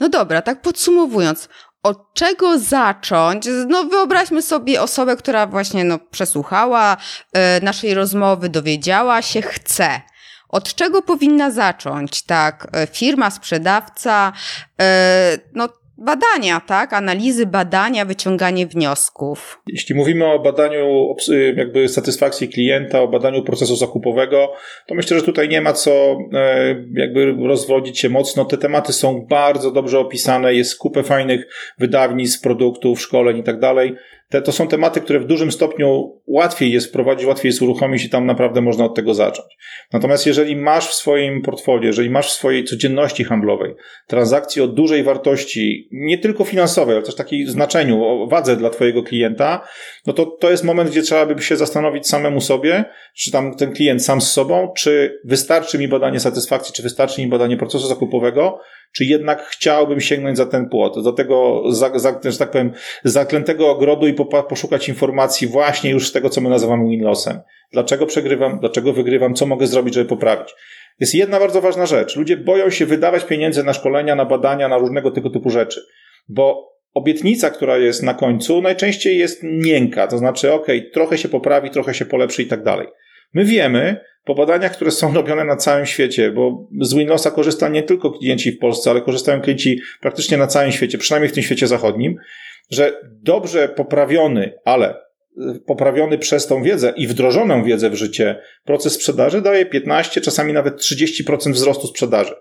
no 0.00 0.08
dobra, 0.08 0.42
tak 0.42 0.62
podsumowując, 0.62 1.48
od 1.82 2.14
czego 2.14 2.58
zacząć? 2.58 3.48
No, 3.68 3.84
wyobraźmy 3.84 4.42
sobie 4.42 4.82
osobę, 4.82 5.16
która 5.16 5.46
właśnie 5.46 5.84
no, 5.84 5.98
przesłuchała 5.98 6.96
y, 6.96 7.64
naszej 7.64 7.94
rozmowy, 7.94 8.48
dowiedziała 8.48 9.22
się, 9.22 9.42
chce. 9.42 10.00
Od 10.48 10.74
czego 10.74 11.02
powinna 11.02 11.50
zacząć? 11.50 12.22
Tak, 12.22 12.66
e, 12.72 12.86
firma, 12.86 13.30
sprzedawca, 13.30 14.32
y, 14.82 14.84
no 15.54 15.68
badania, 16.00 16.60
tak? 16.60 16.92
Analizy 16.92 17.46
badania, 17.46 18.04
wyciąganie 18.04 18.66
wniosków. 18.66 19.62
Jeśli 19.66 19.94
mówimy 19.94 20.26
o 20.26 20.38
badaniu 20.38 21.14
jakby 21.56 21.88
satysfakcji 21.88 22.48
klienta, 22.48 23.00
o 23.00 23.08
badaniu 23.08 23.42
procesu 23.42 23.76
zakupowego, 23.76 24.52
to 24.86 24.94
myślę, 24.94 25.18
że 25.18 25.24
tutaj 25.24 25.48
nie 25.48 25.60
ma 25.60 25.72
co 25.72 26.18
e, 26.32 26.66
jakby 26.94 27.34
rozwodzić 27.48 27.98
się 27.98 28.08
mocno. 28.08 28.44
Te 28.44 28.58
tematy 28.58 28.92
są 28.92 29.26
bardzo 29.30 29.70
dobrze 29.70 29.98
opisane, 29.98 30.54
jest 30.54 30.78
kupę 30.78 31.02
fajnych 31.02 31.48
wydawnictw, 31.78 32.42
produktów, 32.42 33.00
szkoleń 33.00 33.38
i 33.38 33.42
tak 33.42 33.60
dalej. 33.60 33.96
Te, 34.30 34.42
to 34.42 34.52
są 34.52 34.68
tematy, 34.68 35.00
które 35.00 35.20
w 35.20 35.26
dużym 35.26 35.52
stopniu 35.52 36.20
łatwiej 36.26 36.72
jest 36.72 36.86
wprowadzić, 36.86 37.26
łatwiej 37.26 37.48
jest 37.48 37.62
uruchomić 37.62 38.04
i 38.04 38.10
tam 38.10 38.26
naprawdę 38.26 38.60
można 38.60 38.84
od 38.84 38.94
tego 38.94 39.14
zacząć. 39.14 39.48
Natomiast 39.92 40.26
jeżeli 40.26 40.56
masz 40.56 40.88
w 40.88 40.94
swoim 40.94 41.42
portfolio, 41.42 41.86
jeżeli 41.86 42.10
masz 42.10 42.28
w 42.28 42.32
swojej 42.32 42.64
codzienności 42.64 43.24
handlowej 43.24 43.74
transakcje 44.06 44.64
o 44.64 44.66
dużej 44.66 45.02
wartości, 45.02 45.88
nie 45.92 46.18
tylko 46.18 46.44
finansowej, 46.44 46.96
ale 46.96 47.04
też 47.04 47.14
takiej 47.14 47.46
znaczeniu, 47.46 48.04
o 48.04 48.26
wadze 48.26 48.56
dla 48.56 48.70
twojego 48.70 49.02
klienta, 49.02 49.68
no 50.06 50.12
to 50.12 50.26
to 50.26 50.50
jest 50.50 50.64
moment, 50.64 50.90
gdzie 50.90 51.02
trzeba 51.02 51.26
by 51.26 51.42
się 51.42 51.56
zastanowić 51.56 52.08
samemu 52.08 52.40
sobie, 52.40 52.84
czy 53.16 53.30
tam 53.30 53.56
ten 53.56 53.72
klient 53.72 54.04
sam 54.04 54.20
z 54.20 54.30
sobą, 54.30 54.72
czy 54.76 55.20
wystarczy 55.24 55.78
mi 55.78 55.88
badanie 55.88 56.20
satysfakcji, 56.20 56.74
czy 56.74 56.82
wystarczy 56.82 57.22
mi 57.22 57.28
badanie 57.28 57.56
procesu 57.56 57.86
zakupowego, 57.86 58.60
czy 58.92 59.04
jednak 59.04 59.42
chciałbym 59.42 60.00
sięgnąć 60.00 60.36
za 60.36 60.46
ten 60.46 60.68
płot, 60.68 61.04
do 61.04 61.12
tego, 61.12 61.62
za, 61.72 61.98
za, 61.98 62.20
że 62.24 62.38
tak 62.38 62.50
powiem, 62.50 62.72
zaklętego 63.04 63.70
ogrodu 63.70 64.06
i 64.06 64.14
po, 64.14 64.42
poszukać 64.42 64.88
informacji 64.88 65.46
właśnie 65.46 65.90
już 65.90 66.08
z 66.08 66.12
tego, 66.12 66.30
co 66.30 66.40
my 66.40 66.50
nazywamy 66.50 66.84
win-lossem. 66.84 67.40
Dlaczego 67.72 68.06
przegrywam, 68.06 68.58
dlaczego 68.60 68.92
wygrywam, 68.92 69.34
co 69.34 69.46
mogę 69.46 69.66
zrobić, 69.66 69.94
żeby 69.94 70.08
poprawić. 70.08 70.54
Jest 71.00 71.14
jedna 71.14 71.40
bardzo 71.40 71.60
ważna 71.60 71.86
rzecz. 71.86 72.16
Ludzie 72.16 72.36
boją 72.36 72.70
się 72.70 72.86
wydawać 72.86 73.24
pieniędzy 73.24 73.64
na 73.64 73.72
szkolenia, 73.72 74.14
na 74.14 74.24
badania, 74.24 74.68
na 74.68 74.78
różnego 74.78 75.10
tego 75.10 75.30
typu 75.30 75.50
rzeczy, 75.50 75.80
bo 76.28 76.70
obietnica, 76.94 77.50
która 77.50 77.78
jest 77.78 78.02
na 78.02 78.14
końcu, 78.14 78.62
najczęściej 78.62 79.18
jest 79.18 79.40
miękka, 79.42 80.06
to 80.06 80.18
znaczy, 80.18 80.52
ok, 80.52 80.66
trochę 80.92 81.18
się 81.18 81.28
poprawi, 81.28 81.70
trochę 81.70 81.94
się 81.94 82.04
polepszy 82.04 82.42
i 82.42 82.46
tak 82.46 82.62
dalej. 82.62 82.86
My 83.34 83.44
wiemy, 83.44 84.00
po 84.24 84.34
badaniach, 84.34 84.72
które 84.72 84.90
są 84.90 85.14
robione 85.14 85.44
na 85.44 85.56
całym 85.56 85.86
świecie, 85.86 86.32
bo 86.32 86.68
z 86.80 86.94
Winlos'a 86.94 87.32
korzysta 87.32 87.68
nie 87.68 87.82
tylko 87.82 88.10
klienci 88.10 88.52
w 88.52 88.58
Polsce, 88.58 88.90
ale 88.90 89.00
korzystają 89.00 89.40
klienci 89.40 89.80
praktycznie 90.00 90.36
na 90.36 90.46
całym 90.46 90.72
świecie, 90.72 90.98
przynajmniej 90.98 91.30
w 91.30 91.34
tym 91.34 91.42
świecie 91.42 91.66
zachodnim, 91.66 92.16
że 92.70 93.00
dobrze 93.02 93.68
poprawiony, 93.68 94.52
ale 94.64 94.94
y, 94.94 95.60
poprawiony 95.66 96.18
przez 96.18 96.46
tą 96.46 96.62
wiedzę 96.62 96.92
i 96.96 97.06
wdrożoną 97.06 97.64
wiedzę 97.64 97.90
w 97.90 97.94
życie 97.94 98.40
proces 98.64 98.92
sprzedaży 98.92 99.42
daje 99.42 99.66
15, 99.66 100.20
czasami 100.20 100.52
nawet 100.52 100.76
30% 100.76 101.52
wzrostu 101.52 101.86
sprzedaży. 101.86 102.34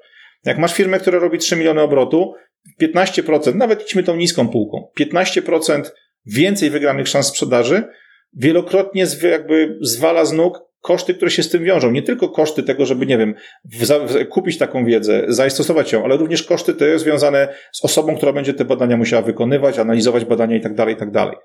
Jak 0.45 0.57
masz 0.57 0.73
firmę, 0.73 0.99
która 0.99 1.19
robi 1.19 1.37
3 1.37 1.55
miliony 1.55 1.81
obrotu, 1.81 2.33
15%, 2.81 3.55
nawet 3.55 3.85
idźmy 3.85 4.03
tą 4.03 4.15
niską 4.15 4.47
półką, 4.47 4.87
15% 4.99 5.83
więcej 6.25 6.69
wygranych 6.69 7.07
szans 7.07 7.27
sprzedaży 7.27 7.83
wielokrotnie 8.33 9.05
jakby 9.23 9.77
zwala 9.81 10.25
z 10.25 10.33
nóg 10.33 10.68
koszty, 10.81 11.13
które 11.13 11.31
się 11.31 11.43
z 11.43 11.49
tym 11.49 11.63
wiążą. 11.63 11.91
Nie 11.91 12.01
tylko 12.01 12.29
koszty 12.29 12.63
tego, 12.63 12.85
żeby, 12.85 13.05
nie 13.05 13.17
wiem, 13.17 13.35
kupić 14.29 14.57
taką 14.57 14.85
wiedzę, 14.85 15.23
zastosować 15.27 15.93
ją, 15.93 16.03
ale 16.03 16.17
również 16.17 16.43
koszty 16.43 16.73
te 16.73 16.99
związane 16.99 17.47
z 17.71 17.85
osobą, 17.85 18.15
która 18.15 18.33
będzie 18.33 18.53
te 18.53 18.65
badania 18.65 18.97
musiała 18.97 19.21
wykonywać, 19.21 19.79
analizować 19.79 20.25
badania 20.25 20.55
i 20.55 20.61
tak 20.61 20.75
dalej, 20.75 20.95
i 20.95 20.97
tak 20.97 21.11
dalej. 21.11 21.35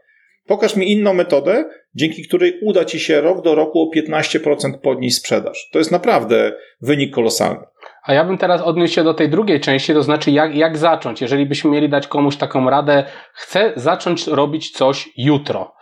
Pokaż 0.47 0.77
mi 0.77 0.93
inną 0.93 1.15
metodę, 1.15 1.65
dzięki 1.94 2.28
której 2.28 2.61
uda 2.62 2.85
ci 2.85 3.01
się 3.01 3.20
rok 3.20 3.43
do 3.43 3.55
roku 3.55 3.81
o 3.81 3.90
15% 3.97 4.78
podnieść 4.82 5.16
sprzedaż. 5.16 5.69
To 5.73 5.78
jest 5.78 5.93
naprawdę 5.93 6.52
wynik 6.81 7.15
kolosalny. 7.15 7.61
A 8.06 8.15
ja 8.15 8.24
bym 8.24 8.39
teraz 8.39 8.62
odniósł 8.62 8.94
się 8.94 9.05
do 9.05 9.15
tej 9.15 9.28
drugiej 9.28 9.61
części, 9.61 9.94
to 9.94 10.02
znaczy 10.02 10.31
jak, 10.31 10.56
jak 10.56 10.78
zacząć. 10.78 11.20
Jeżeli 11.20 11.47
byśmy 11.47 11.70
mieli 11.70 11.89
dać 11.89 12.06
komuś 12.06 12.36
taką 12.36 12.70
radę, 12.70 13.05
chcę 13.32 13.73
zacząć 13.77 14.27
robić 14.27 14.70
coś 14.70 15.09
jutro. 15.16 15.74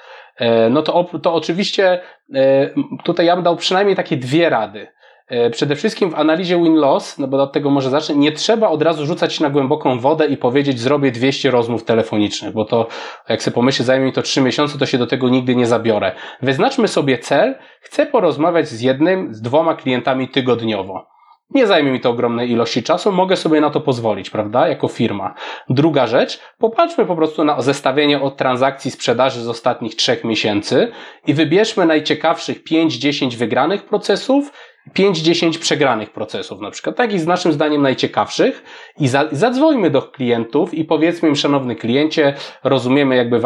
E, 0.43 0.71
no 0.71 0.83
to, 0.83 1.05
to 1.23 1.35
oczywiście 1.35 2.01
e, 2.35 2.71
tutaj 3.05 3.27
ja 3.27 3.35
bym 3.35 3.45
dał 3.45 3.57
przynajmniej 3.57 3.97
takie 3.97 4.17
dwie 4.17 4.51
rady. 4.51 4.89
E, 5.29 5.51
przede 5.51 5.77
wszystkim 5.77 6.11
w 6.11 6.15
analizie 6.15 6.57
win-loss, 6.57 7.19
no 7.19 7.29
bo 7.29 7.43
od 7.43 7.53
tego 7.53 7.71
może 7.71 7.91
zacznę, 7.91 8.15
nie 8.15 8.33
trzeba 8.33 8.69
od 8.69 8.83
razu 8.83 9.07
rzucać 9.07 9.35
się 9.35 9.45
na 9.45 9.51
głęboką 9.51 9.99
wodę 9.99 10.27
i 10.27 10.37
powiedzieć 10.37 10.81
zrobię 10.81 11.13
200 11.13 11.51
rozmów 11.51 11.85
telefonicznych, 11.85 12.55
bo 12.55 12.65
to 12.65 12.87
jak 13.29 13.43
sobie 13.43 13.55
pomyślę, 13.55 13.85
zajmie 13.85 14.07
mi 14.07 14.13
to 14.13 14.23
3 14.23 14.41
miesiące, 14.41 14.79
to 14.79 14.87
się 14.87 14.99
do 14.99 15.07
tego 15.07 15.29
nigdy 15.29 15.57
nie 15.57 15.67
zabiorę. 15.67 16.13
Wyznaczmy 16.43 16.89
sobie 16.89 17.19
cel, 17.19 17.55
chcę 17.81 18.07
porozmawiać 18.07 18.69
z 18.69 18.81
jednym, 18.81 19.35
z 19.35 19.43
dwoma 19.43 19.75
klientami 19.75 20.29
tygodniowo. 20.29 21.07
Nie 21.55 21.67
zajmie 21.67 21.93
mi 21.93 22.01
to 22.01 22.11
ogromnej 22.11 22.51
ilości 22.51 22.83
czasu, 22.83 23.13
mogę 23.13 23.37
sobie 23.37 23.61
na 23.61 23.71
to 23.71 23.81
pozwolić, 23.81 24.31
prawda, 24.31 24.69
jako 24.69 24.89
firma. 24.89 25.35
Druga 25.69 26.07
rzecz, 26.07 26.41
popatrzmy 26.59 27.07
po 27.07 27.17
prostu 27.17 27.45
na 27.45 27.63
zestawienie 27.63 28.21
od 28.21 28.37
transakcji 28.37 28.91
sprzedaży 28.91 29.41
z 29.41 29.49
ostatnich 29.49 29.95
trzech 29.95 30.25
miesięcy 30.25 30.93
i 31.27 31.35
wybierzmy 31.35 31.87
najciekawszych 31.87 32.65
5-10 32.65 33.37
wygranych 33.37 33.85
procesów 33.85 34.53
5-10 34.91 35.59
przegranych 35.59 36.11
procesów 36.11 36.61
na 36.61 36.71
przykład, 36.71 36.97
takich 36.97 37.21
z 37.21 37.27
naszym 37.27 37.53
zdaniem 37.53 37.83
najciekawszych. 37.83 38.63
I 38.99 39.09
za, 39.09 39.29
zadzwońmy 39.33 39.91
do 39.91 40.03
klientów 40.03 40.75
i 40.75 40.85
powiedzmy 40.85 41.29
im, 41.29 41.37
szanowny 41.37 41.77
kliencie, 41.77 42.35
rozumiemy 42.65 43.17
jakby, 43.17 43.41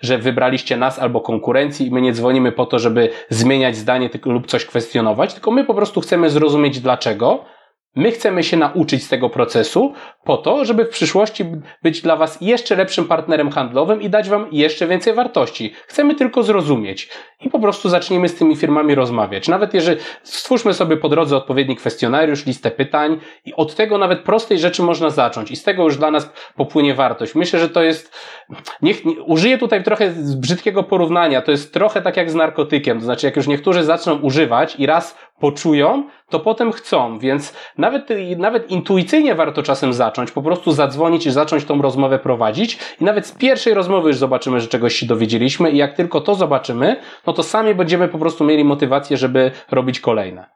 że 0.00 0.18
wybraliście 0.18 0.76
nas 0.76 0.98
albo 0.98 1.20
konkurencji 1.20 1.86
i 1.86 1.90
my 1.90 2.00
nie 2.00 2.12
dzwonimy 2.12 2.52
po 2.52 2.66
to, 2.66 2.78
żeby 2.78 3.10
zmieniać 3.28 3.76
zdanie 3.76 4.10
lub 4.24 4.46
coś 4.46 4.64
kwestionować, 4.64 5.34
tylko 5.34 5.50
my 5.50 5.64
po 5.64 5.74
prostu 5.74 6.00
chcemy 6.00 6.30
zrozumieć 6.30 6.80
dlaczego, 6.80 7.44
My 7.98 8.12
chcemy 8.12 8.42
się 8.42 8.56
nauczyć 8.56 9.04
z 9.04 9.08
tego 9.08 9.30
procesu 9.30 9.92
po 10.24 10.36
to, 10.36 10.64
żeby 10.64 10.84
w 10.84 10.88
przyszłości 10.88 11.44
być 11.82 12.02
dla 12.02 12.16
Was 12.16 12.38
jeszcze 12.40 12.76
lepszym 12.76 13.04
partnerem 13.04 13.50
handlowym 13.50 14.02
i 14.02 14.10
dać 14.10 14.28
Wam 14.28 14.46
jeszcze 14.52 14.86
więcej 14.86 15.14
wartości. 15.14 15.72
Chcemy 15.86 16.14
tylko 16.14 16.42
zrozumieć 16.42 17.08
i 17.40 17.50
po 17.50 17.60
prostu 17.60 17.88
zacznijmy 17.88 18.28
z 18.28 18.34
tymi 18.34 18.56
firmami 18.56 18.94
rozmawiać. 18.94 19.48
Nawet 19.48 19.74
jeżeli 19.74 20.00
stwórzmy 20.22 20.74
sobie 20.74 20.96
po 20.96 21.08
drodze 21.08 21.36
odpowiedni 21.36 21.76
kwestionariusz, 21.76 22.46
listę 22.46 22.70
pytań 22.70 23.20
i 23.44 23.54
od 23.54 23.74
tego 23.74 23.98
nawet 23.98 24.20
prostej 24.20 24.58
rzeczy 24.58 24.82
można 24.82 25.10
zacząć. 25.10 25.50
I 25.50 25.56
z 25.56 25.62
tego 25.62 25.84
już 25.84 25.96
dla 25.96 26.10
nas 26.10 26.32
popłynie 26.56 26.94
wartość. 26.94 27.34
Myślę, 27.34 27.60
że 27.60 27.68
to 27.68 27.82
jest, 27.82 28.14
niech, 28.82 29.04
nie, 29.04 29.22
użyję 29.22 29.58
tutaj 29.58 29.84
trochę 29.84 30.12
brzydkiego 30.36 30.82
porównania, 30.82 31.42
to 31.42 31.50
jest 31.50 31.72
trochę 31.72 32.02
tak 32.02 32.16
jak 32.16 32.30
z 32.30 32.34
narkotykiem, 32.34 32.98
to 32.98 33.04
znaczy 33.04 33.26
jak 33.26 33.36
już 33.36 33.46
niektórzy 33.46 33.84
zaczną 33.84 34.18
używać 34.18 34.76
i 34.76 34.86
raz 34.86 35.18
poczują, 35.40 36.08
to 36.28 36.40
potem 36.40 36.72
chcą, 36.72 37.18
więc 37.18 37.54
nawet, 37.78 38.08
nawet 38.36 38.70
intuicyjnie 38.70 39.34
warto 39.34 39.62
czasem 39.62 39.92
zacząć, 39.92 40.30
po 40.30 40.42
prostu 40.42 40.72
zadzwonić 40.72 41.26
i 41.26 41.30
zacząć 41.30 41.64
tą 41.64 41.82
rozmowę 41.82 42.18
prowadzić. 42.18 42.78
I 43.00 43.04
nawet 43.04 43.26
z 43.26 43.32
pierwszej 43.32 43.74
rozmowy 43.74 44.08
już 44.08 44.16
zobaczymy, 44.16 44.60
że 44.60 44.66
czegoś 44.66 44.94
się 44.94 45.06
dowiedzieliśmy. 45.06 45.70
I 45.70 45.76
jak 45.76 45.96
tylko 45.96 46.20
to 46.20 46.34
zobaczymy, 46.34 46.96
no 47.28 47.32
to 47.34 47.42
sami 47.42 47.74
będziemy 47.74 48.08
po 48.08 48.18
prostu 48.18 48.44
mieli 48.44 48.64
motywację, 48.64 49.16
żeby 49.16 49.50
robić 49.70 50.00
kolejne. 50.00 50.50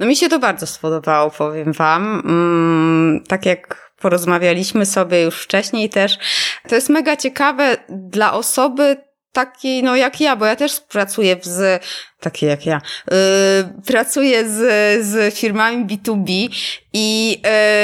No 0.00 0.06
mi 0.06 0.16
się 0.16 0.28
to 0.28 0.38
bardzo 0.38 0.66
spodobało, 0.66 1.30
powiem 1.30 1.72
Wam. 1.72 2.22
Mm, 2.24 3.24
tak 3.28 3.46
jak 3.46 3.92
porozmawialiśmy 4.00 4.86
sobie 4.86 5.22
już 5.22 5.42
wcześniej 5.42 5.90
też, 5.90 6.18
to 6.68 6.74
jest 6.74 6.88
mega 6.88 7.16
ciekawe 7.16 7.76
dla 7.88 8.32
osoby 8.32 8.96
takiej, 9.36 9.82
no 9.82 9.96
jak 9.96 10.20
ja, 10.20 10.36
bo 10.36 10.46
ja 10.46 10.56
też 10.56 10.80
pracuję 10.80 11.36
z, 11.42 11.84
takie 12.20 12.46
jak 12.46 12.66
ja, 12.66 12.80
yy, 13.10 13.16
pracuję 13.86 14.48
z, 14.48 14.58
z 15.06 15.34
firmami 15.34 15.86
B2B 15.86 16.48
i 16.92 17.30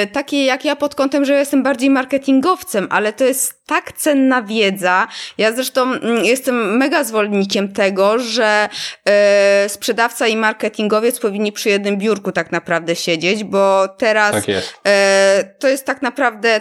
yy, 0.01 0.07
takie 0.07 0.45
jak 0.45 0.65
ja 0.65 0.77
pod 0.77 0.95
kątem, 0.95 1.24
że 1.24 1.35
jestem 1.35 1.62
bardziej 1.62 1.91
marketingowcem, 1.91 2.87
ale 2.91 3.12
to 3.12 3.24
jest 3.24 3.66
tak 3.66 3.93
cenna 3.93 4.43
wiedza. 4.43 5.09
Ja 5.39 5.53
zresztą 5.53 5.95
yy, 5.95 6.27
jestem 6.27 6.77
mega 6.77 7.05
zwolennikiem 7.05 7.73
tego, 7.73 8.19
że 8.19 8.69
yy, 9.07 9.69
sprzedawca 9.69 10.27
i 10.27 10.37
marketingowiec 10.37 11.20
powinni 11.20 11.53
przy 11.53 11.69
jednym 11.69 11.97
biurku 11.99 12.33
tak 12.33 12.53
naprawdę 12.53 12.97
siedzieć, 12.97 13.45
bo 13.45 13.89
teraz 13.89 14.33
tak 14.33 14.49
jest. 14.49 14.74
Yy, 14.85 15.55
to 15.59 15.69
jest 15.69 15.87
tak 15.87 16.03
naprawdę 16.03 16.61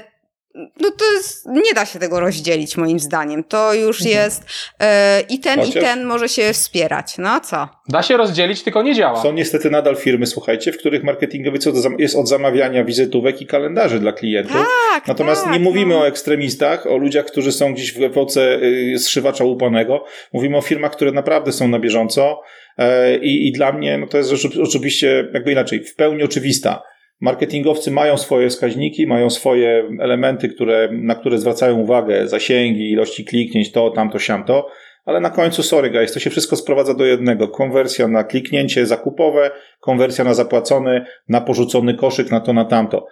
no 0.56 0.92
to 0.92 1.14
jest, 1.14 1.46
nie 1.46 1.74
da 1.76 1.86
się 1.86 2.00
tego 2.00 2.20
rozdzielić 2.20 2.78
moim 2.78 3.00
zdaniem. 3.00 3.44
To 3.44 3.74
już 3.74 4.02
mhm. 4.02 4.18
jest 4.18 4.46
e, 4.80 5.22
i 5.22 5.40
ten 5.40 5.60
Chociaż... 5.60 5.76
i 5.76 5.80
ten 5.80 6.06
może 6.06 6.30
się 6.30 6.54
wspierać. 6.54 7.18
No 7.18 7.40
co? 7.40 7.70
Da 7.90 8.04
się 8.04 8.18
rozdzielić, 8.18 8.64
tylko 8.64 8.84
nie 8.84 8.96
działa. 8.96 9.22
Są 9.22 9.34
niestety 9.34 9.70
nadal 9.70 9.96
firmy, 9.96 10.26
słuchajcie, 10.26 10.72
w 10.72 10.78
których 10.78 11.04
marketingowiec 11.04 11.68
jest 12.00 12.16
od 12.16 12.28
zamawiania 12.28 12.84
wizytówek 12.84 13.42
i 13.42 13.46
kalendarzy 13.46 14.00
dla 14.00 14.12
klientów. 14.12 14.66
Tak, 14.92 15.08
Natomiast 15.08 15.44
tak, 15.44 15.54
nie 15.54 15.60
mówimy 15.60 15.94
no. 15.94 16.00
o 16.02 16.08
ekstremistach, 16.08 16.88
o 16.88 16.98
ludziach, 16.98 17.26
którzy 17.26 17.52
są 17.52 17.74
gdzieś 17.74 17.94
w 17.94 18.04
epoce 18.04 18.60
y, 18.62 19.00
zszywacza 19.00 19.44
łupanego. 19.44 20.06
Mówimy 20.34 20.58
o 20.58 20.62
firmach, 20.62 20.92
które 20.92 21.12
naprawdę 21.12 21.52
są 21.52 21.68
na 21.68 21.80
bieżąco 21.80 22.42
e, 22.78 23.18
i, 23.18 23.48
i 23.48 23.52
dla 23.52 23.72
mnie 23.72 23.98
no 23.98 24.08
to 24.08 24.18
jest 24.18 24.34
oczywiście 24.64 25.30
jakby 25.34 25.52
inaczej, 25.52 25.84
w 25.84 25.96
pełni 25.96 26.24
oczywista 26.24 26.91
Marketingowcy 27.22 27.92
mają 27.92 28.18
swoje 28.18 28.50
wskaźniki, 28.50 29.08
mają 29.08 29.30
swoje 29.30 29.90
elementy, 30.00 30.50
które, 30.50 30.90
na 30.92 31.16
które 31.16 31.38
zwracają 31.38 31.78
uwagę, 31.80 32.28
zasięgi, 32.28 32.92
ilości 32.92 33.26
kliknięć, 33.26 33.72
to, 33.72 33.90
tamto, 33.90 34.20
siamto, 34.20 34.68
ale 35.06 35.20
na 35.20 35.30
końcu, 35.30 35.64
sorry 35.64 35.90
guys, 35.90 36.14
to 36.14 36.20
się 36.20 36.30
wszystko 36.30 36.56
sprowadza 36.56 36.94
do 36.94 37.06
jednego. 37.06 37.48
Konwersja 37.48 38.08
na 38.08 38.24
kliknięcie 38.24 38.86
zakupowe, 38.86 39.52
konwersja 39.80 40.24
na 40.24 40.34
zapłacony, 40.34 41.06
na 41.30 41.42
porzucony 41.42 41.94
koszyk, 41.94 42.32
na 42.32 42.40
to, 42.40 42.54
na 42.54 42.66
tamto. 42.66 43.08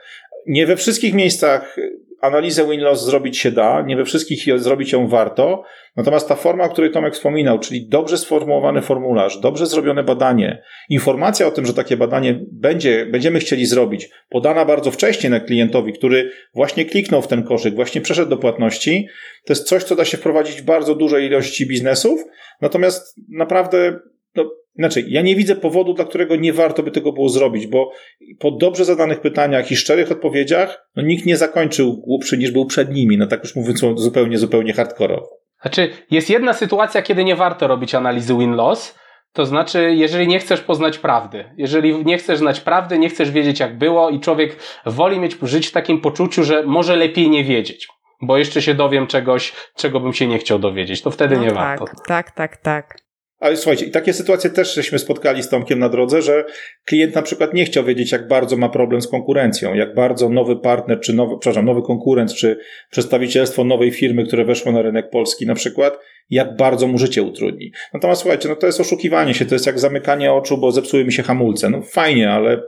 Nie 0.47 0.65
we 0.65 0.75
wszystkich 0.75 1.13
miejscach 1.13 1.75
analizę 2.21 2.67
win-loss 2.67 3.05
zrobić 3.05 3.37
się 3.37 3.51
da, 3.51 3.81
nie 3.81 3.95
we 3.95 4.05
wszystkich 4.05 4.59
zrobić 4.59 4.91
ją 4.91 5.07
warto, 5.07 5.63
natomiast 5.95 6.27
ta 6.27 6.35
forma, 6.35 6.63
o 6.63 6.69
której 6.69 6.91
Tomek 6.91 7.13
wspominał, 7.13 7.59
czyli 7.59 7.87
dobrze 7.87 8.17
sformułowany 8.17 8.81
formularz, 8.81 9.39
dobrze 9.39 9.65
zrobione 9.65 10.03
badanie, 10.03 10.63
informacja 10.89 11.47
o 11.47 11.51
tym, 11.51 11.65
że 11.65 11.73
takie 11.73 11.97
badanie 11.97 12.39
będzie, 12.51 13.05
będziemy 13.05 13.39
chcieli 13.39 13.65
zrobić, 13.65 14.09
podana 14.29 14.65
bardzo 14.65 14.91
wcześnie 14.91 15.29
na 15.29 15.39
klientowi, 15.39 15.93
który 15.93 16.31
właśnie 16.53 16.85
kliknął 16.85 17.21
w 17.21 17.27
ten 17.27 17.43
koszyk, 17.43 17.75
właśnie 17.75 18.01
przeszedł 18.01 18.29
do 18.29 18.37
płatności, 18.37 19.07
to 19.45 19.53
jest 19.53 19.67
coś, 19.67 19.83
co 19.83 19.95
da 19.95 20.05
się 20.05 20.17
wprowadzić 20.17 20.61
w 20.61 20.65
bardzo 20.65 20.95
dużej 20.95 21.25
ilości 21.25 21.67
biznesów, 21.67 22.23
natomiast 22.61 23.15
naprawdę 23.29 23.99
no, 24.43 24.51
Inaczej, 24.79 25.05
ja 25.07 25.21
nie 25.21 25.35
widzę 25.35 25.55
powodu, 25.55 25.93
dla 25.93 26.05
którego 26.05 26.35
nie 26.35 26.53
warto 26.53 26.83
by 26.83 26.91
tego 26.91 27.13
było 27.13 27.29
zrobić, 27.29 27.67
bo 27.67 27.91
po 28.39 28.51
dobrze 28.51 28.85
zadanych 28.85 29.21
pytaniach 29.21 29.71
i 29.71 29.75
szczerych 29.75 30.11
odpowiedziach, 30.11 30.89
no 30.95 31.03
nikt 31.03 31.25
nie 31.25 31.37
zakończył 31.37 31.97
głupszy 31.97 32.37
niż 32.37 32.51
był 32.51 32.65
przed 32.65 32.91
nimi, 32.91 33.17
no 33.17 33.27
tak 33.27 33.43
już 33.43 33.55
mówiąc 33.55 33.81
zupełnie, 33.95 34.37
zupełnie 34.37 34.73
hardkorowo. 34.73 35.29
Znaczy, 35.61 35.89
jest 36.11 36.29
jedna 36.29 36.53
sytuacja, 36.53 37.01
kiedy 37.01 37.23
nie 37.23 37.35
warto 37.35 37.67
robić 37.67 37.95
analizy 37.95 38.33
win-loss, 38.33 38.95
to 39.33 39.45
znaczy, 39.45 39.95
jeżeli 39.95 40.27
nie 40.27 40.39
chcesz 40.39 40.61
poznać 40.61 40.97
prawdy, 40.97 41.45
jeżeli 41.57 42.05
nie 42.05 42.17
chcesz 42.17 42.37
znać 42.37 42.61
prawdy, 42.61 42.99
nie 42.99 43.09
chcesz 43.09 43.31
wiedzieć 43.31 43.59
jak 43.59 43.77
było 43.77 44.09
i 44.09 44.19
człowiek 44.19 44.55
woli 44.85 45.19
mieć, 45.19 45.37
żyć 45.41 45.67
w 45.67 45.71
takim 45.71 46.01
poczuciu, 46.01 46.43
że 46.43 46.63
może 46.63 46.95
lepiej 46.95 47.29
nie 47.29 47.43
wiedzieć, 47.43 47.87
bo 48.21 48.37
jeszcze 48.37 48.61
się 48.61 48.73
dowiem 48.73 49.07
czegoś, 49.07 49.53
czego 49.75 49.99
bym 49.99 50.13
się 50.13 50.27
nie 50.27 50.37
chciał 50.37 50.59
dowiedzieć, 50.59 51.01
to 51.01 51.11
wtedy 51.11 51.35
no 51.35 51.41
nie 51.41 51.47
tak, 51.47 51.57
warto. 51.57 51.85
Tak, 52.07 52.31
tak, 52.31 52.57
tak. 52.57 53.08
Ale 53.39 53.57
słuchajcie, 53.57 53.85
i 53.85 53.91
takie 53.91 54.13
sytuacje 54.13 54.49
też 54.49 54.75
żeśmy 54.75 54.99
spotkali 54.99 55.43
z 55.43 55.49
Tomkiem 55.49 55.79
na 55.79 55.89
drodze, 55.89 56.21
że 56.21 56.45
klient 56.85 57.15
na 57.15 57.21
przykład 57.21 57.53
nie 57.53 57.65
chciał 57.65 57.83
wiedzieć, 57.83 58.11
jak 58.11 58.27
bardzo 58.27 58.57
ma 58.57 58.69
problem 58.69 59.01
z 59.01 59.07
konkurencją, 59.07 59.73
jak 59.73 59.95
bardzo 59.95 60.29
nowy 60.29 60.55
partner, 60.55 60.99
czy 60.99 61.13
nowy, 61.13 61.35
przepraszam, 61.39 61.65
nowy 61.65 61.81
konkurent, 61.81 62.33
czy 62.33 62.59
przedstawicielstwo 62.91 63.63
nowej 63.63 63.91
firmy, 63.91 64.25
które 64.25 64.45
weszło 64.45 64.71
na 64.71 64.81
rynek 64.81 65.09
polski 65.09 65.45
na 65.45 65.55
przykład, 65.55 65.99
jak 66.29 66.55
bardzo 66.55 66.87
mu 66.87 66.97
życie 66.97 67.23
utrudni. 67.23 67.71
Natomiast 67.93 68.21
słuchajcie, 68.21 68.49
no 68.49 68.55
to 68.55 68.67
jest 68.67 68.79
oszukiwanie 68.79 69.33
się, 69.33 69.45
to 69.45 69.55
jest 69.55 69.65
jak 69.65 69.79
zamykanie 69.79 70.33
oczu, 70.33 70.57
bo 70.57 70.71
zepsuły 70.71 71.05
mi 71.05 71.13
się 71.13 71.23
hamulce. 71.23 71.69
No 71.69 71.81
fajnie, 71.81 72.31
ale 72.31 72.61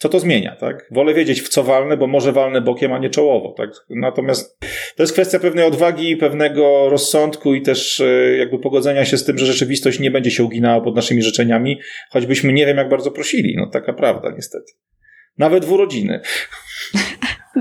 co 0.00 0.08
to 0.08 0.20
zmienia, 0.20 0.56
tak? 0.56 0.88
Wolę 0.90 1.14
wiedzieć, 1.14 1.42
w 1.42 1.48
co 1.48 1.62
walnę, 1.62 1.96
bo 1.96 2.06
może 2.06 2.32
walnę 2.32 2.60
bokiem, 2.60 2.92
a 2.92 2.98
nie 2.98 3.10
czołowo, 3.10 3.54
tak? 3.56 3.70
Natomiast 3.90 4.58
to 4.96 5.02
jest 5.02 5.12
kwestia 5.12 5.38
pewnej 5.38 5.64
odwagi, 5.64 6.16
pewnego 6.16 6.88
rozsądku 6.90 7.54
i 7.54 7.62
też 7.62 8.00
e, 8.00 8.36
jakby 8.36 8.58
pogodzenia 8.58 9.04
się 9.04 9.18
z 9.18 9.24
tym, 9.24 9.38
że 9.38 9.46
rzeczywistość 9.46 9.98
nie 9.98 10.10
będzie 10.10 10.30
się 10.30 10.44
uginała 10.44 10.80
pod 10.80 10.96
naszymi 10.96 11.22
życzeniami, 11.22 11.80
choćbyśmy 12.10 12.52
nie 12.52 12.66
wiem 12.66 12.76
jak 12.76 12.88
bardzo 12.88 13.10
prosili. 13.10 13.54
No 13.56 13.66
taka 13.66 13.92
prawda, 13.92 14.32
niestety. 14.36 14.72
Nawet 15.38 15.64
w 15.64 15.72
urodziny. 15.72 16.20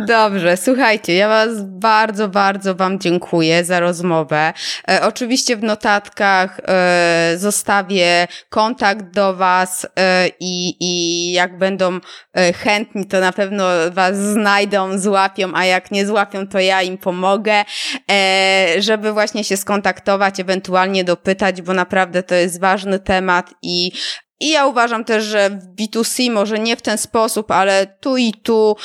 Dobrze, 0.05 0.57
słuchajcie, 0.57 1.13
ja 1.13 1.29
Was 1.29 1.49
bardzo, 1.63 2.27
bardzo 2.27 2.75
Wam 2.75 2.99
dziękuję 2.99 3.63
za 3.63 3.79
rozmowę. 3.79 4.53
E, 4.89 4.99
oczywiście 5.01 5.57
w 5.57 5.63
notatkach 5.63 6.59
e, 6.67 7.33
zostawię 7.37 8.27
kontakt 8.49 9.13
do 9.13 9.35
Was 9.35 9.87
e, 9.99 10.27
i, 10.39 10.75
i 10.79 11.31
jak 11.31 11.57
będą 11.57 11.99
e, 12.33 12.53
chętni, 12.53 13.05
to 13.05 13.19
na 13.19 13.31
pewno 13.31 13.65
Was 13.91 14.17
znajdą, 14.17 14.99
złapią, 14.99 15.51
a 15.55 15.65
jak 15.65 15.91
nie 15.91 16.05
złapią, 16.05 16.47
to 16.47 16.59
ja 16.59 16.81
im 16.81 16.97
pomogę, 16.97 17.65
e, 18.11 18.75
żeby 18.77 19.13
właśnie 19.13 19.43
się 19.43 19.57
skontaktować, 19.57 20.39
ewentualnie 20.39 21.03
dopytać, 21.03 21.61
bo 21.61 21.73
naprawdę 21.73 22.23
to 22.23 22.35
jest 22.35 22.59
ważny 22.59 22.99
temat 22.99 23.53
i 23.61 23.91
i 24.39 24.49
ja 24.49 24.65
uważam 24.65 25.05
też, 25.05 25.23
że 25.23 25.49
w 25.49 25.75
B2C 25.75 26.31
może 26.31 26.59
nie 26.59 26.77
w 26.77 26.81
ten 26.81 26.97
sposób, 26.97 27.51
ale 27.51 27.97
tu 27.99 28.17
i 28.17 28.33
tu 28.33 28.75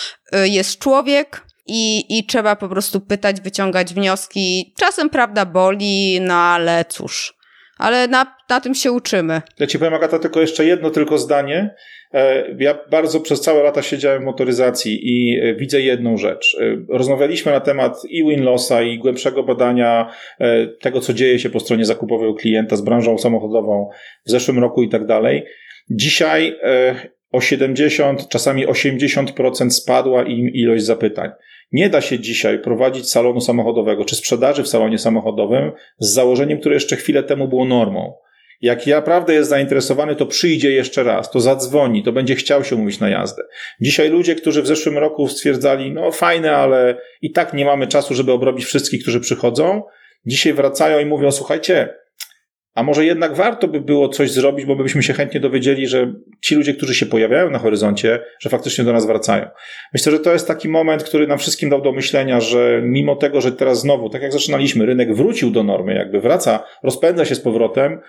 jest 0.45 0.79
człowiek, 0.79 1.45
i, 1.67 2.19
i 2.19 2.25
trzeba 2.25 2.57
po 2.57 2.69
prostu 2.69 3.01
pytać, 3.01 3.41
wyciągać 3.41 3.95
wnioski. 3.95 4.75
Czasem 4.79 5.11
prawda 5.11 5.47
boli, 5.47 6.21
no 6.21 6.35
ale 6.35 6.85
cóż. 6.89 7.35
Ale 7.79 8.09
na, 8.09 8.37
na 8.51 8.61
tym 8.61 8.75
się 8.75 8.93
uczymy. 8.93 9.43
Ja 9.59 9.67
ci 9.67 9.79
powiem, 9.79 9.95
Agata, 9.95 10.19
tylko 10.19 10.41
jeszcze 10.41 10.65
jedno 10.65 10.91
tylko 10.91 11.19
zdanie. 11.19 11.75
E, 12.15 12.45
ja 12.59 12.79
bardzo 12.91 13.21
przez 13.21 13.41
całe 13.41 13.63
lata 13.63 13.83
siedziałem 13.83 14.23
w 14.23 14.25
motoryzacji 14.25 15.01
i 15.03 15.39
e, 15.39 15.55
widzę 15.55 15.81
jedną 15.81 16.17
rzecz. 16.17 16.57
E, 16.61 16.77
rozmawialiśmy 16.89 17.53
na 17.53 17.61
temat 17.61 17.97
i 18.09 18.25
win-lossa, 18.25 18.83
i 18.83 18.99
głębszego 18.99 19.43
badania 19.43 20.11
tego, 20.81 21.01
co 21.01 21.15
dzieje 21.15 21.39
się 21.39 21.51
po 21.51 21.61
stronie 21.61 21.85
zakupowej 21.85 22.29
u 22.29 22.35
klienta 22.35 22.77
z 22.77 22.81
branżą 22.81 23.19
samochodową 23.19 23.91
w 24.27 24.31
zeszłym 24.31 24.59
roku 24.59 24.83
i 24.83 24.89
tak 24.89 25.07
dalej. 25.07 25.45
Dzisiaj 25.91 26.57
o 27.35 27.41
70, 27.41 28.29
czasami 28.29 28.67
80% 28.67 29.71
spadła 29.71 30.23
im 30.23 30.49
ilość 30.49 30.85
zapytań. 30.85 31.31
Nie 31.73 31.91
da 31.91 32.01
się 32.01 32.19
dzisiaj 32.19 32.59
prowadzić 32.59 33.11
salonu 33.11 33.41
samochodowego 33.41 34.05
czy 34.05 34.17
sprzedaży 34.17 34.63
w 34.63 34.69
salonie 34.69 34.99
samochodowym 34.99 35.73
z 35.99 36.13
założeniem, 36.13 36.61
które 36.61 36.75
jeszcze 36.75 36.97
chwilę 36.97 37.23
temu 37.23 37.49
było 37.49 37.65
normą. 37.65 38.15
Jak 38.61 38.87
naprawdę 38.87 39.35
jest 39.35 39.51
zainteresowany, 39.51 40.17
to 40.17 40.27
przyjdzie 40.27 40.71
jeszcze 40.71 41.03
raz, 41.03 41.31
to 41.31 41.41
zadzwoni, 41.41 42.03
to 42.03 42.13
będzie 42.13 42.35
chciał 42.35 42.65
się 42.65 42.77
umówić 42.77 43.01
na 43.01 43.09
jazdę. 43.09 43.43
Dzisiaj 43.81 44.11
ludzie, 44.11 44.35
którzy 44.35 44.63
w 44.63 44.67
zeszłym 44.67 44.99
roku 44.99 45.29
stwierdzali, 45.29 45.93
no 45.93 46.13
fajne, 46.13 46.57
ale 46.57 46.97
i 47.23 47.33
tak 47.33 47.55
nie 47.55 47.65
mamy 47.65 47.87
czasu, 47.87 48.15
żeby 48.15 48.33
obrobić 48.33 48.65
wszystkich, 48.65 49.03
którzy 49.03 49.21
przychodzą, 49.21 49.83
dzisiaj 50.27 50.53
wracają 50.53 50.99
i 50.99 51.07
mówią, 51.07 51.33
słuchajcie, 51.33 51.95
a 52.75 52.83
może 52.83 53.05
jednak 53.05 53.35
warto 53.35 53.69
by 53.69 53.81
było 53.81 54.09
coś 54.09 54.31
zrobić, 54.31 54.67
bo 54.67 54.77
byśmy 54.77 55.03
się 55.03 55.13
chętnie 55.13 55.41
dowiedzieli, 55.41 55.87
że 55.87 56.15
ci 56.41 56.55
ludzie, 56.55 56.75
którzy 56.75 56.95
się 56.95 57.07
pojawiają 57.07 57.51
na 57.51 57.59
horyzoncie, 57.59 58.21
że 58.41 58.51
faktycznie 58.51 58.85
do 58.85 58.93
nas 58.93 59.07
wracają. 59.07 59.49
Myślę, 59.93 60.13
że 60.13 60.21
to 60.21 60.33
jest 60.33 60.49
taki 60.49 60.69
moment, 60.69 61.05
który 61.05 61.27
nam 61.27 61.39
wszystkim 61.39 61.71
dał 61.71 61.83
do 61.83 61.93
myślenia, 61.93 62.41
że 62.41 62.83
mimo 62.85 63.17
tego, 63.17 63.41
że 63.41 63.53
teraz 63.53 63.81
znowu, 63.81 64.11
tak 64.11 64.23
jak 64.23 64.33
zaczynaliśmy, 64.33 64.87
rynek 64.87 65.15
wrócił 65.15 65.51
do 65.51 65.63
normy, 65.63 65.95
jakby 65.95 66.21
wraca, 66.21 66.65
rozpędza 66.83 67.25
się 67.25 67.35
z 67.35 67.41
powrotem, 67.41 68.01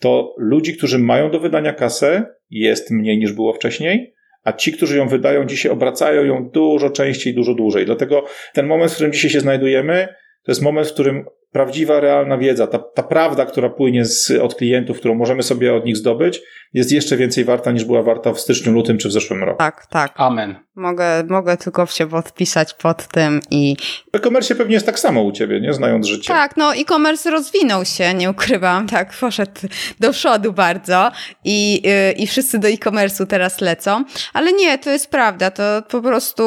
to 0.00 0.34
ludzi, 0.38 0.76
którzy 0.76 0.98
mają 0.98 1.30
do 1.30 1.40
wydania 1.40 1.72
kasę, 1.72 2.26
jest 2.50 2.90
mniej 2.90 3.18
niż 3.18 3.32
było 3.32 3.52
wcześniej, 3.52 4.14
a 4.44 4.52
ci, 4.52 4.72
którzy 4.72 4.98
ją 4.98 5.08
wydają 5.08 5.44
dzisiaj, 5.44 5.72
obracają 5.72 6.24
ją 6.24 6.50
dużo 6.50 6.90
częściej, 6.90 7.34
dużo 7.34 7.54
dłużej. 7.54 7.86
Dlatego 7.86 8.24
ten 8.54 8.66
moment, 8.66 8.90
w 8.92 8.94
którym 8.94 9.12
dzisiaj 9.12 9.30
się 9.30 9.40
znajdujemy, 9.40 10.08
to 10.44 10.50
jest 10.52 10.62
moment, 10.62 10.88
w 10.88 10.92
którym 10.92 11.24
prawdziwa, 11.54 12.00
realna 12.00 12.38
wiedza, 12.38 12.66
ta, 12.66 12.78
ta 12.78 13.02
prawda, 13.02 13.46
która 13.46 13.68
płynie 13.68 14.04
z, 14.04 14.30
od 14.30 14.54
klientów, 14.54 14.98
którą 14.98 15.14
możemy 15.14 15.42
sobie 15.42 15.74
od 15.74 15.84
nich 15.84 15.96
zdobyć, 15.96 16.42
jest 16.74 16.92
jeszcze 16.92 17.16
więcej 17.16 17.44
warta 17.44 17.72
niż 17.72 17.84
była 17.84 18.02
warta 18.02 18.32
w 18.32 18.40
styczniu, 18.40 18.72
lutym 18.72 18.98
czy 18.98 19.08
w 19.08 19.12
zeszłym 19.12 19.44
roku. 19.44 19.58
Tak, 19.58 19.86
tak. 19.86 20.12
Amen. 20.16 20.54
Mogę, 20.76 21.24
mogę 21.28 21.56
tylko 21.56 21.86
się 21.86 22.06
podpisać 22.06 22.74
pod 22.74 23.08
tym 23.08 23.40
i. 23.50 23.76
W 24.12 24.16
e-commerce 24.16 24.54
pewnie 24.54 24.74
jest 24.74 24.86
tak 24.86 24.98
samo 24.98 25.22
u 25.22 25.32
ciebie, 25.32 25.60
nie? 25.60 25.72
Znając 25.72 26.06
życie. 26.06 26.28
Tak, 26.28 26.56
no 26.56 26.74
e-commerce 26.74 27.30
rozwinął 27.30 27.84
się, 27.84 28.14
nie 28.14 28.30
ukrywam, 28.30 28.86
tak, 28.96 29.12
poszedł 29.20 29.60
do 30.00 30.12
przodu 30.12 30.52
bardzo 30.52 31.10
i, 31.44 31.82
yy, 31.84 32.12
i 32.12 32.26
wszyscy 32.26 32.58
do 32.58 32.68
e-commerce'u 32.68 33.26
teraz 33.26 33.60
lecą, 33.60 34.04
ale 34.32 34.52
nie, 34.52 34.78
to 34.78 34.90
jest 34.90 35.10
prawda, 35.10 35.50
to 35.50 35.82
po 35.90 36.02
prostu 36.02 36.42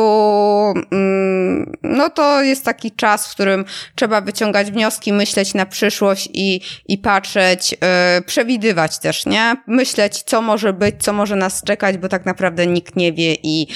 mm, 0.91 1.73
no 1.83 2.09
to 2.09 2.41
jest 2.41 2.65
taki 2.65 2.91
czas, 2.91 3.27
w 3.27 3.31
którym 3.31 3.65
trzeba 3.95 4.21
wyciągać 4.21 4.71
wnioski, 4.71 4.96
myśleć 5.05 5.53
na 5.53 5.65
przyszłość 5.65 6.29
i, 6.33 6.61
i 6.87 6.97
patrzeć, 6.97 7.71
yy, 7.71 7.77
przewidywać 8.25 8.99
też, 8.99 9.25
nie? 9.25 9.55
Myśleć, 9.67 10.23
co 10.23 10.41
może 10.41 10.73
być, 10.73 10.95
co 10.99 11.13
może 11.13 11.35
nas 11.35 11.63
czekać, 11.63 11.97
bo 11.97 12.09
tak 12.09 12.25
naprawdę 12.25 12.67
nikt 12.67 12.95
nie 12.95 13.13
wie 13.13 13.35
i 13.43 13.67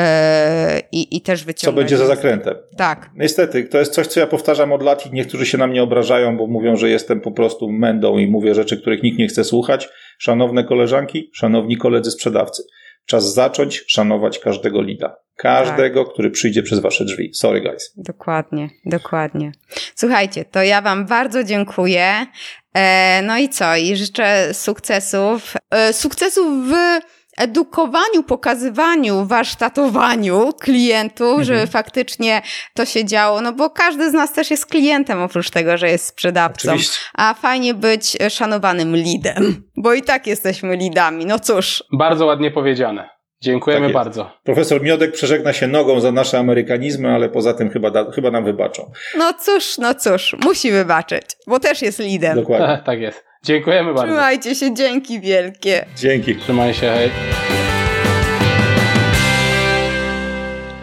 E, 0.00 0.80
i, 0.92 1.16
i 1.16 1.20
też 1.20 1.44
wyciągać. 1.44 1.74
Co 1.74 1.80
będzie 1.80 1.96
za 1.96 2.06
zakrętem. 2.06 2.54
Tak. 2.76 3.10
Niestety, 3.16 3.64
to 3.64 3.78
jest 3.78 3.92
coś, 3.92 4.06
co 4.06 4.20
ja 4.20 4.26
powtarzam 4.26 4.72
od 4.72 4.82
lat 4.82 5.06
i 5.06 5.14
niektórzy 5.14 5.46
się 5.46 5.58
na 5.58 5.66
mnie 5.66 5.82
obrażają, 5.82 6.36
bo 6.36 6.46
mówią, 6.46 6.76
że 6.76 6.90
jestem 6.90 7.20
po 7.20 7.32
prostu 7.32 7.70
mędą 7.70 8.18
i 8.18 8.26
mówię 8.26 8.54
rzeczy, 8.54 8.80
których 8.80 9.02
nikt 9.02 9.18
nie 9.18 9.28
chce 9.28 9.44
słuchać. 9.44 9.88
Szanowne 10.18 10.64
koleżanki, 10.64 11.30
szanowni 11.34 11.76
koledzy 11.76 12.10
sprzedawcy, 12.10 12.62
czas 13.06 13.34
zacząć 13.34 13.84
szanować 13.86 14.38
każdego 14.38 14.82
lida. 14.82 15.16
Każdego, 15.42 16.04
tak. 16.04 16.12
który 16.12 16.30
przyjdzie 16.30 16.62
przez 16.62 16.78
wasze 16.78 17.04
drzwi. 17.04 17.30
Sorry, 17.34 17.60
guys. 17.60 17.92
Dokładnie, 17.96 18.68
dokładnie. 18.84 19.52
Słuchajcie, 19.94 20.44
to 20.44 20.62
ja 20.62 20.82
wam 20.82 21.06
bardzo 21.06 21.44
dziękuję. 21.44 22.26
E, 22.74 23.22
no 23.22 23.38
i 23.38 23.48
co? 23.48 23.76
I 23.76 23.96
życzę 23.96 24.54
sukcesów. 24.54 25.54
E, 25.70 25.92
sukcesów 25.92 26.68
w 26.68 27.00
edukowaniu, 27.38 28.22
pokazywaniu, 28.26 29.24
warsztatowaniu 29.24 30.52
klientów, 30.60 31.28
mhm. 31.28 31.44
żeby 31.44 31.66
faktycznie 31.66 32.42
to 32.74 32.86
się 32.86 33.04
działo, 33.04 33.40
no 33.40 33.52
bo 33.52 33.70
każdy 33.70 34.10
z 34.10 34.12
nas 34.12 34.32
też 34.32 34.50
jest 34.50 34.66
klientem 34.66 35.22
oprócz 35.22 35.50
tego, 35.50 35.76
że 35.76 35.90
jest 35.90 36.06
sprzedawcą. 36.06 36.68
Oczywiście. 36.68 36.98
A 37.14 37.34
fajnie 37.34 37.74
być 37.74 38.18
szanowanym 38.28 38.96
lidem, 38.96 39.62
bo 39.76 39.94
i 39.94 40.02
tak 40.02 40.26
jesteśmy 40.26 40.76
lidami, 40.76 41.26
no 41.26 41.38
cóż. 41.38 41.84
Bardzo 41.98 42.26
ładnie 42.26 42.50
powiedziane. 42.50 43.19
Dziękujemy 43.42 43.86
tak 43.86 43.94
bardzo. 43.94 44.30
Profesor 44.44 44.82
Miodek 44.82 45.12
przeżegna 45.12 45.52
się 45.52 45.66
nogą 45.66 46.00
za 46.00 46.12
nasze 46.12 46.38
amerykanizmy, 46.38 47.14
ale 47.14 47.28
poza 47.28 47.54
tym 47.54 47.70
chyba, 47.70 47.90
da, 47.90 48.10
chyba 48.10 48.30
nam 48.30 48.44
wybaczą. 48.44 48.90
No 49.18 49.32
cóż, 49.34 49.78
no 49.78 49.94
cóż, 49.94 50.36
musi 50.44 50.70
wybaczyć, 50.70 51.22
bo 51.46 51.60
też 51.60 51.82
jest 51.82 51.98
lidem. 51.98 52.36
Dokładnie. 52.36 52.82
tak 52.86 53.00
jest. 53.00 53.24
Dziękujemy 53.44 53.94
bardzo. 53.94 54.12
Trzymajcie 54.12 54.54
się, 54.54 54.74
dzięki 54.74 55.20
wielkie. 55.20 55.86
Dzięki. 55.96 56.36
Trzymaj 56.36 56.74
się, 56.74 56.90
hej. 56.90 57.10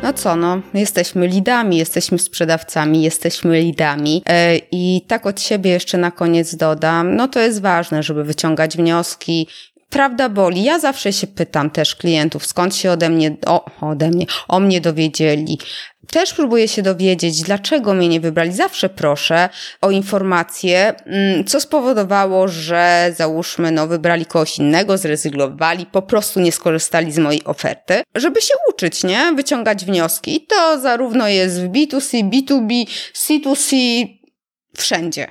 No 0.03 0.13
co, 0.13 0.35
no, 0.35 0.61
jesteśmy 0.73 1.27
lidami, 1.27 1.77
jesteśmy 1.77 2.19
sprzedawcami, 2.19 3.03
jesteśmy 3.03 3.59
lidami. 3.59 4.23
Yy, 4.29 4.61
I 4.71 5.01
tak 5.07 5.25
od 5.25 5.41
siebie 5.41 5.71
jeszcze 5.71 5.97
na 5.97 6.11
koniec 6.11 6.55
dodam, 6.55 7.15
no 7.15 7.27
to 7.27 7.39
jest 7.39 7.61
ważne, 7.61 8.03
żeby 8.03 8.23
wyciągać 8.23 8.77
wnioski 8.77 9.47
prawda 9.89 10.29
boli. 10.29 10.63
Ja 10.63 10.79
zawsze 10.79 11.13
się 11.13 11.27
pytam 11.27 11.69
też 11.69 11.95
klientów, 11.95 12.45
skąd 12.45 12.75
się 12.75 12.91
ode 12.91 13.09
mnie, 13.09 13.37
o, 13.45 13.65
ode 13.81 14.09
mnie, 14.09 14.25
o 14.47 14.59
mnie 14.59 14.81
dowiedzieli. 14.81 15.59
Też 16.11 16.33
próbuję 16.33 16.67
się 16.67 16.81
dowiedzieć, 16.81 17.41
dlaczego 17.41 17.93
mnie 17.93 18.07
nie 18.07 18.19
wybrali. 18.19 18.53
Zawsze 18.53 18.89
proszę 18.89 19.49
o 19.81 19.91
informacje, 19.91 20.93
mm, 21.05 21.45
co 21.45 21.59
spowodowało, 21.59 22.47
że 22.47 23.13
załóżmy, 23.17 23.71
no, 23.71 23.87
wybrali 23.87 24.25
kogoś 24.25 24.57
innego, 24.57 24.97
zrezygnowali, 24.97 25.85
po 25.85 26.01
prostu 26.01 26.39
nie 26.39 26.51
skorzystali 26.51 27.11
z 27.11 27.17
mojej 27.17 27.43
oferty, 27.43 28.01
żeby 28.15 28.41
się 28.41 28.53
uczyć, 28.69 29.03
nie? 29.03 29.33
Wyciągać 29.35 29.85
wnioski. 29.85 30.35
I 30.35 30.45
to 30.45 30.79
zarówno 30.79 31.27
jest 31.27 31.61
w 31.61 31.67
B2C, 31.67 32.29
B2B, 32.29 32.85
C2C, 33.13 33.75
wszędzie. 34.77 35.27